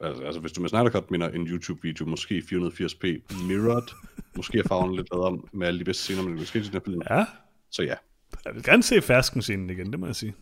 Altså, 0.00 0.22
altså 0.22 0.40
hvis 0.40 0.52
du 0.52 0.60
med 0.60 0.68
Snyder 0.68 0.90
Cut 0.90 1.10
mener 1.10 1.28
en 1.28 1.46
YouTube-video, 1.46 2.06
måske 2.06 2.42
480p 2.46 3.04
mirrored, 3.48 3.94
måske 4.36 4.58
er 4.58 4.68
farven 4.68 4.96
lidt 4.96 5.12
om 5.12 5.48
med 5.52 5.66
alle 5.66 5.80
de 5.80 5.84
bedste 5.84 6.02
scener 6.02 6.44
Cage 6.44 6.58
i 6.58 6.66
den 6.66 6.72
her 6.72 6.80
film, 6.84 7.02
Ja, 7.10 7.24
så 7.70 7.82
ja, 7.82 7.94
jeg 8.44 8.54
vil 8.54 8.62
gerne 8.62 8.82
se 8.82 9.02
fersken 9.02 9.42
scenen 9.42 9.70
igen, 9.70 9.90
det 9.90 10.00
må 10.00 10.06
jeg 10.06 10.16
sige. 10.16 10.34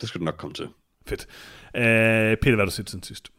det 0.00 0.08
skal 0.08 0.20
du 0.20 0.24
nok 0.24 0.36
komme 0.36 0.54
til. 0.54 0.68
Fedt. 1.06 1.26
Øh, 1.76 2.36
Peter, 2.36 2.54
hvad 2.54 2.56
har 2.56 2.64
du 2.64 2.70
set 2.70 2.90
siden 2.90 3.02
sidst? 3.02 3.30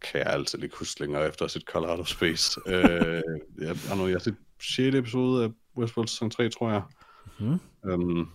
kan 0.00 0.20
jeg 0.20 0.26
altid 0.26 0.62
ikke 0.62 0.76
huske 0.78 1.00
længere 1.00 1.28
efter 1.28 1.44
at 1.44 1.54
have 1.54 1.84
set 1.86 2.00
of 2.00 2.06
Space. 2.06 2.60
øh, 2.66 3.22
jeg, 3.58 3.76
nu, 3.96 4.06
jeg 4.06 4.14
har 4.14 4.18
set 4.18 4.36
6. 4.60 4.94
episode 4.94 5.44
af 5.44 5.50
Westworld 5.76 6.08
sæson 6.08 6.30
3, 6.30 6.48
tror 6.48 6.70
jeg. 6.70 6.82
Mhm. 7.38 7.60
Um, 7.92 8.30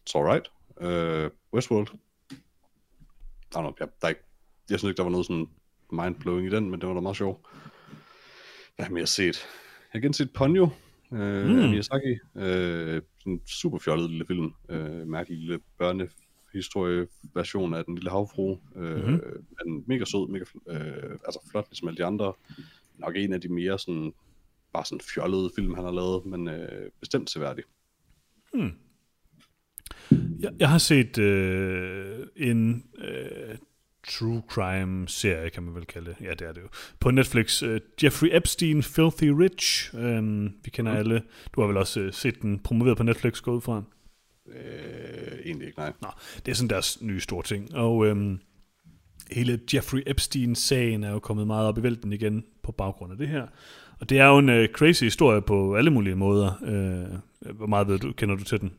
it's 0.00 0.18
alright. 0.18 0.50
Uh, 0.76 1.30
Westworld. 1.54 1.86
Know, 3.52 3.72
jeg, 3.80 3.88
der 4.00 4.06
er 4.06 4.08
ikke, 4.08 4.20
jeg 4.70 4.78
synes 4.78 4.90
ikke, 4.90 4.96
der 4.96 5.02
var 5.02 5.10
noget 5.10 5.26
sådan 5.26 5.46
mind-blowing 5.92 6.46
i 6.46 6.50
den, 6.50 6.70
men 6.70 6.80
det 6.80 6.88
var 6.88 6.94
da 6.94 7.00
meget 7.00 7.16
sjovt. 7.16 7.46
Hvad 8.76 8.86
har 8.86 8.96
jeg 8.96 9.08
set? 9.08 9.24
Jeg 9.24 9.88
har 9.90 9.98
igen 9.98 10.12
set 10.12 10.32
Ponyo. 10.32 10.68
Uh, 11.10 11.18
mm. 11.18 11.70
Miyazaki. 11.70 12.18
Sådan 12.34 13.02
en 13.26 13.40
super 13.46 13.78
fjollet 13.78 14.10
lille 14.10 14.26
film. 14.26 14.54
Uh, 14.68 15.06
mærkelig 15.08 15.38
lille 15.38 15.60
børnehistorie-version 16.52 17.74
af 17.74 17.84
Den 17.84 17.94
Lille 17.94 18.10
Havfru. 18.10 18.58
Uh, 18.74 18.82
mm-hmm. 18.82 19.20
Men 19.64 19.84
mega 19.86 20.04
sød, 20.04 20.28
mega 20.28 20.44
uh, 20.54 21.12
altså 21.12 21.48
flot, 21.50 21.66
ligesom 21.70 21.88
alle 21.88 21.98
de 21.98 22.04
andre. 22.04 22.32
Nok 22.98 23.16
en 23.16 23.32
af 23.32 23.40
de 23.40 23.48
mere 23.48 23.78
sådan, 23.78 24.12
bare 24.72 24.84
sådan 24.84 25.00
fjollede 25.14 25.50
film, 25.56 25.74
han 25.74 25.84
har 25.84 25.92
lavet, 25.92 26.26
men 26.26 26.48
uh, 26.48 26.88
bestemt 27.00 27.30
seværdig. 27.30 27.64
Jeg, 30.38 30.52
jeg 30.58 30.68
har 30.68 30.78
set 30.78 31.18
øh, 31.18 32.26
en 32.36 32.84
øh, 32.98 33.56
true 34.08 34.42
crime 34.48 35.08
serie, 35.08 35.50
kan 35.50 35.62
man 35.62 35.74
vel 35.74 35.84
kalde 35.84 36.10
det. 36.10 36.16
Ja, 36.20 36.30
det 36.30 36.48
er 36.48 36.52
det 36.52 36.60
jo. 36.60 36.68
På 37.00 37.10
Netflix. 37.10 37.62
Øh, 37.62 37.80
Jeffrey 38.02 38.28
Epstein, 38.32 38.82
Filthy 38.82 39.28
Rich. 39.28 39.94
Øh, 39.94 40.44
vi 40.64 40.70
kender 40.70 40.92
alle. 40.92 41.22
Du 41.54 41.60
har 41.60 41.68
vel 41.68 41.76
også 41.76 42.00
øh, 42.00 42.12
set 42.12 42.42
den 42.42 42.58
promoveret 42.58 42.96
på 42.96 43.02
Netflix, 43.02 43.40
gå 43.42 43.54
ud 43.54 43.60
fra. 43.60 43.82
Uh, 44.46 44.54
egentlig 45.44 45.66
ikke, 45.66 45.78
nej. 45.78 45.92
Nå, 46.02 46.08
det 46.46 46.52
er 46.52 46.56
sådan 46.56 46.70
deres 46.70 47.02
nye 47.02 47.20
store 47.20 47.42
ting. 47.42 47.74
Og 47.74 48.06
øhm, 48.06 48.38
hele 49.30 49.60
Jeffrey 49.74 50.02
Epstein-sagen 50.06 51.04
er 51.04 51.10
jo 51.10 51.18
kommet 51.18 51.46
meget 51.46 51.68
op 51.68 51.78
i 51.78 51.82
vælten 51.82 52.12
igen 52.12 52.44
på 52.62 52.72
baggrund 52.72 53.12
af 53.12 53.18
det 53.18 53.28
her. 53.28 53.46
Og 54.00 54.08
det 54.08 54.18
er 54.18 54.26
jo 54.26 54.38
en 54.38 54.48
øh, 54.48 54.68
crazy 54.68 55.04
historie 55.04 55.42
på 55.42 55.76
alle 55.76 55.90
mulige 55.90 56.14
måder. 56.16 56.52
Øh, 56.62 57.54
hvor 57.56 57.66
meget 57.66 57.88
ved 57.88 57.98
du, 57.98 58.12
kender 58.12 58.36
du 58.36 58.44
til 58.44 58.60
den? 58.60 58.72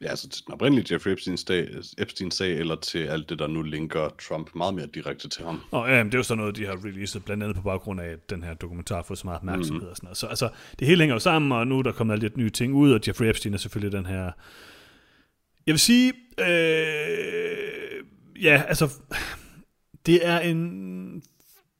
Ja, 0.00 0.08
altså 0.08 0.28
til 0.28 0.44
den 0.46 0.54
oprindelige 0.54 0.94
Jeffrey 0.94 1.12
Epstein-sag, 1.12 1.68
Epstein-sag, 1.98 2.58
eller 2.58 2.76
til 2.76 2.98
alt 2.98 3.30
det, 3.30 3.38
der 3.38 3.46
nu 3.46 3.62
linker 3.62 4.08
Trump 4.28 4.50
meget 4.54 4.74
mere 4.74 4.86
direkte 4.86 5.28
til 5.28 5.44
ham. 5.44 5.60
Og 5.70 5.88
ja, 5.88 6.04
det 6.04 6.14
er 6.14 6.18
jo 6.18 6.22
sådan 6.22 6.38
noget, 6.38 6.56
de 6.56 6.66
har 6.66 6.84
releaset, 6.84 7.24
blandt 7.24 7.42
andet 7.42 7.56
på 7.56 7.62
baggrund 7.62 8.00
af, 8.00 8.08
at 8.08 8.30
den 8.30 8.42
her 8.42 8.54
dokumentar 8.54 8.94
har 8.94 9.02
fået 9.02 9.18
så 9.18 9.26
meget 9.26 9.38
opmærksomhed 9.38 9.82
mm. 9.82 9.90
og 9.90 9.96
sådan 9.96 10.06
noget. 10.06 10.16
Så 10.16 10.26
altså, 10.26 10.48
det 10.78 10.86
hele 10.86 11.00
hænger 11.00 11.14
jo 11.14 11.20
sammen, 11.20 11.52
og 11.52 11.66
nu 11.66 11.78
er 11.78 11.82
der 11.82 11.92
kommet 11.92 12.14
alle 12.14 12.28
de 12.28 12.38
nye 12.38 12.50
ting 12.50 12.74
ud, 12.74 12.92
og 12.92 13.00
Jeffrey 13.08 13.28
Epstein 13.28 13.54
er 13.54 13.58
selvfølgelig 13.58 13.98
den 13.98 14.06
her... 14.06 14.30
Jeg 15.70 15.74
vil 15.74 15.80
sige, 15.80 16.12
øh, 16.38 18.04
ja, 18.42 18.62
altså, 18.68 18.90
det 20.06 20.26
er 20.26 20.38
en 20.40 21.14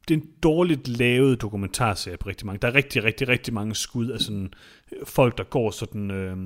det 0.08 0.16
er 0.16 0.20
en 0.20 0.28
dårligt 0.42 0.88
lavet 0.88 1.40
dokumentarserie 1.40 2.16
på 2.16 2.28
rigtig 2.28 2.46
mange. 2.46 2.58
Der 2.62 2.68
er 2.68 2.74
rigtig, 2.74 3.04
rigtig, 3.04 3.28
rigtig 3.28 3.54
mange 3.54 3.74
skud 3.74 4.08
af 4.08 4.20
sådan 4.20 4.52
øh, 4.92 5.06
folk, 5.06 5.38
der 5.38 5.44
går 5.44 5.70
sådan 5.70 6.10
øh, 6.10 6.36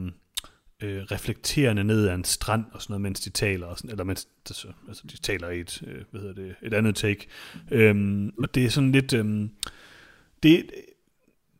øh, 0.83 1.03
reflekterende 1.03 1.85
ned 1.85 2.09
ad 2.09 2.15
en 2.15 2.25
strand 2.25 2.65
og 2.73 2.83
sådan 2.83 2.93
noget, 2.93 3.03
mens 3.03 3.21
de 3.21 3.31
taler, 3.31 3.67
og 3.67 3.79
sådan, 3.79 3.91
eller 3.91 4.05
mens 4.05 4.29
altså, 4.51 4.69
altså, 4.89 5.03
de 5.13 5.17
taler 5.17 5.51
i 5.51 5.61
et, 5.61 5.83
øh, 5.87 6.03
hvad 6.11 6.21
hedder 6.21 6.35
det, 6.35 6.55
et 6.63 6.75
andet 6.75 6.97
take. 6.97 7.27
Øhm, 7.71 8.33
og 8.39 8.55
det 8.55 8.65
er 8.65 8.71
sådan 8.71 8.93
lidt... 8.93 9.13
Øh, 9.13 9.49
det, 10.43 10.71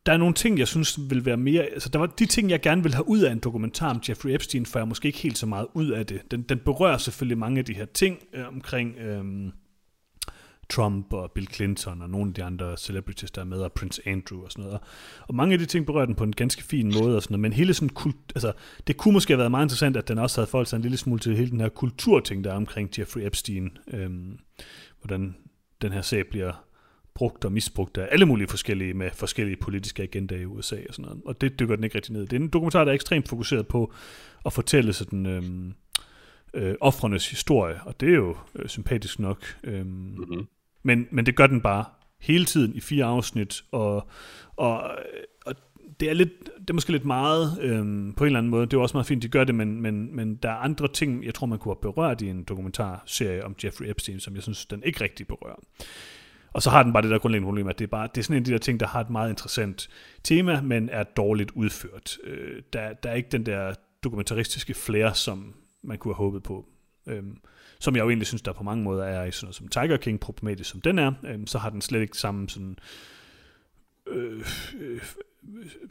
der 0.05 0.13
er 0.13 0.17
nogle 0.17 0.33
ting, 0.33 0.59
jeg 0.59 0.67
synes 0.67 0.99
vil 1.09 1.25
være 1.25 1.37
mere... 1.37 1.63
Altså, 1.63 1.89
der 1.89 1.99
var 1.99 2.05
de 2.05 2.25
ting, 2.25 2.49
jeg 2.49 2.61
gerne 2.61 2.83
vil 2.83 2.93
have 2.93 3.09
ud 3.09 3.19
af 3.19 3.31
en 3.31 3.39
dokumentar 3.39 3.89
om 3.89 4.01
Jeffrey 4.09 4.31
Epstein, 4.31 4.65
for 4.65 4.79
jeg 4.79 4.87
måske 4.87 5.05
ikke 5.05 5.19
helt 5.19 5.37
så 5.37 5.45
meget 5.45 5.67
ud 5.73 5.89
af 5.89 6.05
det. 6.05 6.21
Den, 6.31 6.41
den 6.41 6.59
berører 6.59 6.97
selvfølgelig 6.97 7.37
mange 7.37 7.59
af 7.59 7.65
de 7.65 7.73
her 7.73 7.85
ting 7.85 8.19
øh, 8.33 8.47
omkring... 8.47 8.97
Øh, 8.97 9.51
Trump 10.69 11.13
og 11.13 11.31
Bill 11.31 11.47
Clinton 11.53 12.01
og 12.01 12.09
nogle 12.09 12.27
af 12.27 12.33
de 12.33 12.43
andre 12.43 12.77
celebrities, 12.77 13.31
der 13.31 13.41
er 13.41 13.45
med, 13.45 13.57
og 13.57 13.71
Prince 13.71 14.01
Andrew 14.07 14.43
og 14.43 14.51
sådan 14.51 14.63
noget. 14.63 14.79
Og 15.27 15.35
mange 15.35 15.53
af 15.53 15.59
de 15.59 15.65
ting 15.65 15.85
berører 15.85 16.05
den 16.05 16.15
på 16.15 16.23
en 16.23 16.33
ganske 16.33 16.63
fin 16.63 16.91
måde 16.99 17.15
og 17.15 17.23
sådan 17.23 17.33
noget, 17.33 17.41
men 17.41 17.53
hele 17.53 17.73
sådan 17.73 17.89
kult, 17.89 18.15
altså, 18.35 18.53
det 18.87 18.97
kunne 18.97 19.13
måske 19.13 19.33
have 19.33 19.37
været 19.37 19.51
meget 19.51 19.65
interessant, 19.65 19.97
at 19.97 20.07
den 20.07 20.17
også 20.17 20.41
havde 20.41 20.49
forholdt 20.49 20.69
sig 20.69 20.77
en 20.77 20.81
lille 20.81 20.97
smule 20.97 21.19
til 21.19 21.35
hele 21.35 21.51
den 21.51 21.59
her 21.59 21.69
kulturting, 21.69 22.43
der 22.43 22.51
er 22.51 22.55
omkring 22.55 22.99
Jeffrey 22.99 23.25
Epstein, 23.25 23.77
Øh, 23.87 24.09
hvordan 25.01 25.35
den 25.81 25.91
her 25.91 26.01
sag 26.01 26.27
bliver 26.27 26.64
brugt 27.15 27.45
og 27.45 27.51
misbrugt 27.51 27.97
af 27.97 28.07
alle 28.11 28.25
mulige 28.25 28.47
forskellige, 28.47 28.93
med 28.93 29.09
forskellige 29.13 29.57
politiske 29.57 30.03
agendaer 30.03 30.39
i 30.39 30.45
USA 30.45 30.75
og 30.89 30.93
sådan 30.95 31.05
noget. 31.05 31.21
Og 31.25 31.41
det 31.41 31.59
dykker 31.59 31.75
den 31.75 31.83
ikke 31.83 31.95
rigtig 31.95 32.13
ned. 32.13 32.21
Det 32.21 32.33
er 32.33 32.39
en 32.39 32.47
dokumentar, 32.47 32.83
der 32.83 32.91
er 32.91 32.95
ekstremt 32.95 33.27
fokuseret 33.27 33.67
på 33.67 33.93
at 34.45 34.53
fortælle 34.53 34.93
sådan, 34.93 35.25
øhm, 35.25 35.73
øh, 36.53 36.75
offrenes 36.81 37.29
historie, 37.29 37.79
og 37.85 37.99
det 37.99 38.09
er 38.09 38.15
jo 38.15 38.37
øh, 38.55 38.67
sympatisk 38.67 39.19
nok. 39.19 39.45
Øhm, 39.63 39.87
mm-hmm. 39.87 40.47
men, 40.83 41.07
men 41.11 41.25
det 41.25 41.35
gør 41.35 41.47
den 41.47 41.61
bare 41.61 41.85
hele 42.19 42.45
tiden 42.45 42.75
i 42.75 42.79
fire 42.79 43.05
afsnit, 43.05 43.63
og, 43.71 44.07
og, 44.55 44.91
og 45.45 45.55
det 45.99 46.09
er 46.09 46.13
lidt, 46.13 46.31
det 46.59 46.69
er 46.69 46.73
måske 46.73 46.91
lidt 46.91 47.05
meget 47.05 47.57
øhm, 47.61 48.13
på 48.13 48.23
en 48.23 48.25
eller 48.25 48.39
anden 48.39 48.49
måde. 48.49 48.65
Det 48.65 48.73
er 48.73 48.77
jo 48.77 48.81
også 48.81 48.97
meget 48.97 49.07
fint, 49.07 49.23
de 49.23 49.27
gør 49.27 49.43
det, 49.43 49.55
men, 49.55 49.81
men, 49.81 50.15
men 50.15 50.35
der 50.35 50.49
er 50.49 50.55
andre 50.55 50.87
ting, 50.87 51.25
jeg 51.25 51.33
tror, 51.33 51.47
man 51.47 51.59
kunne 51.59 51.75
have 51.75 51.93
berørt 51.93 52.21
i 52.21 52.29
en 52.29 52.43
dokumentarserie 52.43 53.45
om 53.45 53.55
Jeffrey 53.63 53.89
Epstein, 53.89 54.19
som 54.19 54.35
jeg 54.35 54.43
synes, 54.43 54.65
den 54.65 54.83
ikke 54.83 55.03
rigtig 55.03 55.27
berører. 55.27 55.59
Og 56.55 56.61
så 56.61 56.69
har 56.69 56.83
den 56.83 56.93
bare 56.93 57.03
det 57.03 57.11
der 57.11 57.17
grundlæggende 57.17 57.47
problem, 57.47 57.67
at 57.67 57.79
det 57.79 57.85
er, 57.85 57.89
bare, 57.89 58.07
det 58.15 58.21
er 58.21 58.23
sådan 58.23 58.35
en 58.35 58.41
af 58.41 58.45
de 58.45 58.51
der 58.51 58.57
ting, 58.57 58.79
der 58.79 58.87
har 58.87 59.01
et 59.01 59.09
meget 59.09 59.29
interessant 59.29 59.89
tema, 60.23 60.61
men 60.61 60.89
er 60.89 61.03
dårligt 61.03 61.51
udført. 61.51 62.17
Øh, 62.23 62.61
der, 62.73 62.93
der 62.93 63.09
er 63.09 63.13
ikke 63.13 63.29
den 63.31 63.45
der 63.45 63.73
dokumentaristiske 64.03 64.73
flair, 64.73 65.13
som 65.13 65.53
man 65.83 65.97
kunne 65.97 66.13
have 66.13 66.25
håbet 66.25 66.43
på. 66.43 66.65
Øhm, 67.07 67.37
som 67.79 67.95
jeg 67.95 68.03
jo 68.03 68.09
egentlig 68.09 68.27
synes, 68.27 68.41
der 68.41 68.53
på 68.53 68.63
mange 68.63 68.83
måder 68.83 69.03
er 69.03 69.25
i 69.25 69.31
sådan 69.31 69.45
noget 69.45 69.55
som 69.55 69.67
Tiger 69.67 69.97
King, 69.97 70.19
problematisk 70.19 70.69
som 70.69 70.81
den 70.81 70.99
er, 70.99 71.11
øhm, 71.23 71.47
så 71.47 71.57
har 71.57 71.69
den 71.69 71.81
slet 71.81 72.01
ikke 72.01 72.17
samme 72.17 72.49
sådan, 72.49 72.79
øh, 74.07 74.45
øh, 74.79 75.01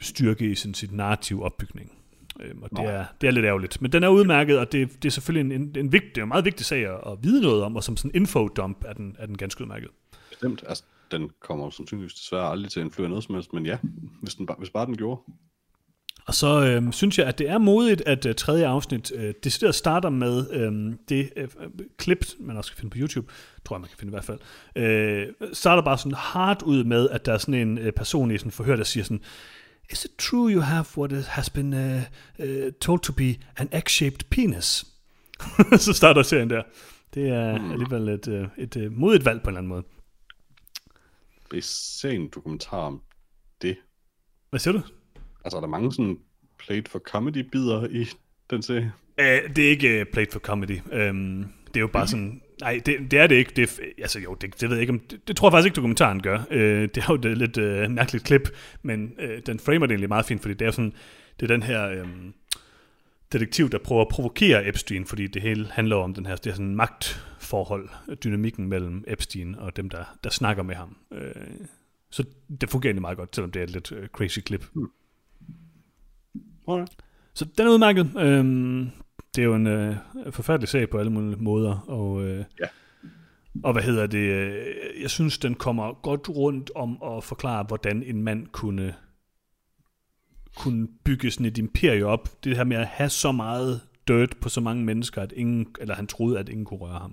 styrke 0.01 0.51
i 0.51 0.55
sådan 0.55 0.73
sit 0.73 0.91
narrativ 0.91 1.43
opbygning. 1.43 1.91
Øhm, 2.39 2.63
og 2.63 2.69
det 2.69 2.85
er, 2.85 3.05
det 3.21 3.27
er 3.27 3.31
lidt 3.31 3.45
ærgerligt. 3.45 3.81
Men 3.81 3.91
den 3.91 4.03
er 4.03 4.07
udmærket, 4.07 4.59
og 4.59 4.71
det, 4.71 5.03
det 5.03 5.09
er 5.09 5.11
selvfølgelig 5.11 5.55
en, 5.55 5.61
en, 5.61 5.75
en, 5.77 5.91
vigtig, 5.91 6.21
en 6.21 6.27
meget 6.27 6.45
vigtig 6.45 6.65
sag 6.65 6.85
at, 6.85 7.11
at 7.11 7.17
vide 7.23 7.41
noget 7.41 7.63
om, 7.63 7.75
og 7.75 7.83
som 7.83 7.97
sådan 7.97 8.11
infodump 8.13 8.83
er 8.85 8.93
den, 8.93 9.15
er 9.19 9.25
den 9.25 9.37
ganske 9.37 9.61
udmærket. 9.61 9.89
Bestemt. 10.35 10.63
Altså, 10.67 10.83
den 11.11 11.29
kommer 11.39 11.69
sandsynligvis 11.69 12.13
desværre 12.13 12.51
aldrig 12.51 12.71
til 12.71 12.79
at 12.79 12.85
influere 12.85 13.09
noget 13.09 13.23
som 13.23 13.35
helst, 13.35 13.53
men 13.53 13.65
ja, 13.65 13.77
hvis, 14.21 14.35
den, 14.35 14.49
hvis 14.57 14.69
bare 14.69 14.85
den 14.85 14.97
gjorde. 14.97 15.21
Og 16.27 16.35
så 16.35 16.65
øh, 16.65 16.93
synes 16.93 17.19
jeg, 17.19 17.27
at 17.27 17.37
det 17.37 17.49
er 17.49 17.57
modigt, 17.57 18.01
at 18.01 18.25
øh, 18.25 18.35
tredje 18.35 18.67
afsnit 18.67 19.11
øh, 19.15 19.33
decideret 19.43 19.75
starter 19.75 20.09
med 20.09 20.51
øh, 20.51 20.93
det 21.09 21.29
øh, 21.35 21.47
klip, 21.97 22.25
man 22.39 22.57
også 22.57 22.71
kan 22.71 22.77
finde 22.79 22.91
på 22.91 22.97
YouTube, 22.97 23.33
tror 23.65 23.75
jeg, 23.75 23.81
man 23.81 23.89
kan 23.89 23.97
finde 23.97 24.11
i 24.11 24.15
hvert 24.15 24.25
fald, 24.25 24.39
øh, 24.75 25.27
starter 25.53 25.83
bare 25.83 25.97
sådan 25.97 26.13
hard 26.13 26.63
ud 26.63 26.83
med, 26.83 27.09
at 27.09 27.25
der 27.25 27.33
er 27.33 27.37
sådan 27.37 27.67
en 27.67 27.77
øh, 27.77 27.91
person 27.93 28.31
i 28.31 28.37
sådan 28.37 28.51
forhør, 28.51 28.75
der 28.75 28.83
siger 28.83 29.03
sådan, 29.03 29.21
Is 29.91 30.05
it 30.05 30.11
true 30.17 30.51
you 30.51 30.61
have 30.61 30.85
what 30.97 31.11
has 31.11 31.49
been 31.49 31.73
uh, 31.73 32.01
uh, 32.39 32.71
told 32.81 32.99
to 32.99 33.13
be 33.13 33.35
an 33.57 33.69
egg-shaped 33.71 34.29
penis? 34.29 34.85
så 35.85 35.93
starter 35.93 36.23
serien 36.23 36.49
der. 36.49 36.63
Det 37.13 37.29
er 37.29 37.57
mm. 37.57 37.71
alligevel 37.71 38.09
et, 38.09 38.27
et, 38.27 38.49
et, 38.57 38.75
et 38.75 38.91
modigt 38.91 39.25
valg 39.25 39.41
på 39.41 39.49
en 39.49 39.51
eller 39.51 39.59
anden 39.59 39.69
måde. 39.69 39.83
Er 41.53 42.09
en 42.09 42.29
dokumentar 42.35 42.77
om 42.77 43.01
det. 43.61 43.77
Hvad 44.49 44.59
siger 44.59 44.71
du? 44.71 44.81
Altså, 45.45 45.57
er 45.57 45.61
der 45.61 45.67
mange 45.67 45.91
sådan 45.91 46.17
played 46.59 46.83
for 46.89 46.99
comedy-bider 46.99 47.87
i 47.89 48.07
den 48.49 48.61
serie? 48.61 48.93
Uh, 49.21 49.55
det 49.55 49.59
er 49.59 49.69
ikke 49.69 50.01
uh, 50.01 50.07
played 50.13 50.31
for 50.31 50.39
comedy. 50.39 50.79
Um, 51.09 51.45
det 51.67 51.75
er 51.75 51.79
jo 51.79 51.87
bare 51.87 52.07
sådan... 52.07 52.41
Nej, 52.61 52.81
det, 52.85 53.11
det 53.11 53.19
er 53.19 53.27
det 53.27 53.35
ikke. 53.35 53.51
Det, 53.55 53.79
er, 53.79 53.83
altså 53.97 54.19
jo, 54.19 54.33
det, 54.33 54.61
det 54.61 54.69
ved 54.69 54.77
jeg 54.77 54.81
ikke 54.81 54.93
om... 54.93 54.99
Det, 54.99 55.27
det 55.27 55.35
tror 55.35 55.47
jeg 55.47 55.51
faktisk 55.51 55.65
ikke, 55.65 55.75
dokumentaren 55.75 56.21
gør. 56.21 56.39
Uh, 56.51 56.57
det 56.57 56.97
er 56.97 57.05
jo 57.09 57.15
et 57.15 57.37
lidt 57.37 57.57
uh, 57.57 57.91
mærkeligt 57.91 58.25
klip, 58.25 58.49
men 58.81 59.13
uh, 59.23 59.37
den 59.45 59.59
framer 59.59 59.85
det 59.85 59.91
egentlig 59.91 60.09
meget 60.09 60.25
fint, 60.25 60.41
fordi 60.41 60.53
det 60.53 60.67
er 60.67 60.71
sådan... 60.71 60.93
Det 61.39 61.51
er 61.51 61.53
den 61.55 61.63
her... 61.63 62.01
Um, 62.01 62.33
detektiv, 63.31 63.69
der 63.69 63.77
prøver 63.77 64.01
at 64.01 64.07
provokere 64.07 64.67
Epstein, 64.67 65.05
fordi 65.05 65.27
det 65.27 65.41
hele 65.41 65.67
handler 65.71 65.95
om 65.95 66.13
den 66.13 66.25
her, 66.25 66.35
det 66.35 66.49
er 66.49 66.53
sådan 66.53 66.75
magtforhold, 66.75 67.89
dynamikken 68.23 68.67
mellem 68.67 69.03
Epstein 69.07 69.55
og 69.55 69.75
dem, 69.75 69.89
der, 69.89 70.03
der 70.23 70.29
snakker 70.29 70.63
med 70.63 70.75
ham. 70.75 70.97
Uh, 71.11 71.17
så 72.09 72.23
det 72.61 72.69
fungerer 72.69 72.89
egentlig 72.89 73.01
meget 73.01 73.17
godt, 73.17 73.35
selvom 73.35 73.51
det 73.51 73.59
er 73.59 73.63
et 73.63 73.69
lidt 73.69 73.91
uh, 73.91 74.05
crazy 74.07 74.39
klip. 74.39 74.65
Mm. 74.73 74.89
Okay. 76.67 76.85
Så 77.33 77.45
den 77.57 77.67
er 77.67 77.71
udmærket. 77.71 78.11
Øhm, 78.17 78.89
det 79.35 79.41
er 79.41 79.45
jo 79.45 79.55
en 79.55 79.67
øh, 79.67 79.95
forfærdelig 80.31 80.69
sag 80.69 80.89
på 80.89 80.97
alle 80.97 81.11
mulige 81.11 81.43
måder, 81.43 81.85
og, 81.87 82.23
øh, 82.23 82.43
ja. 82.59 82.65
og 83.63 83.73
hvad 83.73 83.83
hedder 83.83 84.07
det, 84.07 84.17
øh, 84.17 84.65
jeg 85.01 85.09
synes, 85.09 85.37
den 85.37 85.55
kommer 85.55 86.01
godt 86.01 86.29
rundt 86.29 86.71
om 86.75 87.03
at 87.03 87.23
forklare, 87.23 87.63
hvordan 87.63 88.03
en 88.03 88.23
mand 88.23 88.47
kunne, 88.47 88.95
kunne 90.55 90.87
bygge 91.03 91.31
sådan 91.31 91.45
et 91.45 91.57
imperie 91.57 92.05
op. 92.05 92.43
Det 92.43 92.55
her 92.57 92.63
med 92.63 92.77
at 92.77 92.87
have 92.87 93.09
så 93.09 93.31
meget 93.31 93.81
dirt 94.07 94.37
på 94.41 94.49
så 94.49 94.61
mange 94.61 94.83
mennesker, 94.85 95.21
at 95.21 95.31
ingen, 95.31 95.67
eller 95.79 95.95
han 95.95 96.07
troede, 96.07 96.39
at 96.39 96.49
ingen 96.49 96.65
kunne 96.65 96.79
røre 96.79 96.99
ham. 96.99 97.11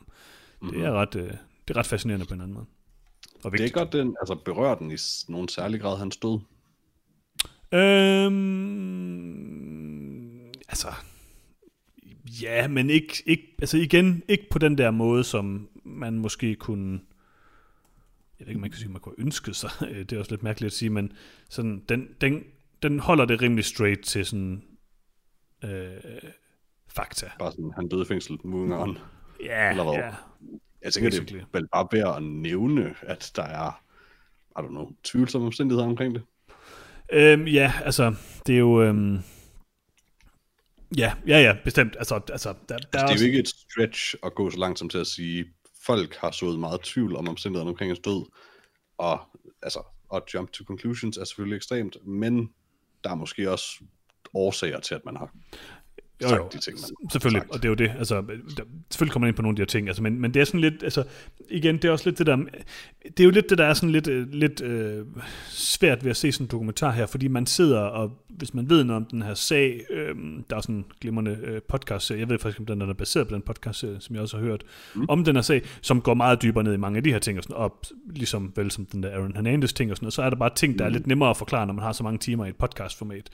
Mm-hmm. 0.61 0.77
Det, 0.79 0.85
er 0.87 0.91
Mhm. 0.91 0.97
ret, 0.97 1.15
øh, 1.17 1.31
det 1.69 1.75
er 1.75 1.77
ret 1.77 1.87
fascinerende 1.87 2.27
på 2.27 2.35
en 2.35 2.41
anden 2.41 2.55
måde. 2.55 2.67
Og 3.35 3.53
Det 3.53 3.59
er 3.61 3.63
vigtigt. 3.63 3.73
godt, 3.75 3.93
den 3.93 4.17
altså, 4.21 4.35
berører 4.35 4.75
den 4.75 4.91
i 4.91 4.97
nogen 5.29 5.49
særlig 5.49 5.81
grad, 5.81 5.99
hans 5.99 6.17
død. 6.17 6.39
Øhm, 9.13 10.39
altså, 10.69 10.89
ja, 12.43 12.69
men 12.69 12.91
ikke, 12.91 13.23
ikke, 13.27 13.55
altså 13.61 13.77
igen, 13.79 14.23
ikke 14.29 14.47
på 14.51 14.59
den 14.59 14.79
der 14.79 14.91
måde, 14.91 15.25
som 15.25 15.69
man 15.85 16.19
måske 16.19 16.55
kunne, 16.55 17.01
jeg 18.39 18.47
ved 18.47 18.49
ikke, 18.49 18.61
man 18.61 18.71
kan 18.71 18.79
sige, 18.79 18.89
man 18.91 19.01
kunne 19.01 19.15
ønske 19.19 19.55
sig, 19.55 19.71
det 20.09 20.13
er 20.13 20.19
også 20.19 20.31
lidt 20.33 20.43
mærkeligt 20.43 20.73
at 20.73 20.77
sige, 20.79 20.91
men 20.91 21.13
sådan, 21.49 21.83
den, 21.89 22.09
den, 22.21 22.45
den 22.83 23.01
holder 23.01 23.25
det 23.25 23.43
rimelig 23.43 23.65
straight 23.65 24.05
til 24.05 24.27
sådan 24.27 24.63
øh, 25.65 25.91
fakta. 26.89 27.31
Bare 27.39 27.53
sådan, 27.53 27.73
han 27.75 27.89
døde 27.89 28.03
i 28.03 28.05
fængsel, 28.05 28.39
moving 28.45 28.75
on. 28.75 28.99
Ja, 29.45 29.71
Eller 29.71 29.85
hvad? 29.85 29.95
ja. 29.95 30.15
Jeg 30.83 30.93
tænker, 30.93 31.11
Basically. 31.11 31.39
det 31.39 31.43
er 31.43 31.59
vel 31.59 31.69
bare 31.69 31.89
værd 31.93 32.17
at 32.17 32.23
nævne, 32.23 32.95
at 33.03 33.33
der 33.37 33.43
er, 33.43 33.83
I 34.59 34.65
don't 34.65 34.69
know, 34.69 34.91
tvivlsomme 35.05 35.47
omstændigheder 35.47 35.89
omkring 35.89 36.15
det. 36.15 36.23
Øhm, 37.13 37.47
ja, 37.47 37.73
altså, 37.85 38.15
det 38.47 38.55
er 38.55 38.59
jo... 38.59 38.83
Øhm, 38.83 39.19
ja, 40.97 41.15
ja, 41.27 41.41
ja, 41.41 41.57
bestemt. 41.65 41.97
Altså, 41.99 42.21
altså 42.33 42.49
der, 42.49 42.57
der 42.69 42.75
Altså, 42.75 42.89
det 42.93 42.99
er 42.99 43.13
også, 43.13 43.25
jo 43.25 43.27
ikke 43.27 43.39
et 43.39 43.49
stretch 43.49 44.15
at 44.23 44.35
gå 44.35 44.51
så 44.51 44.59
langt 44.59 44.79
som 44.79 44.89
til 44.89 44.99
at 44.99 45.07
sige, 45.07 45.45
folk 45.87 46.17
har 46.17 46.31
sået 46.31 46.59
meget 46.59 46.81
tvivl 46.81 47.17
om 47.17 47.29
omstændighederne 47.29 47.71
omkring 47.71 47.91
hans 47.91 47.99
død, 47.99 48.27
og 48.99 49.21
altså, 49.63 49.83
at 50.15 50.23
jump 50.35 50.53
to 50.53 50.65
conclusions 50.65 51.17
er 51.17 51.25
selvfølgelig 51.25 51.57
ekstremt, 51.57 51.97
men 52.07 52.51
der 53.05 53.11
er 53.11 53.15
måske 53.15 53.51
også 53.51 53.85
årsager 54.35 54.81
til, 54.81 54.95
at 54.95 55.05
man 55.05 55.17
har 55.17 55.33
jo, 56.23 56.29
sagt 56.29 56.41
jo, 56.41 56.49
de 56.53 56.59
ting, 56.59 56.79
man 56.81 57.11
Selvfølgelig, 57.11 57.43
sagt. 57.43 57.53
og 57.53 57.57
det 57.57 57.65
er 57.65 57.69
jo 57.69 57.75
det. 57.75 57.93
Altså, 57.99 58.15
der, 58.57 58.63
selvfølgelig 58.91 59.13
kommer 59.13 59.27
man 59.27 59.29
ind 59.29 59.37
på 59.37 59.43
nogle 59.43 59.53
af 59.53 59.57
de 59.57 59.61
her 59.61 59.67
ting, 59.67 59.89
altså, 59.89 60.03
men, 60.03 60.21
men 60.21 60.35
det 60.35 60.41
er 60.41 60.45
sådan 60.45 60.61
lidt, 60.61 60.83
altså, 60.83 61.05
igen, 61.51 61.77
det 61.77 61.85
er 61.85 61.91
også 61.91 62.09
lidt 62.09 62.19
det 62.19 62.27
der, 62.27 62.37
det 62.37 63.21
er 63.21 63.25
jo 63.25 63.31
lidt 63.31 63.51
det, 63.51 63.59
der 63.59 63.65
er 63.65 63.75
sådan 63.75 63.91
lidt, 63.91 64.09
øh, 64.09 64.33
lidt 64.33 64.63
øh, 64.63 65.07
svært 65.49 66.05
ved 66.05 66.11
at 66.11 66.17
se 66.17 66.33
sådan 66.33 66.45
en 66.45 66.51
dokumentar 66.51 66.91
her, 66.91 67.07
fordi 67.07 67.29
man 67.29 67.47
sidder, 67.47 67.81
og 67.81 68.13
hvis 68.29 68.55
man 68.55 68.71
ved 68.71 68.85
noget 68.85 69.03
om 69.03 69.09
den 69.11 69.23
her 69.23 69.35
sag, 69.35 69.81
øh, 69.91 70.15
der 70.51 70.57
er 70.57 70.61
sådan 70.61 70.75
en 70.75 70.85
glimrende 71.01 71.39
øh, 71.43 71.61
podcast, 71.69 72.11
jeg 72.11 72.29
ved 72.29 72.39
faktisk, 72.39 72.61
om 72.61 72.67
den 72.67 72.83
er 72.83 72.93
baseret 72.93 73.29
på 73.29 73.35
den 73.35 73.43
podcast, 73.43 73.79
som 73.79 74.15
jeg 74.15 74.23
også 74.23 74.37
har 74.37 74.45
hørt, 74.45 74.63
mm. 74.95 75.07
om 75.09 75.25
den 75.25 75.37
her 75.37 75.43
sag, 75.43 75.63
som 75.81 76.01
går 76.01 76.15
meget 76.15 76.43
dybere 76.43 76.65
ned 76.65 76.75
i 76.75 76.77
mange 76.77 76.97
af 76.97 77.05
de 77.05 77.13
her 77.13 77.19
ting, 77.19 77.39
og, 77.39 77.45
sådan, 77.45 77.57
og 77.57 77.81
ligesom 78.07 78.53
vel 78.57 78.71
som 78.71 78.87
den 78.87 79.03
der 79.03 79.11
Aaron 79.11 79.35
Hernandez 79.35 79.73
ting 79.73 79.91
og 79.91 79.97
sådan 79.97 80.05
noget, 80.05 80.15
så 80.15 80.23
er 80.23 80.31
der 80.31 80.37
bare 80.37 80.51
ting, 80.55 80.79
der 80.79 80.85
er 80.85 80.89
lidt 80.89 81.07
nemmere 81.07 81.31
at 81.31 81.37
forklare, 81.37 81.67
når 81.67 81.75
man 81.75 81.85
har 81.85 81.93
så 81.93 82.03
mange 82.03 82.19
timer 82.19 82.47
i 82.47 82.49
et 82.49 82.57
podcastformat, 82.57 83.31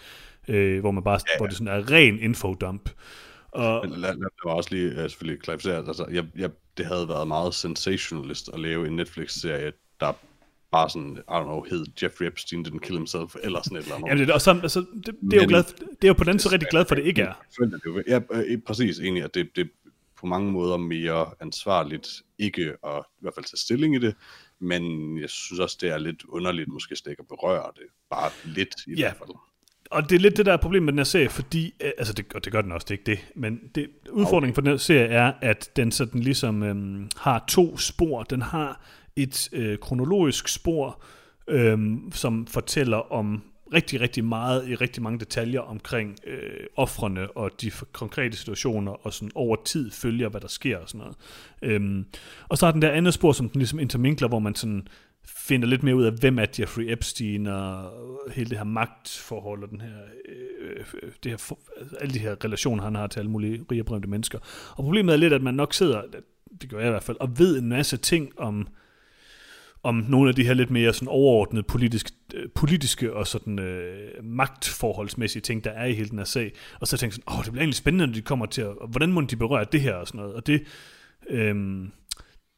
øh, 0.48 0.80
hvor 0.80 0.90
man 0.90 1.04
bare, 1.04 1.14
ja, 1.26 1.32
ja. 1.34 1.38
hvor 1.38 1.46
det 1.46 1.56
sådan 1.56 1.68
er 1.80 1.90
ren 1.90 2.18
infodump. 2.20 2.90
Og, 3.48 3.80
Men 3.88 3.90
lad, 3.90 3.98
lad, 4.00 4.08
lad 4.16 4.28
mig 4.44 4.54
også 4.54 4.74
lige 4.74 4.88
uh, 4.90 4.96
selvfølgelig 4.96 5.42
klarificere, 5.42 5.76
altså, 5.86 6.06
jeg, 6.10 6.24
jeg, 6.36 6.50
det 6.76 6.86
havde 6.86 7.08
været 7.08 7.28
meget 7.28 7.54
sensationalist 7.54 8.50
at 8.54 8.60
lave 8.60 8.86
en 8.86 8.96
Netflix-serie, 8.96 9.72
der 10.00 10.12
bare 10.72 10.90
sådan, 10.90 11.16
I 11.16 11.20
don't 11.30 11.42
know, 11.42 11.64
hed 11.70 11.86
Jeffrey 12.02 12.26
Epstein 12.26 12.66
didn't 12.66 12.78
kill 12.78 12.96
himself, 12.98 13.36
eller 13.42 13.62
sådan 13.62 13.76
et 13.78 13.82
eller 13.82 13.94
andet. 13.96 14.08
Jamen, 14.08 14.20
det, 14.22 14.30
er- 14.30 14.34
og 14.34 14.40
så, 14.40 14.50
altså, 14.62 14.80
det, 14.80 15.06
det, 15.06 15.12
er 15.32 15.36
jo 15.36 15.40
Men- 15.40 15.48
glad, 15.48 15.64
det 15.64 16.04
er 16.04 16.08
jo 16.08 16.14
på 16.14 16.24
den 16.24 16.38
så 16.38 16.48
rigtig 16.52 16.68
glad 16.70 16.84
for, 16.84 16.94
at 16.94 17.00
det 17.00 17.06
ikke 17.06 17.22
er. 17.22 17.32
Det 17.60 18.04
Ja, 18.08 18.20
øh, 18.30 18.58
præcis 18.66 18.98
enig, 18.98 19.22
at 19.24 19.34
det, 19.34 19.48
det 19.56 19.62
er 19.64 19.68
på 20.20 20.26
mange 20.26 20.52
måder 20.52 20.76
mere 20.76 21.26
ansvarligt 21.40 22.22
ikke 22.38 22.62
at 22.86 23.02
i 23.06 23.20
hvert 23.20 23.34
fald 23.34 23.44
tage 23.44 23.58
stilling 23.58 23.94
i 23.94 23.98
det, 23.98 24.14
men 24.60 24.82
jeg 25.20 25.30
synes 25.30 25.60
også, 25.60 25.78
det 25.80 25.88
er 25.90 25.98
lidt 25.98 26.24
underligt 26.24 26.68
måske 26.68 26.96
slet 26.96 27.10
ikke 27.10 27.20
at 27.20 27.28
berøre 27.28 27.70
det, 27.76 27.82
bare 28.10 28.30
lidt 28.44 28.74
i 28.86 28.90
Ja. 28.94 28.96
hvert 29.00 29.16
fald. 29.16 29.30
Og 29.90 30.10
det 30.10 30.16
er 30.16 30.20
lidt 30.20 30.36
det, 30.36 30.46
der 30.46 30.52
er 30.52 30.56
problemet 30.56 30.84
med 30.84 30.92
den 30.92 30.98
her 30.98 31.04
serie, 31.04 31.28
fordi, 31.28 31.74
øh, 31.84 31.90
altså 31.98 32.12
det, 32.12 32.32
og 32.34 32.44
det 32.44 32.52
gør 32.52 32.62
den 32.62 32.72
også, 32.72 32.84
det 32.84 32.94
er 32.94 32.98
ikke 32.98 33.10
det, 33.10 33.18
men 33.34 33.60
det, 33.74 33.88
udfordringen 34.10 34.54
for 34.54 34.62
den 34.62 34.70
her 34.70 34.76
serie 34.76 35.06
er, 35.06 35.32
at 35.40 35.70
den 35.76 35.92
sådan 35.92 36.20
ligesom 36.20 36.62
øhm, 36.62 37.08
har 37.16 37.44
to 37.48 37.78
spor. 37.78 38.22
Den 38.22 38.42
har 38.42 38.80
et 39.16 39.48
øh, 39.52 39.78
kronologisk 39.78 40.48
spor, 40.48 41.02
øhm, 41.48 42.12
som 42.12 42.46
fortæller 42.46 43.12
om 43.12 43.42
rigtig, 43.74 44.00
rigtig 44.00 44.24
meget 44.24 44.68
i 44.68 44.74
rigtig 44.74 45.02
mange 45.02 45.18
detaljer 45.18 45.60
omkring 45.60 46.16
øh, 46.26 46.66
offrene 46.76 47.30
og 47.30 47.50
de 47.60 47.66
f- 47.68 47.92
konkrete 47.92 48.36
situationer, 48.36 49.06
og 49.06 49.12
sådan 49.12 49.30
over 49.34 49.56
tid 49.64 49.90
følger, 49.90 50.28
hvad 50.28 50.40
der 50.40 50.48
sker 50.48 50.78
og 50.78 50.88
sådan 50.88 50.98
noget. 50.98 51.16
Øhm, 51.62 52.04
og 52.48 52.58
så 52.58 52.66
har 52.66 52.72
den 52.72 52.82
der 52.82 52.90
andet 52.90 53.14
spor, 53.14 53.32
som 53.32 53.48
den 53.48 53.58
ligesom 53.58 53.78
interminkler, 53.78 54.28
hvor 54.28 54.38
man 54.38 54.54
sådan 54.54 54.88
finder 55.36 55.68
lidt 55.68 55.82
mere 55.82 55.96
ud 55.96 56.04
af, 56.04 56.12
hvem 56.12 56.38
er 56.38 56.46
Jeffrey 56.58 56.92
Epstein, 56.92 57.46
og 57.46 57.92
hele 58.32 58.50
det 58.50 58.58
her 58.58 58.64
magtforhold, 58.64 59.62
og 59.62 59.70
den 59.70 59.80
her, 59.80 59.96
øh, 60.28 60.84
øh 61.02 61.10
det 61.22 61.32
her 61.32 61.36
for, 61.36 61.58
altså, 61.80 61.96
alle 61.96 62.14
de 62.14 62.18
her 62.18 62.44
relationer, 62.44 62.84
han 62.84 62.94
har 62.94 63.06
til 63.06 63.20
alle 63.20 63.30
mulige 63.30 63.64
rige 63.70 63.82
og 63.82 63.86
berømte 63.86 64.08
mennesker. 64.08 64.38
Og 64.70 64.84
problemet 64.84 65.12
er 65.12 65.16
lidt, 65.16 65.32
at 65.32 65.42
man 65.42 65.54
nok 65.54 65.74
sidder, 65.74 66.02
det 66.60 66.70
gør 66.70 66.78
jeg 66.78 66.86
i 66.86 66.90
hvert 66.90 67.02
fald, 67.02 67.16
og 67.20 67.38
ved 67.38 67.58
en 67.58 67.68
masse 67.68 67.96
ting 67.96 68.38
om, 68.38 68.68
om 69.82 69.94
nogle 69.94 70.28
af 70.28 70.34
de 70.34 70.44
her 70.44 70.54
lidt 70.54 70.70
mere 70.70 70.92
sådan 70.92 71.08
overordnede 71.08 71.62
politisk, 71.62 72.10
øh, 72.34 72.48
politiske 72.54 73.12
og 73.12 73.26
sådan 73.26 73.58
øh, 73.58 74.24
magtforholdsmæssige 74.24 75.42
ting, 75.42 75.64
der 75.64 75.70
er 75.70 75.84
i 75.84 75.92
hele 75.92 76.08
den 76.08 76.18
her 76.18 76.24
sag. 76.24 76.52
Og 76.80 76.88
så 76.88 76.96
tænkte 76.96 77.18
jeg 77.18 77.22
sådan, 77.24 77.38
åh, 77.38 77.44
det 77.44 77.52
bliver 77.52 77.62
egentlig 77.62 77.76
spændende, 77.76 78.06
når 78.06 78.14
de 78.14 78.22
kommer 78.22 78.46
til 78.46 78.62
at, 78.62 78.72
hvordan 78.88 79.12
må 79.12 79.20
de 79.20 79.36
berøre 79.36 79.66
det 79.72 79.80
her 79.80 79.94
og 79.94 80.06
sådan 80.06 80.18
noget. 80.18 80.34
Og 80.34 80.46
det, 80.46 80.62
øh, 81.30 81.56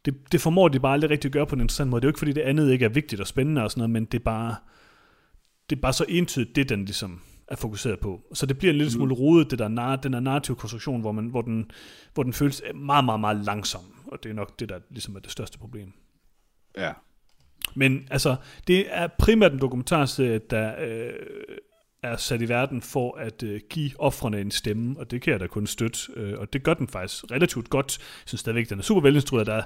det, 0.05 0.33
det 0.33 0.41
formår 0.41 0.69
de 0.69 0.81
bare 0.81 0.93
aldrig 0.93 1.11
rigtig 1.11 1.29
at 1.29 1.33
gøre 1.33 1.47
på 1.47 1.55
en 1.55 1.61
interessant 1.61 1.91
måde. 1.91 2.01
Det 2.01 2.05
er 2.05 2.09
jo 2.09 2.11
ikke, 2.11 2.19
fordi 2.19 2.33
det 2.33 2.41
andet 2.41 2.73
ikke 2.73 2.85
er 2.85 2.89
vigtigt 2.89 3.21
og 3.21 3.27
spændende 3.27 3.63
og 3.63 3.71
sådan 3.71 3.81
noget, 3.81 3.91
men 3.91 4.05
det 4.05 4.19
er 4.19 4.25
bare, 4.25 4.57
det 5.71 5.77
er 5.77 5.81
bare 5.81 5.93
så 5.93 6.05
entydigt, 6.09 6.57
det 6.57 6.69
den 6.69 6.85
ligesom 6.85 7.21
er 7.49 7.57
fokuseret 7.57 8.01
på. 8.01 8.21
Så 8.33 8.47
det 8.47 8.59
bliver 8.59 8.73
en 8.73 8.79
lille 8.79 8.93
smule 8.93 9.15
rodet, 9.15 9.51
det 9.51 9.59
der, 9.59 9.69
nar- 9.69 9.97
den 9.97 10.13
der 10.13 10.21
narrative 10.21 10.57
konstruktion, 10.57 11.01
hvor, 11.01 11.13
man, 11.13 11.27
hvor, 11.27 11.43
den, 11.43 11.71
hvor 12.15 12.23
den 12.23 12.33
føles 12.33 12.63
meget, 12.75 13.05
meget, 13.05 13.21
meget 13.21 13.37
langsom. 13.37 13.83
Og 14.07 14.23
det 14.23 14.31
er 14.31 14.35
nok 14.35 14.61
det, 14.61 14.69
der 14.69 14.79
ligesom 14.91 15.17
er 15.17 15.21
det 15.21 15.31
største 15.31 15.59
problem. 15.59 15.93
Ja. 16.79 16.93
Men 17.75 18.09
altså, 18.11 18.37
det 18.67 18.87
er 18.91 19.09
primært 19.19 19.53
en 19.53 19.61
dokumentarserie, 19.61 20.39
der 20.51 20.75
øh, 20.79 21.13
er 22.03 22.17
sat 22.17 22.43
i 22.43 22.49
verden 22.49 22.83
for 22.83 23.17
at 23.19 23.43
øh, 23.43 23.61
give 23.71 23.91
offrene 23.99 24.41
en 24.41 24.51
stemme, 24.51 24.99
og 24.99 25.11
det 25.11 25.23
kan 25.23 25.33
jeg 25.33 25.41
da 25.41 25.47
kun 25.47 25.67
støtte, 25.67 25.99
øh, 26.17 26.39
og 26.39 26.53
det 26.53 26.63
gør 26.63 26.75
den 26.75 26.89
faktisk 26.89 27.25
relativt 27.31 27.71
godt. 27.71 27.99
Jeg 27.99 28.29
synes 28.29 28.41
stadigvæk, 28.41 28.69
den 28.71 28.79
er 28.79 28.83
super 28.83 29.01
velinstrueret, 29.01 29.47
der 29.47 29.55
er 29.55 29.63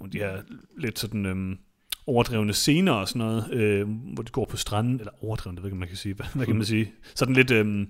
nogle 0.00 0.08
af 0.08 0.10
de 0.10 0.18
her 0.18 0.42
lidt 0.78 0.98
sådan 0.98 1.26
øh, 1.26 1.56
overdrevne 2.06 2.52
scener 2.52 2.92
og 2.92 3.08
sådan 3.08 3.18
noget, 3.18 3.52
øh, 3.52 3.88
hvor 4.14 4.22
de 4.22 4.32
går 4.32 4.44
på 4.44 4.56
stranden, 4.56 4.98
eller 4.98 5.24
overdrevne, 5.24 5.56
det 5.56 5.62
ved 5.62 5.70
ikke, 5.70 5.78
man 5.78 5.88
kan 5.88 5.96
sige, 5.96 6.14
hvad, 6.16 6.26
hvad 6.34 6.46
kan 6.46 6.56
man 6.56 6.64
sige? 6.64 6.92
Sådan 7.14 7.34
lidt 7.34 7.50
øh, 7.50 7.86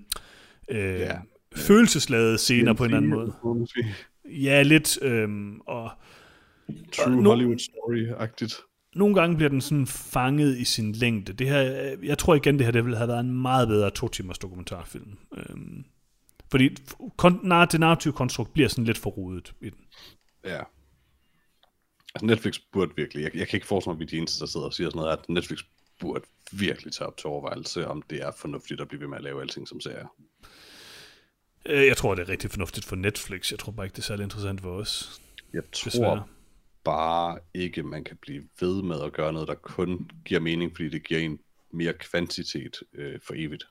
øh, 0.71 0.99
Ja. 0.99 1.15
følelsesladede 1.55 2.37
scener 2.37 2.73
på 2.73 2.83
en 2.83 2.93
eller 2.93 2.97
anden 2.97 3.11
måde. 3.43 3.67
Ja, 4.25 4.61
lidt, 4.61 4.99
øh, 5.01 5.29
og 5.67 5.89
True 6.93 7.15
nu- 7.15 7.29
Hollywood 7.29 7.57
story-agtigt. 7.59 8.61
Nogle 8.97 9.15
gange 9.15 9.35
bliver 9.35 9.49
den 9.49 9.61
sådan 9.61 9.87
fanget 9.87 10.57
i 10.57 10.63
sin 10.63 10.91
længde. 10.91 11.33
Det 11.33 11.49
her, 11.49 11.91
øh, 11.97 12.05
jeg 12.05 12.17
tror 12.17 12.35
igen, 12.35 12.57
det 12.57 12.65
her 12.65 12.71
det 12.71 12.83
ville 12.83 12.97
have 12.97 13.07
været 13.07 13.19
en 13.19 13.41
meget 13.41 13.67
bedre 13.67 13.89
to 13.91 14.07
timers 14.07 14.37
dokumentarfilm. 14.37 15.17
Øhm, 15.37 15.85
fordi 16.51 16.69
kon- 17.21 17.65
det 17.71 17.79
narrative 17.79 18.13
konstrukt 18.13 18.53
bliver 18.53 18.69
sådan 18.69 18.83
lidt 18.83 18.97
for 18.97 19.09
rodet 19.09 19.53
i 19.61 19.69
den. 19.69 19.79
Ja. 20.45 20.59
Altså 22.15 22.25
Netflix 22.25 22.59
burde 22.73 22.91
virkelig, 22.95 23.23
jeg, 23.23 23.35
jeg 23.35 23.47
kan 23.47 23.57
ikke 23.57 23.67
forestille 23.67 23.91
mig, 23.91 23.95
at 23.95 23.99
vi 23.99 24.03
er 24.05 24.09
de 24.09 24.17
eneste, 24.17 24.39
der 24.39 24.45
sidder 24.45 24.65
og 24.65 24.73
siger 24.73 24.89
sådan 24.89 24.99
noget, 24.99 25.11
at 25.17 25.29
Netflix 25.29 25.59
burde 25.99 26.25
virkelig 26.51 26.93
tage 26.93 27.07
op 27.07 27.17
til 27.17 27.27
overvejelse, 27.27 27.87
om 27.87 28.01
det 28.09 28.21
er 28.23 28.31
fornuftigt 28.37 28.81
at 28.81 28.87
blive 28.87 29.01
ved 29.01 29.07
med 29.07 29.17
at 29.17 29.23
lave 29.23 29.41
alting 29.41 29.67
som 29.67 29.79
serier. 29.81 30.07
Øh, 31.65 31.87
Jeg 31.87 31.97
tror, 31.97 32.15
det 32.15 32.21
er 32.21 32.29
rigtig 32.29 32.51
fornuftigt 32.51 32.85
for 32.85 32.95
Netflix. 32.95 33.51
Jeg 33.51 33.59
tror 33.59 33.71
bare 33.71 33.85
ikke, 33.85 33.93
det 33.95 33.99
er 34.01 34.05
særlig 34.05 34.23
interessant 34.23 34.61
for 34.61 34.71
os. 34.71 35.21
Jeg 35.53 35.63
tror 35.71 35.89
Desværre. 35.89 36.23
Bare 36.87 37.39
ikke, 37.53 37.83
man 37.83 38.03
kan 38.03 38.17
blive 38.21 38.43
ved 38.59 38.81
med 38.83 39.01
at 39.01 39.13
gøre 39.13 39.33
noget, 39.33 39.47
der 39.47 39.55
kun 39.55 40.09
giver 40.25 40.39
mening, 40.39 40.71
fordi 40.75 40.89
det 40.89 41.03
giver 41.07 41.19
en 41.19 41.39
mere 41.73 41.93
kvantitet 41.93 42.75
øh, 42.93 43.19
for 43.27 43.33
evigt. 43.37 43.63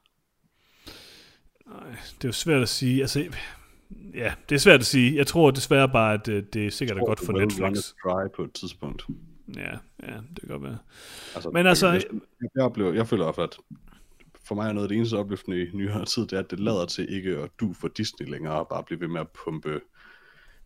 Nej, 1.66 1.90
det 1.90 2.24
er 2.24 2.28
jo 2.28 2.32
svært 2.32 2.62
at 2.62 2.68
sige. 2.68 3.00
Altså, 3.00 3.24
ja, 4.14 4.34
det 4.48 4.54
er 4.54 4.58
svært 4.58 4.80
at 4.80 4.86
sige. 4.86 5.16
Jeg 5.16 5.26
tror 5.26 5.50
desværre 5.50 5.88
bare, 5.88 6.14
at 6.14 6.28
øh, 6.28 6.42
det 6.52 6.66
er 6.66 6.70
sikkert 6.70 6.98
er 6.98 7.04
godt 7.04 7.20
for 7.20 7.32
Netflix. 7.32 7.92
dry 8.04 8.28
på 8.36 8.42
et 8.44 8.52
tidspunkt. 8.52 9.06
Ja, 9.56 9.72
ja, 10.02 10.16
det 10.30 10.40
kan 10.40 10.48
godt 10.48 10.62
være. 10.62 10.78
Altså, 11.34 11.50
Men 11.50 11.66
altså- 11.66 11.88
Jeg, 11.88 12.02
jeg, 12.54 12.62
oplever, 12.64 12.92
jeg 12.92 13.08
føler 13.08 13.32
fald, 13.32 13.48
at 13.48 13.78
for 14.44 14.54
mig 14.54 14.68
er 14.68 14.72
noget 14.72 14.84
af 14.84 14.88
det 14.88 14.96
eneste 14.96 15.14
opløftende 15.14 15.62
i 15.62 15.70
nyere 15.72 16.04
tid, 16.04 16.22
det 16.22 16.32
er, 16.32 16.38
at 16.38 16.50
det 16.50 16.60
lader 16.60 16.86
til 16.86 17.12
ikke 17.12 17.36
at 17.38 17.50
du 17.60 17.72
for 17.72 17.88
Disney 17.88 18.30
længere, 18.30 18.54
og 18.58 18.68
bare 18.68 18.82
blive 18.84 19.00
ved 19.00 19.08
med 19.08 19.20
at 19.20 19.28
pumpe 19.44 19.80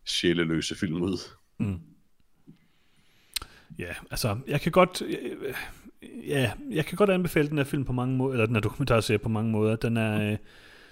sjæleløse 0.05 0.75
film 0.75 1.01
ud. 1.01 1.17
Ja, 3.79 3.93
altså, 4.11 4.37
jeg 4.47 4.61
kan 4.61 4.71
godt... 4.71 5.01
øh, 5.01 5.53
Ja, 6.27 6.51
jeg 6.71 6.85
kan 6.85 6.95
godt 6.95 7.09
anbefale 7.09 7.49
den 7.49 7.57
her 7.57 7.65
film 7.65 7.85
på 7.85 7.93
mange 7.93 8.17
måder, 8.17 8.33
eller 8.33 8.45
den 8.45 8.55
her 8.55 8.61
dokumentarserie 8.61 9.17
på 9.17 9.29
mange 9.29 9.51
måder. 9.51 9.75
Den 9.75 9.97
er, 9.97 10.31
øh, 10.31 10.37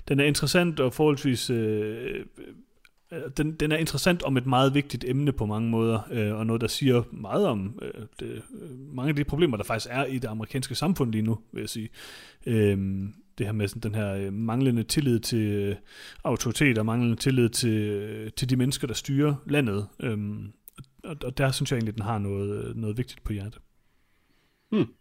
den 0.08 0.20
er 0.20 0.24
interessant 0.24 0.80
og 0.80 0.94
forholdsvis... 0.94 1.50
Øh, 1.50 2.26
øh, 3.12 3.22
den, 3.38 3.52
den 3.52 3.72
er 3.72 3.78
interessant 3.78 4.24
om 4.24 4.38
et 4.38 4.46
meget 4.46 4.74
vigtigt 4.74 5.06
emne 5.08 5.32
på 5.32 5.46
mange 5.46 5.70
måder, 5.70 6.00
øh, 6.12 6.36
og 6.36 6.46
noget, 6.46 6.62
der 6.62 6.68
siger 6.68 7.04
meget 7.12 7.48
om 7.48 7.80
øh, 7.82 8.06
det, 8.20 8.42
øh, 8.62 8.96
mange 8.96 9.10
af 9.10 9.16
de 9.16 9.24
problemer, 9.24 9.58
der 9.58 9.64
faktisk 9.64 9.88
er 9.92 10.06
i 10.06 10.18
det 10.18 10.28
amerikanske 10.28 10.76
samfund 10.76 11.12
lige 11.12 11.22
nu, 11.22 11.40
vil 11.52 11.60
jeg 11.60 11.70
sige. 11.70 11.90
Øh, 12.46 12.78
det 13.38 13.46
her 13.46 13.52
med 13.54 13.68
sådan, 13.68 13.92
den 13.92 13.96
her 13.96 14.14
øh, 14.14 14.34
manglende 14.34 14.84
tillid 14.84 15.20
til 15.20 15.48
øh, 15.48 15.76
autoritet 16.24 16.78
og 16.78 16.86
manglende 16.86 17.16
tillid 17.16 17.50
til, 17.50 17.78
øh, 17.80 18.32
til 18.32 18.50
de 18.50 18.56
mennesker, 18.56 18.88
der 18.88 18.94
styrer 18.94 19.36
landet. 19.48 19.88
Øh, 20.00 20.18
og, 21.10 21.18
og 21.24 21.38
der 21.38 21.52
synes 21.52 21.72
jeg 21.72 21.78
egentlig, 21.78 21.94
den 21.94 22.04
har 22.04 22.18
noget, 22.18 22.76
noget 22.76 22.98
vigtigt 22.98 23.24
på 23.24 23.34
hjertet. 23.34 23.62
Hmm. 24.72 24.94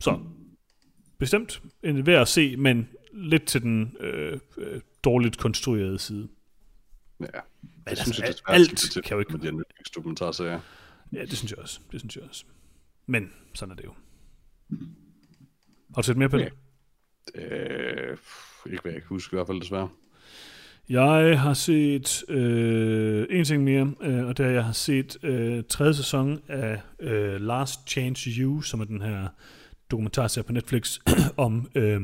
Så, 0.00 0.20
bestemt 1.18 1.62
en 1.82 2.06
værd 2.06 2.20
at 2.20 2.28
se, 2.28 2.56
men 2.56 2.88
lidt 3.12 3.46
til 3.46 3.62
den 3.62 3.96
øh, 4.00 4.40
øh, 4.56 4.80
dårligt 5.04 5.38
konstruerede 5.38 5.98
side. 5.98 6.28
Ja. 7.20 7.26
Men 7.62 7.88
Jeg 7.88 7.98
synes, 7.98 8.20
altså, 8.20 8.42
det 8.46 8.54
alt 8.54 9.04
kan 9.04 9.14
jo 9.14 9.18
ikke... 9.18 9.32
med 9.32 9.40
de 9.40 9.46
her 9.46 9.52
Netflix 9.52 9.86
dokumentarserier. 9.96 10.60
Ja, 11.12 11.20
det 11.20 11.36
synes 11.36 11.50
jeg 11.50 11.58
også. 11.58 11.80
Det 11.92 12.00
synes 12.00 12.16
jeg 12.16 12.24
også. 12.24 12.44
Men 13.06 13.32
sådan 13.54 13.72
er 13.72 13.76
det 13.76 13.84
jo. 13.84 13.94
Har 15.94 16.02
du 16.02 16.06
set 16.06 16.16
mere 16.16 16.28
på 16.28 16.38
det? 16.38 16.52
Ja. 17.34 17.40
Øh, 17.40 18.18
ikke 18.66 18.82
hvad 18.82 18.92
jeg 18.92 19.02
kan 19.02 19.08
huske 19.08 19.34
i 19.34 19.36
hvert 19.36 19.46
fald 19.46 19.60
desværre. 19.60 19.88
Jeg 20.88 21.40
har 21.40 21.54
set 21.54 22.24
øh, 22.28 23.26
en 23.30 23.44
ting 23.44 23.64
mere, 23.64 23.92
øh, 24.00 24.26
og 24.26 24.38
det 24.38 24.46
er, 24.46 24.50
jeg 24.50 24.64
har 24.64 24.72
set 24.72 25.16
øh, 25.22 25.62
tredje 25.68 25.94
sæson 25.94 26.40
af 26.48 26.80
øh, 27.00 27.40
Last 27.40 27.88
Chance 27.88 28.30
You, 28.30 28.60
som 28.60 28.80
er 28.80 28.84
den 28.84 29.02
her 29.02 29.28
dokumentarserie 29.90 30.44
på 30.44 30.52
Netflix 30.52 30.98
om 31.36 31.70
øh, 31.74 32.00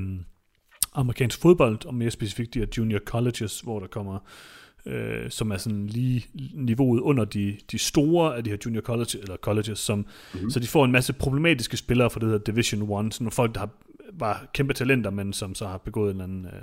amerikansk 0.95 1.41
fodbold, 1.41 1.87
og 1.87 1.95
mere 1.95 2.11
specifikt 2.11 2.55
de 2.55 2.59
her 2.59 2.67
junior 2.79 2.99
colleges, 2.99 3.61
hvor 3.61 3.81
der 3.81 3.87
kommer, 3.87 4.19
øh, 4.87 5.31
som 5.31 5.51
er 5.51 5.57
sådan 5.57 5.87
lige 5.87 6.27
niveauet 6.55 7.01
under 7.01 7.25
de, 7.25 7.57
de 7.71 7.79
store 7.79 8.37
af 8.37 8.45
de 8.45 8.51
her 8.51 8.57
junior 8.67 8.83
college, 8.83 9.19
eller 9.19 9.37
colleges, 9.37 9.79
som, 9.79 9.99
mm-hmm. 9.99 10.51
så 10.51 10.61
de 10.61 10.67
får 10.67 10.85
en 10.85 10.93
masse 10.93 11.13
problematiske 11.13 11.77
spillere 11.77 12.11
fra 12.11 12.21
det 12.21 12.29
her 12.29 12.39
Division 12.39 12.83
1, 12.83 12.89
sådan 12.89 13.25
nogle 13.25 13.31
folk, 13.31 13.55
der 13.55 13.61
har, 13.61 13.71
var 14.13 14.47
kæmpe 14.55 14.75
talenter, 14.75 15.11
men 15.11 15.33
som 15.33 15.55
så 15.55 15.67
har 15.67 15.79
begået 15.79 16.15
en 16.15 16.21
eller 16.21 16.25
anden... 16.25 16.47
Øh, 16.47 16.63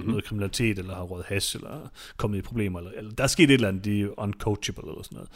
mm-hmm. 0.00 0.10
noget 0.10 0.24
kriminalitet, 0.24 0.78
eller 0.78 0.94
har 0.94 1.02
råd 1.02 1.22
hash, 1.26 1.56
eller 1.56 1.90
kommet 2.16 2.38
i 2.38 2.42
problemer, 2.42 2.78
eller, 2.78 2.92
eller 2.96 3.10
der 3.10 3.24
er 3.24 3.28
sket 3.28 3.50
et 3.50 3.54
eller 3.54 3.68
andet, 3.68 3.84
de 3.84 4.02
er 4.02 4.20
uncoachable, 4.20 4.88
eller 4.88 5.02
sådan 5.02 5.16
noget. 5.16 5.30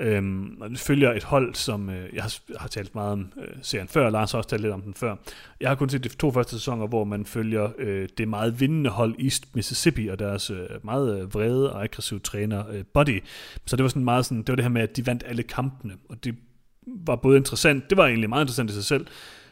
Øhm, 0.00 0.56
og 0.60 0.70
det 0.70 0.78
følger 0.78 1.12
et 1.12 1.24
hold, 1.24 1.54
som 1.54 1.90
øh, 1.90 2.14
jeg 2.14 2.22
har, 2.22 2.58
har 2.58 2.68
talt 2.68 2.94
meget 2.94 3.12
om 3.12 3.32
øh, 3.40 3.48
serien 3.62 3.88
før, 3.88 4.06
og 4.06 4.12
Lars 4.12 4.32
har 4.32 4.38
også 4.38 4.50
talt 4.50 4.62
lidt 4.62 4.72
om 4.72 4.82
den 4.82 4.94
før. 4.94 5.16
Jeg 5.60 5.70
har 5.70 5.74
kun 5.74 5.88
set 5.88 6.04
de 6.04 6.08
to 6.08 6.32
første 6.32 6.52
sæsoner, 6.52 6.86
hvor 6.86 7.04
man 7.04 7.26
følger 7.26 7.70
øh, 7.78 8.08
det 8.18 8.28
meget 8.28 8.60
vindende 8.60 8.90
hold 8.90 9.14
East 9.18 9.54
Mississippi, 9.54 10.08
og 10.08 10.18
deres 10.18 10.50
øh, 10.50 10.68
meget 10.82 11.20
øh, 11.20 11.34
vrede 11.34 11.72
og 11.72 11.82
aggressive 11.82 12.20
træner 12.20 12.68
øh, 12.70 12.84
Buddy. 12.94 13.22
Så 13.66 13.76
det 13.76 13.82
var 13.82 13.88
sådan 13.88 14.04
meget 14.04 14.26
sådan, 14.26 14.38
det 14.38 14.48
var 14.48 14.56
det 14.56 14.64
her 14.64 14.70
med, 14.70 14.82
at 14.82 14.96
de 14.96 15.06
vandt 15.06 15.22
alle 15.26 15.42
kampene, 15.42 15.94
og 16.08 16.24
det 16.24 16.34
var 16.86 17.16
både 17.16 17.36
interessant, 17.36 17.90
det 17.90 17.96
var 17.96 18.06
egentlig 18.06 18.28
meget 18.28 18.42
interessant 18.42 18.70
i 18.70 18.74
sig 18.74 18.84
selv, 18.84 19.06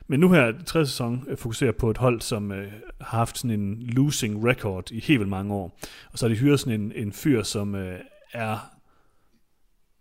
men 0.08 0.20
nu 0.20 0.32
her, 0.32 0.52
tredje 0.66 0.86
sæson, 0.86 1.24
øh, 1.28 1.36
fokuserer 1.36 1.72
på 1.72 1.90
et 1.90 1.98
hold, 1.98 2.20
som 2.20 2.52
øh, 2.52 2.72
har 3.00 3.18
haft 3.18 3.38
sådan 3.38 3.60
en 3.60 3.82
losing 3.82 4.48
record 4.48 4.90
i 4.92 5.00
helt 5.00 5.20
vildt 5.20 5.30
mange 5.30 5.54
år. 5.54 5.78
Og 6.12 6.18
så 6.18 6.26
har 6.26 6.34
de 6.34 6.40
hyret 6.40 6.60
sådan 6.60 6.80
en, 6.80 6.92
en 6.94 7.12
fyr, 7.12 7.42
som 7.42 7.74
øh, 7.74 8.00
er 8.32 8.58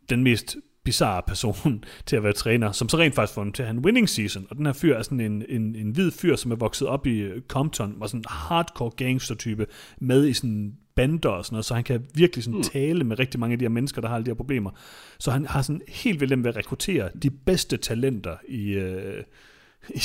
den 0.10 0.24
mest 0.24 0.58
bizarre 0.84 1.22
person 1.28 1.84
til 2.06 2.16
at 2.16 2.24
være 2.24 2.34
træner, 2.34 2.72
som 2.72 2.90
så 2.90 2.98
rent 2.98 3.16
faktisk 3.16 3.34
får 3.34 3.44
dem 3.44 3.52
til 3.52 3.64
at 3.64 3.68
have 3.68 3.78
en 3.78 3.86
winning 3.86 4.10
season. 4.10 4.48
Og 4.50 4.58
den 4.58 4.66
her 4.66 4.74
fyr 4.74 4.96
er 4.96 5.04
sådan 5.04 5.20
en, 5.20 5.44
en, 5.50 5.76
en 5.76 5.92
hvid 5.92 6.12
fyr, 6.12 6.36
som 6.36 6.52
er 6.52 6.56
vokset 6.56 6.88
op 6.88 7.08
i 7.08 7.20
øh, 7.20 7.42
Compton, 7.48 7.96
var 7.98 8.08
sådan 8.08 8.20
en 8.20 8.26
hardcore 8.28 8.92
gangster-type, 8.98 9.68
med 10.00 10.28
i 10.28 10.34
sådan 10.34 10.74
bander 10.96 11.30
og 11.30 11.46
sådan 11.46 11.54
noget, 11.54 11.66
så 11.66 11.74
han 11.74 11.84
kan 11.84 12.06
virkelig 12.14 12.44
sådan 12.44 12.64
tale 12.64 13.04
med 13.04 13.20
rigtig 13.20 13.40
mange 13.40 13.54
af 13.54 13.60
de 13.60 13.66
her 13.66 13.70
mennesker, 13.70 14.02
der 14.02 14.08
har 14.08 14.16
alle 14.16 14.26
de 14.26 14.30
her 14.30 14.36
problemer. 14.36 14.72
Så 15.20 15.32
han 15.32 15.46
har 15.46 15.62
sådan 15.62 15.82
helt 15.88 16.20
vildt 16.20 16.32
nemt 16.32 16.44
ved 16.44 16.50
at 16.50 16.58
rekruttere 16.58 17.10
de 17.24 17.30
bedste 17.30 17.78
talenter 17.78 18.38
i, 18.48 18.70
øh, 18.70 19.24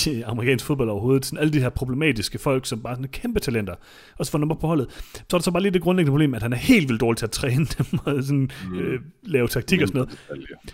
i 0.07 0.23
amerikansk 0.27 0.65
fodbold 0.65 0.89
overhovedet. 0.89 1.27
Sådan 1.27 1.39
alle 1.39 1.53
de 1.53 1.61
her 1.61 1.69
problematiske 1.69 2.39
folk, 2.39 2.67
som 2.67 2.83
bare 2.83 2.93
er 2.93 2.97
sådan 2.97 3.09
kæmpe 3.09 3.41
talenter, 3.41 3.75
og 4.19 4.27
så 4.27 4.33
får 4.33 4.39
nummer 4.39 4.55
på 4.55 4.67
holdet. 4.67 4.87
Så 5.15 5.37
er 5.37 5.39
der 5.39 5.43
så 5.43 5.51
bare 5.51 5.63
lige 5.63 5.73
det 5.73 5.83
grundlæggende 5.83 6.11
problem, 6.11 6.35
at 6.35 6.43
han 6.43 6.53
er 6.53 6.57
helt 6.57 6.89
vildt 6.89 7.01
dårlig 7.01 7.19
til 7.19 7.27
at 7.27 7.31
træne 7.31 7.67
dem, 7.79 7.99
og 8.05 8.23
sådan, 8.23 8.51
mm. 8.71 8.79
øh, 8.79 9.01
lave 9.23 9.49
taktik 9.49 9.83
og 9.83 9.89
sådan 9.89 9.99
noget. 9.99 10.19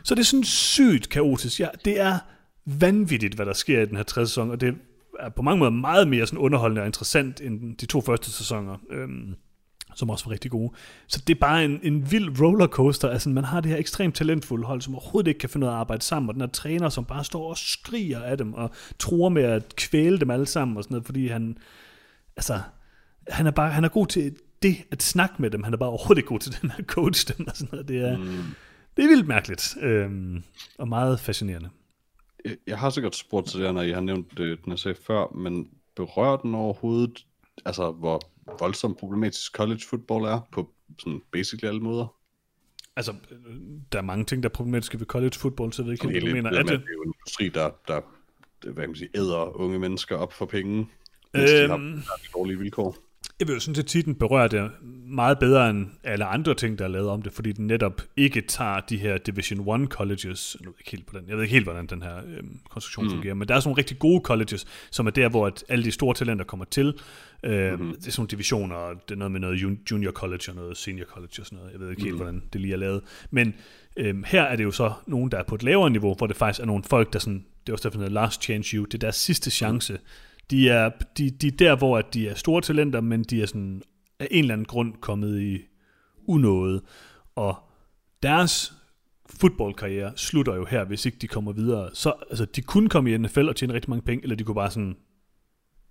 Så 0.04 0.14
det 0.14 0.20
er 0.20 0.24
sådan 0.24 0.44
sygt 0.44 1.08
kaotisk. 1.08 1.60
Ja, 1.60 1.68
det 1.84 2.00
er 2.00 2.18
vanvittigt, 2.66 3.34
hvad 3.34 3.46
der 3.46 3.52
sker 3.52 3.82
i 3.82 3.86
den 3.86 3.96
her 3.96 4.02
tredje 4.02 4.26
sæson, 4.26 4.50
og 4.50 4.60
det 4.60 4.74
er 5.18 5.28
på 5.28 5.42
mange 5.42 5.58
måder 5.58 5.70
meget 5.70 6.08
mere 6.08 6.26
sådan 6.26 6.38
underholdende 6.38 6.82
og 6.82 6.86
interessant 6.86 7.40
end 7.40 7.76
de 7.76 7.86
to 7.86 8.00
første 8.00 8.30
sæsoner. 8.30 8.76
Øhm, 8.90 9.34
som 9.98 10.10
også 10.10 10.24
var 10.24 10.32
rigtig 10.32 10.50
gode. 10.50 10.72
Så 11.06 11.22
det 11.26 11.34
er 11.34 11.38
bare 11.40 11.64
en, 11.64 11.80
en 11.82 12.10
vild 12.10 12.40
rollercoaster. 12.40 13.08
Altså, 13.08 13.28
man 13.28 13.44
har 13.44 13.60
det 13.60 13.70
her 13.70 13.78
ekstremt 13.78 14.14
talentfulde 14.14 14.66
hold, 14.66 14.80
som 14.80 14.94
overhovedet 14.94 15.28
ikke 15.28 15.38
kan 15.38 15.48
finde 15.48 15.66
ud 15.66 15.68
af 15.68 15.74
at 15.74 15.80
arbejde 15.80 16.04
sammen, 16.04 16.28
og 16.28 16.34
den 16.34 16.42
her 16.42 16.48
træner, 16.48 16.88
som 16.88 17.04
bare 17.04 17.24
står 17.24 17.48
og 17.48 17.56
skriger 17.56 18.22
af 18.22 18.38
dem, 18.38 18.54
og 18.54 18.70
tror 18.98 19.28
med 19.28 19.42
at 19.42 19.76
kvæle 19.76 20.18
dem 20.18 20.30
alle 20.30 20.46
sammen, 20.46 20.76
og 20.76 20.84
sådan 20.84 20.94
noget, 20.94 21.06
fordi 21.06 21.28
han, 21.28 21.58
altså, 22.36 22.60
han 23.28 23.46
er 23.46 23.50
bare, 23.50 23.70
han 23.70 23.84
er 23.84 23.88
god 23.88 24.06
til 24.06 24.36
det, 24.62 24.76
at 24.90 25.02
snakke 25.02 25.34
med 25.38 25.50
dem. 25.50 25.62
Han 25.62 25.72
er 25.72 25.76
bare 25.76 25.88
overhovedet 25.88 26.18
ikke 26.18 26.28
god 26.28 26.40
til 26.40 26.62
den 26.62 26.70
her 26.70 26.84
coach 26.84 27.36
dem, 27.36 27.46
og 27.46 27.56
sådan 27.56 27.68
noget. 27.72 27.88
Det 27.88 28.00
er, 28.00 28.18
mm. 28.18 28.42
det 28.96 29.04
er 29.04 29.08
vildt 29.08 29.28
mærkeligt, 29.28 29.76
øhm, 29.80 30.42
og 30.78 30.88
meget 30.88 31.20
fascinerende. 31.20 31.68
jeg, 32.66 32.78
har 32.78 32.90
sikkert 32.90 33.16
spurgt 33.16 33.46
til 33.46 33.60
det, 33.60 33.74
når 33.74 33.82
I 33.82 33.90
har 33.90 34.00
nævnt 34.00 34.40
øh, 34.40 34.58
den 34.64 34.72
her 34.72 34.76
sag 34.76 34.96
før, 34.96 35.36
men 35.36 35.68
berører 35.96 36.36
den 36.36 36.54
overhovedet, 36.54 37.26
altså 37.64 37.90
hvor 37.90 38.20
voldsomt 38.60 38.98
problematisk 38.98 39.56
college 39.56 39.80
football 39.90 40.24
er, 40.24 40.48
på 40.52 40.70
sådan 40.98 41.22
basically 41.32 41.68
alle 41.68 41.80
måder? 41.80 42.14
Altså, 42.96 43.12
øh, 43.12 43.56
der 43.92 43.98
er 43.98 44.02
mange 44.02 44.24
ting, 44.24 44.42
der 44.42 44.48
er 44.48 44.52
problematiske 44.52 44.98
ved 44.98 45.06
college 45.06 45.34
football, 45.34 45.72
så 45.72 45.82
jeg 45.82 45.86
ved 45.86 45.92
ikke, 45.92 46.06
hvad 46.06 46.20
du 46.20 46.26
mener. 46.26 46.50
Er 46.50 46.62
det? 46.62 46.68
det? 46.68 46.74
er 46.74 46.92
jo 46.92 47.02
en 47.02 47.14
industri, 47.20 47.48
der, 47.48 47.70
der 47.88 48.00
hvad 48.62 48.74
kan 48.74 48.88
man 48.88 48.96
sige, 48.96 49.10
æder 49.14 49.60
unge 49.60 49.78
mennesker 49.78 50.16
op 50.16 50.32
for 50.32 50.46
penge, 50.46 50.88
hvis 51.30 51.50
øhm, 51.50 51.62
de 51.62 51.96
har 51.96 52.20
dårlige 52.34 52.58
vilkår. 52.58 52.96
Jeg 53.40 53.48
vil 53.48 53.54
jo 53.54 53.60
sige, 53.60 54.00
at 54.00 54.06
den 54.06 54.14
berører 54.14 54.48
det 54.48 54.70
meget 55.06 55.38
bedre 55.38 55.70
end 55.70 55.86
alle 56.04 56.24
andre 56.24 56.54
ting, 56.54 56.78
der 56.78 56.84
er 56.84 56.88
lavet 56.88 57.08
om 57.08 57.22
det, 57.22 57.32
fordi 57.32 57.52
den 57.52 57.66
netop 57.66 58.02
ikke 58.16 58.40
tager 58.40 58.80
de 58.80 58.96
her 58.98 59.18
Division 59.18 59.82
1 59.82 59.88
colleges, 59.90 60.56
nu 60.60 60.64
ved 60.70 60.74
jeg 60.76 60.80
ikke 60.80 60.90
helt, 60.90 61.06
på 61.06 61.18
den, 61.18 61.28
jeg 61.28 61.36
ved 61.36 61.42
ikke 61.42 61.52
helt, 61.52 61.64
hvordan 61.66 61.86
den 61.86 62.02
her 62.02 62.16
øhm, 62.16 62.58
konstruktion 62.70 63.04
mm. 63.04 63.10
fungerer, 63.10 63.34
men 63.34 63.48
der 63.48 63.54
er 63.54 63.60
sådan 63.60 63.68
nogle 63.68 63.78
rigtig 63.78 63.98
gode 63.98 64.20
colleges, 64.24 64.66
som 64.90 65.06
er 65.06 65.10
der, 65.10 65.28
hvor 65.28 65.46
at 65.46 65.64
alle 65.68 65.84
de 65.84 65.90
store 65.90 66.14
talenter 66.14 66.44
kommer 66.44 66.64
til. 66.64 66.94
Øhm, 67.42 67.80
mm-hmm. 67.80 67.94
Det 67.96 68.06
er 68.06 68.10
sådan 68.10 68.20
nogle 68.20 68.28
divisioner, 68.30 68.76
og 68.76 68.94
det 69.08 69.14
er 69.14 69.18
noget 69.18 69.32
med 69.32 69.40
noget 69.40 69.58
jun- 69.58 69.84
junior 69.90 70.12
college 70.12 70.42
og 70.48 70.54
noget 70.54 70.76
senior 70.76 71.06
college 71.06 71.32
og 71.40 71.46
sådan 71.46 71.58
noget. 71.58 71.72
Jeg 71.72 71.80
ved 71.80 71.90
ikke 71.90 72.02
helt, 72.02 72.14
Mhm. 72.14 72.22
hvordan 72.22 72.42
det 72.52 72.60
lige 72.60 72.72
er 72.72 72.78
lavet. 72.78 73.02
Men 73.30 73.54
øhm, 73.96 74.24
her 74.26 74.42
er 74.42 74.56
det 74.56 74.64
jo 74.64 74.70
så 74.70 74.92
nogen, 75.06 75.30
der 75.30 75.38
er 75.38 75.42
på 75.44 75.54
et 75.54 75.62
lavere 75.62 75.90
niveau, 75.90 76.14
hvor 76.14 76.26
det 76.26 76.36
faktisk 76.36 76.60
er 76.62 76.66
nogle 76.66 76.84
folk, 76.84 77.12
der 77.12 77.18
sådan, 77.18 77.44
det 77.66 77.68
er 77.68 77.72
også 77.72 77.88
derfor, 77.88 78.08
last 78.08 78.42
chance 78.42 78.76
you, 78.76 78.84
det 78.84 78.94
er 78.94 78.98
deres 78.98 79.16
sidste 79.16 79.50
chance. 79.50 79.98
De 80.50 80.68
er, 80.68 80.90
de, 81.18 81.30
de 81.30 81.46
er 81.46 81.56
der, 81.58 81.76
hvor 81.76 81.98
at 81.98 82.14
de 82.14 82.28
er 82.28 82.34
store 82.34 82.62
talenter, 82.62 83.00
men 83.00 83.22
de 83.22 83.42
er 83.42 83.46
sådan 83.46 83.82
af 84.18 84.28
en 84.30 84.44
eller 84.44 84.54
anden 84.54 84.66
grund 84.66 84.94
kommet 85.00 85.40
i 85.40 85.58
unåde. 86.28 86.82
Og 87.36 87.56
deres 88.22 88.72
fodboldkarriere 89.40 90.12
slutter 90.16 90.54
jo 90.54 90.64
her, 90.64 90.84
hvis 90.84 91.06
ikke 91.06 91.18
de 91.20 91.28
kommer 91.28 91.52
videre. 91.52 91.90
Så 91.94 92.12
altså, 92.30 92.44
de 92.44 92.62
kunne 92.62 92.88
komme 92.88 93.10
i 93.10 93.18
NFL 93.18 93.48
og 93.48 93.56
tjene 93.56 93.74
rigtig 93.74 93.90
mange 93.90 94.02
penge, 94.02 94.22
eller 94.22 94.36
de 94.36 94.44
kunne 94.44 94.54
bare 94.54 94.70
sådan 94.70 94.96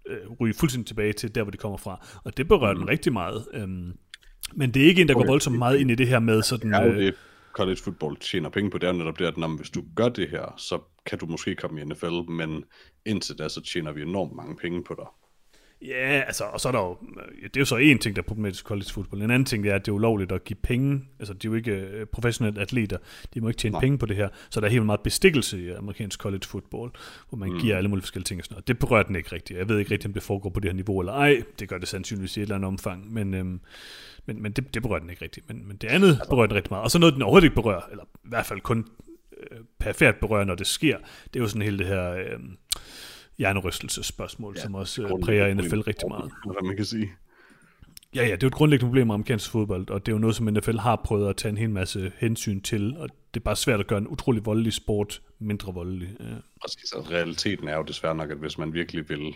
øh, 0.08 0.18
ryge 0.42 0.54
fuldstændig 0.54 0.88
tilbage 0.88 1.14
til 1.14 1.36
der, 1.36 1.44
hvor 1.44 1.52
de 1.52 1.58
kommer 1.58 1.78
fra. 1.78 2.06
Og 2.24 2.38
det 2.38 2.48
berører 2.48 2.74
mm. 2.74 2.80
den 2.80 2.90
rigtig 2.90 3.14
meget. 3.14 3.46
Øhm, 3.54 3.98
men 4.56 4.72
det 4.72 4.84
er 4.84 4.88
ikke 4.88 5.02
en, 5.02 5.08
der 5.08 5.14
går 5.14 5.22
Okay. 5.22 5.30
voldsomt 5.30 5.58
meget 5.58 5.80
ind 5.80 5.92
i 5.92 5.96
det 5.96 6.08
her 6.08 6.20
med 6.20 6.42
sådan... 6.42 6.74
Øh, 6.88 7.14
college 7.58 7.82
football 7.84 8.16
tjener 8.16 8.50
penge 8.50 8.72
på, 8.72 8.78
det 8.78 8.88
er 8.88 8.94
jo 8.94 8.98
netop 8.98 9.20
det, 9.20 9.26
at 9.26 9.38
når, 9.38 9.58
hvis 9.58 9.70
du 9.70 9.84
gør 9.96 10.10
det 10.10 10.30
her, 10.30 10.54
så 10.58 10.80
kan 11.06 11.20
du 11.20 11.26
måske 11.26 11.56
komme 11.56 11.82
i 11.82 11.84
NFL, 11.84 12.32
men 12.32 12.64
indtil 13.06 13.38
da, 13.38 13.50
så 13.50 13.62
tjener 13.62 13.92
vi 13.92 14.02
enormt 14.02 14.36
mange 14.36 14.56
penge 14.56 14.84
på 14.84 14.96
dig. 15.00 15.08
Ja, 15.82 16.24
altså, 16.28 16.44
og 16.44 16.62
så 16.62 16.68
er 16.68 16.72
der 16.72 16.80
jo, 16.80 16.98
det 17.44 17.58
er 17.58 17.60
jo 17.62 17.66
så 17.66 17.78
en 17.78 18.00
ting, 18.00 18.16
der 18.16 18.22
er 18.22 18.26
problematisk 18.26 18.66
college 18.66 18.90
football. 18.92 19.22
En 19.22 19.32
anden 19.32 19.46
ting, 19.46 19.64
det 19.64 19.72
er, 19.72 19.76
at 19.76 19.86
det 19.86 19.92
er 19.92 19.96
ulovligt 19.96 20.32
at 20.32 20.44
give 20.44 20.58
penge. 20.64 21.02
Altså, 21.20 21.34
de 21.34 21.48
er 21.48 21.52
jo 21.52 21.56
ikke 21.56 21.72
øh, 21.72 22.06
professionelle 22.06 22.62
atleter. 22.62 22.98
De 23.34 23.42
må 23.42 23.48
ikke 23.48 23.58
tjene 23.58 23.74
Nej. 23.74 23.82
Penge 23.82 23.98
på 23.98 24.06
det 24.06 24.16
her. 24.16 24.30
Så 24.50 24.60
der 24.60 24.68
er 24.68 24.72
helt 24.72 24.86
meget 24.86 25.00
bestikkelse 25.00 25.62
i 25.62 25.70
amerikansk 25.70 26.20
college 26.20 26.42
football, 26.46 26.92
hvor 27.30 27.38
man 27.38 27.52
mm. 27.52 27.60
giver 27.60 27.78
alle 27.78 27.90
mulige 27.90 28.02
forskellige 28.02 28.26
ting 28.26 28.42
og 28.42 28.46
sådan 28.46 28.56
noget. 28.56 28.68
Det 28.68 28.80
berører 28.80 29.04
den 29.04 29.16
ikke 29.16 29.32
rigtigt. 29.32 29.60
Jeg 29.60 29.70
ved 29.70 29.80
ikke 29.80 29.92
rigtigt, 29.92 30.10
om 30.10 30.14
det 30.14 30.24
foregår 30.24 30.50
på 30.50 30.60
det 30.60 30.70
her 30.70 30.76
niveau 30.76 31.00
eller 31.00 31.14
ej. 31.14 31.44
Det 31.60 31.70
gør 31.70 31.78
det 31.78 31.88
sandsynligvis 31.88 32.38
i 32.38 32.40
et 32.40 32.42
eller 32.42 32.56
andet 32.56 32.68
omfang, 32.68 33.14
men, 33.14 33.34
øhm, 33.34 33.60
men, 34.26 34.42
men 34.42 34.52
det, 34.52 34.74
det 34.74 34.82
berører 34.82 35.00
den 35.00 35.10
ikke 35.10 35.22
rigtigt. 35.22 35.48
Men, 35.48 35.68
men 35.68 35.78
det 35.78 35.88
andet 35.88 36.10
altså, 36.10 36.30
berører 36.30 36.48
den 36.48 36.56
rigtig 36.56 36.72
meget. 36.72 36.84
Og 36.84 36.92
så 36.92 37.00
noget, 37.00 37.14
den 37.14 37.22
overhovedet 37.22 37.46
ikke 37.46 37.56
berører, 37.56 37.82
eller 37.92 38.04
i 38.04 38.30
hvert 38.30 38.46
fald 38.46 38.62
kun 38.62 38.88
øh, 39.52 39.60
perifært 39.80 40.16
berører, 40.16 40.46
når 40.46 40.56
det 40.56 40.68
sker, 40.68 40.98
det 41.34 41.40
er 41.40 41.44
jo 41.44 41.48
sådan 41.48 41.62
hele 41.62 41.78
det 41.78 41.88
her... 41.88 42.12
Øh, 42.12 42.40
hjernerystelsesspørgsmål, 43.38 44.54
ja, 44.58 44.62
som 44.62 44.76
også 44.76 45.04
øh, 45.04 45.10
præger 45.24 45.54
NFL 45.54 45.80
rigtig 45.80 46.08
meget. 46.08 46.32
Hvad 46.46 46.68
man 46.68 46.76
kan 46.76 46.86
sige. 46.86 47.12
Ja, 48.16 48.22
ja, 48.22 48.32
det 48.32 48.34
er 48.34 48.38
jo 48.44 48.48
et 48.48 48.54
grundlæggende 48.54 48.90
problem 48.90 49.08
med 49.08 49.14
amerikansk 49.14 49.52
fodbold, 49.52 49.90
og 49.90 50.06
det 50.06 50.12
er 50.12 50.16
jo 50.16 50.20
noget, 50.20 50.36
som 50.36 50.46
NFL 50.46 50.78
har 50.78 50.96
prøvet 50.96 51.30
at 51.30 51.38
tage 51.38 51.50
en 51.50 51.58
hel 51.58 51.70
masse 51.70 52.12
hensyn 52.18 52.62
til, 52.62 52.98
og 52.98 53.10
det 53.34 53.40
er 53.40 53.44
bare 53.44 53.56
svært 53.56 53.80
at 53.80 53.88
gøre 53.88 54.00
en 54.00 54.08
utrolig 54.08 54.46
voldelig 54.46 54.74
sport 54.74 55.22
mindre 55.40 55.74
voldelig. 55.74 56.16
Ja. 56.20 56.26
Præcis, 56.62 56.94
altså, 56.94 57.12
realiteten 57.12 57.68
er 57.68 57.78
jo 57.78 57.84
desværre 57.84 58.16
nok, 58.16 58.32
at 58.32 58.38
hvis 58.38 58.58
man 58.58 58.74
virkelig 58.74 59.10
vil 59.10 59.36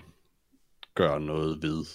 gøre 0.95 1.21
noget 1.21 1.63
ved 1.63 1.85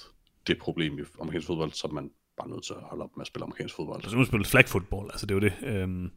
det 0.47 0.59
problem 0.59 0.99
i 0.99 1.03
amerikansk 1.21 1.47
fodbold, 1.47 1.73
så 1.73 1.87
er 1.87 1.93
man 1.93 2.11
bare 2.37 2.49
nødt 2.49 2.65
til 2.65 2.73
at 2.73 2.81
holde 2.83 3.05
op 3.05 3.17
med 3.17 3.23
at 3.23 3.27
spille 3.27 3.45
amerikansk 3.45 3.75
fodbold. 3.75 4.05
Og 4.05 4.11
så 4.11 4.17
må 4.17 4.21
man 4.21 4.27
spille 4.27 4.45
flag 4.45 4.69
football, 4.69 5.11
altså 5.11 5.27
det 5.27 5.35
er 5.35 5.41
jo 5.41 5.41
det. 5.41 5.55
Øhm, 5.63 6.11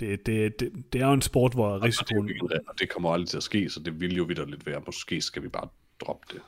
det, 0.00 0.26
det, 0.26 0.60
det, 0.60 0.72
det 0.92 1.00
er 1.00 1.06
jo 1.06 1.12
en 1.12 1.22
sport, 1.22 1.54
hvor 1.54 1.68
Og 1.68 1.74
det, 1.74 1.82
er 1.82 1.86
risikoen... 1.86 2.28
jo 2.28 2.34
ikke, 2.34 2.68
og 2.68 2.80
det 2.80 2.88
kommer 2.88 3.10
aldrig 3.12 3.28
til 3.28 3.36
at 3.36 3.42
ske, 3.42 3.70
så 3.70 3.80
det 3.80 4.00
vil 4.00 4.16
jo 4.16 4.24
vidderligt 4.24 4.66
være, 4.66 4.82
måske 4.86 5.20
skal 5.20 5.42
vi 5.42 5.48
bare 5.48 5.68
droppe 6.00 6.26
det. 6.32 6.40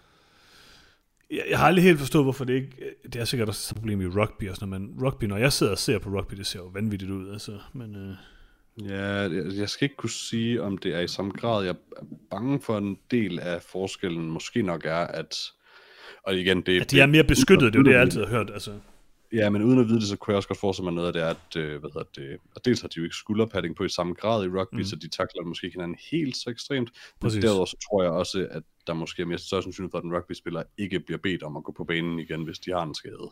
Jeg, 1.30 1.44
jeg 1.50 1.58
har 1.58 1.66
aldrig 1.66 1.84
helt 1.84 1.98
forstået, 1.98 2.24
hvorfor 2.24 2.44
det 2.44 2.54
ikke... 2.54 2.70
Det 3.02 3.16
er 3.16 3.24
sikkert 3.24 3.48
også 3.48 3.74
et 3.74 3.78
problem 3.78 4.00
i 4.00 4.06
rugby 4.06 4.50
og 4.50 4.56
sådan 4.56 4.68
noget, 4.68 4.82
men 4.82 5.04
rugby, 5.04 5.24
når 5.24 5.36
jeg 5.36 5.52
sidder 5.52 5.72
og 5.72 5.78
ser 5.78 5.98
på 5.98 6.10
rugby, 6.10 6.34
det 6.34 6.46
ser 6.46 6.58
jo 6.58 6.66
vanvittigt 6.66 7.10
ud, 7.10 7.32
altså. 7.32 7.58
Men, 7.72 7.96
øh, 7.96 8.16
Ja, 8.80 9.04
jeg, 9.04 9.44
jeg 9.56 9.68
skal 9.68 9.84
ikke 9.84 9.96
kunne 9.96 10.10
sige, 10.10 10.62
om 10.62 10.78
det 10.78 10.94
er 10.94 11.00
i 11.00 11.08
samme 11.08 11.32
grad. 11.32 11.64
Jeg 11.64 11.74
er 11.96 12.04
bange 12.30 12.60
for 12.60 12.78
en 12.78 12.98
del 13.10 13.38
af 13.40 13.62
forskellen 13.62 14.30
måske 14.30 14.62
nok 14.62 14.84
er, 14.84 14.96
at... 14.96 15.36
Og 16.22 16.36
igen, 16.36 16.60
det, 16.60 16.80
at 16.80 16.90
de 16.90 17.00
er 17.00 17.06
mere 17.06 17.24
beskyttet, 17.24 17.72
det 17.72 17.78
er 17.78 17.80
jo 17.80 17.84
det, 17.84 17.92
jeg 17.92 18.00
altid 18.00 18.20
har 18.20 18.30
hørt, 18.30 18.50
altså. 18.50 18.70
Ja, 19.32 19.50
men 19.50 19.62
uden 19.62 19.78
at 19.78 19.88
vide 19.88 20.00
det, 20.00 20.08
så 20.08 20.16
kunne 20.16 20.32
jeg 20.32 20.36
også 20.36 20.48
godt 20.48 20.58
forestille 20.58 20.84
mig 20.84 20.94
noget 20.94 21.06
af 21.06 21.12
det, 21.12 21.20
at, 21.20 21.62
øh, 21.62 21.80
hvad 21.80 21.90
hedder 21.90 22.06
det, 22.16 22.38
og 22.54 22.64
dels 22.64 22.80
har 22.80 22.88
de 22.88 22.96
jo 22.96 23.02
ikke 23.02 23.16
skulderpadding 23.16 23.76
på 23.76 23.84
i 23.84 23.88
samme 23.88 24.14
grad 24.14 24.44
i 24.44 24.48
rugby, 24.48 24.76
mm. 24.76 24.84
så 24.84 24.96
de 24.96 25.08
takler 25.08 25.44
måske 25.44 25.64
ikke 25.64 25.74
hinanden 25.74 25.98
helt 26.10 26.36
så 26.36 26.50
ekstremt. 26.50 26.90
Men 26.90 27.20
Præcis. 27.20 27.42
derudover 27.42 27.66
så 27.66 27.76
tror 27.90 28.02
jeg 28.02 28.12
også, 28.12 28.48
at 28.50 28.62
der 28.86 28.94
måske 28.94 29.22
er 29.22 29.26
mere 29.26 29.38
større 29.38 29.62
sandsynlighed 29.62 29.90
for, 29.90 29.98
at 29.98 30.04
en 30.04 30.16
rugby-spiller 30.16 30.62
ikke 30.78 31.00
bliver 31.00 31.18
bedt 31.18 31.42
om 31.42 31.56
at 31.56 31.64
gå 31.64 31.72
på 31.72 31.84
banen 31.84 32.18
igen, 32.18 32.44
hvis 32.44 32.58
de 32.58 32.70
har 32.70 32.82
en 32.82 32.94
skade. 32.94 33.30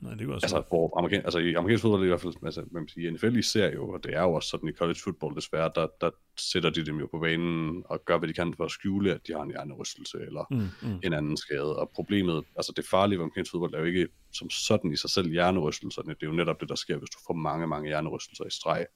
Nej, 0.00 0.14
det 0.14 0.28
også 0.28 0.44
Altså, 0.44 0.62
hvor 0.68 0.98
amerikan, 0.98 1.22
altså 1.24 1.38
i 1.38 1.54
amerikansk 1.54 1.82
fodbold 1.82 2.04
i 2.04 2.08
hvert 2.08 2.20
fald, 2.20 2.34
altså, 2.44 2.64
man 2.70 2.88
siger, 2.88 3.10
i 3.10 3.12
NFL 3.12 3.36
især 3.36 3.72
jo, 3.72 3.88
og 3.88 4.04
det 4.04 4.14
er 4.14 4.22
jo 4.22 4.32
også 4.32 4.48
sådan 4.48 4.68
i 4.68 4.72
college 4.72 4.98
football 5.04 5.36
desværre, 5.36 5.70
der, 5.74 5.86
der 6.00 6.10
sætter 6.36 6.70
de 6.70 6.86
dem 6.86 6.98
jo 6.98 7.06
på 7.06 7.18
banen 7.18 7.82
og 7.84 8.04
gør, 8.04 8.18
hvad 8.18 8.28
de 8.28 8.32
kan 8.32 8.54
for 8.54 8.64
at 8.64 8.70
skjule, 8.70 9.14
at 9.14 9.26
de 9.26 9.32
har 9.32 9.42
en 9.42 9.50
hjernerystelse 9.50 10.18
eller 10.18 10.46
Mm, 10.50 10.88
mm. 10.88 11.00
en 11.02 11.12
anden 11.12 11.36
skade. 11.36 11.76
Og 11.76 11.90
problemet, 11.94 12.44
altså 12.56 12.72
det 12.76 12.84
farlige 12.86 13.18
ved 13.18 13.24
amerikansk 13.24 13.50
fodbold 13.50 13.74
er 13.74 13.78
jo 13.78 13.84
ikke 13.84 14.08
som 14.32 14.50
sådan 14.50 14.92
i 14.92 14.96
sig 14.96 15.10
selv 15.10 15.30
hjernerystelserne. 15.30 16.14
Det 16.14 16.22
er 16.22 16.26
jo 16.26 16.32
netop 16.32 16.60
det, 16.60 16.68
der 16.68 16.74
sker, 16.74 16.96
hvis 16.98 17.10
du 17.10 17.18
får 17.26 17.34
mange, 17.34 17.66
mange 17.66 17.88
hjernerystelser 17.88 18.44
i 18.44 18.50
streg. 18.50 18.86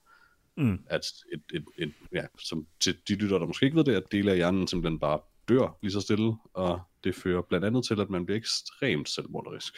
Mm. 0.57 0.79
At 0.87 1.07
et, 1.33 1.43
et, 1.55 1.65
et, 1.79 1.93
ja, 2.13 2.23
som 2.39 2.67
til 2.81 2.97
de 3.09 3.15
lytter, 3.15 3.39
der 3.39 3.47
måske 3.47 3.67
ikke 3.67 3.77
ved 3.77 3.85
det, 3.85 3.95
at 3.95 4.13
dele 4.13 4.31
af 4.31 4.37
hjernen 4.37 4.67
simpelthen 4.67 4.99
bare 4.99 5.19
dør 5.49 5.79
lige 5.83 5.93
så 5.93 6.01
stille, 6.01 6.37
og 6.55 6.81
det 7.05 7.15
fører 7.15 7.43
blandt 7.43 7.67
andet 7.67 7.85
til, 7.85 8.01
at 8.01 8.11
man 8.11 8.27
bliver 8.27 8.39
ekstremt 8.39 9.09
selvmorderisk. 9.09 9.75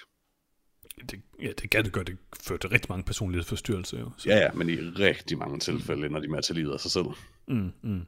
Det, 1.10 1.20
ja, 1.42 1.48
det 1.62 1.70
kan 1.70 1.84
det 1.84 1.92
gøre, 1.92 2.04
det 2.04 2.16
fører 2.42 2.58
til 2.58 2.70
rigtig 2.70 2.90
mange 2.90 3.04
personlighedsforstyrrelser 3.04 3.98
jo. 3.98 4.10
Så. 4.16 4.28
Ja, 4.28 4.36
ja, 4.36 4.52
men 4.52 4.68
i 4.68 4.76
rigtig 4.76 5.38
mange 5.38 5.58
tilfælde 5.58 6.06
ender 6.06 6.20
de 6.20 6.28
med 6.28 6.38
at 6.38 6.44
tage 6.44 6.54
livet 6.58 6.72
af 6.72 6.80
sig 6.80 6.90
selv. 6.90 7.06
Mm, 7.48 7.72
mm. 7.82 8.06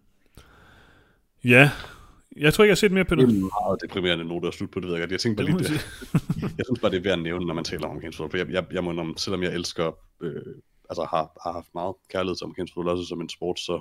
Ja, 1.45 1.71
jeg 2.37 2.55
tror 2.55 2.65
ikke, 2.65 2.69
jeg 2.69 2.73
har 2.73 2.77
set 2.77 2.93
mere 2.93 3.05
på 3.05 3.15
Det 3.15 3.29
det. 3.29 3.37
er 3.37 3.41
meget 3.41 3.83
deprimerende 3.83 4.25
note 4.25 4.49
at 4.49 4.55
slutte 4.55 4.73
på, 4.73 4.81
det 4.81 4.87
ved 4.89 4.95
jeg 4.95 5.03
godt. 5.03 5.13
Jeg 5.13 5.21
tænkte 5.21 5.45
bare 5.45 5.53
lige, 5.53 5.65
det, 5.65 5.71
jeg 6.59 6.65
synes 6.67 6.81
bare, 6.81 6.91
det 6.91 6.99
er 6.99 7.03
værd 7.03 7.13
at 7.13 7.19
nævne, 7.23 7.47
når 7.47 7.55
man 7.55 7.65
taler 7.65 7.85
om 7.85 7.91
amerikansk 7.91 8.19
fodbold. 8.19 8.31
For 8.31 8.39
jeg, 8.39 8.49
jeg, 8.51 8.65
jeg 8.73 8.85
må 8.85 8.91
indrømme, 8.91 9.15
selvom 9.19 9.43
jeg 9.43 9.55
elsker, 9.55 9.93
øh, 10.21 10.43
altså 10.91 11.05
har, 11.11 11.41
har 11.43 11.53
haft 11.53 11.75
meget 11.75 11.95
kærlighed 12.11 12.37
til 12.37 12.45
amerikansk 12.45 12.75
fodbold, 12.75 12.99
også 12.99 13.09
som 13.09 13.21
en 13.21 13.29
sport, 13.29 13.61
så 13.61 13.81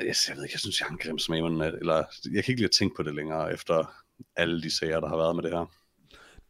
jeg, 0.00 0.14
jeg 0.28 0.36
ved 0.36 0.44
ikke, 0.44 0.54
jeg 0.54 0.60
synes, 0.60 0.80
jeg 0.80 0.86
har 0.86 0.92
en 0.92 0.98
grim 0.98 1.18
smag, 1.18 1.42
men, 1.42 1.60
eller 1.60 1.94
jeg 2.32 2.44
kan 2.44 2.52
ikke 2.52 2.60
lide 2.60 2.64
at 2.64 2.70
tænke 2.78 2.96
på 2.96 3.02
det 3.02 3.14
længere, 3.14 3.52
efter 3.52 3.94
alle 4.36 4.62
de 4.62 4.76
sager, 4.78 5.00
der 5.00 5.08
har 5.08 5.16
været 5.16 5.36
med 5.36 5.42
det 5.42 5.50
her. 5.50 5.66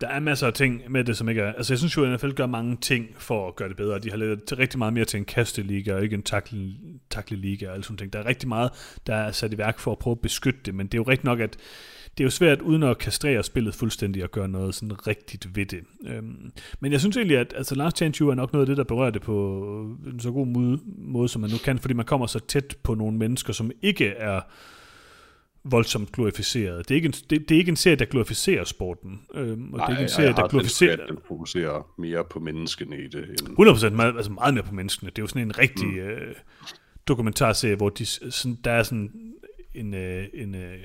Der 0.00 0.08
er 0.08 0.20
masser 0.20 0.46
af 0.46 0.52
ting 0.52 0.82
med 0.88 1.04
det, 1.04 1.16
som 1.16 1.28
ikke 1.28 1.40
er... 1.40 1.52
Altså, 1.52 1.72
jeg 1.72 1.78
synes 1.78 1.96
jo, 1.96 2.04
at 2.04 2.12
NFL 2.12 2.30
gør 2.30 2.46
mange 2.46 2.76
ting 2.76 3.06
for 3.18 3.48
at 3.48 3.56
gøre 3.56 3.68
det 3.68 3.76
bedre. 3.76 3.98
De 3.98 4.10
har 4.10 4.16
lavet 4.16 4.58
rigtig 4.58 4.78
meget 4.78 4.92
mere 4.92 5.04
til 5.04 5.18
en 5.18 5.24
kasteliga, 5.24 5.94
og 5.94 6.02
ikke 6.02 6.14
en 6.14 6.22
tackle, 6.22 6.74
tackle 7.10 7.36
liga 7.36 7.68
og 7.68 7.72
alle 7.72 7.84
sådan 7.84 7.96
ting. 7.96 8.12
Der 8.12 8.18
er 8.18 8.26
rigtig 8.26 8.48
meget, 8.48 8.70
der 9.06 9.14
er 9.14 9.32
sat 9.32 9.52
i 9.52 9.58
værk 9.58 9.78
for 9.78 9.92
at 9.92 9.98
prøve 9.98 10.12
at 10.12 10.20
beskytte 10.20 10.60
det, 10.64 10.74
men 10.74 10.86
det 10.86 10.94
er 10.94 10.98
jo 10.98 11.08
rigtig 11.08 11.24
nok, 11.24 11.40
at 11.40 11.56
det 12.18 12.24
er 12.24 12.26
jo 12.26 12.30
svært 12.30 12.60
uden 12.60 12.82
at 12.82 12.98
kastrere 12.98 13.42
spillet 13.42 13.74
fuldstændig 13.74 14.22
og 14.22 14.30
gøre 14.30 14.48
noget 14.48 14.74
sådan 14.74 15.06
rigtigt 15.06 15.56
ved 15.56 15.66
det. 15.66 15.80
Øhm, 16.06 16.52
men 16.80 16.92
jeg 16.92 17.00
synes 17.00 17.16
egentlig, 17.16 17.38
at 17.38 17.54
altså, 17.56 17.74
Last 17.74 17.96
Chance 17.96 18.20
You 18.20 18.28
er 18.28 18.34
nok 18.34 18.52
noget 18.52 18.62
af 18.62 18.66
det, 18.66 18.76
der 18.76 18.84
berører 18.84 19.10
det 19.10 19.22
på 19.22 19.60
en 20.06 20.20
så 20.20 20.30
god 20.30 20.46
måde, 20.46 20.80
måde, 20.86 21.28
som 21.28 21.40
man 21.40 21.50
nu 21.50 21.56
kan, 21.64 21.78
fordi 21.78 21.94
man 21.94 22.06
kommer 22.06 22.26
så 22.26 22.38
tæt 22.38 22.76
på 22.82 22.94
nogle 22.94 23.18
mennesker, 23.18 23.52
som 23.52 23.70
ikke 23.82 24.06
er 24.06 24.40
voldsomt 25.64 26.12
glorificeret. 26.12 26.88
Det 26.88 26.94
er 26.94 26.96
ikke 26.96 27.06
en, 27.06 27.12
det, 27.12 27.48
det 27.48 27.54
er 27.54 27.58
ikke 27.58 27.68
en 27.68 27.76
serie, 27.76 27.96
der 27.96 28.04
glorificerer 28.04 28.64
sporten. 28.64 29.20
Øhm, 29.34 29.74
og 29.74 29.78
det 29.78 29.86
er 29.86 29.90
ikke 29.90 30.02
en 30.02 30.08
serie, 30.08 30.32
der 30.32 30.48
glorificerer... 30.48 31.06
den 31.06 31.18
fokuserer 31.28 31.88
mere 31.98 32.24
på 32.30 32.40
menneskene 32.40 32.98
i 32.98 33.08
det. 33.08 33.28
End, 33.28 33.68
100% 33.90 33.90
meget, 33.90 34.16
altså 34.16 34.32
meget 34.32 34.54
mere 34.54 34.64
på 34.64 34.74
menneskene. 34.74 35.10
Det 35.10 35.18
er 35.18 35.22
jo 35.22 35.26
sådan 35.26 35.42
en 35.42 35.58
rigtig 35.58 35.86
mm. 35.86 35.98
øh, 35.98 36.34
dokumentarserie, 37.08 37.76
hvor 37.76 37.88
de, 37.88 38.06
sådan, 38.06 38.58
der 38.64 38.70
er 38.70 38.82
sådan 38.82 39.10
en, 39.74 39.94
øh, 39.94 40.26
en 40.34 40.54
øh, 40.54 40.78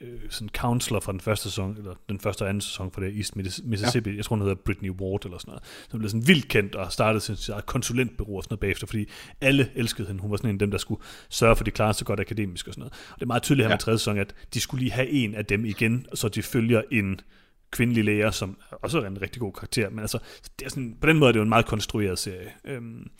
øh, 0.00 0.20
sådan 0.30 0.48
counselor 0.48 1.00
fra 1.00 1.12
den 1.12 1.20
første 1.20 1.42
sæson, 1.42 1.76
eller 1.78 1.94
den 2.08 2.20
første 2.20 2.42
og 2.42 2.48
anden 2.48 2.60
sæson 2.60 2.90
fra 2.90 3.02
det 3.02 3.16
East 3.16 3.36
Miss- 3.36 3.68
Mississippi, 3.68 4.10
ja. 4.10 4.16
jeg 4.16 4.24
tror 4.24 4.36
hun 4.36 4.42
hedder 4.42 4.54
Brittany 4.64 4.90
Ward 4.90 5.24
eller 5.24 5.38
sådan 5.38 5.50
noget, 5.50 5.62
som 5.90 5.98
blev 5.98 6.08
sådan 6.10 6.26
vildt 6.26 6.48
kendt 6.48 6.74
og 6.74 6.92
startede 6.92 7.20
sin 7.20 7.54
konsulentbureau 7.66 8.36
og 8.36 8.42
sådan 8.42 8.52
noget 8.52 8.60
bagefter, 8.60 8.86
fordi 8.86 9.08
alle 9.40 9.70
elskede 9.74 10.08
hende. 10.08 10.22
Hun 10.22 10.30
var 10.30 10.36
sådan 10.36 10.50
en 10.50 10.54
af 10.54 10.58
dem, 10.58 10.70
der 10.70 10.78
skulle 10.78 11.02
sørge 11.28 11.56
for, 11.56 11.62
at 11.62 11.66
de 11.66 11.70
klarede 11.70 11.94
sig 11.94 12.06
godt 12.06 12.20
akademisk 12.20 12.68
og 12.68 12.74
sådan 12.74 12.80
noget. 12.80 12.92
Og 12.92 13.14
det 13.14 13.22
er 13.22 13.26
meget 13.26 13.42
tydeligt 13.42 13.64
her 13.64 13.70
ja. 13.70 13.74
med 13.74 13.80
tredje 13.80 13.98
sæson, 13.98 14.18
at 14.18 14.34
de 14.54 14.60
skulle 14.60 14.82
lige 14.82 14.92
have 14.92 15.08
en 15.08 15.34
af 15.34 15.46
dem 15.46 15.64
igen, 15.64 16.06
så 16.14 16.28
de 16.28 16.42
følger 16.42 16.82
en 16.90 17.20
kvindelige 17.72 18.04
læger, 18.04 18.30
som 18.30 18.56
også 18.82 19.00
er 19.00 19.06
en 19.06 19.22
rigtig 19.22 19.40
god 19.40 19.52
karakter, 19.52 19.90
men 19.90 19.98
altså, 19.98 20.18
det 20.58 20.64
er 20.64 20.68
sådan, 20.68 20.96
på 21.00 21.06
den 21.06 21.18
måde 21.18 21.28
er 21.28 21.32
det 21.32 21.38
jo 21.38 21.42
en 21.42 21.48
meget 21.48 21.66
konstrueret 21.66 22.18
serie. 22.18 22.52
Øhm, 22.64 23.10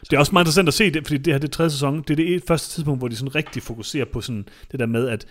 det 0.00 0.12
er 0.12 0.18
også 0.18 0.32
meget 0.32 0.44
interessant 0.44 0.68
at 0.68 0.74
se 0.74 0.90
det, 0.90 1.06
fordi 1.06 1.18
det 1.18 1.32
her 1.32 1.38
det 1.38 1.48
er 1.48 1.52
tredje 1.52 1.70
sæson, 1.70 2.02
det 2.02 2.10
er 2.10 2.16
det 2.16 2.44
første 2.48 2.74
tidspunkt, 2.74 3.00
hvor 3.00 3.08
de 3.08 3.16
sådan 3.16 3.34
rigtig 3.34 3.62
fokuserer 3.62 4.04
på 4.04 4.20
sådan 4.20 4.48
det 4.72 4.80
der 4.80 4.86
med, 4.86 5.08
at 5.08 5.26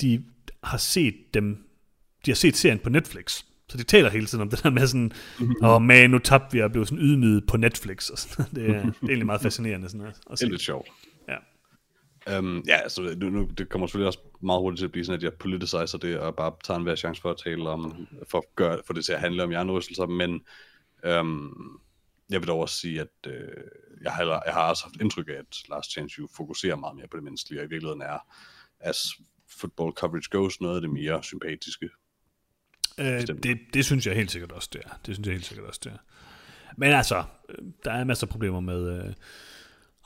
de 0.00 0.24
har 0.64 0.78
set 0.78 1.14
dem, 1.34 1.56
de 2.26 2.30
har 2.30 2.36
set 2.36 2.56
serien 2.56 2.78
på 2.78 2.90
Netflix, 2.90 3.42
så 3.68 3.78
de 3.78 3.82
taler 3.82 4.10
hele 4.10 4.26
tiden 4.26 4.42
om 4.42 4.50
det 4.50 4.62
der 4.62 4.70
med 4.70 4.86
sådan, 4.86 5.12
åh 5.62 5.68
oh, 5.68 5.82
man, 5.82 6.10
nu 6.10 6.18
tabte 6.18 6.52
vi 6.52 6.62
og 6.62 6.72
blev 6.72 6.86
sådan 6.86 6.98
ydmyget 7.04 7.46
på 7.46 7.56
Netflix. 7.56 8.08
Og 8.08 8.18
sådan. 8.18 8.46
Det, 8.54 8.70
er, 8.70 8.82
det 8.82 8.88
er 9.02 9.06
egentlig 9.06 9.26
meget 9.26 9.40
fascinerende 9.40 9.88
sådan 9.88 10.06
at 10.06 10.14
Det 10.30 10.42
er 10.42 10.48
lidt 10.48 10.62
sjovt. 10.62 10.88
Um, 12.38 12.64
ja, 12.66 12.76
altså, 12.76 13.14
nu, 13.16 13.30
nu, 13.30 13.50
det 13.58 13.68
kommer 13.68 13.86
selvfølgelig 13.86 14.06
også 14.06 14.18
meget 14.40 14.60
hurtigt 14.60 14.78
til 14.78 14.86
at 14.86 14.92
blive 14.92 15.04
sådan, 15.04 15.18
at 15.18 15.22
jeg 15.22 15.32
politiserer 15.32 15.98
det, 16.02 16.18
og 16.18 16.36
bare 16.36 16.52
tager 16.64 16.78
en 16.78 16.82
hver 16.82 16.96
chance 16.96 17.22
for 17.22 17.30
at 17.30 17.36
tale 17.44 17.68
om, 17.68 18.06
for 18.28 18.38
at 18.38 18.44
gøre, 18.56 18.80
for 18.86 18.92
det 18.92 19.04
til 19.04 19.12
at 19.12 19.20
handle 19.20 19.42
om 19.42 19.50
hjernerystelser, 19.50 20.06
men 20.06 20.44
um, 21.20 21.80
jeg 22.30 22.40
vil 22.40 22.48
dog 22.48 22.60
også 22.60 22.78
sige, 22.78 23.00
at 23.00 23.08
øh, 23.26 23.48
jeg, 24.02 24.12
har, 24.12 24.42
jeg 24.46 24.54
har 24.54 24.70
også 24.70 24.84
haft 24.84 25.00
indtryk 25.00 25.28
af, 25.28 25.32
at 25.32 25.62
Last 25.70 25.92
Chance 25.92 26.18
You 26.18 26.28
fokuserer 26.36 26.76
meget 26.76 26.96
mere 26.96 27.08
på 27.08 27.16
det 27.16 27.24
menneskelige, 27.24 27.60
og 27.60 27.64
i 27.64 27.68
virkeligheden 27.68 28.02
er, 28.02 28.18
as 28.80 28.98
football 29.60 29.92
coverage 29.92 30.28
goes, 30.30 30.60
noget 30.60 30.74
af 30.74 30.80
det 30.80 30.90
mere 30.90 31.22
sympatiske. 31.22 31.88
Øh, 32.98 33.26
det, 33.42 33.58
det 33.74 33.84
synes 33.84 34.06
jeg 34.06 34.14
helt 34.14 34.30
sikkert 34.30 34.52
også, 34.52 34.68
det 34.72 34.82
er. 34.84 35.00
Det 35.06 35.14
synes 35.14 35.26
jeg 35.26 35.34
helt 35.34 35.46
sikkert 35.46 35.66
også, 35.66 35.80
det 35.84 35.92
er. 35.92 35.98
Men 36.76 36.92
altså, 36.92 37.24
øh, 37.48 37.64
der 37.84 37.92
er 37.92 38.04
masser 38.04 38.26
af 38.26 38.30
problemer 38.30 38.60
med 38.60 39.06
øh, 39.06 39.14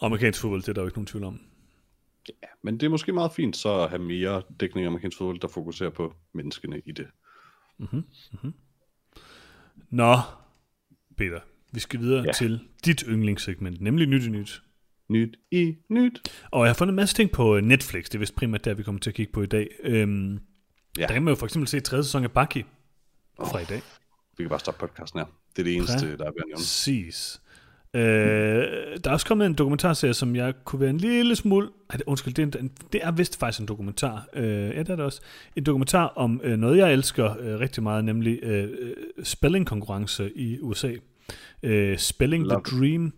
amerikansk 0.00 0.40
fodbold, 0.40 0.62
det 0.62 0.68
er 0.68 0.72
der 0.72 0.80
jo 0.80 0.86
ikke 0.86 0.98
nogen 0.98 1.06
tvivl 1.06 1.24
om. 1.24 1.40
Ja, 2.42 2.48
men 2.62 2.80
det 2.80 2.86
er 2.86 2.90
måske 2.90 3.12
meget 3.12 3.32
fint 3.32 3.56
så 3.56 3.80
at 3.80 3.90
have 3.90 4.02
mere 4.02 4.42
dækning 4.60 4.84
af 4.84 4.88
amerikansk 4.88 5.18
fodbold, 5.18 5.40
der 5.40 5.48
fokuserer 5.48 5.90
på 5.90 6.14
menneskene 6.32 6.82
i 6.86 6.92
det. 6.92 7.06
Nå, 9.90 10.16
Peter, 11.16 11.40
vi 11.72 11.80
skal 11.80 12.00
videre 12.00 12.24
ja. 12.26 12.32
Til 12.32 12.60
dit 12.84 13.04
yndlingssegment, 13.08 13.80
nemlig 13.80 14.06
Nyt 14.06 14.24
i 14.24 14.28
Nyt. 14.28 14.62
Nyt 15.08 15.36
i 15.50 15.76
nyt. 15.88 16.32
Og 16.50 16.60
jeg 16.64 16.68
har 16.68 16.74
fundet 16.74 16.92
en 16.92 16.96
masse 16.96 17.14
ting 17.14 17.30
på 17.30 17.56
øh, 17.56 17.62
Netflix, 17.62 18.04
det 18.04 18.14
er 18.14 18.18
vist 18.18 18.34
primært 18.34 18.64
der, 18.64 18.74
vi 18.74 18.82
kommer 18.82 19.00
til 19.00 19.10
at 19.10 19.14
kigge 19.14 19.32
på 19.32 19.42
i 19.42 19.46
dag. 19.46 19.68
Øhm, 19.82 20.40
ja. 20.98 21.02
Der 21.02 21.12
kan 21.12 21.22
man 21.22 21.32
jo 21.32 21.36
for 21.36 21.46
eksempel 21.46 21.68
se 21.68 21.80
tredje 21.80 22.04
sæson 22.04 22.24
af 22.24 22.32
Bucky 22.32 22.64
fra 23.38 23.58
i 23.58 23.64
dag. 23.64 23.82
Vi 24.36 24.44
kan 24.44 24.48
bare 24.48 24.60
stoppe 24.60 24.80
podcasten 24.80 25.20
her. 25.20 25.26
Det 25.56 25.58
er 25.58 25.64
det 25.64 25.76
eneste, 25.76 26.06
der 26.06 26.06
er 26.06 26.12
ved 26.16 26.26
at 26.26 26.32
nævne. 26.46 26.56
Præcis. 26.56 27.40
Øh, 27.98 28.98
der 29.04 29.10
er 29.10 29.12
også 29.12 29.26
kommet 29.26 29.46
en 29.46 29.54
dokumentarserie, 29.54 30.14
som 30.14 30.36
jeg 30.36 30.54
kunne 30.64 30.80
være 30.80 30.90
en 30.90 30.98
lille 30.98 31.36
smule... 31.36 31.68
Ej, 31.90 31.96
det- 31.96 32.04
undskyld, 32.06 32.34
det 32.34 32.54
er, 32.54 32.58
en, 32.58 32.70
det 32.92 33.00
er 33.04 33.10
vist 33.10 33.38
faktisk 33.38 33.60
en 33.60 33.66
dokumentar. 33.68 34.26
Øh, 34.32 34.44
ja, 34.52 34.78
det 34.78 34.90
er 34.90 34.96
det 34.96 35.00
også. 35.04 35.20
En 35.56 35.64
dokumentar 35.64 36.06
om 36.16 36.40
øh, 36.44 36.56
noget, 36.58 36.78
jeg 36.78 36.92
elsker 36.92 37.36
øh, 37.40 37.60
rigtig 37.60 37.82
meget, 37.82 38.04
nemlig 38.04 38.38
øh, 38.42 38.64
øh, 38.64 38.92
spellingkonkurrence 39.22 40.30
i 40.36 40.58
USA. 40.60 40.92
Øh, 41.62 41.98
Spelling 41.98 42.44
Love 42.46 42.62
the 42.64 42.78
Dream. 42.78 43.12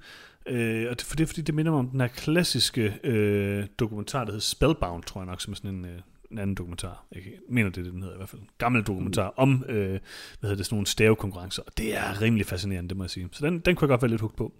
Øh, 0.46 0.86
og 0.90 0.98
det, 0.98 1.06
for 1.06 1.16
det 1.16 1.22
er 1.22 1.26
fordi, 1.26 1.40
det 1.42 1.54
minder 1.54 1.72
mig 1.72 1.78
om 1.78 1.88
den 1.88 2.00
her 2.00 2.08
klassiske 2.08 2.94
øh, 3.04 3.64
dokumentar, 3.78 4.24
der 4.24 4.32
hedder 4.32 4.40
Spellbound, 4.44 5.02
tror 5.02 5.20
jeg 5.20 5.26
nok, 5.26 5.40
som 5.40 5.52
er 5.52 5.56
sådan 5.56 5.70
en, 5.70 5.84
øh, 5.84 5.90
en 6.30 6.38
anden 6.38 6.54
dokumentar. 6.56 7.06
Jeg 7.12 7.22
mener, 7.48 7.70
det 7.70 7.78
er 7.78 7.82
det, 7.82 7.92
den 7.92 8.02
hedder 8.02 8.14
i 8.14 8.18
hvert 8.18 8.28
fald. 8.28 8.42
En 8.42 8.48
gammel 8.58 8.82
dokumentar 8.82 9.34
om, 9.36 9.64
øh, 9.68 9.88
hvad 9.88 10.00
hedder 10.42 10.56
det, 10.56 10.66
sådan 10.66 10.74
nogle 10.74 10.86
stavekonkurrencer. 10.86 11.62
Og 11.62 11.78
det 11.78 11.96
er 11.96 12.22
rimelig 12.22 12.46
fascinerende, 12.46 12.88
det 12.88 12.96
må 12.96 13.04
jeg 13.04 13.10
sige. 13.10 13.28
Så 13.32 13.46
den, 13.46 13.60
den 13.60 13.76
kunne 13.76 13.86
jeg 13.86 13.88
godt 13.88 14.02
være 14.02 14.10
lidt 14.10 14.20
hugt 14.20 14.36
på. 14.36 14.52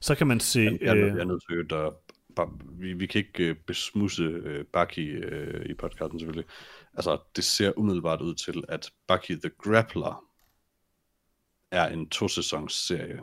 Så 0.00 0.14
kan 0.14 0.26
man 0.26 0.40
se... 0.40 0.60
Jeg, 0.60 0.78
jeg, 0.80 0.96
øh, 0.96 1.06
jeg 1.06 1.18
er 1.18 1.24
nødt 1.24 1.42
til 1.48 1.74
at 1.74 1.92
bare, 2.36 2.50
vi, 2.70 2.92
vi 2.92 3.06
kan 3.06 3.18
ikke 3.18 3.50
uh, 3.50 3.56
besmusse 3.56 4.24
uh, 4.28 4.66
Bucky 4.72 5.32
uh, 5.32 5.70
i 5.70 5.74
podcasten 5.74 6.20
selvfølgelig. 6.20 6.50
Altså, 6.94 7.18
det 7.36 7.44
ser 7.44 7.78
umiddelbart 7.78 8.20
ud 8.20 8.34
til, 8.34 8.64
at 8.68 8.90
Bucky 9.06 9.32
the 9.40 9.50
Grappler 9.58 10.24
er 11.70 11.88
en 11.88 12.08
to-sæsons 12.08 12.72
serie 12.72 13.20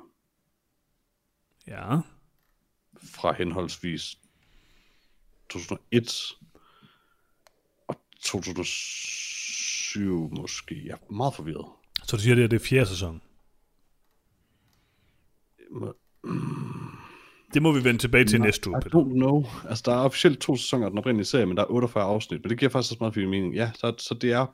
ja, 1.68 2.00
fra 3.04 3.34
henholdsvis 3.34 4.18
2001 5.50 6.22
og 6.42 6.43
2007 8.26 10.30
måske. 10.40 10.82
Jeg 10.86 10.92
er 10.94 11.14
meget 11.14 11.34
forvirret. 11.34 11.66
så 12.04 12.16
du 12.18 12.22
siger, 12.22 12.36
det 12.36 12.44
er 12.44 12.48
det 12.48 12.62
er 12.62 12.66
fjerde 12.66 12.86
sæson. 12.86 13.22
Det 17.54 17.62
må 17.62 17.72
vi 17.72 17.84
vende 17.84 18.00
tilbage 18.00 18.26
til 18.26 18.42
næste 18.42 18.70
uge, 18.70 18.82
I 18.86 18.88
don't 18.88 19.14
know. 19.14 19.46
Altså, 19.70 19.84
der 19.86 19.92
er 19.92 19.98
officielt 20.00 20.40
to 20.40 20.56
sæsoner 20.56 20.86
af 20.86 20.92
den 20.92 21.00
oprindelige 21.00 21.26
serie, 21.26 21.46
men 21.46 21.58
der 21.58 21.64
er 21.64 21.72
48 21.72 22.04
afsnit. 22.04 22.42
Men 22.44 22.50
det 22.50 22.60
giver 22.60 22.72
faktisk 22.72 22.92
også 22.92 23.04
meget 23.04 23.14
fin 23.14 23.30
mening. 23.30 23.56
Ja, 23.56 23.72
så, 23.76 23.94
så 23.98 24.14
det 24.22 24.32
er... 24.32 24.46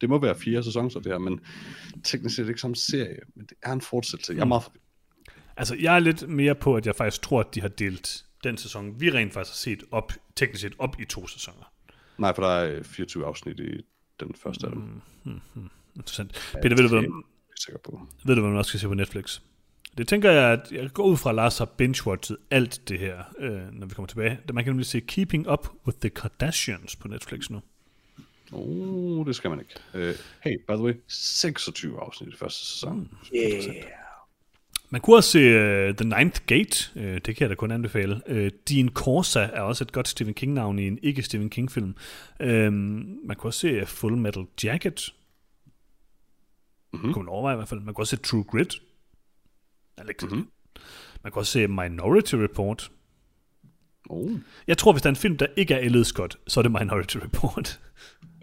Det 0.00 0.08
må 0.08 0.18
være 0.18 0.34
fire 0.34 0.62
sæsoner, 0.62 0.88
det 0.88 1.06
her, 1.06 1.18
men 1.18 1.40
teknisk 2.04 2.36
set 2.36 2.42
er 2.42 2.44
det 2.44 2.50
ikke 2.50 2.60
som 2.60 2.74
serie, 2.74 3.18
men 3.36 3.46
det 3.46 3.56
er 3.62 3.72
en 3.72 3.80
fortsættelse. 3.80 4.32
Jeg 4.32 4.40
er 4.40 4.44
meget 4.44 4.62
forvirret. 4.62 4.82
Altså, 5.56 5.76
jeg 5.80 5.94
er 5.94 5.98
lidt 5.98 6.28
mere 6.28 6.54
på, 6.54 6.76
at 6.76 6.86
jeg 6.86 6.96
faktisk 6.96 7.22
tror, 7.22 7.40
at 7.40 7.54
de 7.54 7.60
har 7.60 7.68
delt 7.68 8.24
den 8.44 8.56
sæson, 8.56 9.00
vi 9.00 9.10
rent 9.10 9.32
faktisk 9.32 9.52
har 9.52 9.72
set 9.72 9.84
op, 9.90 10.12
teknisk 10.36 10.62
set 10.62 10.74
op 10.78 11.00
i 11.00 11.04
to 11.04 11.26
sæsoner. 11.26 11.73
Nej, 12.18 12.34
for 12.34 12.42
der 12.42 12.48
er 12.50 12.76
øh, 12.76 12.84
24 12.84 13.26
afsnit 13.26 13.60
i 13.60 13.84
den 14.20 14.34
første 14.34 14.66
af 14.66 14.72
dem. 14.72 15.00
Mm. 15.24 15.40
Interessant. 15.96 16.52
Peter, 16.62 16.76
ved 16.76 16.88
du, 16.88 16.96
er 16.96 17.00
hvad, 17.00 17.22
sikker 17.56 17.78
på. 17.84 18.00
ved 18.24 18.34
du, 18.34 18.40
hvad 18.40 18.50
man 18.50 18.58
også 18.58 18.68
skal 18.68 18.80
se 18.80 18.88
på 18.88 18.94
Netflix? 18.94 19.40
Det 19.98 20.08
tænker 20.08 20.30
jeg, 20.30 20.52
at 20.52 20.72
jeg 20.72 20.90
går 20.90 21.04
ud 21.04 21.16
fra, 21.16 21.30
at 21.30 21.36
Lars 21.36 21.58
har 21.58 21.64
binge-watchet 21.64 22.36
alt 22.50 22.88
det 22.88 22.98
her, 22.98 23.18
øh, 23.38 23.72
når 23.72 23.86
vi 23.86 23.94
kommer 23.94 24.06
tilbage. 24.06 24.38
Man 24.52 24.64
kan 24.64 24.70
nemlig 24.70 24.86
se 24.86 25.00
Keeping 25.00 25.50
Up 25.50 25.68
with 25.86 25.98
the 25.98 26.10
Kardashians 26.10 26.96
på 26.96 27.08
Netflix 27.08 27.50
nu. 27.50 27.60
Oh, 28.52 29.26
det 29.26 29.36
skal 29.36 29.50
man 29.50 29.60
ikke. 29.60 29.74
Uh, 29.94 30.14
hey, 30.40 30.58
by 30.68 30.72
the 30.72 30.82
way, 30.82 30.92
26 31.08 32.00
afsnit 32.00 32.34
i 32.34 32.36
første 32.36 32.66
sæson. 32.66 32.98
Mm. 32.98 33.08
Yeah. 33.34 33.74
Man 34.94 35.00
kunne 35.00 35.16
også 35.16 35.30
se 35.30 35.38
uh, 35.38 35.94
The 35.94 36.04
Ninth 36.04 36.40
Gate, 36.46 36.90
uh, 36.96 37.02
det 37.02 37.24
kan 37.24 37.40
jeg 37.40 37.50
da 37.50 37.54
kun 37.54 37.70
anbefale. 37.70 38.20
Uh, 38.30 38.48
Dean 38.68 38.88
Corsa 38.88 39.40
er 39.40 39.60
også 39.60 39.84
et 39.84 39.92
godt 39.92 40.08
Stephen 40.08 40.34
King-navn 40.34 40.78
i 40.78 40.86
en 40.86 40.98
ikke-Stephen 41.02 41.50
King-film. 41.50 41.96
Uh, 42.40 42.46
man 42.72 43.36
kunne 43.36 43.48
også 43.48 43.60
se 43.60 43.86
Full 43.86 44.16
Metal 44.16 44.46
Jacket. 44.64 45.14
Mm-hmm. 46.92 47.12
Kunne 47.12 47.24
man 47.24 47.32
overveje 47.32 47.54
i 47.54 47.56
hvert 47.56 47.68
fald. 47.68 47.80
Man 47.80 47.94
kunne 47.94 48.02
også 48.02 48.16
se 48.16 48.22
True 48.22 48.44
Grit. 48.44 48.74
Ikke 50.08 50.26
mm-hmm. 50.26 50.48
Man 51.22 51.32
kunne 51.32 51.40
også 51.40 51.52
se 51.52 51.66
Minority 51.66 52.34
Report. 52.34 52.90
Oh. 54.10 54.30
Jeg 54.66 54.78
tror, 54.78 54.92
hvis 54.92 55.02
der 55.02 55.08
er 55.08 55.12
en 55.12 55.16
film, 55.16 55.36
der 55.36 55.46
ikke 55.56 55.74
er 55.74 55.78
Elliot 55.78 56.06
Scott, 56.06 56.38
så 56.46 56.60
er 56.60 56.62
det 56.62 56.72
Minority 56.72 57.16
Report. 57.16 57.80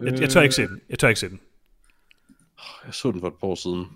Jeg, 0.00 0.20
jeg 0.20 0.30
tør 0.30 0.42
ikke 0.42 0.54
se 0.54 0.66
den. 0.66 0.80
Jeg 0.88 0.98
tør 0.98 1.08
ikke 1.08 1.20
se 1.20 1.28
den. 1.28 1.40
Jeg 2.86 2.94
så 2.94 3.12
den 3.12 3.20
for 3.20 3.28
et 3.28 3.34
par 3.40 3.46
år 3.46 3.54
siden. 3.54 3.86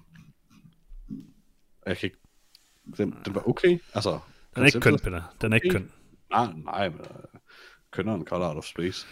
Jeg 1.87 1.97
kan 1.97 2.07
ikke... 2.07 2.17
Den, 2.97 3.17
den 3.25 3.35
var 3.35 3.49
okay. 3.49 3.79
Altså, 3.95 4.19
Den 4.55 4.63
er 4.63 4.67
ikke 4.67 4.81
køn, 4.81 4.99
Peter. 4.99 5.23
Den 5.41 5.53
er 5.53 5.57
ikke 5.57 5.71
køn. 5.71 5.93
Nej, 6.31 6.53
nej, 6.65 6.89
men 6.89 7.01
uh, 7.01 7.41
kønneren 7.91 8.27
Color 8.27 8.49
Out 8.49 8.57
of 8.57 8.65
Space. 8.65 9.07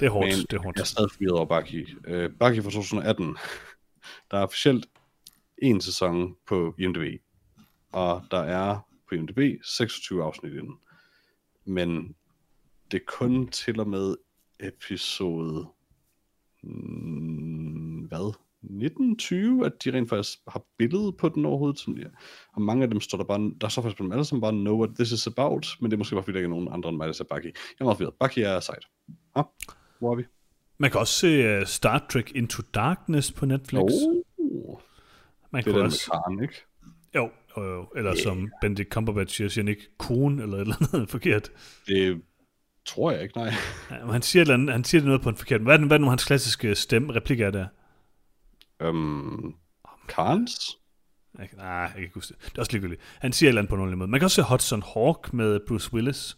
Det 0.00 0.06
er 0.06 0.10
hårdt. 0.10 0.26
Men 0.26 0.36
det 0.36 0.52
er 0.52 0.62
hårdt. 0.62 0.76
jeg 0.76 0.82
er 0.82 0.86
stadig 0.86 1.10
forvirret 1.12 1.32
over 1.32 1.60
Bucky. 1.60 1.88
Uh, 2.08 2.38
Bucky 2.38 2.62
fra 2.62 2.70
2018. 2.70 3.36
Der 4.30 4.38
er 4.38 4.42
officielt 4.42 4.86
en 5.62 5.80
sæson 5.80 6.36
på 6.48 6.74
IMDb. 6.78 7.20
Og 7.92 8.24
der 8.30 8.38
er 8.40 8.78
på 9.08 9.14
IMDb 9.14 9.62
26 9.64 10.24
afsnit 10.24 10.52
inden. 10.52 10.78
Men 11.64 12.14
det 12.90 13.00
er 13.00 13.04
kun 13.06 13.48
til 13.48 13.80
og 13.80 13.88
med 13.88 14.16
episode... 14.60 15.68
Mm, 16.62 18.00
hvad? 18.08 18.34
1920, 18.62 19.66
at 19.66 19.72
de 19.84 19.92
rent 19.92 20.08
faktisk 20.08 20.38
har 20.48 20.62
billede 20.78 21.12
på 21.12 21.28
den 21.28 21.44
overhovedet. 21.44 21.78
Som, 21.78 21.98
ja. 21.98 22.06
Og 22.52 22.62
mange 22.62 22.82
af 22.82 22.90
dem 22.90 23.00
står 23.00 23.18
der 23.18 23.24
bare, 23.24 23.52
der 23.60 23.68
står 23.68 23.82
faktisk 23.82 23.98
på 23.98 24.04
dem 24.04 24.12
alle 24.12 24.24
sammen 24.24 24.40
bare, 24.40 24.52
know 24.52 24.78
what 24.78 24.90
this 24.94 25.12
is 25.12 25.26
about, 25.26 25.76
men 25.80 25.90
det 25.90 25.96
er 25.96 25.98
måske 25.98 26.14
bare, 26.14 26.22
fordi 26.22 26.32
der 26.32 26.38
ikke 26.38 26.46
er 26.46 26.50
nogen 26.50 26.68
andre 26.72 26.88
end 26.88 26.96
mig, 26.96 27.06
der 27.06 27.12
ser 27.12 27.24
Bucky. 27.24 27.44
Jeg 27.44 27.52
er 27.80 27.84
meget 27.84 27.96
forvirret. 27.96 28.14
Bucky 28.20 28.38
er 28.38 28.60
sejt. 28.60 28.86
Ah, 29.34 29.44
hvor 29.98 30.12
er 30.12 30.16
vi? 30.16 30.24
Man 30.78 30.90
kan 30.90 31.00
også 31.00 31.14
se 31.14 31.60
uh, 31.60 31.66
Star 31.66 32.06
Trek 32.12 32.32
Into 32.34 32.62
Darkness 32.74 33.32
på 33.32 33.46
Netflix. 33.46 33.82
Oh, 33.82 34.78
Man 35.50 35.62
det 35.62 35.68
er 35.68 35.72
kan 35.72 35.74
den 35.74 35.86
også... 35.86 36.10
med 36.12 36.20
Karen, 36.20 36.42
ikke? 36.42 36.54
Jo, 37.14 37.30
jo, 37.56 37.74
jo. 37.74 37.86
Eller 37.96 38.12
yeah. 38.12 38.22
som 38.22 38.50
Benedict 38.60 38.88
Cumberbatch 38.88 39.36
siger, 39.36 39.48
siger 39.48 39.62
han 39.62 39.68
ikke 39.68 39.96
kone 39.98 40.42
eller 40.42 40.56
et 40.56 40.60
eller 40.60 40.94
andet 40.94 41.10
forkert. 41.16 41.50
Det 41.86 42.22
tror 42.86 43.10
jeg 43.10 43.22
ikke, 43.22 43.36
nej. 43.36 43.52
Ja, 43.90 44.12
han 44.12 44.22
siger, 44.22 44.52
andet, 44.54 44.72
han 44.72 44.84
siger 44.84 45.00
det 45.00 45.06
noget 45.06 45.22
på 45.22 45.28
en 45.28 45.36
forkert. 45.36 45.60
Hvad 45.60 45.74
er, 45.74 45.78
den, 45.78 45.86
hvad 45.86 45.96
er 45.96 46.00
nu 46.00 46.08
hans 46.08 46.24
klassiske 46.24 46.74
stemme, 46.74 47.14
replik 47.14 47.40
er 47.40 47.50
der? 47.50 47.66
Um, 48.88 49.54
Karens? 50.08 50.78
Jeg, 51.38 51.48
kan- 51.48 51.58
nej, 51.58 51.66
jeg 51.66 51.90
kan 51.94 52.02
ikke 52.02 52.14
huske 52.14 52.34
det. 52.34 52.44
Det 52.50 52.58
er 52.58 52.60
også 52.62 52.72
ligegyldigt. 52.72 53.00
Han 53.18 53.32
siger 53.32 53.48
et 53.48 53.50
eller 53.50 53.60
andet 53.60 53.70
på 53.70 53.76
nogen 53.76 53.98
måde. 53.98 54.10
Man 54.10 54.20
kan 54.20 54.24
også 54.24 54.34
se 54.34 54.42
Hudson 54.42 54.82
Hawk 54.94 55.32
med 55.32 55.60
Bruce 55.68 55.94
Willis. 55.94 56.36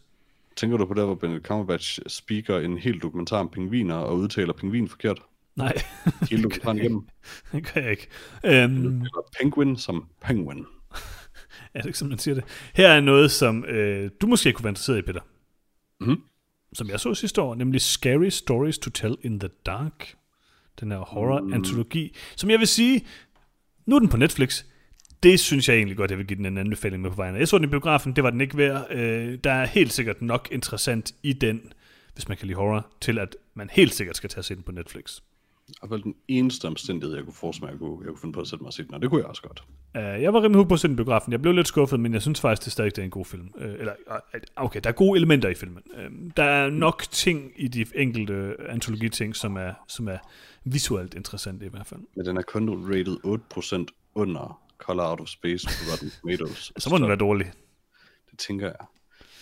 Tænker 0.57 0.77
du 0.77 0.87
på 0.87 0.95
der, 0.95 1.05
hvor 1.05 1.15
Benedict 1.15 1.47
Cumberbatch 1.47 1.99
speaker 2.07 2.59
en 2.59 2.79
hel 2.79 2.99
dokumentar 2.99 3.39
om 3.39 3.49
pingviner 3.49 3.95
og 3.95 4.17
udtaler 4.17 4.53
pingvin 4.53 4.89
forkert? 4.89 5.21
Nej, 5.57 5.73
Hele 6.31 6.43
dokumentaren 6.43 6.79
igennem. 6.79 7.09
det 7.53 7.73
gør 7.75 7.81
jeg 7.81 7.91
ikke. 7.91 8.09
Øhm, 8.45 8.87
Eller 8.87 9.29
penguin 9.41 9.77
som 9.77 10.09
penguin. 10.21 10.59
er 11.75 11.81
det 11.81 11.87
ikke, 11.87 11.99
som 11.99 12.09
man 12.09 12.19
siger 12.19 12.35
det? 12.35 12.45
Her 12.75 12.89
er 12.89 13.01
noget, 13.01 13.31
som 13.31 13.65
øh, 13.65 14.11
du 14.21 14.27
måske 14.27 14.53
kunne 14.53 14.65
være 14.65 14.71
interesseret 14.71 14.99
i, 14.99 15.03
Peter. 15.03 15.21
Mhm. 16.01 16.23
Som 16.73 16.89
jeg 16.89 17.01
så 17.01 17.15
sidste 17.15 17.43
år, 17.43 17.55
nemlig 17.55 17.81
Scary 17.81 18.29
Stories 18.29 18.79
to 18.79 18.91
Tell 18.91 19.17
in 19.23 19.41
the 19.41 19.49
Dark. 19.67 20.15
Den 20.81 20.91
her 20.91 20.99
horror-antologi, 20.99 22.17
som 22.37 22.51
jeg 22.51 22.59
vil 22.59 22.67
sige, 22.67 23.07
nu 23.87 23.95
er 23.95 23.99
den 23.99 24.09
på 24.09 24.17
Netflix. 24.17 24.65
Det 25.23 25.41
synes 25.41 25.69
jeg 25.69 25.77
egentlig 25.77 25.97
godt, 25.97 26.11
jeg 26.11 26.19
vil 26.19 26.27
give 26.27 26.37
den 26.37 26.47
en 26.47 26.59
anbefaling 26.59 27.03
med 27.03 27.11
på 27.11 27.17
vejen. 27.17 27.37
Jeg 27.37 27.49
så 27.49 27.59
den 27.59 27.65
i 27.65 27.69
biografen, 27.69 28.17
det 28.17 28.25
var 28.25 28.31
den 28.31 28.41
ikke 28.41 28.57
værd. 28.57 28.87
Øh, 28.91 29.39
der 29.45 29.53
er 29.53 29.67
helt 29.67 29.93
sikkert 29.93 30.23
nok 30.23 30.49
interessant 30.53 31.13
i 31.23 31.33
den, 31.33 31.73
hvis 32.15 32.29
man 32.29 32.37
kan 32.37 32.47
lide 32.47 32.57
horror, 32.57 32.87
til 33.01 33.19
at 33.19 33.37
man 33.55 33.71
helt 33.73 33.95
sikkert 33.95 34.17
skal 34.17 34.31
tage 34.31 34.39
at 34.39 34.45
se 34.45 34.55
den 34.55 34.63
på 34.63 34.73
Netflix. 34.73 35.21
Vel 35.89 36.03
den 36.03 36.15
eneste 36.29 36.67
omstændighed, 36.67 37.17
jeg 37.17 37.25
kunne 37.25 37.35
forestille 37.35 37.67
mig, 37.67 37.73
jeg 37.73 37.79
kunne, 37.79 37.99
jeg 38.01 38.09
kunne 38.09 38.21
finde 38.21 38.33
på 38.33 38.41
at 38.41 38.47
sætte 38.47 38.63
mig 38.63 38.67
og 38.67 38.73
se 38.73 38.83
den, 38.83 38.95
og 38.95 39.03
det 39.03 39.11
kunne 39.11 39.21
jeg 39.21 39.29
også 39.29 39.43
godt. 39.43 39.65
Uh, 39.95 40.23
jeg 40.23 40.35
var 40.35 40.43
rimelig 40.43 40.57
hooked 40.57 40.69
på 40.69 40.75
at 40.75 40.81
se 40.81 40.89
den 40.89 40.97
biografen. 40.97 41.33
Jeg 41.33 41.43
blev 41.43 41.55
lidt 41.55 41.69
skuffet, 41.69 42.01
men 42.01 42.13
jeg 42.15 42.23
synes 42.23 42.41
faktisk, 42.41 42.65
det 42.65 42.67
er 42.67 42.71
stadig 42.71 42.97
det 42.97 43.03
er 43.03 43.05
en 43.05 43.11
god 43.11 43.25
film. 43.25 43.51
Uh, 43.55 43.63
eller, 43.63 43.93
uh, 44.11 44.41
okay, 44.57 44.81
der 44.85 44.91
er 44.91 44.95
gode 44.95 45.17
elementer 45.19 45.49
i 45.49 45.55
filmen. 45.55 45.83
Uh, 45.95 46.31
der 46.37 46.45
er 46.45 46.71
nok 46.71 47.03
ting 47.11 47.53
i 47.57 47.69
de 47.69 47.87
enkelte 47.95 48.57
antologiting, 48.69 49.37
som 49.37 49.57
er, 49.57 49.75
som 49.89 50.09
er 50.09 50.19
visuelt 50.65 51.15
interessante 51.15 51.67
i 51.67 51.69
hvert 51.69 51.87
fald. 51.87 52.01
Men 52.17 52.27
den 52.27 52.37
er 52.37 52.43
kun 52.43 52.95
rated 52.95 53.17
8% 53.89 54.11
under 54.15 54.63
Color 54.79 55.11
Out 55.11 55.21
of 55.21 55.29
Space 55.29 55.67
på 55.67 55.93
Rotten 55.93 56.11
Tomatoes. 56.21 56.73
Så 56.83 56.91
må 56.91 56.99
den 56.99 57.09
være 57.09 57.17
dårlig. 57.17 57.53
Det 58.31 58.39
tænker 58.39 58.67
jeg. 58.67 58.87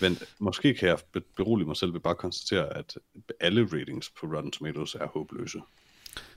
Men 0.01 0.19
måske 0.39 0.75
kan 0.75 0.89
jeg 0.89 0.99
be- 1.13 1.21
berolige 1.37 1.67
mig 1.67 1.77
selv 1.77 1.93
ved 1.93 2.01
bare 2.01 2.11
at 2.11 2.19
konstatere, 2.19 2.77
at 2.77 2.99
alle 3.41 3.69
ratings 3.73 4.11
på 4.11 4.27
Rotten 4.27 4.53
Tomatoes 4.53 4.95
er 4.95 5.07
håbløse. 5.07 5.61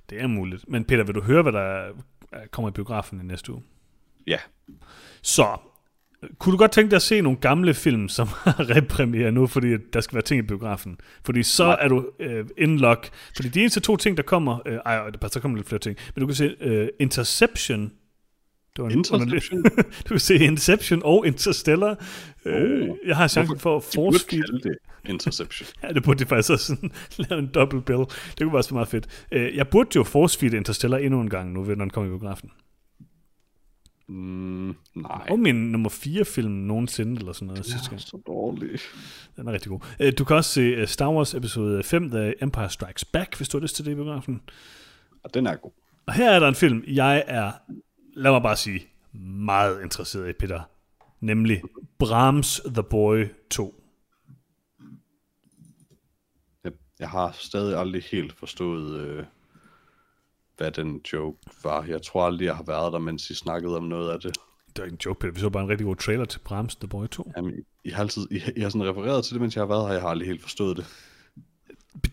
Det 0.10 0.22
er 0.22 0.28
muligt. 0.28 0.70
Men 0.70 0.86
Peter, 0.86 1.04
vil 1.04 1.16
du 1.16 1.22
høre, 1.22 1.42
hvad 1.42 1.52
der 1.52 1.86
kommer 2.52 2.70
i 2.70 2.72
biografen 2.72 3.20
i 3.20 3.24
næste 3.24 3.52
uge? 3.52 3.64
Ja, 4.28 4.38
Så, 5.22 5.58
kunne 6.38 6.54
du 6.54 6.58
godt 6.58 6.72
tænke 6.72 6.90
dig 6.92 6.96
at 6.96 7.02
se 7.02 7.22
nogle 7.22 7.38
gamle 7.40 7.74
film, 7.74 8.10
som 8.10 8.28
har 8.44 8.70
repremiere 8.76 9.32
nu, 9.32 9.48
fordi 9.48 9.78
der 9.94 10.02
skal 10.02 10.16
være 10.16 10.24
ting 10.24 10.40
i 10.40 10.42
biografen? 10.42 11.00
Fordi 11.26 11.44
så 11.44 11.66
Nej. 11.66 11.78
er 11.82 11.88
du 11.88 12.10
øh, 12.20 12.46
in 12.58 12.78
luck. 12.80 13.10
Fordi 13.36 13.50
de 13.50 13.60
eneste 13.60 13.80
to 13.80 13.98
ting, 13.98 14.18
der 14.18 14.24
kommer... 14.24 14.60
Øh, 14.66 14.80
ej, 14.86 15.10
der 15.10 15.40
kommer 15.42 15.58
lidt 15.58 15.68
flere 15.68 15.80
ting. 15.80 15.98
Men 16.16 16.22
du 16.22 16.26
kan 16.28 16.36
se 16.36 16.56
øh, 16.60 16.88
Interception. 17.00 17.92
Det 18.76 18.84
var 18.84 18.90
en 18.90 18.98
Interception? 18.98 19.64
du 20.06 20.08
kan 20.10 20.20
se 20.20 20.36
Inception 20.36 21.02
og 21.06 21.28
Interstellar. 21.28 22.06
Øh, 22.46 22.90
Oh. 22.90 22.98
jeg 23.06 23.18
har 23.18 23.28
chancen 23.28 23.60
for 23.60 23.78
at 23.78 23.84
de 23.84 23.96
force 23.96 24.26
kalde 24.30 24.60
det 24.60 24.78
Interception. 25.10 25.68
Ja, 25.84 25.94
det 25.94 26.04
burde 26.04 26.20
de 26.20 26.26
faktisk 26.26 26.50
også 26.52 26.66
sådan, 26.66 26.92
lave 27.30 27.40
en 27.40 27.48
double 27.48 27.82
bill. 27.82 28.00
Det 28.00 28.38
kunne 28.42 28.54
være 28.54 28.64
så 28.64 28.74
meget 28.74 28.88
fedt. 28.88 29.26
Øh, 29.32 29.56
jeg 29.56 29.68
burde 29.68 29.90
jo 29.96 30.04
force 30.04 30.46
Interstellar 30.46 30.98
endnu 30.98 31.22
en 31.22 31.30
gang 31.30 31.52
nu, 31.54 31.64
når 31.64 31.76
den 31.76 31.90
kommer 31.90 32.08
i 32.16 32.18
biografen. 32.20 32.52
Mm, 34.10 34.76
nej, 34.96 35.28
Og 35.30 35.40
min 35.40 35.56
nummer 35.56 35.90
4 35.90 36.26
film 36.26 36.52
nogensinde, 36.52 37.20
eller 37.20 37.34
sådan 37.34 37.48
noget 37.48 37.66
det 37.66 37.74
er 37.74 37.98
så 37.98 38.22
dårlig. 38.28 38.70
Den 39.36 39.48
er 39.48 39.52
rigtig 39.52 39.70
god. 39.70 39.80
Øh, 40.00 40.14
Du 40.18 40.24
kan 40.24 40.36
også 40.36 40.52
se 40.52 40.88
Star 40.88 41.12
Wars 41.12 41.34
episode 41.34 41.84
5, 41.84 42.10
The 42.10 42.44
Empire 42.44 42.70
Strikes 42.70 43.06
Back, 43.06 43.38
hvis 43.38 43.50
du 43.50 43.58
har 43.58 43.62
lyst 43.62 43.76
til 43.76 43.86
det 43.86 43.92
i 43.92 43.96
biografen. 43.96 44.42
Og 45.24 45.34
den 45.34 45.48
er 45.48 45.56
god. 45.56 45.72
Og 46.06 46.14
her 46.14 46.32
er 46.32 46.40
der 46.40 46.48
en 46.48 46.56
film, 46.56 46.84
jeg 46.88 47.24
er, 47.28 47.52
lad 48.16 48.32
mig 48.32 48.42
bare 48.42 48.58
sige, 48.58 48.88
meget 49.46 49.84
interesseret 49.84 50.30
i, 50.30 50.34
Peter. 50.34 50.62
Nemlig 51.20 51.62
Brahms 52.00 52.62
The 52.66 52.84
Boy 52.84 53.26
2. 53.50 53.84
Jeg, 56.64 56.72
jeg 57.00 57.10
har 57.10 57.32
stadig 57.32 57.80
aldrig 57.80 58.04
helt 58.04 58.34
forstået, 58.34 59.00
øh, 59.00 59.26
hvad 60.58 60.72
den 60.72 61.02
joke 61.14 61.38
var. 61.64 61.84
Jeg 61.84 62.02
tror 62.02 62.26
aldrig, 62.26 62.46
jeg 62.46 62.56
har 62.56 62.64
været 62.64 62.94
der, 62.94 63.00
mens 63.00 63.30
I 63.30 63.36
snakkede 63.36 63.78
om 63.78 63.84
noget 63.84 64.12
af 64.12 64.20
det. 64.20 64.38
Det 64.68 64.80
er 64.80 64.84
ikke 64.84 64.94
en 64.94 65.00
joke, 65.06 65.20
Peter. 65.20 65.34
Vi 65.34 65.40
så 65.40 65.50
bare 65.50 65.64
en 65.64 65.70
rigtig 65.70 65.86
god 65.86 65.96
trailer 65.96 66.26
til 66.26 66.40
Brahms 66.40 66.76
The 66.76 66.88
Boy 66.88 67.08
2. 67.08 67.32
Jamen, 67.38 67.54
I 67.84 67.90
har 67.90 68.04
altid 68.04 68.28
I, 68.32 68.42
I 68.56 68.62
har 68.62 68.70
sådan 68.70 68.90
refereret 68.90 69.26
til 69.26 69.34
det, 69.34 69.42
mens 69.42 69.56
jeg 69.56 69.62
har 69.62 69.68
været 69.68 69.88
her. 69.88 69.94
Jeg 69.94 70.02
har 70.02 70.10
aldrig 70.10 70.28
helt 70.28 70.42
forstået 70.42 70.78
det. 70.78 70.86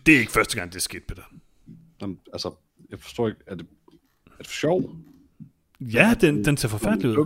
Det 0.05 0.15
er 0.15 0.19
ikke 0.19 0.31
første 0.31 0.57
gang, 0.57 0.71
det 0.71 0.77
er 0.77 0.81
sket, 0.81 1.03
Peter. 1.03 1.23
Jamen, 2.01 2.19
altså, 2.33 2.53
jeg 2.89 2.99
forstår 2.99 3.27
ikke, 3.27 3.41
er 3.47 3.55
det, 3.55 3.67
er 4.25 4.37
det 4.37 4.47
for 4.47 4.53
sjov? 4.53 4.95
Ja, 5.81 6.13
den, 6.21 6.45
den 6.45 6.57
ser 6.57 6.67
forfærdelig 6.67 7.19
ud. 7.19 7.25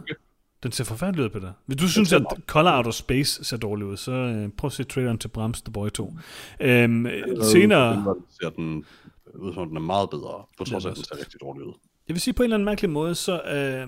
Den 0.63 0.71
ser 0.71 0.83
forfærdelig 0.83 1.25
ud, 1.25 1.29
Peter. 1.29 1.51
Hvis 1.65 1.77
du 1.77 1.87
synes, 1.87 2.13
at 2.13 2.23
Color 2.47 2.77
Out 2.77 2.87
of 2.87 2.93
Space 2.93 3.43
ser 3.43 3.57
dårlig 3.57 3.85
ud, 3.85 3.97
så 3.97 4.11
øh, 4.11 4.49
prøv 4.49 4.67
at 4.67 4.71
se 4.71 4.83
traileren 4.83 5.17
til 5.17 5.27
Brahms 5.27 5.61
The 5.61 5.73
Boy 5.73 5.89
2. 5.89 6.13
Øhm, 6.59 7.05
øh, 7.05 7.43
senere... 7.43 8.15
Ser 8.41 8.49
den 8.49 8.85
ud 9.33 9.53
som 9.53 9.61
om 9.61 9.67
den 9.67 9.77
er 9.77 9.81
meget 9.81 10.09
bedre, 10.09 10.43
på 10.57 10.63
trods 10.63 10.85
af, 10.85 10.89
at 10.89 10.95
den 10.95 11.05
ser 11.05 11.19
rigtig 11.19 11.41
dårlig 11.41 11.63
ud. 11.65 11.73
Jeg 12.07 12.13
vil 12.13 12.21
sige, 12.21 12.33
på 12.33 12.43
en 12.43 12.45
eller 12.45 12.55
anden 12.55 12.65
mærkelig 12.65 12.89
måde, 12.89 13.15
så, 13.15 13.41
øh, 13.41 13.87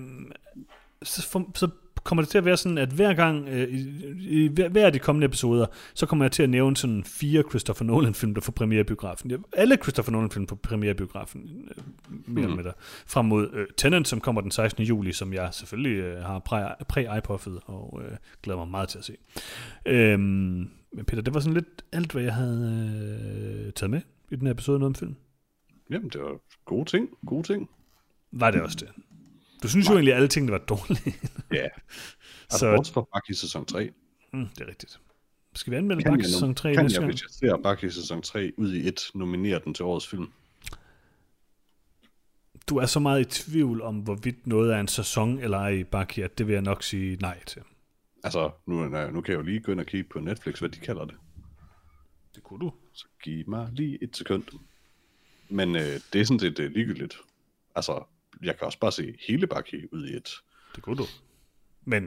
så, 1.04 1.30
for, 1.30 1.52
så 1.56 1.70
kommer 2.08 2.22
det 2.22 2.30
til 2.30 2.38
at 2.38 2.46
være 2.46 2.58
sådan, 2.58 2.78
at 2.78 2.90
hver 2.90 3.14
gang, 3.14 3.48
øh, 3.48 3.70
i, 3.70 4.44
i 4.44 4.48
hver, 4.48 4.70
hver 4.70 4.86
af 4.86 4.94
de 4.94 5.00
kommende 5.00 5.26
episoder, 5.26 5.66
så 5.94 6.06
kommer 6.06 6.26
jeg 6.26 6.32
til 6.32 6.44
at 6.44 6.50
nævne 6.50 6.78
sådan 6.78 7.04
fire 7.04 7.44
Christopher 7.50 7.86
Nolan-film, 7.86 8.34
der 8.34 8.42
får 8.42 8.52
premiere 8.52 8.82
i 8.82 8.84
biografen. 8.84 9.46
Alle 9.54 9.76
Christopher 9.76 10.12
Nolan-film 10.12 10.48
får 10.48 10.56
premiere 10.56 10.92
i 10.92 10.94
biografen, 10.94 11.70
øh, 11.70 11.84
mere 12.28 12.44
eller 12.44 12.56
mindre. 12.56 12.74
Frem 13.08 13.26
mod 13.26 13.50
øh, 13.54 13.68
Tenet, 13.78 14.08
som 14.08 14.20
kommer 14.20 14.42
den 14.42 14.52
16. 14.52 14.84
juli, 14.84 15.14
som 15.14 15.34
jeg 15.34 15.50
selvfølgelig 15.52 15.98
øh, 15.98 16.22
har 16.22 16.40
præ- 16.40 16.84
præ-iPuffet 16.84 17.60
og 17.66 18.02
øh, 18.06 18.18
glæder 18.44 18.60
mig 18.60 18.68
meget 18.68 18.90
til 18.90 18.98
at 18.98 19.04
se. 19.04 19.16
Øhm, 19.86 20.70
men 20.94 21.06
Peter, 21.08 21.22
det 21.22 21.34
var 21.34 21.40
sådan 21.40 21.54
lidt 21.54 21.84
alt, 21.92 22.12
hvad 22.12 22.24
jeg 22.24 22.34
havde 22.34 23.66
øh, 23.68 23.74
taget 23.74 23.90
med 23.90 24.02
i 24.32 24.36
den 24.36 24.48
her 24.48 24.54
episode 24.54 24.80
noget 24.80 24.90
om 24.90 24.96
film. 24.96 25.16
Jamen, 25.90 26.10
det 26.10 26.22
var 26.22 26.40
gode 26.66 26.90
ting. 26.90 27.10
Gode 27.26 27.48
ting. 27.48 27.70
Var 28.32 28.52
det 28.52 28.62
også 28.62 28.78
det? 28.80 28.90
Du 29.64 29.68
synes 29.70 29.88
jo 29.88 29.92
egentlig, 29.94 30.12
at 30.14 30.16
alle 30.18 30.28
tingene 30.28 30.52
var 30.52 30.58
dårlige. 30.58 31.16
Ja. 31.52 31.68
Så- 32.52 32.58
Så... 32.58 32.76
Bortset 32.76 32.94
fra 32.94 33.34
sæson 33.34 33.66
3. 33.66 33.92
Mm, 34.34 34.48
det 34.48 34.62
er 34.62 34.68
rigtigt. 34.68 35.00
Skal 35.56 35.72
vi 35.72 35.78
anmelde 35.78 36.04
Kan 36.04 36.18
jeg, 36.20 36.26
sæson 36.26 36.50
nu, 36.50 36.54
3 36.54 36.74
kan 36.76 36.84
næste 36.84 36.96
jeg, 36.96 37.02
gang? 37.02 37.12
hvis 37.14 37.22
jeg 37.22 37.30
ser 37.30 37.58
Bucky 37.76 37.86
sæson 37.92 38.22
3 38.22 38.52
ud 38.58 38.74
i 38.74 38.88
et, 38.88 39.02
nominere 39.16 39.62
den 39.66 39.74
til 39.74 39.86
årets 39.86 40.08
film? 40.08 40.32
Du 42.70 42.78
er 42.78 42.86
så 42.86 43.00
meget 43.00 43.22
i 43.22 43.26
tvivl 43.44 43.82
om, 43.82 44.00
hvorvidt 44.00 44.48
noget 44.48 44.74
er 44.74 44.80
en 44.80 44.88
sæson 44.88 45.40
eller 45.40 45.58
ej 45.58 45.70
i 45.70 45.84
Bucky, 45.84 46.20
at 46.20 46.38
det 46.38 46.48
vil 46.48 46.54
jeg 46.54 46.62
nok 46.62 46.84
sige 46.84 47.16
nej 47.16 47.44
til. 47.44 47.62
Altså, 48.24 48.52
nu, 48.66 48.88
nu 49.12 49.22
kan 49.22 49.32
jeg 49.32 49.38
jo 49.40 49.42
lige 49.42 49.60
gå 49.60 49.72
ind 49.72 49.80
og 49.80 49.86
kigge 49.86 50.10
på 50.10 50.20
Netflix, 50.20 50.60
hvad 50.60 50.70
de 50.70 50.80
kalder 50.80 51.06
det. 51.06 51.16
Det 52.36 52.44
kunne 52.44 52.60
du. 52.60 52.74
Så 52.94 53.06
giv 53.24 53.50
mig 53.50 53.70
lige 53.72 54.04
et 54.04 54.18
sekund. 54.18 54.44
Men 55.50 55.76
øh, 55.76 56.00
det 56.14 56.22
er 56.22 56.26
sådan 56.26 56.40
set 56.40 56.60
øh, 56.60 56.72
ligegyldigt. 56.72 57.18
Altså, 57.76 58.04
jeg 58.42 58.58
kan 58.58 58.66
også 58.66 58.80
bare 58.80 58.92
se 58.92 59.18
hele 59.28 59.48
Bucky 59.48 59.90
ud 59.92 60.08
i 60.08 60.16
et. 60.16 60.30
Det 60.76 60.84
kunne 60.84 60.98
du. 60.98 61.06
Men 61.86 62.04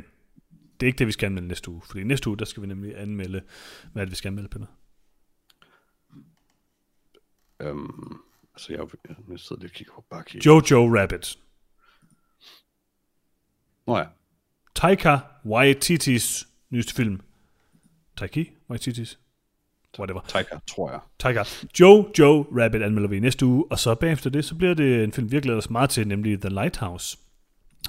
det 0.81 0.87
er 0.87 0.87
ikke 0.87 0.99
det, 0.99 1.07
vi 1.07 1.13
skal 1.13 1.27
anmelde 1.27 1.49
næste 1.49 1.71
uge. 1.71 1.83
Fordi 1.83 2.05
næste 2.05 2.29
uge, 2.29 2.39
der 2.39 2.45
skal 2.45 2.63
vi 2.63 2.67
nemlig 2.67 3.01
anmelde, 3.01 3.43
hvad 3.93 4.07
det, 4.07 4.11
vi 4.11 4.17
skal 4.17 4.29
anmelde, 4.29 4.49
Peter? 4.49 4.67
Øhm, 7.61 8.21
altså, 8.55 8.73
jeg, 8.73 8.87
jeg, 9.29 9.41
sidder 9.41 9.61
lige 9.61 9.71
og 9.71 9.75
kigger 9.75 9.95
på 9.95 10.05
Bucky. 10.11 10.47
Jojo 10.47 10.99
Rabbit. 10.99 11.39
Nå 13.87 13.99
ja, 13.99 14.07
Taika 14.75 15.19
Waititis 15.45 16.49
nyeste 16.71 16.95
film. 16.95 17.21
Taiki 18.17 18.53
Waititis? 18.71 19.19
Whatever. 19.99 20.21
Taika, 20.29 20.55
tror 20.71 20.91
jeg. 20.91 21.01
Taika. 21.19 21.43
Jojo 21.81 22.43
Rabbit 22.61 22.83
anmelder 22.83 23.09
vi 23.09 23.21
næste 23.21 23.47
uge, 23.47 23.65
og 23.71 23.79
så 23.79 23.95
bagefter 23.95 24.31
det, 24.31 24.45
så 24.45 24.55
bliver 24.55 24.75
det 24.75 25.05
en 25.05 25.13
film, 25.13 25.33
vi 25.33 25.41
glæder 25.41 25.59
os 25.59 25.71
meget 25.71 25.91
til, 25.91 26.09
nemlig 26.09 26.41
The 26.41 26.49
Lighthouse. 26.49 27.19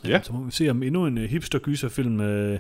Ja. 0.05 0.21
Så 0.21 0.33
må 0.33 0.43
vi 0.43 0.51
se, 0.51 0.69
om 0.69 0.83
endnu 0.83 1.05
en 1.05 1.17
øh, 1.17 1.29
hipster-gyserfilm 1.29 2.21
øh, 2.21 2.59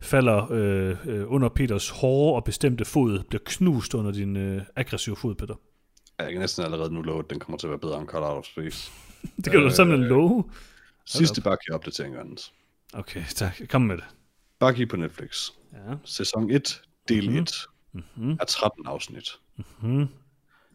falder 0.00 0.52
øh, 0.52 0.96
øh, 1.06 1.32
under 1.32 1.48
Peters 1.48 1.88
hårde 1.90 2.34
og 2.36 2.44
bestemte 2.44 2.84
fod, 2.84 3.22
bliver 3.28 3.42
knust 3.46 3.94
under 3.94 4.12
din 4.12 4.36
øh, 4.36 4.62
aggressive 4.76 5.16
fod, 5.16 5.34
Peter. 5.34 5.54
Jeg 6.18 6.30
kan 6.32 6.40
næsten 6.40 6.64
allerede 6.64 6.94
nu 6.94 7.02
love, 7.02 7.18
at 7.18 7.30
den 7.30 7.38
kommer 7.38 7.58
til 7.58 7.66
at 7.66 7.70
være 7.70 7.78
bedre 7.78 8.00
end 8.00 8.08
Cut 8.08 8.22
Out 8.22 8.38
of 8.38 8.44
Space. 8.44 8.90
Det 9.36 9.44
kan 9.44 9.60
øh, 9.60 9.70
du 9.70 9.74
simpelthen 9.74 10.08
love. 10.08 10.44
Sidste 11.06 11.40
Bucky-opdatering, 11.42 12.16
Anders. 12.20 12.52
Okay, 12.92 13.22
tak. 13.34 13.60
Kom 13.68 13.82
med 13.82 13.96
det. 13.96 14.04
Bucky 14.60 14.88
på 14.88 14.96
Netflix. 14.96 15.50
Ja. 15.72 15.94
Sæson 16.04 16.50
1, 16.50 16.82
del 17.08 17.30
Mhm. 17.30 17.38
1, 17.38 17.52
Mm-hmm. 18.16 18.30
er 18.40 18.44
13 18.44 18.86
afsnit. 18.86 19.40
Mm-hmm. 19.56 20.08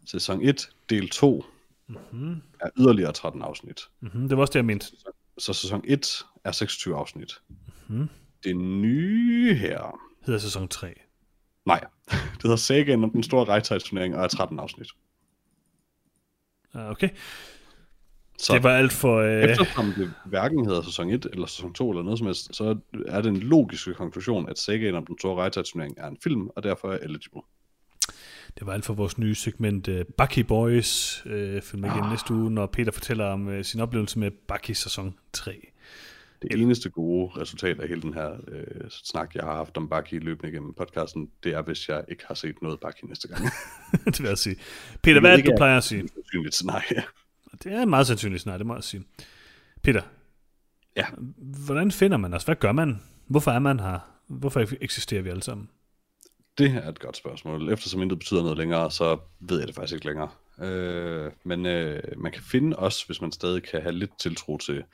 Sæson 0.06 0.42
1, 0.42 0.70
del 0.90 1.08
2, 1.10 1.44
Mm-hmm. 1.88 2.42
er 2.60 2.70
yderligere 2.78 3.12
13 3.12 3.42
afsnit. 3.42 3.80
Mm-hmm. 4.00 4.28
Det 4.28 4.36
var 4.36 4.40
også 4.42 4.50
det, 4.52 4.56
jeg 4.56 4.64
mente. 4.64 4.86
Så 5.38 5.52
sæson 5.52 5.80
1 5.84 6.24
er 6.44 6.52
26 6.52 6.96
afsnit. 6.96 7.40
Mhm. 7.88 8.08
Det 8.44 8.56
nye 8.56 9.54
her... 9.54 9.98
Hedder 10.26 10.40
sæson 10.40 10.68
3. 10.68 10.94
Nej, 11.66 11.84
det 12.10 12.42
hedder 12.42 12.56
Sagaen 12.56 13.04
om 13.04 13.10
den 13.10 13.22
store 13.22 13.44
rejtejsturnering 13.44 14.16
og 14.16 14.24
er 14.24 14.28
13 14.28 14.58
afsnit. 14.58 14.88
Ah, 16.74 16.90
Okay. 16.90 17.08
Så 18.38 18.54
Det 18.54 18.62
var 18.62 18.76
alt 18.76 18.92
for... 18.92 19.16
Øh, 19.18 19.42
eftersom 19.50 19.92
det 19.96 20.12
hverken 20.24 20.66
hedder 20.66 20.82
sæson 20.82 21.10
1 21.10 21.26
eller 21.32 21.46
sæson 21.46 21.72
2 21.74 21.90
eller 21.90 22.02
noget 22.02 22.18
som 22.18 22.26
helst, 22.26 22.56
så 22.56 22.76
er 23.06 23.20
det 23.20 23.28
en 23.28 23.36
logisk 23.36 23.88
konklusion, 23.96 24.48
at 24.48 24.58
Sagaen 24.58 24.94
om 24.94 25.06
den 25.06 25.18
store 25.18 25.34
rejtejsturnering 25.36 25.94
er 25.98 26.08
en 26.08 26.16
film, 26.22 26.48
og 26.56 26.62
derfor 26.62 26.92
er 26.92 26.98
eligible. 26.98 27.40
det 28.58 28.66
var 28.66 28.72
alt 28.72 28.84
for 28.84 28.94
vores 28.94 29.18
nye 29.18 29.34
segment 29.34 29.88
uh, 29.88 30.00
Bucky 30.18 30.38
Boys. 30.38 31.22
Uh, 31.26 31.32
film 31.62 31.84
igen 31.84 31.90
Ah. 32.02 32.10
næste 32.10 32.34
uge, 32.34 32.50
når 32.50 32.66
Peter 32.66 32.92
fortæller 32.92 33.24
om 33.24 33.46
uh, 33.48 33.62
sin 33.62 33.80
oplevelse 33.80 34.18
med 34.18 34.30
Bucky 34.30 34.70
sæson 34.70 35.14
3. 35.32 35.66
Det 36.42 36.60
eneste 36.60 36.90
gode 36.90 37.30
resultat 37.40 37.80
af 37.80 37.88
hele 37.88 38.02
den 38.02 38.14
her 38.14 38.30
øh, 38.48 38.64
snak, 38.90 39.34
jeg 39.34 39.44
har 39.44 39.54
haft 39.56 39.76
om 39.76 39.88
Bucky 39.88 40.24
løbende 40.24 40.52
gennem 40.52 40.74
podcasten, 40.74 41.30
det 41.44 41.54
er, 41.54 41.62
hvis 41.62 41.88
jeg 41.88 42.04
ikke 42.08 42.24
har 42.28 42.34
set 42.34 42.62
noget 42.62 42.80
Bucky 42.80 43.04
næste 43.08 43.28
gang. 43.28 43.44
det 44.06 44.20
vil 44.20 44.28
jeg 44.28 44.38
sige. 44.38 44.56
Peter, 45.02 45.20
hvad 45.20 45.32
er 45.32 45.36
det, 45.36 45.46
du 45.46 45.50
er- 45.50 45.56
plejer 45.56 45.76
at 45.76 45.84
sige? 45.84 46.08
Sandsynligt 46.08 46.54
scenarie. 46.54 47.02
Det 47.62 47.72
er 47.72 47.84
meget 47.84 48.06
sandsynligt 48.06 48.42
snart, 48.42 48.58
det 48.60 48.66
må 48.66 48.74
jeg 48.74 48.84
sige. 48.84 49.04
Peter, 49.82 50.02
Ja. 50.96 51.06
hvordan 51.66 51.90
finder 51.90 52.16
man 52.16 52.34
os? 52.34 52.44
Hvad 52.44 52.56
gør 52.56 52.72
man? 52.72 53.00
Hvorfor 53.26 53.50
er 53.50 53.58
man 53.58 53.80
her? 53.80 53.98
Hvorfor 54.28 54.64
eksisterer 54.80 55.22
vi 55.22 55.28
alle 55.30 55.42
sammen? 55.42 55.68
Det 56.58 56.70
er 56.70 56.88
et 56.88 57.00
godt 57.00 57.16
spørgsmål. 57.16 57.72
Eftersom 57.72 58.02
intet 58.02 58.18
betyder 58.18 58.42
noget 58.42 58.58
længere, 58.58 58.90
så 58.90 59.18
ved 59.40 59.58
jeg 59.58 59.66
det 59.66 59.74
faktisk 59.74 59.94
ikke 59.94 60.06
længere. 60.06 60.28
Øh, 60.60 61.32
men 61.44 61.66
øh, 61.66 62.02
man 62.16 62.32
kan 62.32 62.42
finde 62.42 62.76
os, 62.76 63.02
hvis 63.02 63.20
man 63.20 63.32
stadig 63.32 63.62
kan 63.62 63.82
have 63.82 63.92
lidt 63.92 64.18
tiltro 64.18 64.58
til 64.58 64.84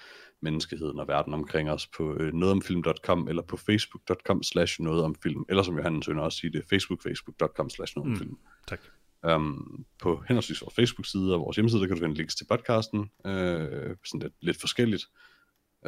menneskeheden 0.42 0.98
og 1.00 1.08
verden 1.08 1.34
omkring 1.34 1.70
os 1.70 1.86
på 1.86 2.14
øh, 2.14 2.32
nogetomfilm.com 2.32 3.28
eller 3.28 3.42
på 3.42 3.56
facebook.com 3.56 4.42
slash 4.42 4.82
nogetomfilm. 4.82 5.44
Eller 5.48 5.62
som 5.62 5.76
Johannes 5.76 6.04
Sønder 6.06 6.22
også 6.22 6.38
sige 6.38 6.52
det, 6.52 6.64
facebook, 6.70 7.02
facebook.com 7.02 7.70
slash 7.70 7.96
nogetomfilm. 7.96 8.30
Mm, 8.30 8.38
tak. 8.68 8.80
Um, 9.22 9.86
på 10.02 10.22
henholdsvis 10.28 10.62
vores 10.62 10.74
Facebook-side 10.74 11.34
og 11.34 11.40
vores 11.40 11.56
hjemmeside, 11.56 11.80
der 11.80 11.86
kan 11.86 11.96
du 11.96 12.02
finde 12.02 12.16
links 12.16 12.34
til 12.34 12.46
podcasten, 12.46 13.10
øh, 13.26 13.96
sådan 14.04 14.20
lidt, 14.20 14.34
lidt 14.40 14.60
forskelligt. 14.60 15.06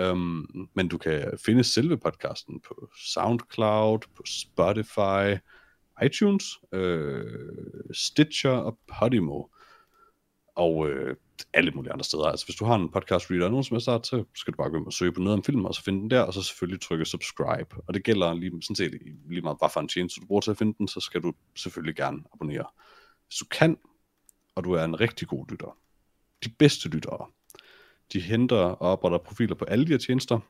Um, 0.00 0.68
men 0.74 0.88
du 0.88 0.98
kan 0.98 1.38
finde 1.44 1.64
selve 1.64 1.98
podcasten 1.98 2.60
på 2.60 2.90
SoundCloud, 2.96 3.98
på 4.16 4.22
Spotify, 4.26 5.40
iTunes, 6.04 6.44
øh, 6.72 7.24
Stitcher 7.92 8.50
og 8.50 8.78
Podimo. 8.98 9.44
Og 10.56 10.90
øh, 10.90 11.16
alle 11.54 11.70
mulige 11.70 11.92
andre 11.92 12.04
steder. 12.04 12.24
Altså 12.24 12.46
hvis 12.46 12.56
du 12.56 12.64
har 12.64 12.74
en 12.74 12.90
podcast 12.90 13.30
reader 13.30 13.48
nogen 13.48 13.64
som 13.64 13.74
er 13.74 13.80
start, 13.80 14.06
så 14.06 14.24
skal 14.34 14.52
du 14.52 14.56
bare 14.56 14.70
gå 14.70 14.76
ind 14.76 14.86
og 14.86 14.92
søge 14.92 15.12
på 15.12 15.20
noget 15.20 15.38
om 15.38 15.44
film, 15.44 15.64
og 15.64 15.74
så 15.74 15.82
finde 15.84 16.00
den 16.00 16.10
der, 16.10 16.20
og 16.20 16.34
så 16.34 16.42
selvfølgelig 16.42 16.80
trykke 16.80 17.04
subscribe. 17.04 17.76
Og 17.86 17.94
det 17.94 18.04
gælder 18.04 18.34
lige, 18.34 18.62
sådan 18.62 18.76
set 18.76 18.98
lige 19.28 19.40
meget, 19.40 19.59
hvad 19.60 19.68
for 19.72 19.80
en 19.80 19.88
tjeneste 19.88 20.20
du 20.20 20.26
bruger 20.26 20.40
til 20.40 20.50
at 20.50 20.59
finde 20.59 20.74
den, 20.78 20.88
så 20.88 21.00
skal 21.00 21.22
du 21.22 21.32
selvfølgelig 21.56 21.96
gerne 21.96 22.18
abonnere. 22.34 22.66
Hvis 23.32 23.38
du 23.38 23.46
kan, 23.50 23.78
og 24.54 24.64
du 24.64 24.72
er 24.72 24.84
en 24.84 25.00
rigtig 25.00 25.28
god 25.28 25.46
lytter, 25.50 25.78
de 26.44 26.48
bedste 26.48 26.88
lyttere, 26.88 27.26
de 28.12 28.20
henter 28.20 28.56
og 28.56 28.80
opretter 28.80 29.18
profiler 29.18 29.54
på 29.54 29.64
alle 29.64 29.86
de 29.86 29.90
her 29.90 29.98
tjenester, 29.98 30.40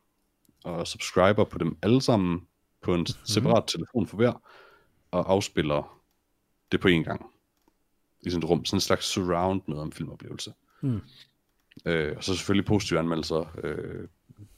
og 0.65 0.87
subscriber 0.87 1.45
på 1.45 1.59
dem 1.59 1.79
alle 1.83 2.03
sammen 2.03 2.47
på 2.81 2.95
en 2.95 3.07
separat 3.25 3.65
telefon 3.67 4.07
for 4.07 4.17
hver, 4.17 4.43
og 5.11 5.31
afspiller 5.31 6.03
det 6.73 6.81
på 6.81 6.89
en 6.89 7.05
gang 7.05 7.27
i 8.21 8.31
sådan 8.31 8.43
et 8.43 8.51
rum, 8.51 8.65
sådan 8.65 8.77
en 8.77 8.81
slags 8.81 9.07
surround 9.07 9.63
noget 9.67 9.83
om 9.83 9.93
filmoplevelse. 9.93 10.53
Mm. 10.81 11.01
Øh, 11.87 12.17
og 12.17 12.25
så 12.25 12.35
selvfølgelig 12.35 12.67
positive 12.67 12.99
anmeldelser, 12.99 13.57
øh, 13.65 14.09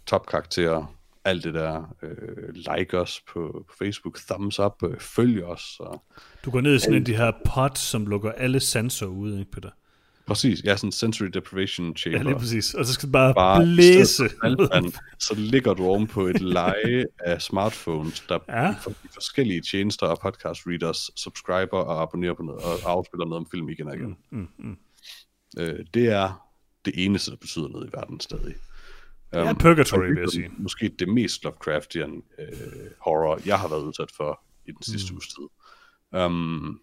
topkarakterer, 0.07 0.97
alt 1.25 1.45
det 1.45 1.55
der, 1.55 1.97
øh, 2.03 2.55
like 2.77 2.99
os 2.99 3.23
på, 3.33 3.65
på 3.69 3.75
Facebook, 3.79 4.19
thumbs 4.31 4.59
up, 4.59 4.83
øh, 4.85 5.01
følg 5.01 5.45
os. 5.45 5.77
Og, 5.81 6.03
Du 6.45 6.51
går 6.51 6.61
ned 6.61 6.75
i 6.75 6.79
sådan 6.79 6.95
en 6.95 7.03
af 7.03 7.05
de 7.07 7.17
her 7.17 7.33
pods, 7.55 7.79
som 7.79 8.07
lukker 8.07 8.33
alle 8.33 8.61
sensorer 8.61 9.11
ud, 9.11 9.39
ikke 9.39 9.51
Peter? 9.51 9.71
præcis, 10.27 10.65
ja, 10.65 10.77
sådan 10.77 10.89
en 10.89 10.93
sensory 10.93 11.27
deprivation 11.29 11.97
chamber. 11.97 12.19
Ja, 12.19 12.25
lige 12.25 12.39
præcis. 12.39 12.75
Og 12.75 12.85
så 12.87 12.93
skal 12.93 13.07
det 13.07 13.13
bare, 13.13 13.35
Bare 13.35 13.65
blæse. 13.65 14.23
for 14.41 14.47
saltvand, 14.47 14.93
så 15.19 15.35
ligger 15.35 15.75
du 15.75 15.85
oven 15.87 16.07
på 16.07 16.27
et 16.27 16.41
leje 16.41 17.05
af 17.21 17.43
smartphones, 17.43 18.21
der 18.29 18.39
Ja. 18.49 18.71
i 19.05 19.09
forskellige 19.15 19.61
tjenester 19.61 20.07
og 20.07 20.19
podcast 20.23 20.63
readers 20.67 21.11
subscriber 21.17 21.79
og 21.79 22.03
abonnerer 22.03 22.35
på 22.35 22.43
noget, 22.43 22.61
og 22.63 22.91
afspiller 22.91 23.25
noget 23.27 23.41
om 23.41 23.47
film 23.51 23.69
igen 23.69 23.89
og 23.89 23.95
igen. 23.97 24.17
Mm, 24.31 24.49
mm. 24.59 24.77
Øh, 25.59 25.79
det 25.95 26.07
er 26.09 26.49
det 26.85 26.93
eneste, 26.97 27.31
der 27.31 27.37
betyder 27.37 27.69
noget 27.69 27.87
i 27.89 27.97
verden 27.97 28.21
stadig. 28.21 28.55
Det 29.35 29.43
er 29.43 29.49
Øhm, 29.49 29.59
purgatory, 29.59 30.09
vil 30.09 30.19
jeg 30.19 30.29
sige. 30.29 30.51
Måske 30.59 30.89
det 30.99 31.09
mest 31.09 31.45
Lovecraftian 31.45 32.23
øh, 32.39 32.47
horror, 33.01 33.41
jeg 33.47 33.59
har 33.59 33.69
været 33.69 33.83
udsat 33.83 34.13
for 34.17 34.41
i 34.67 34.73
den 34.73 34.83
sidste 34.83 35.13
mm. 35.13 35.17
uges 35.17 35.29
tid. 35.29 35.45
Um, 36.21 36.81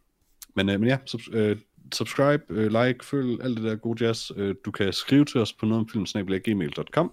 men, 0.56 0.70
øh, 0.70 0.80
men 0.80 0.90
ja, 0.90 0.98
sub, 1.06 1.22
øh, 1.32 1.58
subscribe, 1.94 2.44
øh, 2.50 2.86
like, 2.86 3.06
følg, 3.06 3.44
alt 3.44 3.58
det 3.58 3.64
der 3.64 3.76
gode 3.76 4.06
jazz. 4.06 4.32
Øh, 4.36 4.56
du 4.66 4.72
kan 4.72 4.94
skrive 4.94 5.26
til 5.26 5.42
os 5.42 5.54
på 5.54 5.66
nogetomfilm.gmail.com 5.66 7.12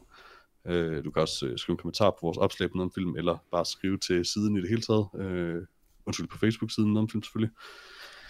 øh, 0.67 1.05
Du 1.05 1.11
kan 1.11 1.23
også 1.23 1.47
øh, 1.47 1.59
skrive 1.59 1.75
en 1.75 1.79
kommentar 1.79 2.11
på 2.11 2.19
vores 2.23 2.39
opslag 2.39 2.71
på 2.71 2.77
noget 2.77 2.89
om 2.89 2.93
film, 2.95 3.17
eller 3.17 3.39
bare 3.53 3.65
skrive 3.65 3.99
til 3.99 4.25
siden 4.25 4.57
i 4.57 4.61
det 4.61 4.69
hele 4.69 4.83
taget. 4.83 5.07
Øh, 5.19 5.63
undskyld, 6.07 6.29
på 6.29 6.39
Facebook-siden 6.39 6.93
noget 6.93 7.03
om 7.03 7.09
film 7.09 7.23
selvfølgelig. 7.23 7.55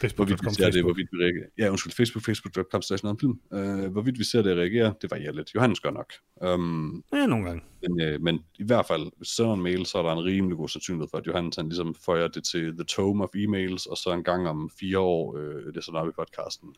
Hvorvidt 0.01 0.45
vi 0.45 0.51
ser 0.51 0.65
det, 0.65 0.75
Facebook. 0.75 0.85
hvorvidt 0.85 1.09
vi 1.13 1.17
reagerer. 1.25 1.49
Ja, 1.59 1.71
undskyld, 1.71 1.93
Facebook, 1.93 2.25
facebook.com 2.25 2.83
slash 2.83 3.05
noget 3.05 3.21
film. 3.21 3.41
Øh, 3.53 3.93
hvorvidt 3.93 4.19
vi 4.19 4.25
ser 4.25 4.43
det 4.43 4.53
og 4.53 4.59
reagerer, 4.59 4.93
det 4.93 5.11
varierer 5.11 5.33
lidt. 5.33 5.55
Johannes 5.55 5.81
gør 5.81 5.91
nok. 5.91 6.13
Um, 6.37 7.05
Ja, 7.13 7.27
nogle 7.27 7.45
gange. 7.47 7.63
men, 7.83 8.01
øh, 8.01 8.21
men 8.21 8.41
i 8.59 8.65
hvert 8.65 8.87
fald, 8.87 9.11
hvis 9.17 9.29
sender 9.29 9.55
en 9.55 9.63
mail, 9.63 9.87
så 9.87 9.99
er 9.99 10.03
der 10.03 10.13
en 10.13 10.25
rimelig 10.25 10.57
god 10.57 10.69
sandsynlighed 10.69 11.09
for, 11.11 11.19
at 11.19 11.27
Johannes 11.27 11.57
han 11.57 11.69
ligesom 11.69 11.95
føjer 11.95 12.29
det 12.29 12.45
til 12.45 12.73
the 12.75 12.85
tome 12.85 13.25
of 13.25 13.31
emails, 13.35 13.87
og 13.87 13.97
så 13.97 14.13
en 14.13 14.25
gang 14.25 14.49
om 14.49 14.71
fire 14.81 14.99
år, 14.99 15.37
øh, 15.37 15.67
det 15.67 15.77
er 15.77 15.81
sådan 15.81 16.01
op 16.01 16.09
i 16.09 16.13
podcasten. 16.17 16.69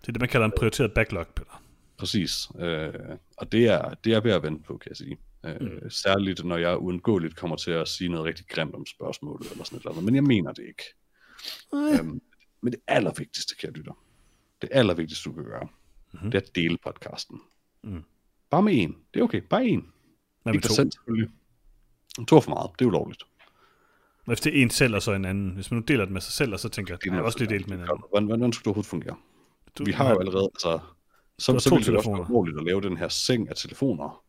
Det 0.00 0.08
er 0.08 0.12
det, 0.12 0.20
man 0.20 0.28
kalder 0.28 0.46
en 0.46 0.52
prioriteret 0.56 0.92
backlog, 0.92 1.26
Peter. 1.26 1.62
Præcis. 1.96 2.48
Øh, 2.60 2.92
og 3.36 3.52
det 3.52 3.66
er, 3.66 3.94
det 4.04 4.14
er 4.14 4.20
ved 4.20 4.32
at 4.32 4.42
vente 4.42 4.62
på, 4.62 4.76
kan 4.76 4.88
jeg 4.88 4.96
sige. 4.96 5.18
Øh, 5.46 5.56
mm. 5.60 5.90
Særligt, 5.90 6.44
når 6.44 6.56
jeg 6.56 6.78
uundgåeligt 6.78 7.36
kommer 7.36 7.56
til 7.56 7.70
at 7.70 7.88
sige 7.88 8.08
noget 8.08 8.26
rigtig 8.26 8.46
grimt 8.48 8.74
om 8.74 8.86
spørgsmålet, 8.86 9.50
eller 9.50 9.64
sådan 9.64 9.76
et 9.76 9.80
eller 9.80 9.90
andet. 9.90 10.04
Men 10.04 10.14
jeg 10.14 10.22
mener 10.24 10.52
det 10.52 10.64
ikke. 10.68 10.82
Øh. 11.74 11.98
Øhm, 11.98 12.20
men 12.64 12.72
det 12.72 12.80
allervigtigste, 12.86 13.56
kære 13.56 13.72
lytter, 13.72 13.92
det 14.62 14.68
allervigtigste, 14.72 15.30
du 15.30 15.34
kan 15.34 15.44
gøre, 15.44 15.68
mm-hmm. 16.12 16.30
det 16.30 16.38
er 16.38 16.42
at 16.42 16.56
dele 16.56 16.78
podcasten. 16.84 17.40
Mm. 17.82 18.04
Bare 18.50 18.62
med 18.62 18.82
en. 18.82 18.96
Det 19.14 19.20
er 19.20 19.24
okay. 19.24 19.40
Bare 19.50 19.66
en. 19.66 19.92
Hvad 20.42 20.54
Ikke 20.54 20.62
dig 20.62 20.76
selv, 20.76 20.90
selvfølgelig. 20.92 21.30
To 22.28 22.40
for 22.40 22.50
meget. 22.50 22.70
Det 22.78 22.84
er 22.84 22.88
ulovligt. 22.88 23.22
Hvis 24.26 24.40
det 24.40 24.58
er 24.58 24.62
en 24.62 24.70
selv 24.70 24.94
og 24.94 25.02
så 25.02 25.12
en 25.12 25.24
anden. 25.24 25.50
Hvis 25.54 25.70
man 25.70 25.78
nu 25.80 25.84
deler 25.88 26.04
det 26.04 26.12
med 26.12 26.20
sig 26.20 26.32
selv, 26.32 26.52
og 26.52 26.60
så 26.60 26.68
tænker 26.68 26.94
jeg, 26.94 26.98
Det 27.00 27.06
jeg 27.06 27.14
har 27.14 27.22
også 27.22 27.38
lige 27.38 27.48
delt 27.48 27.68
med 27.68 27.76
en 27.76 27.82
anden. 27.82 28.02
Hvordan, 28.10 28.26
hvordan 28.26 28.52
skulle 28.52 28.62
det 28.62 28.66
overhovedet 28.66 28.90
fungere? 28.90 29.16
Du, 29.78 29.84
Vi 29.84 29.92
har 29.92 30.10
jo 30.10 30.18
allerede, 30.18 30.50
altså, 30.54 30.78
så, 31.38 31.58
så 31.58 31.70
ville 31.74 31.86
det 31.86 31.96
også 31.96 32.10
være 32.10 32.26
ulovligt 32.30 32.58
at 32.58 32.64
lave 32.64 32.80
den 32.80 32.96
her 32.96 33.08
seng 33.08 33.48
af 33.48 33.56
telefoner. 33.56 34.24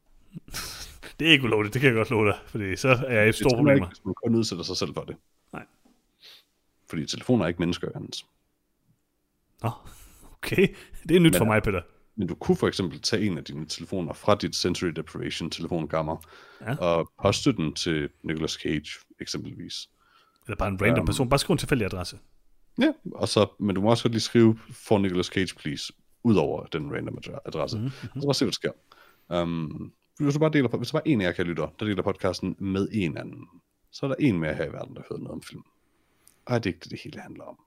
Det 1.19 1.27
er 1.27 1.31
ikke 1.31 1.43
ulovligt, 1.43 1.73
det 1.73 1.81
kan 1.81 1.87
jeg 1.87 1.95
godt 1.95 2.09
love 2.09 2.25
dig, 2.25 2.37
fordi 2.45 2.75
så 2.75 2.87
er 3.07 3.19
jeg 3.19 3.29
i 3.29 3.31
store 3.31 3.57
problemer. 3.57 3.75
ikke, 3.75 3.87
hvis 3.87 4.05
man 4.05 4.13
kun 4.23 4.35
udsætter 4.35 4.63
sig 4.65 4.77
selv 4.77 4.93
for 4.93 5.01
det. 5.01 5.15
Fordi 6.89 7.05
telefoner 7.05 7.43
er 7.43 7.47
ikke 7.47 7.59
mennesker, 7.61 7.87
Hans. 7.95 8.25
Nå, 9.63 9.69
okay. 10.37 10.67
Det 11.09 11.15
er 11.15 11.19
nyt 11.19 11.31
Men- 11.31 11.37
for 11.37 11.45
mig, 11.45 11.63
Peter. 11.63 11.81
Men 12.17 12.27
du 12.27 12.35
kunne 12.35 12.57
for 12.57 12.67
eksempel 12.67 13.01
tage 13.01 13.25
en 13.25 13.37
af 13.37 13.43
dine 13.43 13.65
telefoner 13.65 14.13
fra 14.13 14.35
dit 14.35 14.55
sensory 14.55 14.89
deprivation 14.89 15.49
telefonkammer, 15.49 16.17
Ja. 16.61 16.75
og 16.75 17.11
poste 17.21 17.53
den 17.53 17.73
til 17.73 18.09
Nicolas 18.23 18.51
Cage, 18.51 18.85
eksempelvis. 19.21 19.89
Eller 20.47 20.55
bare 20.57 20.67
en 20.69 20.81
random 20.81 20.97
Øhm. 20.99 21.05
person. 21.05 21.29
Bare 21.29 21.39
skriv 21.39 21.53
en 21.53 21.57
tilfældig 21.57 21.85
adresse. 21.85 22.19
Ja, 22.81 22.91
og 23.15 23.27
så, 23.27 23.47
men 23.59 23.75
du 23.75 23.81
må 23.81 23.89
også 23.89 24.03
godt 24.03 24.13
lige 24.13 24.21
skrive 24.21 24.59
for 24.71 24.97
Nicolas 24.97 25.25
Cage, 25.25 25.55
please, 25.55 25.93
ud 26.23 26.35
over 26.35 26.65
den 26.65 26.91
random 26.95 27.17
adre- 27.17 27.39
adresse. 27.45 27.77
Mhm, 27.77 27.85
Mm-hmm. 27.85 28.21
Så 28.21 28.27
bare 28.27 28.33
se, 28.33 28.45
hvad 28.45 28.51
der 28.51 28.71
sker. 29.29 29.41
Um, 29.41 29.93
hvis 30.19 30.33
du 30.33 30.39
bare 30.39 30.49
deler, 30.53 30.77
hvis 30.77 30.87
der 30.89 30.99
bare 30.99 31.07
en 31.07 31.21
af 31.21 31.25
jer 31.25 31.31
kan 31.31 31.45
lytte, 31.45 31.61
der 31.61 31.85
deler 31.85 32.03
podcasten 32.03 32.55
med 32.59 32.87
en 32.91 33.17
anden, 33.17 33.47
så 33.91 34.05
er 34.05 34.07
der 34.07 34.15
en 34.19 34.39
mere 34.39 34.53
her 34.53 34.65
i 34.65 34.71
verden, 34.73 34.95
der 34.95 35.01
hører 35.09 35.19
noget 35.19 35.31
om 35.33 35.41
film. 35.41 35.63
Og 36.45 36.63
det 36.63 36.69
er 36.69 36.73
ikke 36.73 36.83
det, 36.83 36.91
det 36.91 36.99
hele 37.03 37.19
handler 37.21 37.43
om. 37.43 37.59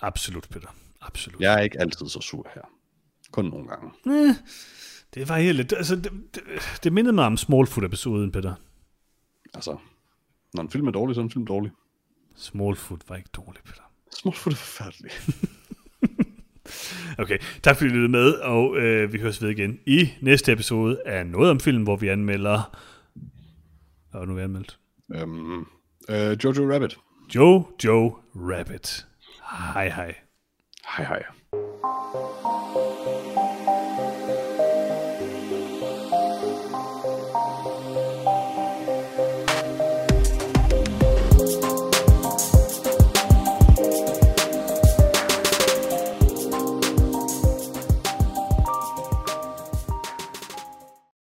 Absolut, 0.00 0.48
Peter. 0.50 0.68
Absolut. 1.00 1.40
Jeg 1.40 1.54
er 1.54 1.60
ikke 1.60 1.80
altid 1.80 2.08
så 2.08 2.20
sur 2.20 2.50
her. 2.54 2.62
Kun 3.30 3.44
nogle 3.44 3.68
gange. 3.68 3.90
Eh, 4.06 4.34
det 5.14 5.28
var 5.28 5.38
helt 5.38 5.56
lidt. 5.56 5.72
Altså, 5.72 5.96
det, 5.96 6.12
det, 6.34 6.42
det 6.84 6.92
mindede 6.92 7.12
mig 7.14 7.26
om 7.26 7.36
Smallfoot-episoden, 7.36 8.32
Peter. 8.32 8.54
Altså, 9.54 9.76
når 10.54 10.62
en 10.62 10.70
film 10.70 10.86
er 10.86 10.90
dårlig, 10.90 11.14
så 11.14 11.20
er 11.20 11.24
en 11.24 11.30
film 11.30 11.46
dårlig. 11.46 11.70
Smallfoot 12.36 13.08
var 13.08 13.16
ikke 13.16 13.28
dårlig, 13.32 13.62
Peter. 13.64 13.82
Smallfoot 14.12 14.52
er 14.52 14.56
forfærdeligt. 14.56 15.28
Okay, 17.18 17.38
tak 17.62 17.76
fordi 17.76 17.90
I 17.90 17.92
lyttede 17.92 18.08
med, 18.12 18.32
og 18.32 18.76
øh, 18.76 19.12
vi 19.12 19.18
høres 19.18 19.42
ved 19.42 19.50
igen 19.50 19.78
i 19.86 20.08
næste 20.20 20.52
episode 20.52 21.02
af 21.06 21.26
Noget 21.26 21.50
om 21.50 21.60
film, 21.60 21.82
hvor 21.82 21.96
vi 21.96 22.08
anmelder... 22.08 22.76
Det 24.12 24.28
nu, 24.28 24.34
vi 24.34 24.40
anmeldt? 24.40 24.78
um, 25.22 25.68
uh, 26.08 26.14
Jojo 26.14 26.72
Rabbit. 26.74 26.98
Joe 27.28 27.64
Joe 27.76 28.22
Rabbit. 28.34 29.06
Hej 29.74 29.90
hej. 29.90 30.14
Hej 30.84 31.06
hej. 31.06 31.24